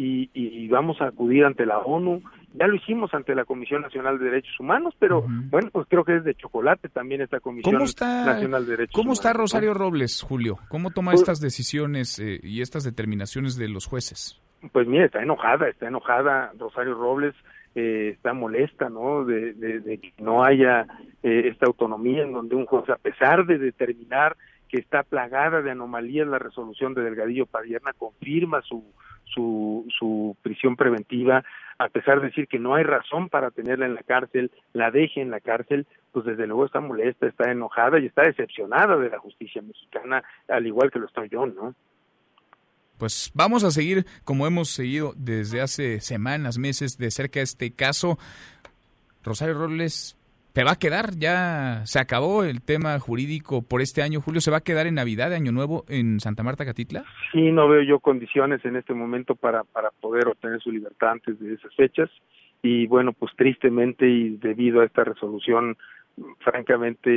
y, 0.02 0.30
y, 0.34 0.68
vamos 0.68 1.00
a 1.00 1.06
acudir 1.06 1.44
ante 1.44 1.66
la 1.66 1.78
ONU. 1.78 2.22
Ya 2.54 2.66
lo 2.66 2.74
hicimos 2.74 3.12
ante 3.14 3.34
la 3.34 3.44
Comisión 3.44 3.82
Nacional 3.82 4.18
de 4.18 4.26
Derechos 4.26 4.58
Humanos, 4.60 4.94
pero 4.98 5.20
uh 5.20 5.26
-huh. 5.26 5.50
bueno, 5.50 5.70
pues 5.72 5.86
creo 5.88 6.04
que 6.04 6.16
es 6.16 6.24
de 6.24 6.34
chocolate 6.34 6.88
también 6.88 7.22
esta 7.22 7.40
Comisión 7.40 7.80
está, 7.82 8.26
Nacional 8.26 8.64
de 8.66 8.70
Derechos 8.72 8.94
¿Cómo 8.94 9.04
Humanos. 9.04 9.18
está 9.18 9.32
Rosario 9.32 9.74
Robles, 9.74 10.22
Julio? 10.22 10.58
¿Cómo 10.68 10.90
toma 10.90 11.12
pues, 11.12 11.22
estas 11.22 11.40
decisiones 11.40 12.18
eh, 12.18 12.40
y 12.42 12.60
estas 12.60 12.84
determinaciones 12.84 13.56
de 13.56 13.68
los 13.68 13.86
jueces? 13.86 14.40
Pues 14.72 14.86
mira, 14.86 15.06
está 15.06 15.22
enojada, 15.22 15.68
está 15.68 15.88
enojada 15.88 16.52
Rosario 16.58 16.94
Robles, 16.94 17.34
eh, 17.74 18.10
está 18.14 18.32
molesta, 18.34 18.90
¿no? 18.90 19.24
De, 19.24 19.54
de, 19.54 19.80
de 19.80 19.98
que 19.98 20.12
no 20.18 20.44
haya 20.44 20.86
eh, 21.22 21.48
esta 21.48 21.66
autonomía 21.66 22.22
en 22.22 22.32
donde 22.32 22.54
un 22.54 22.66
juez, 22.66 22.88
a 22.90 22.96
pesar 22.96 23.46
de 23.46 23.58
determinar 23.58 24.36
que 24.68 24.78
está 24.78 25.02
plagada 25.02 25.62
de 25.62 25.70
anomalías 25.70 26.26
la 26.28 26.38
resolución 26.38 26.94
de 26.94 27.02
Delgadillo 27.02 27.46
Padierna, 27.46 27.92
confirma 27.92 28.62
su 28.62 28.84
su, 29.32 29.86
su 29.98 30.36
prisión 30.42 30.76
preventiva, 30.76 31.44
a 31.78 31.88
pesar 31.88 32.20
de 32.20 32.28
decir 32.28 32.48
que 32.48 32.58
no 32.58 32.74
hay 32.74 32.84
razón 32.84 33.28
para 33.28 33.50
tenerla 33.50 33.86
en 33.86 33.94
la 33.94 34.02
cárcel, 34.02 34.50
la 34.72 34.90
deje 34.90 35.20
en 35.20 35.30
la 35.30 35.40
cárcel, 35.40 35.86
pues 36.12 36.24
desde 36.24 36.46
luego 36.46 36.66
está 36.66 36.80
molesta, 36.80 37.26
está 37.26 37.50
enojada 37.50 37.98
y 37.98 38.06
está 38.06 38.22
decepcionada 38.22 38.96
de 38.96 39.10
la 39.10 39.18
justicia 39.18 39.62
mexicana, 39.62 40.22
al 40.48 40.66
igual 40.66 40.90
que 40.90 40.98
lo 40.98 41.06
estoy 41.06 41.28
yo, 41.28 41.46
¿no? 41.46 41.74
Pues 42.98 43.32
vamos 43.34 43.64
a 43.64 43.72
seguir 43.72 44.06
como 44.24 44.46
hemos 44.46 44.68
seguido 44.68 45.12
desde 45.16 45.60
hace 45.60 46.00
semanas, 46.00 46.58
meses 46.58 46.98
de 46.98 47.10
cerca 47.10 47.40
este 47.40 47.72
caso. 47.72 48.16
Rosario 49.24 49.54
Robles, 49.54 50.16
¿Te 50.52 50.64
va 50.64 50.72
a 50.72 50.78
quedar? 50.78 51.12
Ya 51.18 51.80
se 51.84 51.98
acabó 51.98 52.44
el 52.44 52.60
tema 52.62 52.98
jurídico 52.98 53.62
por 53.62 53.80
este 53.80 54.02
año, 54.02 54.20
Julio. 54.20 54.42
¿Se 54.42 54.50
va 54.50 54.58
a 54.58 54.62
quedar 54.62 54.86
en 54.86 54.96
Navidad, 54.96 55.32
Año 55.32 55.50
Nuevo, 55.50 55.84
en 55.88 56.20
Santa 56.20 56.42
Marta, 56.42 56.66
Catitla? 56.66 57.04
Sí, 57.32 57.50
no 57.50 57.68
veo 57.68 57.82
yo 57.82 58.00
condiciones 58.00 58.62
en 58.66 58.76
este 58.76 58.92
momento 58.92 59.34
para, 59.34 59.64
para 59.64 59.90
poder 59.90 60.28
obtener 60.28 60.60
su 60.60 60.70
libertad 60.70 61.12
antes 61.12 61.40
de 61.40 61.54
esas 61.54 61.74
fechas. 61.74 62.10
Y 62.62 62.86
bueno, 62.86 63.14
pues 63.14 63.32
tristemente 63.34 64.06
y 64.06 64.36
debido 64.36 64.82
a 64.82 64.84
esta 64.84 65.04
resolución 65.04 65.76
francamente 66.40 67.10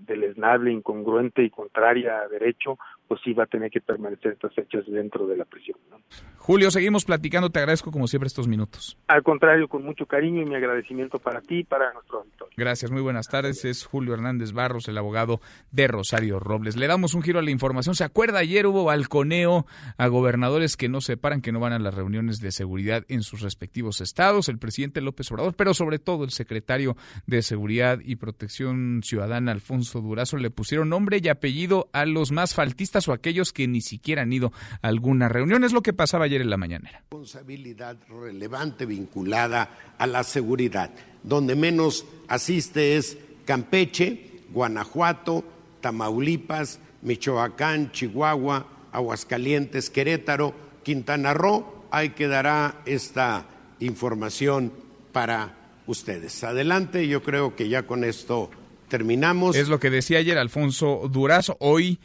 deleznable, 0.00 0.72
incongruente 0.72 1.42
y 1.42 1.50
contraria 1.50 2.20
a 2.20 2.28
derecho, 2.28 2.78
pues 3.08 3.20
sí 3.24 3.32
va 3.32 3.44
a 3.44 3.46
tener 3.46 3.70
que 3.70 3.80
permanecer 3.80 4.32
estas 4.32 4.54
fechas 4.54 4.84
dentro 4.86 5.26
de 5.26 5.36
la 5.36 5.46
prisión. 5.46 5.78
¿no? 5.90 5.98
Julio, 6.36 6.70
seguimos 6.70 7.04
platicando, 7.04 7.50
te 7.50 7.58
agradezco 7.58 7.90
como 7.90 8.06
siempre 8.06 8.26
estos 8.26 8.46
minutos. 8.46 8.98
Al 9.08 9.22
contrario, 9.22 9.66
con 9.66 9.82
mucho 9.82 10.06
cariño 10.06 10.42
y 10.42 10.44
mi 10.44 10.54
agradecimiento 10.54 11.18
para 11.18 11.40
ti 11.40 11.60
y 11.60 11.64
para 11.64 11.92
nuestro 11.94 12.20
auditorio. 12.20 12.54
Gracias, 12.56 12.90
muy 12.90 13.02
buenas 13.02 13.28
tardes. 13.28 13.64
Es 13.64 13.84
Julio 13.84 14.14
Hernández 14.14 14.52
Barros, 14.52 14.88
el 14.88 14.98
abogado 14.98 15.40
de 15.70 15.88
Rosario 15.88 16.38
Robles. 16.38 16.76
Le 16.76 16.86
damos 16.86 17.14
un 17.14 17.22
giro 17.22 17.38
a 17.38 17.42
la 17.42 17.50
información. 17.50 17.94
¿Se 17.94 18.04
acuerda? 18.04 18.40
Ayer 18.40 18.66
hubo 18.66 18.84
balconeo 18.84 19.66
a 19.96 20.06
gobernadores 20.08 20.76
que 20.76 20.88
no 20.88 21.00
se 21.00 21.16
paran, 21.16 21.40
que 21.40 21.52
no 21.52 21.60
van 21.60 21.72
a 21.72 21.78
las 21.78 21.94
reuniones 21.94 22.40
de 22.40 22.52
seguridad 22.52 23.04
en 23.08 23.22
sus 23.22 23.40
respectivos 23.40 24.00
estados. 24.00 24.48
El 24.48 24.58
presidente 24.58 25.00
López 25.00 25.30
Obrador, 25.32 25.54
pero 25.54 25.74
sobre 25.74 25.98
todo 25.98 26.24
el 26.24 26.30
secretario 26.30 26.96
de 27.26 27.42
Seguridad 27.42 28.00
y 28.02 28.16
Protección 28.16 29.00
Ciudadana, 29.02 29.52
Alfonso 29.52 30.00
Durazo, 30.00 30.36
le 30.36 30.50
pusieron 30.50 30.88
nombre 30.88 31.20
y 31.22 31.28
apellido 31.28 31.88
a 31.92 32.04
los 32.04 32.32
más 32.32 32.54
faltistas 32.54 32.97
o 33.06 33.12
aquellos 33.12 33.52
que 33.52 33.68
ni 33.68 33.80
siquiera 33.80 34.22
han 34.22 34.32
ido 34.32 34.52
a 34.82 34.88
alguna 34.88 35.28
reunión. 35.28 35.62
Es 35.62 35.72
lo 35.72 35.82
que 35.82 35.92
pasaba 35.92 36.24
ayer 36.24 36.40
en 36.40 36.50
la 36.50 36.56
mañanera. 36.56 37.00
Responsabilidad 37.00 37.96
relevante 38.08 38.86
vinculada 38.86 39.94
a 39.98 40.06
la 40.06 40.24
seguridad. 40.24 40.90
Donde 41.22 41.54
menos 41.54 42.06
asiste 42.26 42.96
es 42.96 43.18
Campeche, 43.44 44.42
Guanajuato, 44.50 45.44
Tamaulipas, 45.80 46.80
Michoacán, 47.02 47.92
Chihuahua, 47.92 48.66
Aguascalientes, 48.92 49.90
Querétaro, 49.90 50.54
Quintana 50.82 51.34
Roo. 51.34 51.86
Ahí 51.90 52.10
quedará 52.10 52.82
esta 52.86 53.46
información 53.80 54.72
para 55.12 55.54
ustedes. 55.86 56.42
Adelante, 56.44 57.06
yo 57.08 57.22
creo 57.22 57.56
que 57.56 57.68
ya 57.68 57.86
con 57.86 58.04
esto 58.04 58.50
terminamos. 58.88 59.56
Es 59.56 59.68
lo 59.68 59.78
que 59.78 59.90
decía 59.90 60.18
ayer 60.18 60.38
Alfonso 60.38 61.08
Durazo. 61.10 61.56
Hoy 61.60 61.98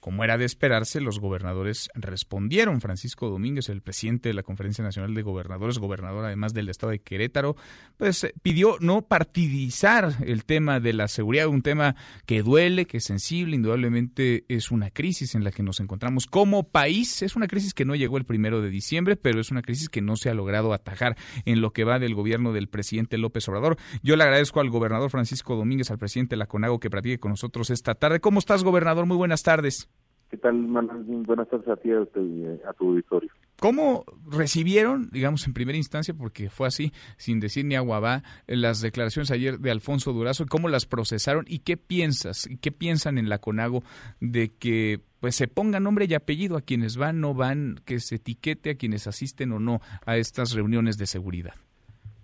como 0.00 0.24
era 0.24 0.38
de 0.38 0.46
esperarse, 0.46 1.00
los 1.00 1.20
gobernadores 1.20 1.90
respondieron. 1.94 2.80
Francisco 2.80 3.28
Domínguez, 3.28 3.68
el 3.68 3.82
presidente 3.82 4.30
de 4.30 4.34
la 4.34 4.42
Conferencia 4.42 4.82
Nacional 4.82 5.14
de 5.14 5.22
Gobernadores, 5.22 5.78
gobernador 5.78 6.24
además 6.24 6.54
del 6.54 6.68
estado 6.70 6.90
de 6.90 7.00
Querétaro, 7.00 7.54
pues 7.96 8.26
pidió 8.42 8.76
no 8.80 9.02
partidizar 9.02 10.16
el 10.24 10.44
tema 10.44 10.80
de 10.80 10.94
la 10.94 11.06
seguridad, 11.08 11.48
un 11.48 11.62
tema 11.62 11.96
que 12.26 12.42
duele, 12.42 12.86
que 12.86 12.96
es 12.96 13.04
sensible, 13.04 13.56
indudablemente 13.56 14.44
es 14.48 14.70
una 14.70 14.90
crisis 14.90 15.34
en 15.34 15.44
la 15.44 15.52
que 15.52 15.62
nos 15.62 15.80
encontramos 15.80 16.26
como 16.26 16.64
país. 16.64 17.22
Es 17.22 17.36
una 17.36 17.46
crisis 17.46 17.74
que 17.74 17.84
no 17.84 17.94
llegó 17.94 18.16
el 18.16 18.24
primero 18.24 18.62
de 18.62 18.70
diciembre, 18.70 19.16
pero 19.16 19.40
es 19.40 19.50
una 19.50 19.62
crisis 19.62 19.88
que 19.88 20.00
no 20.00 20.16
se 20.16 20.30
ha 20.30 20.34
logrado 20.34 20.72
atajar 20.72 21.16
en 21.44 21.60
lo 21.60 21.72
que 21.72 21.84
va 21.84 21.98
del 21.98 22.14
gobierno 22.14 22.52
del 22.52 22.68
presidente 22.68 23.18
López 23.18 23.46
Obrador. 23.48 23.76
Yo 24.02 24.16
le 24.16 24.24
agradezco 24.24 24.60
al 24.60 24.70
gobernador 24.70 25.10
Francisco 25.10 25.56
Domínguez, 25.56 25.90
al 25.90 25.98
presidente 25.98 26.36
de 26.36 26.38
la 26.38 26.46
CONAGO, 26.46 26.80
que 26.80 26.90
platique 26.90 27.18
con 27.18 27.30
nosotros 27.30 27.70
esta 27.70 27.94
tarde. 27.94 28.20
¿Cómo 28.20 28.38
estás, 28.38 28.64
gobernador? 28.64 29.06
Muy 29.06 29.16
buenas 29.16 29.42
tardes. 29.42 29.88
¿Qué 30.30 30.36
tal, 30.36 30.54
Manuel? 30.54 31.02
Buenas 31.26 31.48
tardes 31.48 31.66
a 31.66 31.76
ti 31.76 31.88
y 31.88 31.92
a 31.92 32.72
tu 32.74 32.88
auditorio. 32.88 33.30
¿Cómo 33.58 34.04
recibieron, 34.30 35.10
digamos, 35.10 35.44
en 35.46 35.52
primera 35.52 35.76
instancia, 35.76 36.14
porque 36.14 36.48
fue 36.50 36.68
así, 36.68 36.92
sin 37.16 37.40
decir 37.40 37.64
ni 37.64 37.74
agua 37.74 37.98
va, 37.98 38.22
las 38.46 38.80
declaraciones 38.80 39.32
ayer 39.32 39.58
de 39.58 39.72
Alfonso 39.72 40.12
Durazo? 40.12 40.46
¿Cómo 40.48 40.68
las 40.68 40.86
procesaron 40.86 41.46
y 41.48 41.58
qué 41.58 41.76
piensas, 41.76 42.48
y 42.48 42.58
qué 42.58 42.70
piensan 42.70 43.18
en 43.18 43.28
la 43.28 43.38
CONAGO 43.38 43.82
de 44.20 44.50
que 44.56 45.00
pues 45.18 45.34
se 45.34 45.48
ponga 45.48 45.80
nombre 45.80 46.06
y 46.08 46.14
apellido 46.14 46.56
a 46.56 46.62
quienes 46.62 46.96
van, 46.96 47.20
no 47.20 47.34
van, 47.34 47.80
que 47.84 47.98
se 47.98 48.14
etiquete 48.16 48.70
a 48.70 48.74
quienes 48.76 49.06
asisten 49.06 49.52
o 49.52 49.58
no 49.58 49.80
a 50.06 50.16
estas 50.16 50.54
reuniones 50.54 50.96
de 50.96 51.06
seguridad? 51.06 51.54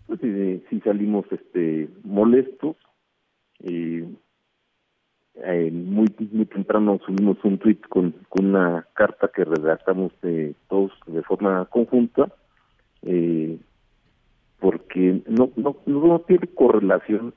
Pues 0.07 0.21
sí, 0.21 0.63
sí 0.71 0.81
salimos 0.81 1.27
este 1.33 1.91
molestos. 2.05 2.77
Eh, 3.61 4.09
eh, 5.45 5.71
muy 5.71 6.07
muy 6.33 6.47
temprano 6.47 6.99
subimos 7.05 7.37
un 7.45 7.59
tweet 7.59 7.81
con, 7.89 8.13
con 8.29 8.47
una 8.47 8.87
carta 8.95 9.31
que 9.35 9.45
redactamos 9.45 10.13
de, 10.23 10.55
todos 10.69 10.93
de 11.07 11.23
forma 11.23 11.67
conjunta 11.67 12.33
eh, 13.03 13.59
porque 14.59 15.23
no, 15.29 15.51
no 15.57 15.77
no 15.85 16.19
tiene 16.21 16.47
correlación 16.49 17.35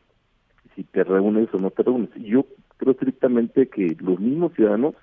si 0.75 0.83
te 0.85 1.03
reúnes 1.03 1.49
o 1.53 1.57
no 1.57 1.71
te 1.71 1.83
reúnes. 1.83 2.09
Yo 2.15 2.45
creo 2.77 2.93
estrictamente 2.93 3.67
que 3.67 3.97
los 3.99 4.17
mismos 4.19 4.53
ciudadanos 4.53 4.95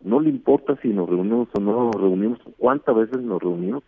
no 0.00 0.20
le 0.20 0.30
importa 0.30 0.78
si 0.80 0.88
nos 0.88 1.08
reunimos 1.08 1.48
o 1.54 1.60
no 1.60 1.86
nos 1.86 2.00
reunimos 2.00 2.38
cuántas 2.58 2.94
veces 2.94 3.20
nos 3.20 3.42
reunimos. 3.42 3.82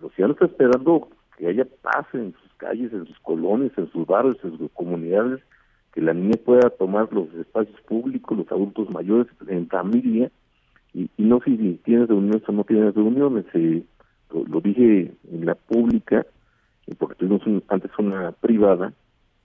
Los 0.00 0.12
ciudadanos 0.14 0.36
están 0.36 0.50
esperando 0.50 1.08
que 1.36 1.48
haya 1.48 1.66
paz 1.82 2.06
en 2.12 2.32
sus 2.40 2.54
calles 2.58 2.92
en 2.92 3.04
sus 3.06 3.18
colonias 3.18 3.72
en 3.76 3.90
sus 3.90 4.06
barrios 4.06 4.38
en 4.44 4.56
sus 4.56 4.70
comunidades 4.70 5.40
que 5.94 6.00
la 6.00 6.12
niña 6.12 6.36
pueda 6.44 6.70
tomar 6.70 7.12
los 7.12 7.32
espacios 7.34 7.80
públicos, 7.82 8.36
los 8.36 8.50
adultos 8.50 8.90
mayores 8.90 9.28
en 9.46 9.68
familia, 9.68 10.28
y, 10.92 11.08
no 11.18 11.40
si 11.40 11.56
tienes 11.84 12.08
reuniones 12.08 12.42
o 12.48 12.52
no 12.52 12.64
tienes 12.64 12.94
reuniones. 12.96 13.44
Eh, 13.54 13.84
lo, 14.32 14.60
dije 14.60 15.12
en 15.30 15.46
la 15.46 15.54
pública, 15.54 16.26
eh, 16.88 16.94
porque 16.98 17.14
tuvimos 17.14 17.42
antes 17.68 17.92
una 17.96 18.32
privada, 18.32 18.92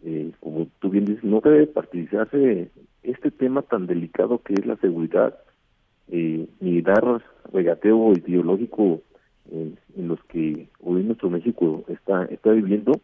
eh, 0.04 0.32
como 0.40 0.68
tú 0.80 0.90
bien 0.90 1.06
dices, 1.06 1.24
no 1.24 1.40
debe 1.40 1.68
participarse 1.68 2.72
este 3.04 3.30
tema 3.30 3.62
tan 3.62 3.86
delicado 3.86 4.42
que 4.42 4.54
es 4.56 4.66
la 4.66 4.76
seguridad, 4.78 5.38
ni 6.08 6.82
dar 6.82 7.24
regateo 7.54 8.14
ideológico 8.14 9.02
en 9.52 9.78
los 9.96 10.20
que 10.24 10.68
hoy 10.80 11.04
nuestro 11.04 11.30
México 11.30 11.84
está, 11.88 12.26
está 12.26 12.50
viviendo, 12.50 13.00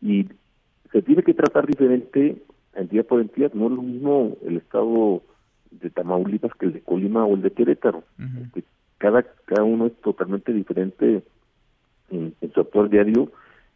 y 0.00 0.28
se 0.92 1.02
tiene 1.02 1.24
que 1.24 1.34
tratar 1.34 1.66
diferente 1.66 2.40
entidad 2.80 3.06
por 3.06 3.20
entidad. 3.20 3.52
No 3.52 3.66
es 3.66 3.72
lo 3.72 3.82
mismo 3.82 4.36
el 4.46 4.56
estado 4.56 5.22
de 5.70 5.90
Tamaulipas 5.90 6.52
que 6.58 6.66
el 6.66 6.72
de 6.72 6.80
Colima 6.80 7.24
o 7.24 7.34
el 7.34 7.42
de 7.42 7.50
Querétaro. 7.50 8.04
cada, 8.98 9.22
cada 9.46 9.64
uno 9.64 9.86
es 9.86 10.00
totalmente 10.00 10.52
diferente 10.52 11.22
en, 12.10 12.34
su 12.52 12.60
actual 12.60 12.90
diario 12.90 13.32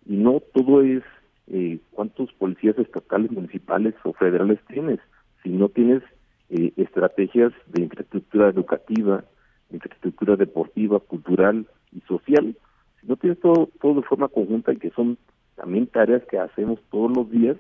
y 0.07 0.17
no 0.17 0.41
todo 0.55 0.83
es 0.83 1.03
eh, 1.49 1.79
cuántos 1.93 2.33
policías 2.35 2.79
estatales, 2.79 3.31
municipales 3.31 3.95
o 4.05 4.13
federales 4.13 4.59
tienes, 4.69 5.01
si 5.43 5.51
no 5.51 5.69
tienes 5.69 6.03
eh, 6.51 6.73
estrategias 6.77 7.53
de 7.69 7.83
infraestructura 7.83 8.49
educativa, 8.49 9.25
infraestructura 9.71 10.37
deportiva, 10.37 11.01
cultural 11.01 11.67
y 11.93 12.01
social, 12.03 12.57
si 13.01 13.07
no 13.07 13.17
tienes 13.17 13.41
todo, 13.41 13.69
todo 13.81 13.95
de 13.95 14.07
forma 14.07 14.29
conjunta 14.29 14.73
y 14.73 14.77
que 14.77 14.91
son 14.91 15.19
también 15.57 15.87
tareas 15.87 16.23
que 16.31 16.39
hacemos 16.39 16.79
todos 16.91 17.17
los 17.17 17.31
días, 17.31 17.57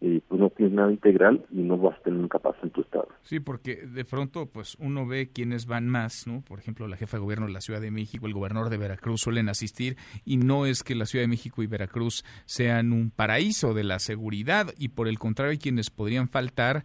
eh, 0.00 0.20
pues 0.28 0.40
no 0.40 0.50
tienes 0.50 0.74
nada 0.74 0.92
integral 0.92 1.44
y 1.50 1.62
no 1.62 1.78
vas 1.78 1.98
a 1.98 2.02
tener 2.02 2.20
nunca 2.20 2.38
paz 2.38 2.54
en 2.62 2.70
tu 2.70 2.82
estado. 2.82 3.08
Sí, 3.22 3.40
porque 3.40 3.86
de 3.86 4.04
pronto 4.04 4.46
pues 4.46 4.76
uno 4.78 5.06
ve 5.06 5.30
quienes 5.32 5.66
van 5.66 5.88
más, 5.88 6.26
¿no? 6.26 6.42
Por 6.42 6.58
ejemplo, 6.58 6.86
la 6.86 6.96
jefa 6.96 7.16
de 7.16 7.22
gobierno 7.22 7.46
de 7.46 7.52
la 7.52 7.60
Ciudad 7.60 7.80
de 7.80 7.90
México, 7.90 8.26
el 8.26 8.34
gobernador 8.34 8.68
de 8.68 8.76
Veracruz 8.76 9.22
suelen 9.22 9.48
asistir 9.48 9.96
y 10.24 10.36
no 10.36 10.66
es 10.66 10.82
que 10.82 10.94
la 10.94 11.06
Ciudad 11.06 11.22
de 11.22 11.28
México 11.28 11.62
y 11.62 11.66
Veracruz 11.66 12.24
sean 12.44 12.92
un 12.92 13.10
paraíso 13.10 13.72
de 13.72 13.84
la 13.84 13.98
seguridad 13.98 14.66
y 14.78 14.88
por 14.88 15.08
el 15.08 15.18
contrario 15.18 15.52
hay 15.52 15.58
quienes 15.58 15.90
podrían 15.90 16.28
faltar 16.28 16.84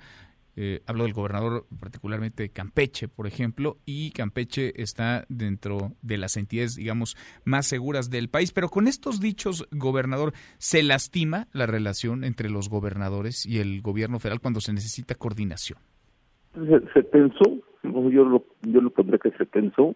eh, 0.55 0.81
hablo 0.85 1.03
del 1.03 1.13
gobernador 1.13 1.65
particularmente 1.79 2.43
de 2.43 2.49
Campeche, 2.49 3.07
por 3.07 3.27
ejemplo, 3.27 3.77
y 3.85 4.11
Campeche 4.11 4.73
está 4.81 5.25
dentro 5.29 5.93
de 6.01 6.17
las 6.17 6.37
entidades, 6.37 6.75
digamos, 6.75 7.15
más 7.45 7.67
seguras 7.67 8.09
del 8.09 8.29
país. 8.29 8.51
Pero 8.51 8.69
con 8.69 8.87
estos 8.87 9.19
dichos, 9.21 9.67
gobernador, 9.71 10.33
¿se 10.57 10.83
lastima 10.83 11.47
la 11.53 11.65
relación 11.65 12.23
entre 12.23 12.49
los 12.49 12.69
gobernadores 12.69 13.45
y 13.45 13.59
el 13.59 13.81
gobierno 13.81 14.19
federal 14.19 14.41
cuando 14.41 14.59
se 14.59 14.73
necesita 14.73 15.15
coordinación? 15.15 15.79
Se, 16.93 17.03
pensó, 17.03 17.45
yo 17.83 18.25
lo, 18.25 18.45
yo 18.61 18.81
lo 18.81 18.89
pondré 18.89 19.19
que 19.19 19.31
se 19.31 19.45
pensó, 19.45 19.95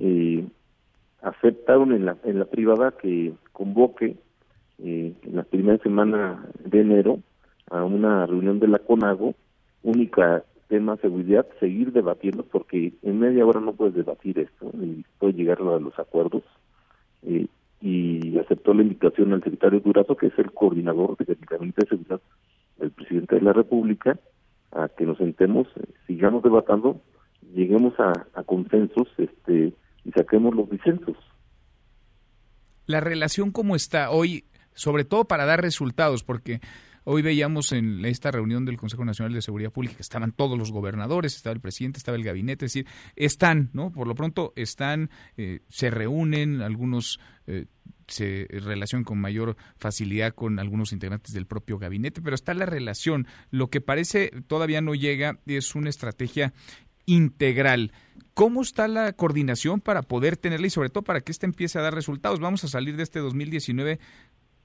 eh, 0.00 0.44
aceptaron 1.22 1.92
en 1.92 2.04
la, 2.04 2.16
en 2.24 2.38
la 2.38 2.44
privada 2.46 2.92
que 3.00 3.32
convoque 3.52 4.16
eh, 4.78 5.14
en 5.22 5.36
la 5.36 5.44
primera 5.44 5.78
semana 5.82 6.44
de 6.64 6.80
enero 6.80 7.20
a 7.70 7.84
una 7.84 8.26
reunión 8.26 8.58
de 8.58 8.68
la 8.68 8.80
CONAGO 8.80 9.34
única 9.84 10.42
tema 10.68 10.96
seguridad, 10.96 11.46
seguir 11.60 11.92
debatiendo, 11.92 12.42
porque 12.42 12.94
en 13.02 13.20
media 13.20 13.46
hora 13.46 13.60
no 13.60 13.74
puedes 13.74 13.94
debatir 13.94 14.38
esto 14.38 14.70
y 14.82 15.04
puede 15.18 15.34
llegar 15.34 15.60
a 15.60 15.78
los 15.78 15.96
acuerdos. 15.98 16.42
Eh, 17.22 17.46
y 17.80 18.38
aceptó 18.38 18.72
la 18.72 18.82
invitación 18.82 19.32
al 19.32 19.44
secretario 19.44 19.80
Durazo, 19.80 20.16
que 20.16 20.28
es 20.28 20.38
el 20.38 20.50
coordinador 20.52 21.16
de 21.18 21.36
Gabinete 21.48 21.82
de 21.82 21.88
Seguridad 21.88 22.20
del 22.78 22.90
presidente 22.90 23.36
de 23.36 23.42
la 23.42 23.52
República, 23.52 24.18
a 24.72 24.88
que 24.88 25.04
nos 25.04 25.18
sentemos, 25.18 25.68
eh, 25.76 25.84
sigamos 26.06 26.42
debatando, 26.42 27.00
lleguemos 27.54 27.92
a, 28.00 28.12
a 28.34 28.42
consensos 28.42 29.08
este 29.18 29.74
y 30.04 30.10
saquemos 30.12 30.54
los 30.54 30.68
disensos. 30.70 31.16
La 32.86 33.00
relación 33.00 33.50
cómo 33.50 33.76
está 33.76 34.10
hoy, 34.10 34.44
sobre 34.72 35.04
todo 35.04 35.26
para 35.26 35.44
dar 35.44 35.60
resultados, 35.60 36.22
porque 36.24 36.60
Hoy 37.04 37.20
veíamos 37.20 37.72
en 37.72 38.02
esta 38.06 38.30
reunión 38.30 38.64
del 38.64 38.78
Consejo 38.78 39.04
Nacional 39.04 39.34
de 39.34 39.42
Seguridad 39.42 39.70
Pública 39.70 39.96
que 39.96 40.02
estaban 40.02 40.32
todos 40.32 40.58
los 40.58 40.72
gobernadores, 40.72 41.36
estaba 41.36 41.52
el 41.52 41.60
presidente, 41.60 41.98
estaba 41.98 42.16
el 42.16 42.24
gabinete, 42.24 42.64
es 42.64 42.72
decir, 42.72 42.86
están, 43.14 43.68
¿no? 43.74 43.92
Por 43.92 44.08
lo 44.08 44.14
pronto 44.14 44.54
están, 44.56 45.10
eh, 45.36 45.60
se 45.68 45.90
reúnen, 45.90 46.62
algunos 46.62 47.20
eh, 47.46 47.66
se 48.08 48.46
relacionan 48.50 49.04
con 49.04 49.18
mayor 49.18 49.56
facilidad 49.76 50.34
con 50.34 50.58
algunos 50.58 50.92
integrantes 50.92 51.34
del 51.34 51.46
propio 51.46 51.78
gabinete, 51.78 52.22
pero 52.22 52.34
está 52.34 52.54
la 52.54 52.66
relación. 52.66 53.26
Lo 53.50 53.68
que 53.68 53.82
parece 53.82 54.30
todavía 54.46 54.80
no 54.80 54.94
llega 54.94 55.38
es 55.46 55.74
una 55.74 55.90
estrategia 55.90 56.54
integral. 57.06 57.92
¿Cómo 58.34 58.62
está 58.62 58.88
la 58.88 59.12
coordinación 59.12 59.80
para 59.80 60.02
poder 60.02 60.36
tenerla 60.36 60.66
y 60.66 60.70
sobre 60.70 60.88
todo 60.88 61.04
para 61.04 61.20
que 61.20 61.30
ésta 61.30 61.46
empiece 61.46 61.78
a 61.78 61.82
dar 61.82 61.94
resultados? 61.94 62.40
Vamos 62.40 62.64
a 62.64 62.68
salir 62.68 62.96
de 62.96 63.04
este 63.04 63.20
2019 63.20 64.00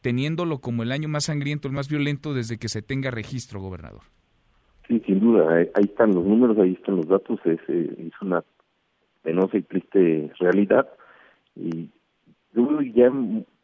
teniéndolo 0.01 0.59
como 0.59 0.83
el 0.83 0.91
año 0.91 1.09
más 1.09 1.25
sangriento, 1.25 1.67
el 1.67 1.73
más 1.73 1.89
violento 1.89 2.33
desde 2.33 2.57
que 2.57 2.69
se 2.69 2.81
tenga 2.81 3.11
registro, 3.11 3.61
gobernador. 3.61 4.01
Sí, 4.87 5.01
sin 5.05 5.19
duda, 5.19 5.53
ahí, 5.53 5.83
están 5.83 6.15
los 6.15 6.25
números, 6.25 6.57
ahí 6.57 6.73
están 6.73 6.95
los 6.95 7.07
datos, 7.07 7.39
es, 7.45 7.59
eh, 7.67 8.07
es 8.07 8.21
una 8.21 8.43
penosa 9.21 9.57
y 9.57 9.61
triste 9.61 10.31
realidad 10.39 10.87
y 11.55 11.89
yo 12.53 12.67
creo 12.67 12.79
que 12.79 12.91
ya 12.93 13.11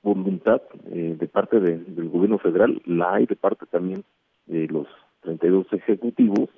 voluntad 0.04 0.62
eh, 0.92 1.16
de 1.20 1.28
parte 1.28 1.60
del 1.60 2.10
gobierno 2.10 2.38
federal, 2.38 2.82
la 2.86 3.16
hay 3.16 3.26
de 3.26 3.36
parte 3.36 3.66
también 3.66 4.04
de 4.46 4.68
los 4.68 4.88
32 5.22 5.66
ejecutivos 5.74 6.50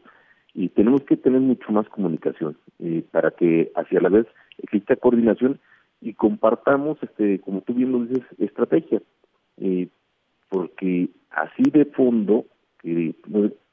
y 0.53 0.69
tenemos 0.69 1.03
que 1.03 1.15
tener 1.15 1.39
mucho 1.39 1.71
más 1.71 1.87
comunicación 1.87 2.57
eh, 2.79 3.03
para 3.11 3.31
que 3.31 3.71
hacia 3.75 4.01
la 4.01 4.09
vez 4.09 4.27
exista 4.57 4.97
coordinación 4.97 5.59
y 6.01 6.13
compartamos, 6.13 6.97
este, 7.01 7.39
como 7.39 7.61
tú 7.61 7.73
bien 7.73 7.91
lo 7.91 8.03
dices, 8.03 8.25
estrategias 8.37 9.01
eh, 9.57 9.87
porque 10.49 11.09
así 11.31 11.63
de 11.71 11.85
fondo, 11.85 12.45
que 12.79 13.15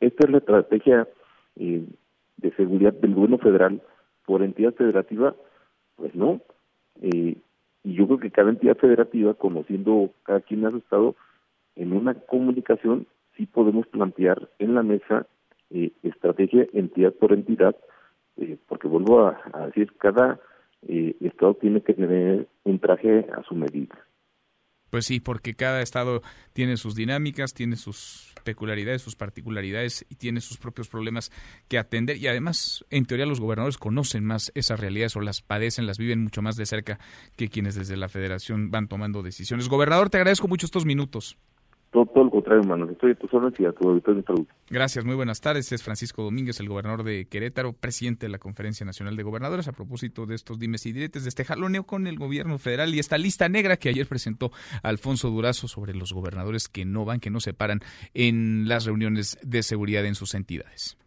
esta 0.01 0.27
es 0.27 0.31
la 0.31 0.39
estrategia 0.39 1.09
eh, 1.57 1.85
de 2.37 2.51
seguridad 2.57 2.93
del 2.95 3.15
gobierno 3.15 3.39
federal 3.39 3.81
por 4.27 4.43
entidad 4.43 4.75
federativa, 4.75 5.35
pues 5.97 6.15
no. 6.15 6.41
Eh, 7.01 7.37
y 7.85 7.95
yo 7.95 8.07
creo 8.07 8.19
que 8.19 8.31
cada 8.31 8.51
entidad 8.51 8.77
federativa, 8.77 9.35
conociendo 9.35 10.11
cada 10.25 10.41
quien 10.41 10.65
ha 10.65 10.77
estado 10.77 11.15
en 11.77 11.93
una 11.93 12.15
comunicación, 12.15 13.07
sí 13.37 13.47
podemos 13.47 13.87
plantear 13.89 14.49
en 14.59 14.75
la 14.75 14.83
mesa 14.83 15.27
eh, 15.71 15.91
estrategia 16.03 16.67
entidad 16.73 17.13
por 17.13 17.33
entidad, 17.33 17.77
eh, 18.37 18.57
porque 18.69 18.89
vuelvo 18.89 19.27
a, 19.27 19.41
a 19.53 19.67
decir, 19.67 19.93
cada 19.99 20.41
eh, 20.89 21.15
estado 21.21 21.55
tiene 21.55 21.81
que 21.83 21.95
tener 21.95 22.47
un 22.65 22.79
traje 22.79 23.27
a 23.37 23.43
su 23.43 23.55
medida. 23.55 23.95
Pues 24.95 25.07
sí, 25.07 25.19
porque 25.19 25.55
cada 25.55 25.83
estado 25.83 26.23
tiene 26.53 26.77
sus 26.77 26.95
dinámicas, 26.95 27.53
tiene 27.53 27.75
sus 27.75 28.33
peculiaridades, 28.45 29.03
sus 29.03 29.17
particularidades 29.17 30.07
y 30.09 30.15
tiene 30.15 30.41
sus 30.41 30.57
propios 30.57 30.87
problemas 30.87 31.33
que 31.67 31.79
atender. 31.79 32.17
Y 32.17 32.29
además, 32.29 32.85
en 32.91 33.05
teoría, 33.05 33.27
los 33.27 33.41
gobernadores 33.41 33.77
conocen 33.77 34.25
más 34.25 34.53
esas 34.55 34.79
realidades 34.79 35.17
o 35.17 35.21
las 35.21 35.43
padecen, 35.43 35.89
las 35.89 35.99
viven 35.99 36.23
mucho 36.23 36.43
más 36.43 36.55
de 36.55 36.65
cerca 36.65 37.01
que 37.35 37.49
quienes 37.49 37.75
desde 37.75 37.97
la 37.97 38.09
federación 38.09 38.71
van 38.71 38.87
tomando 38.87 39.25
decisiones. 39.25 39.69
Gobernador, 39.69 40.11
te 40.11 40.19
agradezco 40.19 40.47
mucho 40.47 40.65
estos 40.65 40.85
minutos. 40.85 41.39
Contrario, 42.45 42.69
Manuel, 42.69 42.91
estoy 42.91 43.13
a 43.13 43.15
tus 43.15 43.33
órdenes 43.33 43.59
y 43.59 43.65
a 43.65 43.73
tu 43.73 43.89
auditorio 43.89 44.19
introductorio. 44.19 44.61
Gracias, 44.69 45.03
muy 45.03 45.15
buenas 45.15 45.41
tardes. 45.41 45.73
Es 45.73 45.83
Francisco 45.83 46.23
Domínguez, 46.23 46.61
el 46.61 46.69
gobernador 46.69 47.03
de 47.03 47.25
Querétaro, 47.25 47.73
presidente 47.73 48.27
de 48.27 48.31
la 48.31 48.39
Conferencia 48.39 48.85
Nacional 48.85 49.17
de 49.17 49.23
Gobernadores, 49.23 49.67
a 49.67 49.73
propósito 49.73 50.27
de 50.27 50.35
estos 50.35 50.59
dimes 50.59 50.85
y 50.85 50.93
diretes, 50.93 51.23
de 51.23 51.31
este 51.31 51.47
jaloneo 51.47 51.85
con 51.85 52.07
el 52.07 52.19
gobierno 52.19 52.59
federal 52.59 52.95
y 52.95 52.99
esta 52.99 53.17
lista 53.17 53.49
negra 53.49 53.79
que 53.79 53.89
ayer 53.89 54.07
presentó 54.07 54.53
Alfonso 54.83 55.31
Durazo 55.31 55.69
sobre 55.69 55.95
los 55.95 56.13
gobernadores 56.13 56.69
que 56.69 56.85
no 56.85 57.07
van, 57.07 57.19
que 57.19 57.31
no 57.31 57.41
se 57.41 57.55
paran 57.55 57.81
en 58.13 58.69
las 58.69 58.85
reuniones 58.85 59.39
de 59.41 59.63
seguridad 59.63 60.05
en 60.05 60.15
sus 60.15 60.35
entidades. 60.35 60.99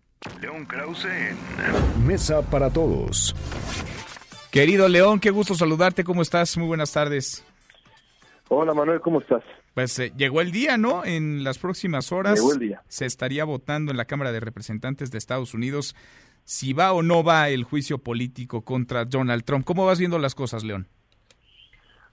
León 0.41 0.65
Krause 0.65 1.05
en 1.05 2.07
Mesa 2.07 2.41
para 2.41 2.71
Todos. 2.71 3.35
Querido 4.49 4.89
León, 4.89 5.19
qué 5.19 5.29
gusto 5.29 5.53
saludarte. 5.53 6.03
¿Cómo 6.03 6.23
estás? 6.23 6.57
Muy 6.57 6.65
buenas 6.65 6.91
tardes. 6.93 7.45
Hola 8.49 8.73
Manuel, 8.73 9.01
¿cómo 9.01 9.19
estás? 9.19 9.43
Pues 9.73 9.97
eh, 9.99 10.13
llegó 10.15 10.41
el 10.41 10.51
día, 10.51 10.77
¿no? 10.77 11.03
En 11.03 11.43
las 11.43 11.57
próximas 11.59 12.11
horas 12.11 12.35
Llegó 12.39 12.53
el 12.53 12.59
día. 12.59 12.81
se 12.87 13.05
estaría 13.05 13.43
votando 13.43 13.91
en 13.91 13.97
la 13.97 14.05
Cámara 14.05 14.31
de 14.31 14.39
Representantes 14.39 15.11
de 15.11 15.17
Estados 15.17 15.53
Unidos 15.53 15.95
si 16.43 16.71
va 16.71 16.93
o 16.93 17.03
no 17.03 17.23
va 17.23 17.49
el 17.49 17.65
juicio 17.65 17.97
político 17.97 18.61
contra 18.63 19.03
Donald 19.03 19.43
Trump. 19.43 19.65
¿Cómo 19.65 19.85
vas 19.85 19.99
viendo 19.99 20.17
las 20.17 20.33
cosas, 20.33 20.63
León? 20.63 20.87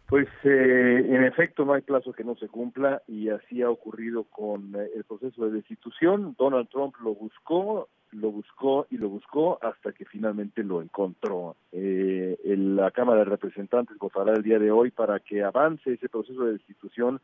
Pues 0.06 0.26
eh, 0.42 1.06
en 1.08 1.24
efecto 1.24 1.64
no 1.64 1.72
hay 1.72 1.82
plazo 1.82 2.12
que 2.12 2.24
no 2.24 2.34
se 2.36 2.48
cumpla 2.48 3.02
y 3.06 3.28
así 3.30 3.62
ha 3.62 3.70
ocurrido 3.70 4.24
con 4.24 4.74
eh, 4.74 4.88
el 4.96 5.04
proceso 5.04 5.46
de 5.46 5.52
destitución. 5.52 6.34
Donald 6.38 6.68
Trump 6.68 6.94
lo 7.02 7.14
buscó, 7.14 7.88
lo 8.14 8.30
buscó 8.30 8.86
y 8.90 8.96
lo 8.96 9.08
buscó 9.08 9.58
hasta 9.62 9.92
que 9.92 10.04
finalmente 10.04 10.62
lo 10.62 10.80
encontró. 10.82 11.56
Eh, 11.72 12.38
el- 12.44 12.76
la 12.76 12.90
Cámara 12.90 13.20
de 13.20 13.24
Representantes 13.26 13.98
votará 13.98 14.32
el 14.32 14.42
día 14.42 14.58
de 14.58 14.70
hoy 14.70 14.90
para 14.90 15.20
que 15.20 15.42
avance 15.42 15.92
ese 15.92 16.08
proceso 16.08 16.44
de 16.44 16.52
destitución 16.52 17.20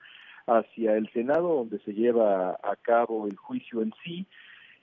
hacia 0.46 0.96
el 0.96 1.08
Senado, 1.12 1.56
donde 1.56 1.78
se 1.80 1.92
lleva 1.92 2.50
a 2.52 2.76
cabo 2.82 3.26
el 3.26 3.36
juicio 3.36 3.82
en 3.82 3.92
sí. 4.04 4.26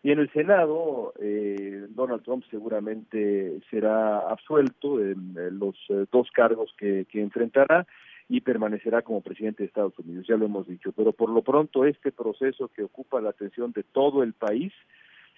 Y 0.04 0.12
en 0.12 0.20
el 0.20 0.32
Senado, 0.32 1.14
eh, 1.20 1.86
Donald 1.90 2.24
Trump 2.24 2.44
seguramente 2.50 3.60
será 3.70 4.20
absuelto 4.20 5.02
en, 5.02 5.36
eh, 5.38 5.50
los 5.52 5.76
eh, 5.90 6.06
dos 6.12 6.30
cargos 6.32 6.74
que 6.78 7.06
enfrentará 7.14 7.86
y 8.30 8.42
permanecerá 8.42 9.02
como 9.02 9.22
presidente 9.22 9.64
de 9.64 9.68
Estados 9.68 9.98
Unidos, 10.00 10.28
ya 10.28 10.36
lo 10.36 10.46
hemos 10.46 10.68
dicho. 10.68 10.92
Pero 10.92 11.14
por 11.14 11.30
lo 11.30 11.42
pronto, 11.42 11.86
este 11.86 12.12
proceso 12.12 12.70
que 12.70 12.84
ocupa 12.84 13.22
la 13.22 13.30
atención 13.30 13.72
de 13.72 13.84
todo 13.84 14.22
el 14.24 14.34
país, 14.34 14.74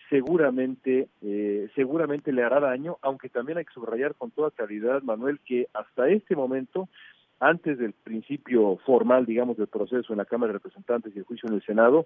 seguramente, 0.10 1.10
eh, 1.22 1.70
seguramente 1.76 2.32
le 2.32 2.44
hará 2.44 2.60
daño, 2.60 2.98
aunque 3.02 3.30
también 3.30 3.58
hay 3.58 3.66
que 3.66 3.74
subrayar 3.74 4.16
con 4.16 4.32
toda 4.32 4.52
claridad, 4.52 5.02
Manuel, 5.04 5.40
que 5.46 5.68
hasta 5.74 6.10
este 6.10 6.36
momento 6.36 6.90
antes 7.42 7.78
del 7.78 7.94
principio 7.94 8.78
formal, 8.86 9.26
digamos, 9.26 9.56
del 9.56 9.68
proceso 9.68 10.12
en 10.12 10.18
la 10.18 10.26
Cámara 10.26 10.52
de 10.52 10.60
Representantes 10.60 11.16
y 11.16 11.20
el 11.20 11.26
juicio 11.26 11.48
en 11.48 11.56
el 11.56 11.64
Senado, 11.64 12.06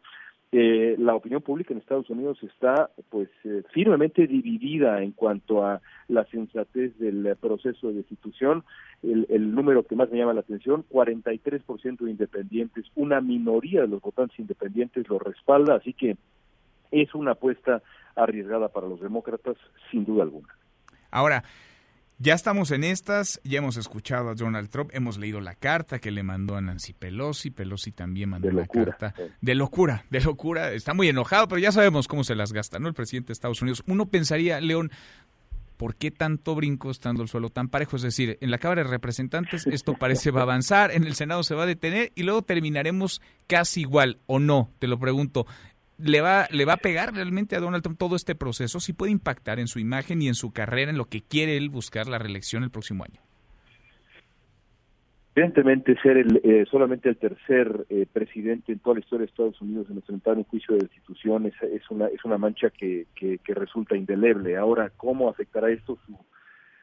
eh, 0.52 0.96
la 1.00 1.16
opinión 1.16 1.42
pública 1.42 1.74
en 1.74 1.80
Estados 1.80 2.08
Unidos 2.12 2.38
está, 2.44 2.92
pues, 3.10 3.30
eh, 3.44 3.64
firmemente 3.72 4.28
dividida 4.28 5.02
en 5.02 5.12
cuanto 5.12 5.66
a 5.66 5.82
la 6.08 6.26
sensatez 6.26 6.96
del 7.00 7.36
proceso 7.38 7.88
de 7.88 7.96
destitución. 7.96 8.64
El, 9.02 9.26
el 9.30 9.56
número 9.56 9.82
que 9.82 9.96
más 9.96 10.12
me 10.12 10.20
llama 10.20 10.34
la 10.34 10.42
atención, 10.42 10.86
43% 10.88 12.06
de 12.06 12.12
independientes, 12.12 12.86
una 12.94 13.20
minoría 13.20 13.82
de 13.82 13.88
los 13.88 14.02
votantes 14.02 14.38
independientes 14.38 15.10
lo 15.10 15.18
respalda, 15.18 15.76
así 15.76 15.94
que 15.94 16.16
es 16.94 17.14
una 17.16 17.32
apuesta 17.32 17.82
arriesgada 18.16 18.70
para 18.70 18.88
los 18.88 19.02
demócratas, 19.02 19.58
sin 19.92 20.06
duda 20.06 20.24
alguna. 20.24 20.48
Ahora, 21.12 21.44
ya 22.20 22.36
estamos 22.36 22.72
en 22.72 22.84
estas, 22.84 23.42
ya 23.44 23.58
hemos 23.58 23.76
escuchado 23.76 24.30
a 24.30 24.36
Donald 24.36 24.70
Trump, 24.70 24.92
hemos 24.94 25.18
leído 25.18 25.42
la 25.42 25.56
carta 25.56 26.00
que 26.00 26.12
le 26.12 26.24
mandó 26.24 26.56
a 26.56 26.62
Nancy 26.62 26.94
Pelosi, 26.94 27.50
Pelosi 27.50 27.92
también 27.92 28.30
mandó 28.30 28.50
locura, 28.52 28.96
carta 28.98 29.14
de 29.42 29.56
locura, 29.56 30.06
de 30.10 30.22
locura, 30.22 30.72
está 30.72 30.94
muy 30.94 31.10
enojado, 31.10 31.48
pero 31.48 31.60
ya 31.60 31.72
sabemos 31.72 32.08
cómo 32.08 32.24
se 32.24 32.36
las 32.36 32.54
gasta, 32.54 32.80
¿no? 32.80 32.88
El 32.88 32.94
presidente 32.94 33.28
de 33.28 33.34
Estados 33.34 33.62
Unidos. 33.62 33.84
Uno 33.88 34.06
pensaría, 34.06 34.62
León, 34.62 34.92
¿por 35.76 35.96
qué 35.96 36.12
tanto 36.12 36.56
brinco 36.56 36.92
estando 36.92 37.24
el 37.24 37.28
suelo 37.28 37.50
tan 37.50 37.68
parejo? 37.68 37.96
Es 37.96 38.04
decir, 38.04 38.38
en 38.40 38.52
la 38.52 38.58
Cámara 38.58 38.84
de 38.84 38.90
Representantes 38.90 39.68
esto 39.68 39.96
parece 39.96 40.32
va 40.32 40.42
a 40.42 40.44
avanzar, 40.44 40.92
en 40.92 41.04
el 41.04 41.16
Senado 41.16 41.44
se 41.44 41.56
va 41.56 41.64
a 41.64 41.68
detener 41.68 42.12
y 42.16 42.24
luego 42.24 42.44
terminaremos 42.44 43.22
casi 43.48 43.82
igual, 43.82 44.20
¿o 44.28 44.40
no? 44.40 44.70
Te 44.80 44.88
lo 44.88 44.98
pregunto. 44.98 45.46
¿Le 46.06 46.20
va, 46.22 46.48
¿Le 46.52 46.66
va 46.66 46.74
a 46.74 46.78
pegar 46.78 47.14
realmente 47.14 47.56
a 47.56 47.60
Donald 47.60 47.82
Trump 47.82 47.98
todo 47.98 48.16
este 48.16 48.36
proceso? 48.36 48.80
¿Sí 48.80 48.92
puede 48.92 49.12
impactar 49.12 49.60
en 49.60 49.68
su 49.68 49.80
imagen 49.80 50.22
y 50.22 50.28
en 50.28 50.36
su 50.36 50.52
carrera, 50.52 50.92
en 50.92 50.98
lo 50.98 51.06
que 51.06 51.22
quiere 51.22 51.56
él 51.56 51.70
buscar 51.70 52.08
la 52.08 52.20
reelección 52.20 52.64
el 52.64 52.72
próximo 52.72 53.06
año? 53.06 53.22
Evidentemente, 55.36 55.96
ser 56.04 56.18
el, 56.18 56.42
eh, 56.44 56.66
solamente 56.70 57.10
el 57.10 57.18
tercer 57.18 57.86
eh, 57.90 58.06
presidente 58.12 58.72
en 58.72 58.80
toda 58.80 58.96
la 58.96 59.00
historia 59.00 59.26
de 59.26 59.32
Estados 59.32 59.60
Unidos 59.62 59.88
en 59.90 59.96
enfrentar 59.96 60.38
un 60.38 60.44
juicio 60.44 60.76
de 60.76 60.82
destitución 60.82 61.48
es, 61.48 61.56
es 61.64 61.90
una 61.90 62.08
es 62.08 62.24
una 62.24 62.38
mancha 62.38 62.70
que, 62.70 63.08
que, 63.16 63.40
resulta 63.56 63.96
indeleble. 63.96 64.58
Ahora, 64.58 64.92
¿cómo 64.96 65.30
afectará 65.30 65.72
esto 65.72 65.98
su 66.06 66.18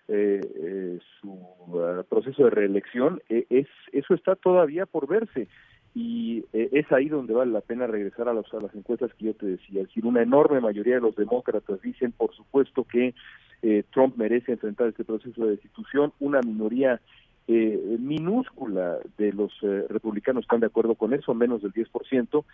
eh, 0.09 0.41
eh, 0.43 0.99
su 1.21 1.39
ah, 1.81 2.03
proceso 2.09 2.45
de 2.45 2.51
reelección? 2.51 3.23
Eh, 3.29 3.47
es 3.51 3.69
eso 3.93 4.15
está 4.15 4.35
todavía 4.35 4.85
por 4.87 5.07
verse 5.07 5.47
y 5.95 6.45
eh, 6.53 6.69
es 6.73 6.91
ahí 6.93 7.09
donde 7.09 7.35
vale 7.35 7.51
la 7.53 7.61
pena 7.61 7.87
regresar 7.87 8.29
a, 8.29 8.33
los- 8.33 8.53
a 8.55 8.61
las 8.61 8.75
encuestas 8.75 9.13
que 9.15 9.27
yo 9.27 9.35
te 9.35 9.47
decía. 9.47 9.83
Es 9.83 9.89
decir, 9.89 10.07
una 10.07 10.23
enorme 10.23 10.61
mayoría 10.61 10.95
de 10.95 11.01
los 11.01 11.17
demócratas 11.17 11.81
dicen, 11.83 12.13
por 12.13 12.35
supuesto, 12.35 12.85
que 12.85 13.15
eh, 13.63 13.83
Trump 13.93 14.17
merece 14.17 14.53
enfrentar 14.53 14.89
este 14.89 15.05
proceso 15.05 15.45
de 15.45 15.53
destitución. 15.53 16.13
Una 16.21 16.41
minoría 16.43 17.01
eh, 17.49 17.97
minúscula 17.99 18.99
de 19.19 19.33
los 19.33 19.53
eh, 19.63 19.85
republicanos 19.89 20.45
están 20.45 20.61
de 20.61 20.67
acuerdo 20.67 20.95
con 20.95 21.13
eso, 21.13 21.35
menos 21.35 21.61
del 21.63 21.73
10%. 21.73 22.45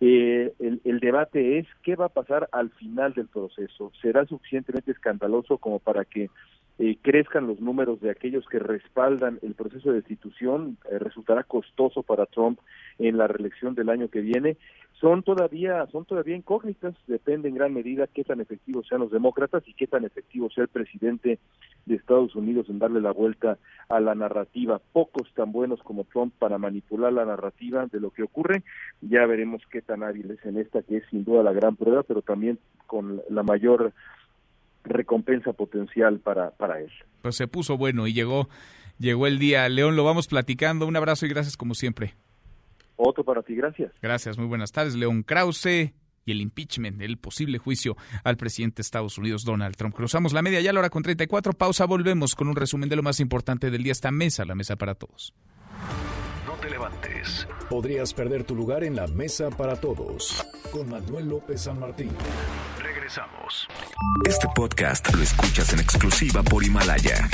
Eh, 0.00 0.52
el, 0.58 0.80
el 0.84 1.00
debate 1.00 1.58
es 1.58 1.66
qué 1.82 1.96
va 1.96 2.06
a 2.06 2.10
pasar 2.10 2.48
al 2.52 2.70
final 2.70 3.14
del 3.14 3.28
proceso. 3.28 3.90
¿Será 4.02 4.26
suficientemente 4.26 4.90
escandaloso 4.90 5.56
como 5.58 5.78
para 5.78 6.04
que 6.04 6.28
eh, 6.78 6.96
crezcan 7.02 7.46
los 7.46 7.60
números 7.60 8.00
de 8.00 8.10
aquellos 8.10 8.46
que 8.46 8.58
respaldan 8.58 9.38
el 9.42 9.54
proceso 9.54 9.90
de 9.90 9.96
destitución? 9.96 10.78
Eh, 10.90 10.98
¿Resultará 10.98 11.44
costoso 11.44 12.02
para 12.02 12.26
Trump 12.26 12.58
en 12.98 13.18
la 13.18 13.26
reelección 13.26 13.74
del 13.74 13.90
año 13.90 14.08
que 14.08 14.20
viene? 14.20 14.56
Son 15.02 15.24
todavía, 15.24 15.84
son 15.90 16.04
todavía 16.04 16.36
incógnitas, 16.36 16.94
depende 17.08 17.48
en 17.48 17.56
gran 17.56 17.74
medida 17.74 18.06
qué 18.06 18.22
tan 18.22 18.40
efectivos 18.40 18.86
sean 18.86 19.00
los 19.00 19.10
demócratas 19.10 19.66
y 19.66 19.74
qué 19.74 19.88
tan 19.88 20.04
efectivo 20.04 20.48
sea 20.48 20.62
el 20.62 20.68
presidente 20.68 21.40
de 21.86 21.94
Estados 21.96 22.36
Unidos 22.36 22.68
en 22.68 22.78
darle 22.78 23.00
la 23.00 23.10
vuelta 23.10 23.58
a 23.88 23.98
la 23.98 24.14
narrativa. 24.14 24.80
Pocos 24.92 25.28
tan 25.34 25.50
buenos 25.50 25.82
como 25.82 26.04
Trump 26.04 26.32
para 26.38 26.56
manipular 26.56 27.12
la 27.12 27.24
narrativa 27.24 27.86
de 27.86 27.98
lo 27.98 28.10
que 28.10 28.22
ocurre. 28.22 28.62
Ya 29.00 29.26
veremos 29.26 29.62
qué 29.72 29.82
tan 29.82 30.04
hábil 30.04 30.30
es 30.30 30.46
en 30.46 30.56
esta, 30.56 30.82
que 30.82 30.98
es 30.98 31.04
sin 31.10 31.24
duda 31.24 31.42
la 31.42 31.52
gran 31.52 31.74
prueba, 31.74 32.04
pero 32.04 32.22
también 32.22 32.60
con 32.86 33.22
la 33.28 33.42
mayor 33.42 33.92
recompensa 34.84 35.52
potencial 35.52 36.18
para, 36.20 36.50
para 36.50 36.80
él. 36.80 36.90
Pues 37.22 37.36
se 37.36 37.48
puso 37.48 37.76
bueno 37.76 38.06
y 38.06 38.12
llegó, 38.12 38.48
llegó 38.98 39.26
el 39.26 39.38
día. 39.38 39.68
León, 39.68 39.96
lo 39.96 40.04
vamos 40.04 40.26
platicando. 40.26 40.86
Un 40.86 40.96
abrazo 40.96 41.26
y 41.26 41.28
gracias 41.28 41.56
como 41.56 41.74
siempre. 41.74 42.14
Otro 42.96 43.24
para 43.24 43.42
ti, 43.42 43.54
gracias. 43.54 43.92
Gracias, 44.00 44.38
muy 44.38 44.46
buenas 44.46 44.72
tardes. 44.72 44.94
León 44.94 45.22
Krause 45.22 45.92
y 46.24 46.32
el 46.32 46.40
impeachment, 46.40 47.00
el 47.02 47.18
posible 47.18 47.58
juicio 47.58 47.96
al 48.24 48.36
presidente 48.36 48.76
de 48.76 48.82
Estados 48.82 49.18
Unidos, 49.18 49.44
Donald 49.44 49.76
Trump. 49.76 49.94
Cruzamos 49.94 50.32
la 50.32 50.42
media 50.42 50.60
ya 50.60 50.70
a 50.70 50.72
la 50.72 50.80
hora 50.80 50.90
con 50.90 51.02
34. 51.02 51.52
Pausa, 51.52 51.84
volvemos 51.86 52.34
con 52.34 52.48
un 52.48 52.56
resumen 52.56 52.88
de 52.88 52.96
lo 52.96 53.02
más 53.02 53.20
importante 53.20 53.70
del 53.70 53.82
día. 53.82 53.92
Esta 53.92 54.10
mesa, 54.10 54.44
la 54.44 54.54
mesa 54.54 54.76
para 54.76 54.94
todos. 54.94 55.34
No 56.46 56.54
te 56.54 56.70
levantes. 56.70 57.48
Podrías 57.68 58.14
perder 58.14 58.44
tu 58.44 58.54
lugar 58.54 58.84
en 58.84 58.96
la 58.96 59.06
mesa 59.06 59.50
para 59.50 59.76
todos. 59.76 60.46
Con 60.70 60.90
Manuel 60.90 61.28
López 61.28 61.62
San 61.62 61.80
Martín. 61.80 62.10
Regresamos. 63.02 63.66
Este 64.28 64.46
podcast 64.54 65.12
lo 65.12 65.22
escuchas 65.24 65.72
en 65.72 65.80
exclusiva 65.80 66.40
por 66.44 66.62
Himalaya. 66.62 67.28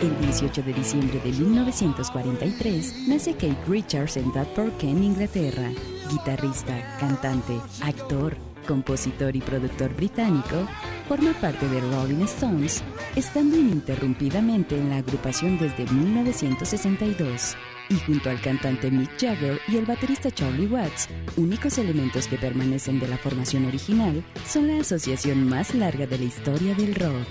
El 0.00 0.20
18 0.22 0.62
de 0.62 0.72
diciembre 0.72 1.20
de 1.20 1.32
1943 1.32 3.08
nace 3.08 3.34
Kate 3.34 3.58
Richards 3.68 4.16
en 4.16 4.32
Dartford, 4.32 4.72
Kent, 4.78 5.02
Inglaterra. 5.02 5.68
Guitarrista, 6.10 6.96
cantante, 6.98 7.60
actor, 7.82 8.34
compositor 8.66 9.36
y 9.36 9.40
productor 9.42 9.94
británico, 9.94 10.66
forma 11.08 11.34
parte 11.42 11.68
de 11.68 11.80
Rolling 11.80 12.24
Stones, 12.24 12.82
estando 13.16 13.58
ininterrumpidamente 13.58 14.78
en 14.78 14.88
la 14.88 14.96
agrupación 14.96 15.58
desde 15.58 15.84
1962. 15.92 17.54
Y 17.90 17.96
junto 18.06 18.30
al 18.30 18.40
cantante 18.40 18.90
Mick 18.90 19.10
Jagger 19.20 19.60
y 19.68 19.76
el 19.76 19.84
baterista 19.84 20.30
Charlie 20.30 20.66
Watts, 20.66 21.08
únicos 21.36 21.76
elementos 21.76 22.28
que 22.28 22.38
permanecen 22.38 23.00
de 23.00 23.08
la 23.08 23.18
formación 23.18 23.66
original, 23.66 24.24
son 24.46 24.68
la 24.68 24.80
asociación 24.80 25.48
más 25.48 25.74
larga 25.74 26.06
de 26.06 26.18
la 26.18 26.24
historia 26.24 26.74
del 26.76 26.94
rock. 26.94 27.26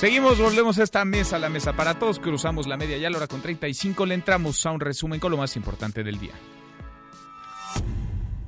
Seguimos, 0.00 0.40
volvemos 0.40 0.78
a 0.78 0.82
esta 0.82 1.04
mesa, 1.04 1.38
la 1.38 1.50
mesa 1.50 1.74
para 1.74 1.98
todos, 1.98 2.18
cruzamos 2.18 2.66
la 2.66 2.78
media 2.78 2.96
ya 2.96 3.08
a 3.08 3.10
la 3.10 3.18
hora 3.18 3.26
con 3.26 3.42
35, 3.42 4.06
le 4.06 4.14
entramos 4.14 4.64
a 4.64 4.70
un 4.70 4.80
resumen 4.80 5.20
con 5.20 5.30
lo 5.30 5.36
más 5.36 5.56
importante 5.56 6.02
del 6.02 6.18
día. 6.18 6.32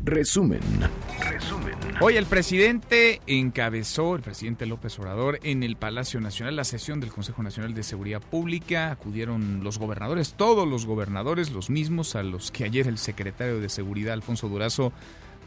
Resumen. 0.03 0.63
Resumen. 1.21 1.75
Hoy 2.01 2.17
el 2.17 2.25
presidente 2.25 3.21
encabezó, 3.27 4.17
el 4.17 4.23
presidente 4.23 4.65
López 4.65 4.99
Obrador, 4.99 5.41
en 5.43 5.63
el 5.63 5.77
Palacio 5.77 6.23
Nacional 6.23 6.57
la 6.57 6.65
sesión 6.65 7.01
del 7.01 7.13
Consejo 7.13 7.43
Nacional 7.43 7.75
de 7.75 7.83
Seguridad 7.83 8.23
Pública. 8.23 8.91
Acudieron 8.91 9.63
los 9.63 9.79
gobernadores, 9.79 10.33
todos 10.33 10.67
los 10.67 10.87
gobernadores, 10.87 11.51
los 11.51 11.69
mismos 11.69 12.17
a 12.17 12.23
los 12.23 12.51
que 12.51 12.65
ayer 12.65 12.89
el 12.89 12.97
secretario 12.97 13.61
de 13.61 13.69
Seguridad, 13.69 14.15
Alfonso 14.15 14.49
Durazo, 14.49 14.91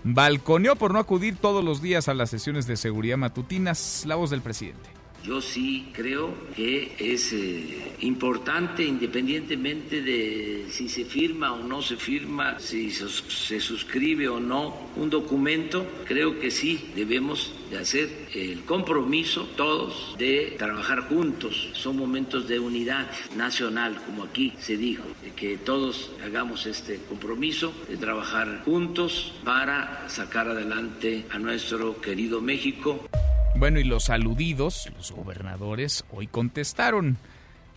balconeó 0.04 0.76
por 0.76 0.94
no 0.94 1.00
acudir 1.00 1.36
todos 1.36 1.64
los 1.64 1.82
días 1.82 2.10
a 2.10 2.14
las 2.14 2.30
sesiones 2.30 2.68
de 2.68 2.78
seguridad 2.78 3.18
matutinas. 3.18 4.04
La 4.06 4.14
voz 4.14 4.30
del 4.30 4.44
presidente. 4.44 4.95
Yo 5.26 5.42
sí 5.42 5.88
creo 5.92 6.36
que 6.56 6.96
es 7.00 7.34
eh, 7.34 7.94
importante, 8.02 8.84
independientemente 8.84 10.02
de 10.02 10.68
si 10.70 10.88
se 10.88 11.04
firma 11.04 11.52
o 11.54 11.64
no 11.64 11.82
se 11.82 11.96
firma, 11.96 12.60
si 12.60 12.92
se 12.92 13.60
suscribe 13.60 14.30
o 14.30 14.40
no 14.40 14.92
un 14.96 15.10
documento, 15.10 15.88
creo 16.06 16.40
que 16.40 16.52
sí 16.52 16.92
debemos 16.96 17.52
de 17.72 17.80
hacer 17.80 18.28
el 18.36 18.62
compromiso 18.66 19.48
todos 19.56 20.16
de 20.20 20.56
trabajar 20.60 21.08
juntos. 21.10 21.70
Son 21.74 21.98
momentos 21.98 22.48
de 22.48 22.60
unidad 22.60 23.10
nacional, 23.36 24.00
como 24.06 24.26
aquí 24.26 24.54
se 24.60 24.78
dijo, 24.78 25.06
de 25.24 25.32
que 25.32 25.58
todos 25.58 26.12
hagamos 26.24 26.68
este 26.68 27.00
compromiso 27.10 27.74
de 27.90 27.98
trabajar 27.98 28.62
juntos 28.64 29.34
para 29.44 30.08
sacar 30.08 30.50
adelante 30.50 31.26
a 31.32 31.40
nuestro 31.40 32.00
querido 32.00 32.42
México. 32.42 33.10
Bueno, 33.58 33.80
y 33.80 33.86
los 33.86 34.10
aludidos, 34.10 34.92
los 34.98 35.12
gobernadores, 35.14 36.04
hoy 36.12 36.28
contestaron. 36.28 37.18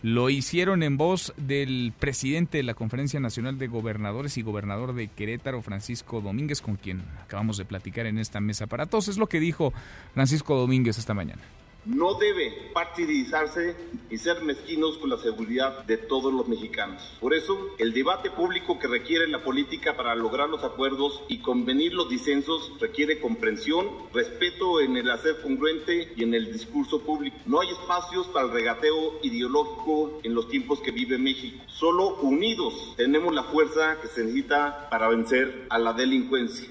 Lo 0.01 0.29
hicieron 0.29 0.83
en 0.83 0.97
voz 0.97 1.33
del 1.37 1.93
presidente 1.97 2.57
de 2.57 2.63
la 2.63 2.73
Conferencia 2.73 3.19
Nacional 3.21 3.57
de 3.57 3.67
Gobernadores 3.67 4.37
y 4.37 4.41
gobernador 4.41 4.93
de 4.93 5.07
Querétaro, 5.07 5.61
Francisco 5.61 6.19
Domínguez, 6.19 6.61
con 6.61 6.75
quien 6.75 7.03
acabamos 7.23 7.57
de 7.57 7.65
platicar 7.65 8.07
en 8.07 8.17
esta 8.17 8.41
mesa 8.41 8.67
para 8.67 8.87
todos. 8.87 9.07
Es 9.07 9.17
lo 9.17 9.27
que 9.27 9.39
dijo 9.39 9.73
Francisco 10.13 10.57
Domínguez 10.57 10.97
esta 10.97 11.13
mañana. 11.13 11.41
No 11.89 12.13
debe 12.13 12.69
partidizarse 12.71 13.75
y 14.11 14.19
ser 14.19 14.43
mezquinos 14.43 14.99
con 14.99 15.09
la 15.09 15.17
seguridad 15.17 15.85
de 15.85 15.97
todos 15.97 16.31
los 16.31 16.47
mexicanos. 16.47 17.01
Por 17.19 17.33
eso, 17.33 17.57
el 17.79 17.93
debate 17.93 18.29
público 18.29 18.77
que 18.77 18.87
requiere 18.87 19.27
la 19.27 19.43
política 19.43 19.97
para 19.97 20.13
lograr 20.13 20.49
los 20.49 20.63
acuerdos 20.63 21.23
y 21.27 21.39
convenir 21.39 21.95
los 21.95 22.07
disensos 22.07 22.73
requiere 22.79 23.19
comprensión, 23.19 23.87
respeto 24.13 24.81
en 24.81 24.97
el 24.97 25.09
hacer 25.09 25.41
congruente 25.41 26.13
y 26.15 26.21
en 26.21 26.35
el 26.35 26.53
discurso 26.53 27.01
público. 27.01 27.37
No 27.47 27.59
hay 27.59 27.69
espacios 27.69 28.27
para 28.27 28.45
el 28.45 28.51
regateo 28.51 29.19
ideológico 29.23 30.19
en 30.21 30.35
los 30.35 30.47
tiempos 30.47 30.81
que 30.81 30.91
vive 30.91 31.17
México. 31.17 31.63
Solo 31.65 32.17
unidos 32.17 32.93
tenemos 32.97 33.33
la 33.33 33.45
fuerza 33.45 33.99
que 33.99 34.09
se 34.09 34.23
necesita 34.23 34.89
para 34.91 35.07
vencer 35.07 35.65
a 35.71 35.79
la 35.79 35.93
delincuencia. 35.93 36.69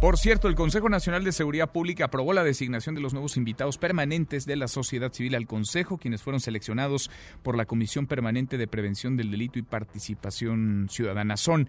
Por 0.00 0.16
cierto, 0.16 0.46
el 0.46 0.54
Consejo 0.54 0.88
Nacional 0.88 1.24
de 1.24 1.32
Seguridad 1.32 1.72
Pública 1.72 2.04
aprobó 2.04 2.32
la 2.32 2.44
designación 2.44 2.94
de 2.94 3.00
los 3.00 3.14
nuevos 3.14 3.36
invitados 3.36 3.78
permanentes 3.78 4.46
de 4.46 4.54
la 4.54 4.68
sociedad 4.68 5.12
civil 5.12 5.34
al 5.34 5.48
Consejo, 5.48 5.98
quienes 5.98 6.22
fueron 6.22 6.38
seleccionados 6.38 7.10
por 7.42 7.56
la 7.56 7.64
Comisión 7.64 8.06
Permanente 8.06 8.58
de 8.58 8.68
Prevención 8.68 9.16
del 9.16 9.32
Delito 9.32 9.58
y 9.58 9.62
Participación 9.62 10.86
Ciudadana. 10.88 11.36
Son 11.36 11.68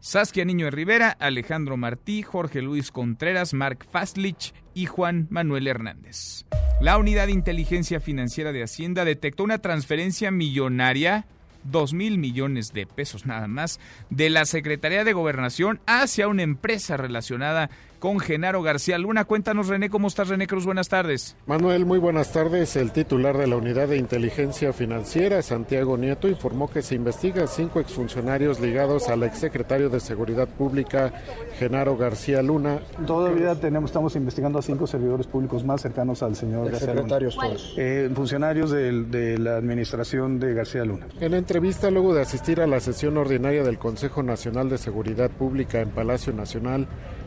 Saskia 0.00 0.46
Niño 0.46 0.64
de 0.64 0.70
Rivera, 0.70 1.10
Alejandro 1.10 1.76
Martí, 1.76 2.22
Jorge 2.22 2.62
Luis 2.62 2.90
Contreras, 2.90 3.52
Mark 3.52 3.86
Fastlich 3.90 4.54
y 4.72 4.86
Juan 4.86 5.26
Manuel 5.28 5.66
Hernández. 5.66 6.46
La 6.80 6.96
Unidad 6.96 7.26
de 7.26 7.32
Inteligencia 7.32 8.00
Financiera 8.00 8.52
de 8.52 8.62
Hacienda 8.62 9.04
detectó 9.04 9.44
una 9.44 9.58
transferencia 9.58 10.30
millonaria 10.30 11.26
2 11.70 11.92
mil 11.92 12.18
millones 12.18 12.72
de 12.72 12.86
pesos 12.86 13.26
nada 13.26 13.48
más 13.48 13.80
de 14.10 14.30
la 14.30 14.44
Secretaría 14.44 15.04
de 15.04 15.12
Gobernación 15.12 15.80
hacia 15.86 16.28
una 16.28 16.42
empresa 16.42 16.96
relacionada 16.96 17.70
con 18.06 18.20
Genaro 18.20 18.62
García 18.62 18.98
Luna. 18.98 19.24
Cuéntanos, 19.24 19.66
René, 19.66 19.90
¿cómo 19.90 20.06
estás, 20.06 20.28
René 20.28 20.46
Cruz? 20.46 20.64
Buenas 20.64 20.88
tardes. 20.88 21.34
Manuel, 21.46 21.84
muy 21.86 21.98
buenas 21.98 22.30
tardes. 22.32 22.76
El 22.76 22.92
titular 22.92 23.36
de 23.36 23.48
la 23.48 23.56
Unidad 23.56 23.88
de 23.88 23.96
Inteligencia 23.96 24.72
Financiera, 24.72 25.42
Santiago 25.42 25.96
Nieto, 25.96 26.28
informó 26.28 26.70
que 26.70 26.82
se 26.82 26.94
investiga 26.94 27.42
a 27.42 27.46
cinco 27.48 27.80
exfuncionarios 27.80 28.60
ligados 28.60 29.08
al 29.08 29.24
exsecretario 29.24 29.88
de 29.90 29.98
Seguridad 29.98 30.46
Pública, 30.46 31.12
Genaro 31.58 31.96
García 31.96 32.42
Luna. 32.42 32.78
Todavía 33.08 33.56
tenemos, 33.56 33.90
estamos 33.90 34.14
investigando 34.14 34.60
a 34.60 34.62
cinco 34.62 34.86
servidores 34.86 35.26
públicos 35.26 35.64
más 35.64 35.82
cercanos 35.82 36.22
al 36.22 36.36
señor 36.36 36.70
García 36.70 36.86
Luna. 36.94 36.94
Secretarios 37.02 37.34
todos. 37.34 37.74
Eh, 37.76 38.08
funcionarios 38.14 38.70
del- 38.70 39.10
de 39.10 39.36
la 39.36 39.56
administración 39.56 40.38
de 40.38 40.54
García 40.54 40.84
Luna. 40.84 41.08
En 41.20 41.34
entrevista 41.34 41.90
luego 41.90 42.14
de 42.14 42.22
asistir 42.22 42.60
a 42.60 42.68
la 42.68 42.78
sesión 42.78 43.16
ordinaria 43.16 43.64
del 43.64 43.78
Consejo 43.78 44.22
Nacional 44.22 44.68
de 44.70 44.78
Seguridad 44.78 45.28
Pública 45.28 45.80
en 45.80 45.88
Palacio 45.90 46.32
Nacional, 46.32 46.86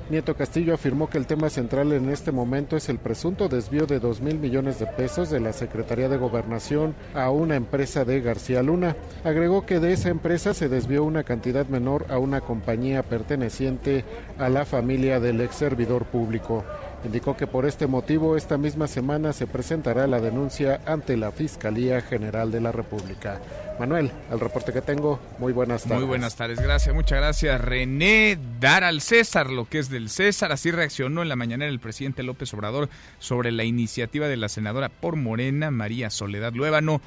Nieto 0.09 0.35
Castillo 0.35 0.73
afirmó 0.73 1.07
que 1.07 1.19
el 1.19 1.27
tema 1.27 1.51
central 1.51 1.93
en 1.93 2.09
este 2.09 2.31
momento 2.31 2.75
es 2.75 2.89
el 2.89 2.97
presunto 2.97 3.47
desvío 3.47 3.85
de 3.85 3.99
2 3.99 4.21
mil 4.21 4.39
millones 4.39 4.79
de 4.79 4.87
pesos 4.87 5.29
de 5.29 5.39
la 5.39 5.53
Secretaría 5.53 6.09
de 6.09 6.17
Gobernación 6.17 6.95
a 7.13 7.29
una 7.29 7.55
empresa 7.55 8.05
de 8.05 8.19
García 8.19 8.63
Luna. 8.63 8.95
Agregó 9.23 9.67
que 9.67 9.79
de 9.79 9.93
esa 9.93 10.09
empresa 10.09 10.55
se 10.55 10.67
desvió 10.67 11.03
una 11.03 11.23
cantidad 11.23 11.67
menor 11.67 12.07
a 12.09 12.17
una 12.17 12.41
compañía 12.41 13.03
perteneciente 13.03 14.03
a 14.39 14.49
la 14.49 14.65
familia 14.65 15.19
del 15.19 15.41
ex 15.41 15.55
servidor 15.55 16.05
público. 16.05 16.63
Indicó 17.03 17.37
que 17.37 17.47
por 17.47 17.65
este 17.65 17.87
motivo 17.87 18.35
esta 18.35 18.57
misma 18.57 18.87
semana 18.87 19.31
se 19.31 19.47
presentará 19.47 20.05
la 20.05 20.19
denuncia 20.19 20.81
ante 20.85 21.15
la 21.15 21.31
Fiscalía 21.31 22.01
General 22.01 22.51
de 22.51 22.59
la 22.59 22.73
República. 22.73 23.39
Manuel, 23.79 24.11
el 24.29 24.39
reporte 24.41 24.73
que 24.73 24.81
tengo, 24.81 25.21
muy 25.37 25.53
buenas 25.53 25.83
tardes. 25.83 25.99
Muy 25.99 26.07
buenas 26.07 26.35
tardes, 26.35 26.59
gracias, 26.59 26.93
muchas 26.93 27.19
gracias. 27.19 27.61
René, 27.61 28.37
dar 28.59 28.83
al 28.83 28.99
César 28.99 29.49
lo 29.49 29.63
que 29.69 29.79
es 29.79 29.89
del 29.89 30.09
César. 30.09 30.51
Así 30.51 30.71
reaccionó 30.71 31.21
en 31.21 31.29
la 31.29 31.37
mañana 31.37 31.65
el 31.65 31.79
presidente 31.79 32.21
López 32.21 32.53
Obrador 32.53 32.89
sobre 33.19 33.53
la 33.53 33.63
iniciativa 33.63 34.27
de 34.27 34.35
la 34.35 34.49
senadora 34.49 34.89
por 34.89 35.15
Morena, 35.15 35.71
María 35.71 36.09
Soledad 36.09 36.51
Luébano. 36.51 36.99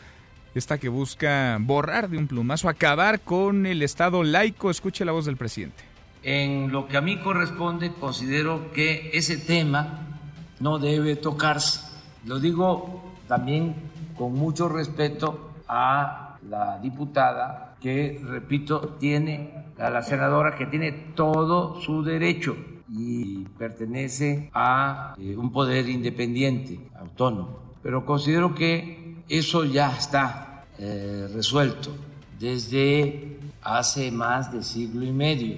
Esta 0.54 0.78
que 0.78 0.88
busca 0.88 1.58
borrar 1.60 2.08
de 2.08 2.16
un 2.16 2.28
plumazo, 2.28 2.70
acabar 2.70 3.20
con 3.20 3.66
el 3.66 3.82
Estado 3.82 4.24
laico. 4.24 4.70
Escuche 4.70 5.04
la 5.04 5.12
voz 5.12 5.26
del 5.26 5.36
presidente. 5.36 5.91
En 6.22 6.70
lo 6.70 6.86
que 6.86 6.96
a 6.96 7.00
mí 7.00 7.18
corresponde, 7.18 7.92
considero 7.94 8.72
que 8.72 9.10
ese 9.12 9.36
tema 9.36 10.20
no 10.60 10.78
debe 10.78 11.16
tocarse. 11.16 11.80
Lo 12.24 12.38
digo 12.38 13.02
también 13.26 13.74
con 14.16 14.34
mucho 14.34 14.68
respeto 14.68 15.50
a 15.66 16.36
la 16.48 16.78
diputada 16.78 17.76
que, 17.80 18.20
repito, 18.24 18.96
tiene, 19.00 19.64
a 19.78 19.90
la 19.90 20.02
senadora 20.02 20.54
que 20.56 20.66
tiene 20.66 20.92
todo 21.14 21.80
su 21.80 22.04
derecho 22.04 22.56
y 22.88 23.44
pertenece 23.58 24.50
a 24.54 25.14
eh, 25.18 25.36
un 25.36 25.50
poder 25.50 25.88
independiente, 25.88 26.78
autónomo. 26.94 27.74
Pero 27.82 28.04
considero 28.04 28.54
que 28.54 29.16
eso 29.28 29.64
ya 29.64 29.96
está 29.96 30.66
eh, 30.78 31.28
resuelto 31.32 31.90
desde 32.38 33.38
hace 33.62 34.10
más 34.10 34.52
de 34.52 34.62
siglo 34.62 35.04
y 35.04 35.12
medio. 35.12 35.56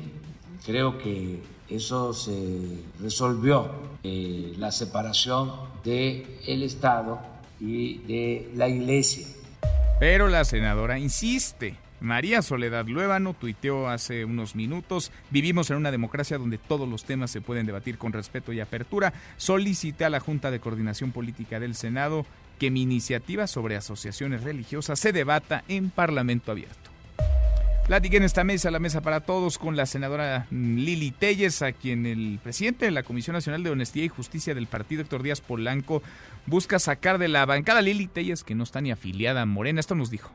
Creo 0.64 0.98
que 0.98 1.40
eso 1.68 2.14
se 2.14 2.78
resolvió, 3.00 3.70
eh, 4.02 4.54
la 4.58 4.70
separación 4.70 5.52
del 5.84 6.26
el 6.46 6.62
Estado 6.62 7.20
y 7.60 7.98
de 7.98 8.50
la 8.54 8.68
Iglesia. 8.68 9.26
Pero 10.00 10.28
la 10.28 10.44
senadora 10.44 10.98
insiste. 10.98 11.76
María 12.00 12.42
Soledad 12.42 12.86
Luébano 12.86 13.32
tuiteó 13.32 13.88
hace 13.88 14.26
unos 14.26 14.54
minutos, 14.54 15.10
vivimos 15.30 15.70
en 15.70 15.78
una 15.78 15.90
democracia 15.90 16.36
donde 16.36 16.58
todos 16.58 16.86
los 16.86 17.04
temas 17.04 17.30
se 17.30 17.40
pueden 17.40 17.64
debatir 17.64 17.96
con 17.96 18.12
respeto 18.12 18.52
y 18.52 18.60
apertura. 18.60 19.14
Solicité 19.38 20.04
a 20.04 20.10
la 20.10 20.20
Junta 20.20 20.50
de 20.50 20.60
Coordinación 20.60 21.12
Política 21.12 21.60
del 21.60 21.74
Senado 21.74 22.26
que 22.58 22.70
mi 22.70 22.82
iniciativa 22.82 23.46
sobre 23.46 23.76
asociaciones 23.76 24.42
religiosas 24.42 24.98
se 24.98 25.12
debata 25.12 25.64
en 25.68 25.88
Parlamento 25.90 26.52
abierto. 26.52 26.93
Platiqué 27.86 28.16
en 28.16 28.22
esta 28.22 28.44
mesa, 28.44 28.70
la 28.70 28.78
mesa 28.78 29.02
para 29.02 29.20
todos, 29.20 29.58
con 29.58 29.76
la 29.76 29.84
senadora 29.84 30.46
Lili 30.50 31.10
Telles, 31.10 31.60
a 31.60 31.72
quien 31.72 32.06
el 32.06 32.40
presidente 32.42 32.86
de 32.86 32.90
la 32.90 33.02
Comisión 33.02 33.34
Nacional 33.34 33.62
de 33.62 33.68
Honestidad 33.68 34.06
y 34.06 34.08
Justicia 34.08 34.54
del 34.54 34.66
partido, 34.66 35.02
Héctor 35.02 35.22
Díaz 35.22 35.42
Polanco, 35.42 36.02
busca 36.46 36.78
sacar 36.78 37.18
de 37.18 37.28
la 37.28 37.44
bancada 37.44 37.82
Lili 37.82 38.06
Telles, 38.06 38.42
que 38.42 38.54
no 38.54 38.62
está 38.62 38.80
ni 38.80 38.90
afiliada 38.90 39.42
a 39.42 39.46
Morena. 39.46 39.80
Esto 39.80 39.94
nos 39.94 40.10
dijo. 40.10 40.30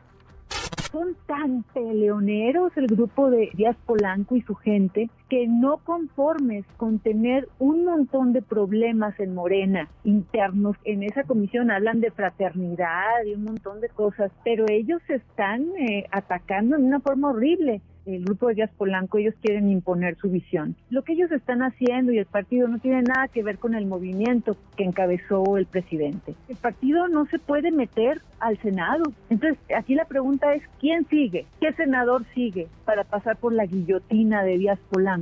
Son 0.92 1.16
tan 1.26 1.64
peleoneros 1.74 2.72
el 2.76 2.86
grupo 2.86 3.32
de 3.32 3.50
Díaz 3.56 3.78
Polanco 3.84 4.36
y 4.36 4.44
su 4.44 4.54
gente 4.54 5.10
que 5.30 5.48
no 5.48 5.78
conformes 5.78 6.66
con 6.78 7.00
tener 7.00 7.48
un 7.60 7.86
montón 7.86 8.34
de 8.34 8.42
problemas 8.42 9.20
en 9.20 9.36
Morena 9.36 9.88
internos, 10.04 10.76
en 10.84 11.04
esa 11.04 11.24
comisión 11.24 11.72
hablan 11.72 12.02
de 12.02 12.12
fraternidad 12.12 13.24
y 13.26 13.36
un 13.36 13.44
montón 13.44 13.80
de 13.80 13.90
cosas, 13.90 14.32
pero 14.44 14.66
ellos 14.70 15.02
están 15.08 15.68
eh, 15.78 16.06
atacando 16.12 16.76
en 16.76 16.86
una 16.86 17.00
forma 17.00 17.30
horrible 17.30 17.82
el 18.16 18.26
grupo 18.26 18.48
de 18.48 18.56
Díaz 18.56 18.72
Polanco, 18.78 19.18
ellos 19.18 19.36
quieren 19.42 19.70
imponer 19.70 20.18
su 20.18 20.30
visión. 20.30 20.76
Lo 20.90 21.04
que 21.04 21.14
ellos 21.14 21.32
están 21.32 21.62
haciendo 21.62 22.12
y 22.12 22.18
el 22.18 22.26
partido 22.26 22.68
no 22.68 22.80
tiene 22.80 23.04
nada 23.04 23.28
que 23.28 23.44
ver 23.44 23.58
con 23.58 23.76
el 23.76 23.86
movimiento 23.86 24.58
que 24.76 24.84
encabezó 24.84 25.58
el 25.58 25.66
presidente. 25.66 26.36
El 26.48 26.58
partido 26.58 27.08
no 27.08 27.26
se 27.28 27.40
puede 27.40 27.72
meter 27.72 28.22
al 28.40 28.58
Senado. 28.60 29.04
Entonces, 29.30 29.60
aquí 29.76 29.96
la 29.96 30.06
pregunta 30.06 30.54
es, 30.54 30.64
¿quién 30.80 31.06
sigue? 31.08 31.46
¿Qué 31.60 31.74
senador 31.74 32.24
sigue 32.34 32.68
para 32.86 33.04
pasar 33.04 33.38
por 33.38 33.54
la 33.54 33.66
guillotina 33.66 34.44
de 34.44 34.58
Díaz 34.58 34.80
Polanco? 34.90 35.19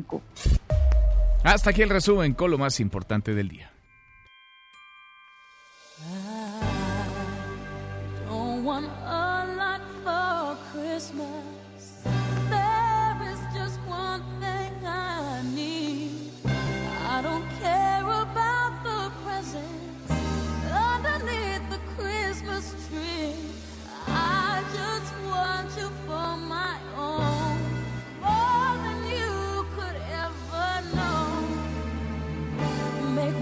Hasta 1.43 1.69
aquí 1.69 1.81
el 1.81 1.89
resumen 1.89 2.33
con 2.33 2.51
lo 2.51 2.57
más 2.57 2.79
importante 2.79 3.33
del 3.33 3.49
día. 3.49 3.71
I 24.09 24.63
just 24.73 25.13
want 25.25 25.69
you 25.77 25.89
for 26.07 26.37
my 26.37 26.75
own, 26.97 27.26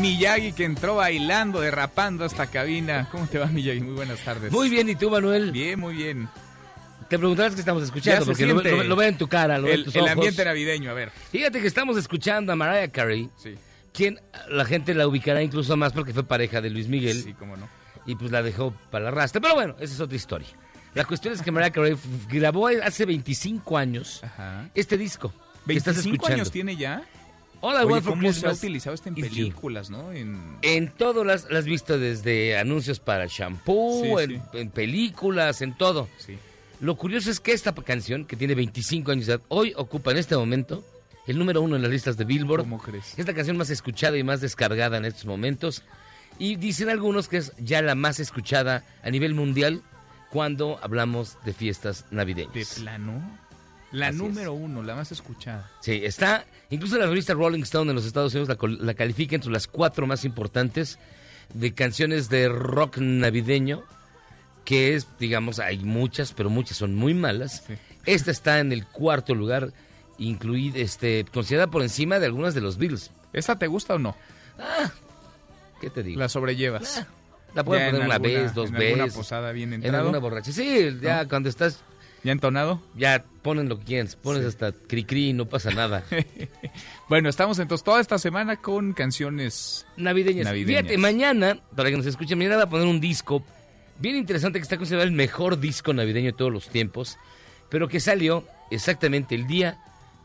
Miyagi 0.00 0.52
que 0.52 0.64
entró 0.64 0.96
bailando, 0.96 1.60
derrapando 1.60 2.24
a 2.24 2.26
esta 2.26 2.46
cabina. 2.46 3.08
¿Cómo 3.10 3.26
te 3.26 3.38
va 3.38 3.46
Miyagi? 3.46 3.80
Muy 3.80 3.94
buenas 3.94 4.20
tardes. 4.24 4.50
Muy 4.52 4.68
bien, 4.68 4.88
¿y 4.88 4.94
tú, 4.96 5.10
Manuel? 5.10 5.52
Bien, 5.52 5.78
muy 5.78 5.94
bien. 5.94 6.28
Te 7.08 7.18
preguntarás 7.18 7.54
qué 7.54 7.60
estamos 7.60 7.82
escuchando, 7.82 8.24
porque 8.24 8.46
lo, 8.46 8.54
lo- 8.62 8.84
lo 8.84 8.96
veo 8.96 9.08
en 9.08 9.18
tu 9.18 9.26
cara, 9.28 9.58
lo 9.58 9.64
veo 9.64 9.72
en 9.74 9.78
el, 9.80 9.84
tus 9.84 9.94
el 9.96 10.02
ojos. 10.02 10.12
ambiente 10.12 10.44
navideño, 10.44 10.90
a 10.90 10.94
ver. 10.94 11.10
Fíjate 11.32 11.60
que 11.60 11.66
estamos 11.66 11.96
escuchando 11.96 12.52
a 12.52 12.56
Mariah 12.56 12.88
Carey, 12.92 13.28
quien 13.92 14.20
la 14.48 14.64
gente 14.64 14.94
la 14.94 15.06
ubicará 15.08 15.42
incluso 15.42 15.76
más 15.76 15.92
porque 15.92 16.12
fue 16.14 16.22
pareja 16.24 16.60
de 16.60 16.70
Luis 16.70 16.86
Miguel. 16.86 17.20
Sí, 17.20 17.34
cómo 17.34 17.56
no. 17.56 17.68
Y 18.06 18.14
pues 18.14 18.30
la 18.30 18.42
dejó 18.42 18.72
para 18.90 19.06
la 19.06 19.10
rastra. 19.10 19.40
Pero 19.40 19.54
bueno, 19.54 19.74
esa 19.80 19.92
es 19.94 20.00
otra 20.00 20.16
historia. 20.16 20.48
La 20.94 21.04
cuestión 21.04 21.34
es 21.34 21.42
que 21.42 21.50
Mariah 21.50 21.72
Carey 21.72 21.96
grabó 22.28 22.68
hace 22.68 23.04
25 23.06 23.76
años 23.76 24.22
este 24.74 24.96
disco. 24.96 25.32
que 25.66 25.74
estás 25.74 25.94
25 25.96 26.14
escuchando. 26.14 26.34
años 26.42 26.50
tiene 26.52 26.76
ya. 26.76 27.02
All 27.62 27.74
I 27.74 27.84
Oye, 27.84 27.92
Want 27.92 28.04
for 28.04 28.12
¿cómo 28.14 28.32
se 28.32 28.46
ha 28.46 28.52
utilizado 28.52 28.94
esto 28.94 29.08
en 29.08 29.14
películas, 29.16 29.90
no? 29.90 30.12
En... 30.12 30.58
En 30.62 30.88
todo 30.88 31.24
las, 31.24 31.44
las 31.50 31.60
has 31.60 31.64
visto 31.66 31.98
desde 31.98 32.56
anuncios 32.56 33.00
para 33.00 33.26
shampoo, 33.26 34.02
Sí, 34.02 34.10
en, 34.22 34.42
en 34.54 34.70
películas, 34.70 35.60
en 35.60 35.76
todo. 35.76 36.08
Lo 36.80 36.96
curioso 36.96 37.30
es 37.30 37.40
que 37.40 37.52
esta 37.52 37.74
canción, 37.74 38.24
que 38.24 38.36
tiene 38.36 38.54
25 38.54 39.12
años 39.12 39.26
de 39.26 39.34
edad, 39.34 39.42
hoy 39.48 39.74
ocupa 39.76 40.12
en 40.12 40.16
este 40.16 40.36
momento 40.36 40.82
el 41.26 41.38
número 41.38 41.60
uno 41.60 41.76
en 41.76 41.82
las 41.82 41.90
listas 41.90 42.16
de 42.16 42.24
Billboard. 42.24 42.62
¿Cómo 42.62 42.78
crees? 42.78 43.18
Es 43.18 43.26
la 43.26 43.34
canción 43.34 43.56
más 43.56 43.68
escuchada 43.70 44.16
y 44.16 44.24
más 44.24 44.40
descargada 44.40 44.96
en 44.96 45.04
estos 45.04 45.26
momentos. 45.26 45.82
Y 46.38 46.56
dicen 46.56 46.88
algunos 46.88 47.28
que 47.28 47.36
es 47.36 47.52
ya 47.58 47.82
la 47.82 47.94
más 47.94 48.18
escuchada 48.18 48.84
a 49.02 49.10
nivel 49.10 49.34
mundial 49.34 49.82
cuando 50.30 50.78
hablamos 50.82 51.36
de 51.44 51.52
fiestas 51.52 52.06
navideñas. 52.10 52.54
De 52.54 52.82
plano. 52.82 53.38
La 53.92 54.08
Así 54.08 54.16
es. 54.16 54.22
número 54.22 54.52
uno, 54.52 54.82
la 54.82 54.94
más 54.94 55.10
escuchada. 55.12 55.70
Sí, 55.80 56.00
está. 56.04 56.44
Incluso 56.70 56.96
la 56.98 57.06
revista 57.06 57.34
Rolling 57.34 57.62
Stone 57.62 57.90
en 57.90 57.96
los 57.96 58.06
Estados 58.06 58.32
Unidos 58.34 58.56
la, 58.80 58.94
califica 58.94 59.34
entre 59.34 59.50
las 59.50 59.66
cuatro 59.66 60.06
más 60.06 60.24
importantes 60.24 60.98
de 61.54 61.74
canciones 61.74 62.28
de 62.28 62.48
rock 62.48 62.98
navideño. 62.98 63.82
Que 64.64 64.94
es, 64.94 65.08
digamos, 65.18 65.58
hay 65.58 65.78
muchas, 65.78 66.32
pero 66.32 66.50
muchas 66.50 66.76
son 66.76 66.94
muy 66.94 67.14
malas. 67.14 67.64
Esta 68.06 68.30
está 68.30 68.60
en 68.60 68.70
el 68.72 68.86
cuarto 68.86 69.34
lugar, 69.34 69.72
incluida, 70.18 70.78
este, 70.78 71.24
considerada 71.32 71.68
por 71.70 71.82
encima 71.82 72.20
de 72.20 72.26
algunas 72.26 72.54
de 72.54 72.60
los 72.60 72.76
Beatles. 72.78 73.10
¿Esta 73.32 73.58
te 73.58 73.66
gusta 73.66 73.94
o 73.94 73.98
no? 73.98 74.16
Ah, 74.58 74.92
¿qué 75.80 75.90
te 75.90 76.02
digo? 76.04 76.20
La 76.20 76.28
sobrellevas. 76.28 76.98
Ah, 76.98 77.06
La 77.54 77.60
en 77.62 77.66
poner 77.66 77.94
una 77.94 78.14
alguna- 78.14 78.18
vez, 78.18 78.54
dos 78.54 78.68
en 78.68 78.74
veces. 78.76 78.92
alguna 79.00 79.12
posada 79.14 79.50
bien 79.52 79.70
En 79.72 79.82
entrado. 79.82 79.98
alguna 80.04 80.18
borracha. 80.18 80.52
Sí, 80.52 80.96
ya 81.02 81.24
¿No? 81.24 81.28
cuando 81.28 81.48
estás... 81.48 81.80
¿Ya 82.22 82.32
entonado? 82.32 82.82
Ya 82.96 83.24
ponen 83.42 83.68
lo 83.68 83.78
que 83.78 83.84
quieras. 83.84 84.16
Pones 84.16 84.44
hasta 84.44 84.72
cri-cri 84.72 85.30
y 85.30 85.32
no 85.32 85.46
pasa 85.46 85.70
nada. 85.70 86.04
Bueno, 87.08 87.28
estamos 87.28 87.58
entonces 87.58 87.84
toda 87.84 88.00
esta 88.00 88.20
semana 88.20 88.58
con 88.58 88.92
canciones 88.92 89.84
navideñas. 89.96 90.44
navideñas. 90.44 90.82
Fíjate, 90.82 90.96
mañana, 90.96 91.58
para 91.74 91.90
que 91.90 91.96
nos 91.96 92.06
escuchen, 92.06 92.38
mañana 92.38 92.56
va 92.58 92.62
a 92.62 92.68
poner 92.70 92.86
un 92.86 93.00
disco 93.00 93.44
bien 93.98 94.14
interesante 94.14 94.60
que 94.60 94.62
está 94.62 94.76
considerado 94.76 95.08
el 95.08 95.12
mejor 95.12 95.58
disco 95.58 95.92
navideño 95.92 96.26
de 96.26 96.38
todos 96.38 96.52
los 96.52 96.68
tiempos, 96.68 97.18
pero 97.68 97.88
que 97.88 97.98
salió 97.98 98.44
exactamente 98.70 99.34
el 99.34 99.48
día 99.48 99.78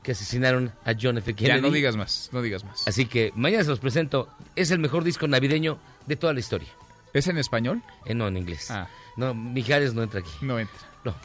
que 0.04 0.12
asesinaron 0.12 0.74
a 0.86 0.94
John 1.00 1.18
F. 1.18 1.34
Kennedy. 1.34 1.56
Ya 1.56 1.62
no 1.62 1.72
digas 1.72 1.96
más, 1.96 2.30
no 2.32 2.44
digas 2.44 2.64
más. 2.64 2.88
Así 2.88 3.08
que 3.08 3.32
mañana 3.36 3.64
se 3.64 3.72
los 3.72 3.80
presento. 3.80 4.30
Es 4.56 4.70
el 4.70 4.78
mejor 4.78 5.04
disco 5.04 5.28
navideño 5.28 5.80
de 6.06 6.16
toda 6.16 6.34
la 6.34 6.40
historia. 6.40 6.70
¿Es 7.14 7.28
en 7.28 7.40
español? 7.40 7.82
Eh, 8.06 8.14
no, 8.14 8.28
en 8.28 8.38
inglés. 8.38 8.70
Ah. 8.70 8.88
No, 9.18 9.34
Mijares 9.34 9.96
no 9.96 10.04
entra 10.04 10.20
aquí. 10.20 10.30
No 10.42 10.60
entra. 10.60 10.78
No. 11.04 11.16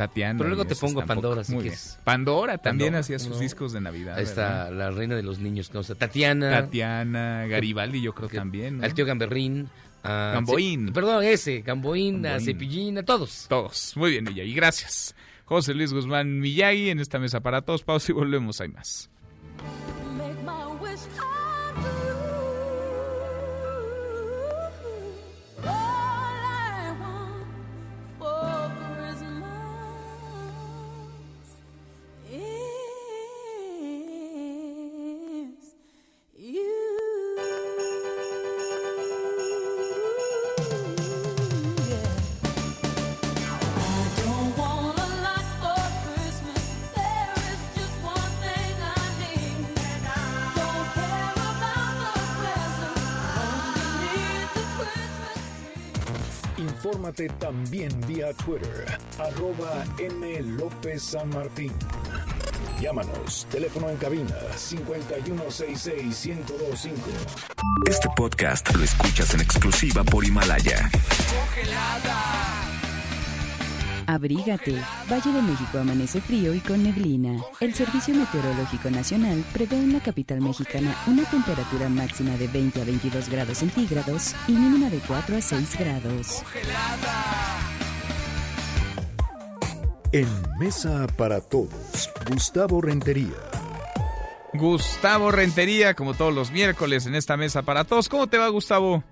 Tatiana. 0.00 0.38
Pero 0.38 0.48
luego 0.48 0.64
te 0.64 0.74
pongo 0.76 1.00
tampoco. 1.00 1.20
Pandora, 1.20 1.44
si 1.44 1.52
Muy 1.52 1.62
quieres. 1.64 1.90
bien. 1.92 2.04
Pandora 2.04 2.56
también 2.56 2.86
Pandora, 2.88 3.00
hacía 3.00 3.18
sus 3.18 3.36
¿no? 3.36 3.38
discos 3.38 3.74
de 3.74 3.82
Navidad. 3.82 4.16
Ahí 4.16 4.24
está 4.24 4.64
¿verdad? 4.64 4.72
la 4.72 4.90
reina 4.92 5.14
de 5.14 5.22
los 5.22 5.40
niños, 5.40 5.74
¿no? 5.74 5.80
O 5.80 5.82
sea, 5.82 5.94
Tatiana. 5.94 6.50
Tatiana, 6.50 7.46
Garibaldi, 7.46 8.00
yo 8.00 8.14
creo 8.14 8.30
también. 8.30 8.78
¿no? 8.78 8.84
Al 8.84 8.94
tío 8.94 9.04
Gamberrín. 9.04 9.68
a 10.02 10.30
Gamboín. 10.32 10.90
Perdón, 10.94 11.22
ese, 11.22 11.60
Gamboín, 11.60 12.24
a 12.24 12.30
Gamboín. 12.30 12.46
Cepillín, 12.46 12.96
a 12.96 13.02
todos. 13.02 13.44
Todos. 13.50 13.92
Muy 13.94 14.12
bien, 14.12 14.24
Miyagi. 14.24 14.54
Gracias. 14.54 15.14
José 15.44 15.74
Luis 15.74 15.92
Guzmán 15.92 16.40
Miyagi 16.40 16.88
en 16.88 16.98
esta 16.98 17.18
mesa 17.18 17.40
para 17.40 17.60
todos. 17.60 17.82
Pausa 17.82 18.10
y 18.10 18.14
volvemos. 18.14 18.58
Hay 18.62 18.68
más. 18.68 19.10
Infórmate 57.00 57.30
también 57.38 57.88
vía 58.06 58.30
Twitter, 58.34 58.98
arroba 59.18 59.86
M. 59.98 60.42
López 60.42 61.02
San 61.02 61.30
Martín. 61.30 61.72
Llámanos, 62.78 63.46
teléfono 63.50 63.88
en 63.88 63.96
cabina 63.96 64.36
5166-1025. 64.54 66.90
Este 67.88 68.06
podcast 68.14 68.76
lo 68.76 68.84
escuchas 68.84 69.32
en 69.32 69.40
exclusiva 69.40 70.04
por 70.04 70.26
Himalaya. 70.26 70.90
Abrígate. 74.14 74.74
Valle 75.08 75.32
de 75.32 75.42
México 75.42 75.78
amanece 75.78 76.20
frío 76.20 76.52
y 76.52 76.58
con 76.60 76.82
neblina. 76.82 77.40
El 77.60 77.74
Servicio 77.74 78.12
Meteorológico 78.12 78.90
Nacional 78.90 79.44
prevé 79.52 79.76
en 79.76 79.92
la 79.92 80.00
capital 80.00 80.40
mexicana 80.40 80.96
una 81.06 81.22
temperatura 81.24 81.88
máxima 81.88 82.36
de 82.36 82.48
20 82.48 82.82
a 82.82 82.84
22 82.84 83.28
grados 83.28 83.58
centígrados 83.58 84.34
y 84.48 84.52
mínima 84.52 84.90
de 84.90 84.98
4 84.98 85.36
a 85.36 85.40
6 85.40 85.78
grados. 85.78 86.42
En 90.12 90.26
Mesa 90.58 91.06
para 91.16 91.40
Todos, 91.40 92.10
Gustavo 92.28 92.80
Rentería. 92.80 93.28
Gustavo 94.54 95.30
Rentería, 95.30 95.94
como 95.94 96.14
todos 96.14 96.34
los 96.34 96.50
miércoles 96.50 97.06
en 97.06 97.14
esta 97.14 97.36
mesa 97.36 97.62
para 97.62 97.84
todos. 97.84 98.08
¿Cómo 98.08 98.26
te 98.26 98.38
va, 98.38 98.48
Gustavo? 98.48 99.04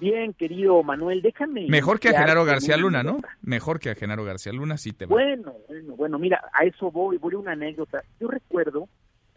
Bien, 0.00 0.32
querido 0.32 0.82
Manuel, 0.82 1.20
déjame. 1.20 1.66
Mejor 1.68 2.00
que 2.00 2.08
a 2.08 2.18
Genaro 2.18 2.44
García 2.44 2.76
una 2.76 2.82
Luna, 2.82 3.02
¿no? 3.02 3.18
Mejor 3.42 3.78
que 3.78 3.90
a 3.90 3.94
Genaro 3.94 4.24
García 4.24 4.52
Luna, 4.52 4.78
sí 4.78 4.92
te 4.92 5.04
va. 5.04 5.10
Bueno, 5.10 5.54
bueno, 5.68 5.94
bueno, 5.94 6.18
mira, 6.18 6.42
a 6.52 6.64
eso 6.64 6.90
voy, 6.90 7.18
voy 7.18 7.34
a 7.34 7.38
una 7.38 7.52
anécdota. 7.52 8.02
Yo 8.18 8.28
recuerdo 8.28 8.88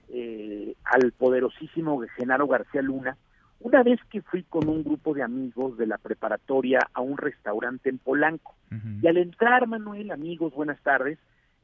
eh, 0.09 0.75
al 0.85 1.11
poderosísimo 1.11 2.01
Genaro 2.17 2.47
García 2.47 2.81
Luna, 2.81 3.17
una 3.59 3.83
vez 3.83 3.99
que 4.09 4.21
fui 4.21 4.43
con 4.43 4.69
un 4.69 4.83
grupo 4.83 5.13
de 5.13 5.23
amigos 5.23 5.77
de 5.77 5.85
la 5.85 5.97
preparatoria 5.97 6.79
a 6.93 7.01
un 7.01 7.17
restaurante 7.17 7.89
en 7.89 7.97
Polanco. 7.97 8.55
Y 9.01 9.07
al 9.07 9.17
entrar, 9.17 9.67
Manuel, 9.67 10.09
amigos, 10.09 10.53
buenas 10.55 10.81
tardes, 10.81 11.19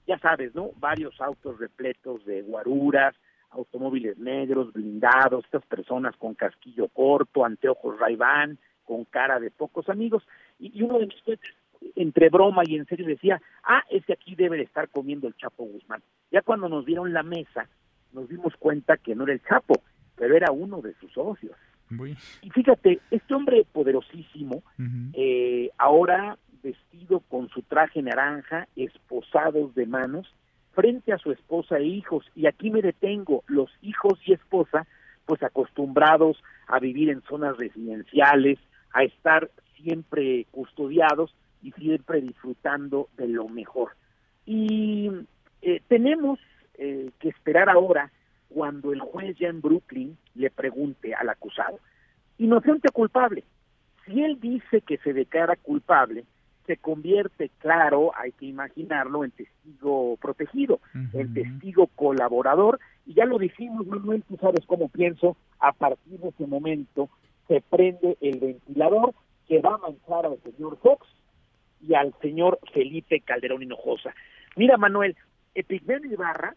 ya 0.05 0.19
sabes, 0.19 0.53
¿no? 0.53 0.69
Varios 0.80 1.19
autos 1.19 1.57
repletos 1.57 2.23
de 2.26 2.43
guaruras, 2.43 3.15
automóviles 3.51 4.17
negros, 4.19 4.71
blindados, 4.73 5.45
estas 5.45 5.65
personas 5.65 6.15
con 6.17 6.35
casquillo 6.35 6.88
corto, 6.89 7.43
anteojos 7.43 7.99
ray 7.99 8.15
con 8.90 9.06
cara 9.06 9.40
de 9.40 9.52
pocos 9.52 9.88
amigos. 9.88 10.24
Y, 10.60 10.80
y 10.80 10.82
uno 10.82 10.98
de 10.98 11.06
mis 11.06 11.40
entre 11.95 12.30
broma 12.30 12.64
y 12.66 12.76
en 12.76 12.88
serio, 12.88 13.06
decía, 13.06 13.40
ah, 13.64 13.84
ese 13.90 14.14
aquí 14.14 14.36
debe 14.36 14.57
de 14.57 14.64
estar 14.64 14.90
comiendo 14.90 15.28
el 15.28 15.38
Chapo 15.38 15.64
Guzmán. 15.64 16.02
Ya 16.32 16.41
cuando 16.41 16.68
nos 16.68 16.86
dieron 16.86 17.14
la 17.14 17.22
mesa, 17.22 17.70
nos 18.11 18.28
dimos 18.28 18.53
cuenta 18.57 18.98
que 18.98 19.16
no 19.16 19.24
era 19.26 19.34
el 19.34 19.44
Chapo, 19.44 19.76
pero 20.16 20.36
era 20.36 20.52
uno 20.52 20.82
de 20.82 20.95
sus 20.95 21.14
socios. 21.14 21.56
Y 22.41 22.49
fíjate, 22.49 22.99
este 23.11 23.34
hombre 23.34 23.66
poderosísimo, 23.72 24.64
eh, 25.14 25.70
ahora 25.78 26.38
vestido 26.61 27.22
con 27.22 27.48
su 27.49 27.61
traje 27.61 28.02
naranja, 28.02 28.68
esposados 28.76 29.74
de 29.76 29.86
manos, 29.86 30.34
frente 30.74 31.14
a 31.14 31.18
su 31.18 31.32
esposa 31.32 31.78
e 31.78 31.86
hijos. 31.86 32.26
Y 32.36 32.48
aquí 32.48 32.72
me 32.72 32.82
detengo, 32.82 33.44
los 33.48 33.72
hijos 33.82 34.20
y 34.26 34.34
esposa, 34.34 34.86
pues 35.26 35.41
acostumbrados 35.44 36.44
a 36.68 36.80
vivir 36.80 37.10
en 37.10 37.22
zonas 37.24 37.57
residenciales, 37.57 38.60
a 38.94 39.03
estar 39.03 39.49
siempre 39.76 40.45
custodiados 40.52 41.34
y 41.61 41.72
siempre 41.74 42.22
disfrutando 42.22 43.10
de 43.18 43.28
lo 43.28 43.48
mejor. 43.48 43.91
Y 44.45 45.10
eh, 45.61 45.82
tenemos 45.88 46.40
eh, 46.76 47.11
que 47.20 47.30
esperar 47.30 47.70
ahora 47.70 48.11
cuando 48.49 48.91
el 48.94 48.99
juez 48.99 49.38
ya 49.38 49.48
en 49.48 49.61
Brooklyn 49.61 50.18
le 50.36 50.49
pregunte 50.49 51.14
al 51.14 51.30
acusado, 51.30 51.80
inocente 52.38 52.88
o 52.90 52.94
culpable. 52.94 53.44
Si 54.06 54.24
él 54.24 54.40
dice 54.40 54.82
que 54.82 54.98
se 54.98 55.14
declara 55.14 55.56
culpable, 55.56 56.26
se 56.66 56.78
convierte, 56.78 57.49
claro, 57.60 58.11
hay 58.16 58.32
que 58.32 58.45
imaginarlo, 58.45 59.24
en 59.24 59.32
testigo 59.32 60.18
protegido, 60.18 60.80
en 61.14 61.34
testigo 61.34 61.88
colaborador, 61.95 62.80
y 63.06 63.16
ya 63.16 63.26
lo 63.26 63.40
dijimos, 63.40 63.88
Manuel, 63.88 64.24
tú 64.28 64.38
sabes 64.38 64.66
cómo 64.68 64.88
pienso, 64.88 65.36
a 65.60 65.72
partir 65.72 66.20
de 66.20 66.30
ese 66.30 66.45
momento 66.45 67.10
se 67.49 67.61
prende 67.61 68.15
el 68.21 68.39
ventilador 68.39 69.13
que 69.47 69.59
va 69.59 69.73
a 69.73 69.77
manchar 69.80 70.27
al 70.27 70.39
señor 70.43 70.77
Fox 70.77 71.05
y 71.81 71.95
al 71.95 72.13
señor 72.21 72.59
Felipe 72.71 73.19
Calderón 73.21 73.63
Hinojosa. 73.63 74.13
Mira, 74.55 74.77
Manuel, 74.77 75.17
Epigmenio 75.55 76.13
Ibarra, 76.13 76.55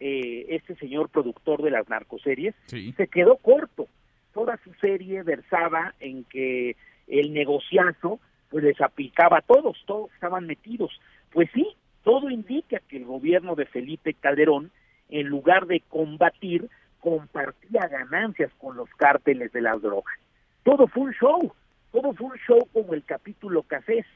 eh, 0.00 0.46
este 0.50 0.74
señor 0.74 1.08
productor 1.08 1.62
de 1.62 1.70
las 1.70 1.88
narcoseries, 1.88 2.54
se 2.66 3.06
quedó 3.06 3.36
corto. 3.36 3.86
Toda 4.34 4.58
su 4.64 4.74
serie 4.74 5.22
versaba 5.22 5.94
en 6.00 6.24
que 6.24 6.76
el 7.06 7.32
negociazo 7.32 8.18
pues 8.50 8.64
les 8.64 8.80
aplicaba 8.80 9.38
a 9.38 9.42
todos, 9.42 9.76
todos 9.86 10.12
estaban 10.14 10.46
metidos. 10.46 10.90
Pues 11.30 11.48
sí, 11.54 11.68
todo 12.02 12.28
indica 12.28 12.80
que 12.88 12.96
el 12.96 13.04
gobierno 13.04 13.54
de 13.54 13.66
Felipe 13.66 14.14
Calderón, 14.14 14.72
en 15.10 15.28
lugar 15.28 15.66
de 15.66 15.80
combatir, 15.88 16.68
compartía 17.00 17.86
ganancias 17.88 18.52
con 18.58 18.76
los 18.76 18.88
cárteles 18.90 19.52
de 19.52 19.62
las 19.62 19.80
drogas. 19.80 20.14
Todo 20.62 20.86
fue 20.88 21.04
un 21.04 21.12
show, 21.12 21.52
todo 21.92 22.12
fue 22.12 22.28
un 22.28 22.38
show 22.46 22.68
como 22.72 22.94
el 22.94 23.04
capítulo 23.04 23.62
Cafés. 23.62 24.06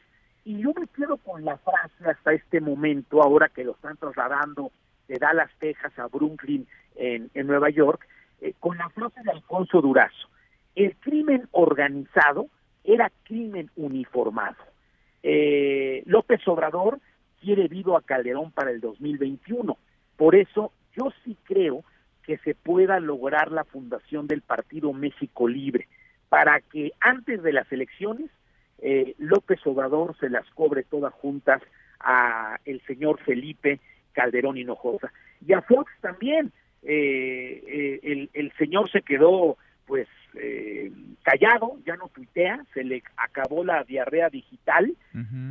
Y 0.44 0.60
yo 0.60 0.72
me 0.78 0.88
quedo 0.88 1.16
con 1.18 1.44
la 1.44 1.56
frase 1.58 2.04
hasta 2.04 2.32
este 2.32 2.60
momento, 2.60 3.22
ahora 3.22 3.48
que 3.48 3.64
lo 3.64 3.72
están 3.72 3.96
trasladando 3.96 4.72
de 5.06 5.18
Dallas, 5.18 5.50
Texas 5.58 5.96
a 5.98 6.08
Brooklyn, 6.08 6.66
en, 6.96 7.30
Nueva 7.46 7.70
York, 7.70 8.06
eh, 8.40 8.54
con 8.60 8.76
la 8.76 8.88
frase 8.90 9.22
de 9.22 9.30
Alfonso 9.30 9.80
Durazo. 9.80 10.28
El 10.74 10.96
crimen 10.96 11.48
organizado 11.52 12.48
era 12.84 13.10
crimen 13.24 13.70
uniformado. 13.76 14.56
Eh, 15.22 16.02
López 16.06 16.46
Obrador 16.48 16.98
quiere 17.40 17.68
vivo 17.68 17.96
a 17.96 18.02
Calderón 18.02 18.50
para 18.50 18.70
el 18.70 18.80
2021. 18.80 19.76
Por 20.16 20.34
eso 20.34 20.72
yo 20.96 21.12
sí 21.24 21.36
creo 21.44 21.84
que 22.24 22.38
se 22.38 22.54
pueda 22.54 23.00
lograr 23.00 23.50
la 23.52 23.64
fundación 23.64 24.26
del 24.26 24.42
Partido 24.42 24.92
México 24.92 25.48
Libre 25.48 25.88
para 26.28 26.60
que 26.60 26.92
antes 27.00 27.42
de 27.42 27.52
las 27.52 27.70
elecciones 27.72 28.30
eh, 28.78 29.14
López 29.18 29.60
Obrador 29.66 30.16
se 30.18 30.30
las 30.30 30.48
cobre 30.50 30.82
todas 30.82 31.12
juntas 31.14 31.62
a 32.00 32.58
el 32.64 32.80
señor 32.82 33.20
Felipe 33.20 33.80
Calderón 34.12 34.56
Hinojosa. 34.56 35.12
Y 35.46 35.52
a 35.52 35.62
Fox 35.62 35.90
también. 36.00 36.52
Eh, 36.84 37.62
eh, 37.64 38.00
el, 38.02 38.30
el 38.32 38.52
señor 38.58 38.90
se 38.90 39.02
quedó 39.02 39.56
pues 39.86 40.08
eh, 40.34 40.90
callado, 41.22 41.78
ya 41.84 41.96
no 41.96 42.08
tuitea, 42.08 42.64
se 42.72 42.82
le 42.84 43.02
acabó 43.16 43.64
la 43.64 43.84
diarrea 43.84 44.30
digital 44.30 44.94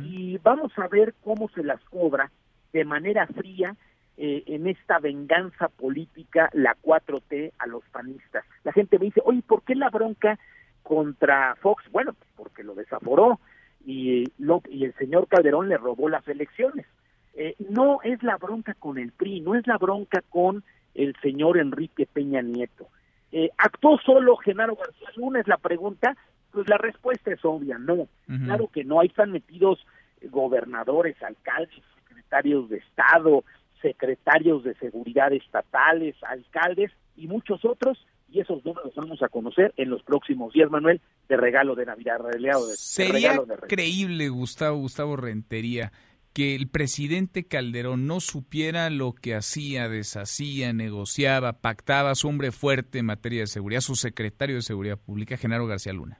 y 0.02 0.38
vamos 0.38 0.72
a 0.76 0.88
ver 0.88 1.14
cómo 1.22 1.48
se 1.50 1.62
las 1.62 1.80
cobra 1.84 2.30
de 2.72 2.84
manera 2.84 3.26
fría 3.28 3.76
eh, 4.16 4.42
en 4.46 4.66
esta 4.66 4.98
venganza 4.98 5.68
política 5.68 6.50
la 6.52 6.76
4T 6.82 7.52
a 7.58 7.66
los 7.66 7.82
panistas. 7.90 8.44
La 8.62 8.72
gente 8.72 8.98
me 8.98 9.06
dice, 9.06 9.22
oye, 9.24 9.42
¿por 9.46 9.62
qué 9.62 9.74
la 9.74 9.90
bronca 9.90 10.38
contra 10.82 11.56
Fox? 11.56 11.84
Bueno, 11.90 12.12
pues 12.12 12.30
porque 12.36 12.62
lo 12.62 12.74
desaforó 12.74 13.40
y, 13.84 14.30
lo, 14.38 14.62
y 14.68 14.84
el 14.84 14.94
señor 14.94 15.28
Calderón 15.28 15.68
le 15.68 15.78
robó 15.78 16.08
las 16.08 16.26
elecciones. 16.28 16.86
Eh, 17.34 17.56
no 17.70 18.00
es 18.02 18.22
la 18.22 18.36
bronca 18.36 18.74
con 18.74 18.98
el 18.98 19.12
PRI, 19.12 19.40
no 19.40 19.54
es 19.54 19.66
la 19.66 19.78
bronca 19.78 20.22
con 20.28 20.62
el 20.94 21.16
señor 21.22 21.58
Enrique 21.58 22.06
Peña 22.06 22.42
Nieto. 22.42 22.88
Eh, 23.32 23.50
¿Actuó 23.56 23.98
solo 23.98 24.36
Genaro 24.36 24.76
García 24.76 25.08
Luna? 25.16 25.40
Es 25.40 25.48
la 25.48 25.56
pregunta. 25.56 26.16
Pues 26.50 26.68
la 26.68 26.76
respuesta 26.76 27.32
es 27.32 27.42
obvia, 27.46 27.78
no. 27.78 28.08
Claro 28.26 28.68
que 28.68 28.84
no. 28.84 29.00
Ahí 29.00 29.08
están 29.08 29.32
metidos 29.32 29.86
gobernadores, 30.30 31.20
alcaldes, 31.22 31.82
secretarios 32.08 32.68
de 32.68 32.76
Estado, 32.76 33.42
secretarios 33.82 34.64
de 34.64 34.74
seguridad 34.76 35.32
estatales, 35.32 36.16
alcaldes 36.22 36.90
y 37.16 37.26
muchos 37.26 37.64
otros. 37.64 37.98
Y 38.30 38.40
esos 38.40 38.64
nombres 38.64 38.86
los 38.86 38.94
vamos 38.94 39.22
a 39.22 39.28
conocer 39.28 39.74
en 39.76 39.90
los 39.90 40.02
próximos 40.02 40.54
días, 40.54 40.70
Manuel, 40.70 41.02
de 41.28 41.36
regalo 41.36 41.74
de 41.74 41.84
Navidad, 41.84 42.18
regalo 42.18 42.64
de, 42.64 42.70
de 42.70 42.76
Sería 42.78 43.32
regalo 43.32 43.44
de 43.44 43.56
creíble, 43.68 44.30
Gustavo, 44.30 44.78
Gustavo 44.78 45.16
Rentería, 45.16 45.92
que 46.32 46.54
el 46.54 46.68
presidente 46.68 47.44
Calderón 47.44 48.06
no 48.06 48.20
supiera 48.20 48.88
lo 48.88 49.12
que 49.12 49.34
hacía, 49.34 49.88
deshacía, 49.88 50.72
negociaba, 50.72 51.60
pactaba 51.60 52.14
su 52.14 52.28
hombre 52.28 52.52
fuerte 52.52 53.00
en 53.00 53.06
materia 53.06 53.40
de 53.40 53.46
seguridad, 53.48 53.80
su 53.82 53.96
secretario 53.96 54.56
de 54.56 54.62
Seguridad 54.62 54.98
Pública, 54.98 55.36
Genaro 55.36 55.66
García 55.66 55.92
Luna. 55.92 56.18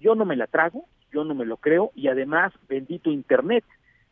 Yo 0.00 0.14
no 0.14 0.24
me 0.24 0.36
la 0.36 0.46
trago, 0.46 0.86
yo 1.12 1.24
no 1.24 1.34
me 1.34 1.44
lo 1.44 1.58
creo 1.58 1.92
y 1.94 2.08
además, 2.08 2.54
bendito 2.66 3.10
Internet, 3.10 3.64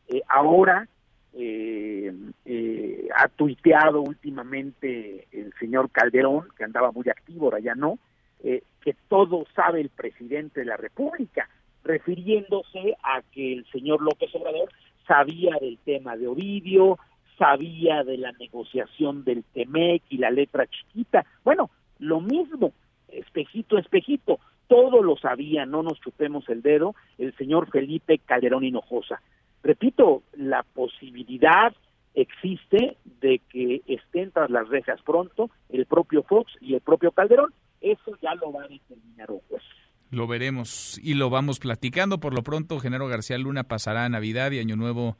eh, 0.09 0.21
ahora 0.29 0.89
eh, 1.33 2.13
eh, 2.45 3.09
ha 3.17 3.29
tuiteado 3.29 4.03
últimamente 4.03 5.29
el 5.33 5.53
señor 5.59 5.91
Calderón, 5.91 6.49
que 6.57 6.65
andaba 6.65 6.93
muy 6.93 7.09
activo, 7.09 7.47
ahora 7.47 7.61
ya 7.61 7.75
no, 7.75 7.99
eh, 8.43 8.63
que 8.81 8.95
todo 9.09 9.45
sabe 9.55 9.81
el 9.81 9.91
presidente 9.91 10.61
de 10.61 10.67
la 10.67 10.77
República, 10.77 11.49
refiriéndose 11.85 12.97
a 13.03 13.23
que 13.33 13.53
el 13.53 13.67
señor 13.71 14.03
López 14.03 14.35
Obrador 14.35 14.71
sabía 15.07 15.57
del 15.61 15.79
tema 15.79 16.17
de 16.17 16.27
Ovidio, 16.27 16.99
sabía 17.39 18.05
de 18.05 18.19
la 18.19 18.33
negociación 18.33 19.25
del 19.25 19.45
TEMEC 19.45 20.03
y 20.11 20.19
la 20.19 20.31
letra 20.31 20.67
chiquita. 20.67 21.25
Bueno, 21.45 21.71
lo 21.99 22.21
mismo, 22.21 22.73
espejito, 23.09 23.79
espejito, 23.79 24.41
todo 24.69 25.03
lo 25.03 25.17
sabía, 25.17 25.67
no 25.67 25.83
nos 25.83 26.01
chupemos 26.01 26.49
el 26.49 26.63
dedo, 26.63 26.95
el 27.19 27.35
señor 27.37 27.71
Felipe 27.71 28.19
Calderón 28.19 28.65
Hinojosa. 28.65 29.21
Repito, 29.63 30.23
la 30.33 30.63
posibilidad 30.63 31.75
existe 32.15 32.97
de 33.21 33.41
que 33.51 33.83
estén 33.87 34.31
tras 34.33 34.51
las 34.51 34.69
rejas 34.69 35.01
pronto 35.03 35.51
el 35.69 35.87
propio 35.87 36.23
Fox 36.23 36.53
y 36.61 36.75
el 36.75 36.81
propio 36.81 37.13
Calderón. 37.13 37.53
Eso 37.81 38.17
ya 38.21 38.35
lo 38.35 38.53
va 38.53 38.65
a 38.65 38.69
determinar 38.69 39.31
un 39.31 39.41
juez. 39.49 39.63
Lo 40.11 40.27
veremos 40.27 40.99
y 41.03 41.15
lo 41.15 41.31
vamos 41.31 41.61
platicando. 41.61 42.19
Por 42.19 42.35
lo 42.35 42.43
pronto, 42.43 42.81
Genaro 42.81 43.07
García 43.07 43.39
Luna 43.39 43.65
pasará 43.65 44.09
Navidad 44.09 44.51
y 44.51 44.59
Año 44.59 44.77
Nuevo 44.77 45.17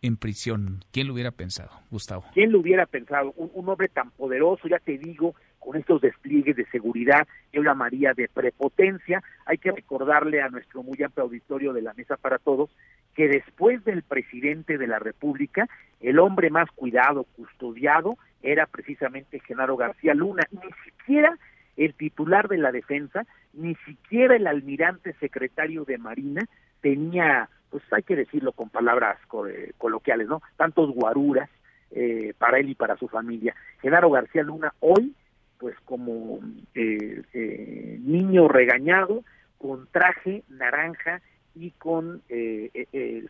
en 0.00 0.16
prisión. 0.16 0.84
¿Quién 0.92 1.08
lo 1.08 1.14
hubiera 1.14 1.32
pensado, 1.32 1.70
Gustavo? 1.90 2.24
¿Quién 2.34 2.52
lo 2.52 2.60
hubiera 2.60 2.86
pensado? 2.86 3.32
Un, 3.36 3.50
un 3.52 3.68
hombre 3.68 3.88
tan 3.88 4.10
poderoso, 4.12 4.68
ya 4.68 4.78
te 4.78 4.96
digo, 4.96 5.34
con 5.68 5.76
estos 5.76 6.00
despliegues 6.00 6.56
de 6.56 6.64
seguridad, 6.70 7.28
yo 7.52 7.62
llamaría 7.62 8.14
de 8.14 8.26
prepotencia. 8.26 9.22
Hay 9.44 9.58
que 9.58 9.70
recordarle 9.70 10.40
a 10.40 10.48
nuestro 10.48 10.82
muy 10.82 10.96
amplio 11.02 11.24
auditorio 11.24 11.74
de 11.74 11.82
la 11.82 11.92
Mesa 11.92 12.16
para 12.16 12.38
Todos 12.38 12.70
que 13.14 13.28
después 13.28 13.84
del 13.84 14.02
presidente 14.02 14.78
de 14.78 14.86
la 14.86 14.98
República, 14.98 15.68
el 16.00 16.20
hombre 16.20 16.48
más 16.48 16.70
cuidado, 16.70 17.24
custodiado, 17.36 18.16
era 18.42 18.64
precisamente 18.64 19.40
Genaro 19.40 19.76
García 19.76 20.14
Luna. 20.14 20.44
Ni 20.52 20.70
siquiera 20.86 21.36
el 21.76 21.92
titular 21.92 22.48
de 22.48 22.56
la 22.56 22.72
defensa, 22.72 23.26
ni 23.52 23.74
siquiera 23.84 24.36
el 24.36 24.46
almirante 24.46 25.12
secretario 25.20 25.84
de 25.84 25.98
Marina 25.98 26.48
tenía, 26.80 27.50
pues 27.68 27.82
hay 27.92 28.04
que 28.04 28.16
decirlo 28.16 28.52
con 28.52 28.70
palabras 28.70 29.18
eh, 29.50 29.72
coloquiales, 29.76 30.28
¿no? 30.28 30.40
Tantos 30.56 30.94
guaruras 30.94 31.50
eh, 31.90 32.32
para 32.38 32.58
él 32.58 32.70
y 32.70 32.74
para 32.74 32.96
su 32.96 33.06
familia. 33.06 33.54
Genaro 33.82 34.08
García 34.08 34.42
Luna 34.42 34.72
hoy, 34.80 35.14
pues 35.58 35.74
como 35.84 36.40
eh, 36.74 37.98
niño 38.00 38.48
regañado, 38.48 39.24
con 39.58 39.88
traje 39.90 40.44
naranja 40.48 41.20
y 41.54 41.72
con 41.72 42.22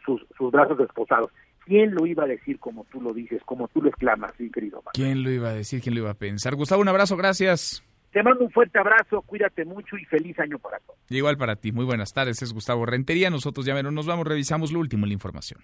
sus, 0.05 0.27
sus 0.37 0.53
brazos 0.53 0.79
esposados. 0.81 1.31
¿Quién 1.65 1.95
lo 1.95 2.07
iba 2.07 2.25
a 2.25 2.27
decir 2.27 2.59
como 2.59 2.85
tú 2.85 3.01
lo 3.01 3.13
dices, 3.13 3.43
como 3.45 3.69
tú 3.69 3.83
lo 3.83 3.91
exclamas, 3.91 4.33
sí, 4.39 4.51
querido? 4.51 4.83
¿Quién 4.95 5.23
lo 5.23 5.31
iba 5.31 5.51
a 5.51 5.53
decir? 5.53 5.83
¿Quién 5.83 5.95
lo 5.95 6.01
iba 6.01 6.11
a 6.11 6.15
pensar? 6.15 6.55
Gustavo, 6.55 6.81
un 6.81 6.89
abrazo, 6.89 7.17
gracias. 7.17 7.83
Te 8.13 8.23
mando 8.23 8.45
un 8.45 8.51
fuerte 8.51 8.79
abrazo, 8.79 9.23
cuídate 9.23 9.67
mucho 9.67 9.97
y 9.99 10.05
feliz 10.07 10.39
año 10.39 10.59
para 10.59 10.79
todos. 10.81 10.99
Igual 11.11 11.37
para 11.37 11.57
ti, 11.57 11.73
muy 11.73 11.85
buenas 11.85 12.13
tardes, 12.13 12.41
es 12.41 12.53
Gustavo 12.55 12.87
Rentería, 12.87 13.29
nosotros 13.29 13.67
ya 13.67 13.75
menos 13.75 13.93
nos 13.93 14.07
vamos, 14.07 14.27
revisamos 14.27 14.73
lo 14.73 14.81
último 14.81 15.05
en 15.05 15.11
la 15.11 15.15
información. 15.15 15.61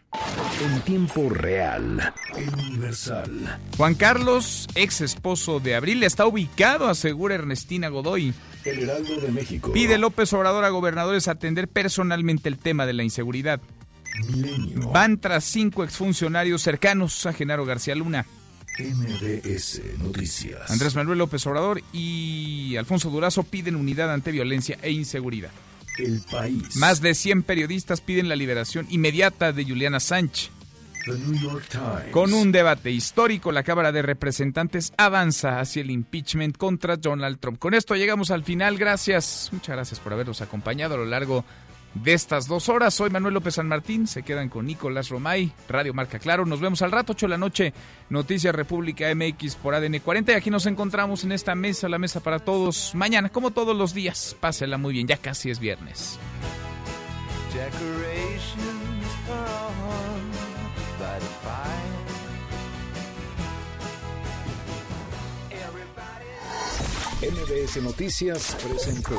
En 0.62 0.80
tiempo 0.82 1.30
real, 1.30 2.12
universal. 2.36 3.58
Juan 3.76 3.94
Carlos, 3.94 4.68
ex 4.74 5.00
esposo 5.00 5.58
de 5.58 5.74
Abril, 5.74 6.02
está 6.02 6.26
ubicado, 6.26 6.88
asegura 6.88 7.34
Ernestina 7.34 7.88
Godoy. 7.88 8.34
El 8.64 8.82
Heraldo 8.82 9.20
de 9.20 9.28
México. 9.28 9.72
Pide 9.72 9.96
López 9.98 10.32
Obrador 10.34 10.64
a 10.64 10.68
gobernadores 10.68 11.28
atender 11.28 11.68
personalmente 11.68 12.48
el 12.48 12.58
tema 12.58 12.84
de 12.84 12.92
la 12.92 13.02
inseguridad. 13.02 13.60
Milenio. 14.28 14.90
Van 14.90 15.18
tras 15.18 15.44
cinco 15.44 15.82
exfuncionarios 15.82 16.62
cercanos 16.62 17.26
a 17.26 17.32
Genaro 17.32 17.64
García 17.64 17.94
Luna. 17.94 18.26
MBS 18.78 19.80
Noticias. 19.98 20.70
Andrés 20.70 20.96
Manuel 20.96 21.18
López 21.18 21.46
Obrador 21.46 21.82
y 21.92 22.76
Alfonso 22.76 23.10
Durazo 23.10 23.44
piden 23.44 23.76
unidad 23.76 24.12
ante 24.12 24.32
violencia 24.32 24.78
e 24.82 24.90
inseguridad. 24.90 25.50
El 25.98 26.20
país. 26.20 26.76
Más 26.76 27.00
de 27.00 27.14
100 27.14 27.44
periodistas 27.44 28.00
piden 28.00 28.28
la 28.28 28.36
liberación 28.36 28.86
inmediata 28.90 29.52
de 29.52 29.64
Juliana 29.64 30.00
Sánchez. 30.00 30.50
The 31.04 31.12
New 31.12 31.34
York 31.34 31.66
Times. 31.70 32.10
Con 32.12 32.32
un 32.32 32.50
debate 32.50 32.90
histórico, 32.90 33.52
la 33.52 33.62
Cámara 33.62 33.92
de 33.92 34.02
Representantes 34.02 34.92
avanza 34.96 35.60
hacia 35.60 35.82
el 35.82 35.90
impeachment 35.90 36.56
contra 36.56 36.96
Donald 36.96 37.38
Trump. 37.38 37.58
Con 37.58 37.74
esto 37.74 37.94
llegamos 37.94 38.30
al 38.30 38.42
final. 38.42 38.78
Gracias. 38.78 39.50
Muchas 39.52 39.76
gracias 39.76 40.00
por 40.00 40.14
habernos 40.14 40.40
acompañado 40.40 40.94
a 40.94 40.98
lo 40.98 41.04
largo 41.04 41.44
de 41.94 42.12
estas 42.12 42.46
dos 42.46 42.68
horas. 42.68 42.94
Soy 42.94 43.10
Manuel 43.10 43.34
López 43.34 43.54
San 43.54 43.68
Martín. 43.68 44.06
Se 44.06 44.22
quedan 44.22 44.48
con 44.48 44.66
Nicolás 44.66 45.08
Romay, 45.08 45.52
Radio 45.68 45.94
Marca 45.94 46.18
Claro. 46.18 46.44
Nos 46.44 46.60
vemos 46.60 46.82
al 46.82 46.92
rato, 46.92 47.12
8 47.12 47.26
de 47.26 47.30
la 47.30 47.38
noche. 47.38 47.72
Noticias 48.10 48.54
República 48.54 49.12
MX 49.14 49.56
por 49.56 49.74
ADN 49.74 50.00
40. 50.00 50.32
Y 50.32 50.34
aquí 50.34 50.50
nos 50.50 50.66
encontramos 50.66 51.24
en 51.24 51.32
esta 51.32 51.54
mesa, 51.54 51.88
la 51.88 51.98
mesa 51.98 52.20
para 52.20 52.38
todos. 52.38 52.94
Mañana, 52.94 53.28
como 53.28 53.50
todos 53.50 53.76
los 53.76 53.94
días. 53.94 54.36
Pásela 54.40 54.78
muy 54.78 54.92
bien, 54.92 55.06
ya 55.06 55.16
casi 55.16 55.50
es 55.50 55.58
viernes. 55.58 56.18
MBS 67.24 67.82
Noticias 67.82 68.54
presentó 68.62 69.18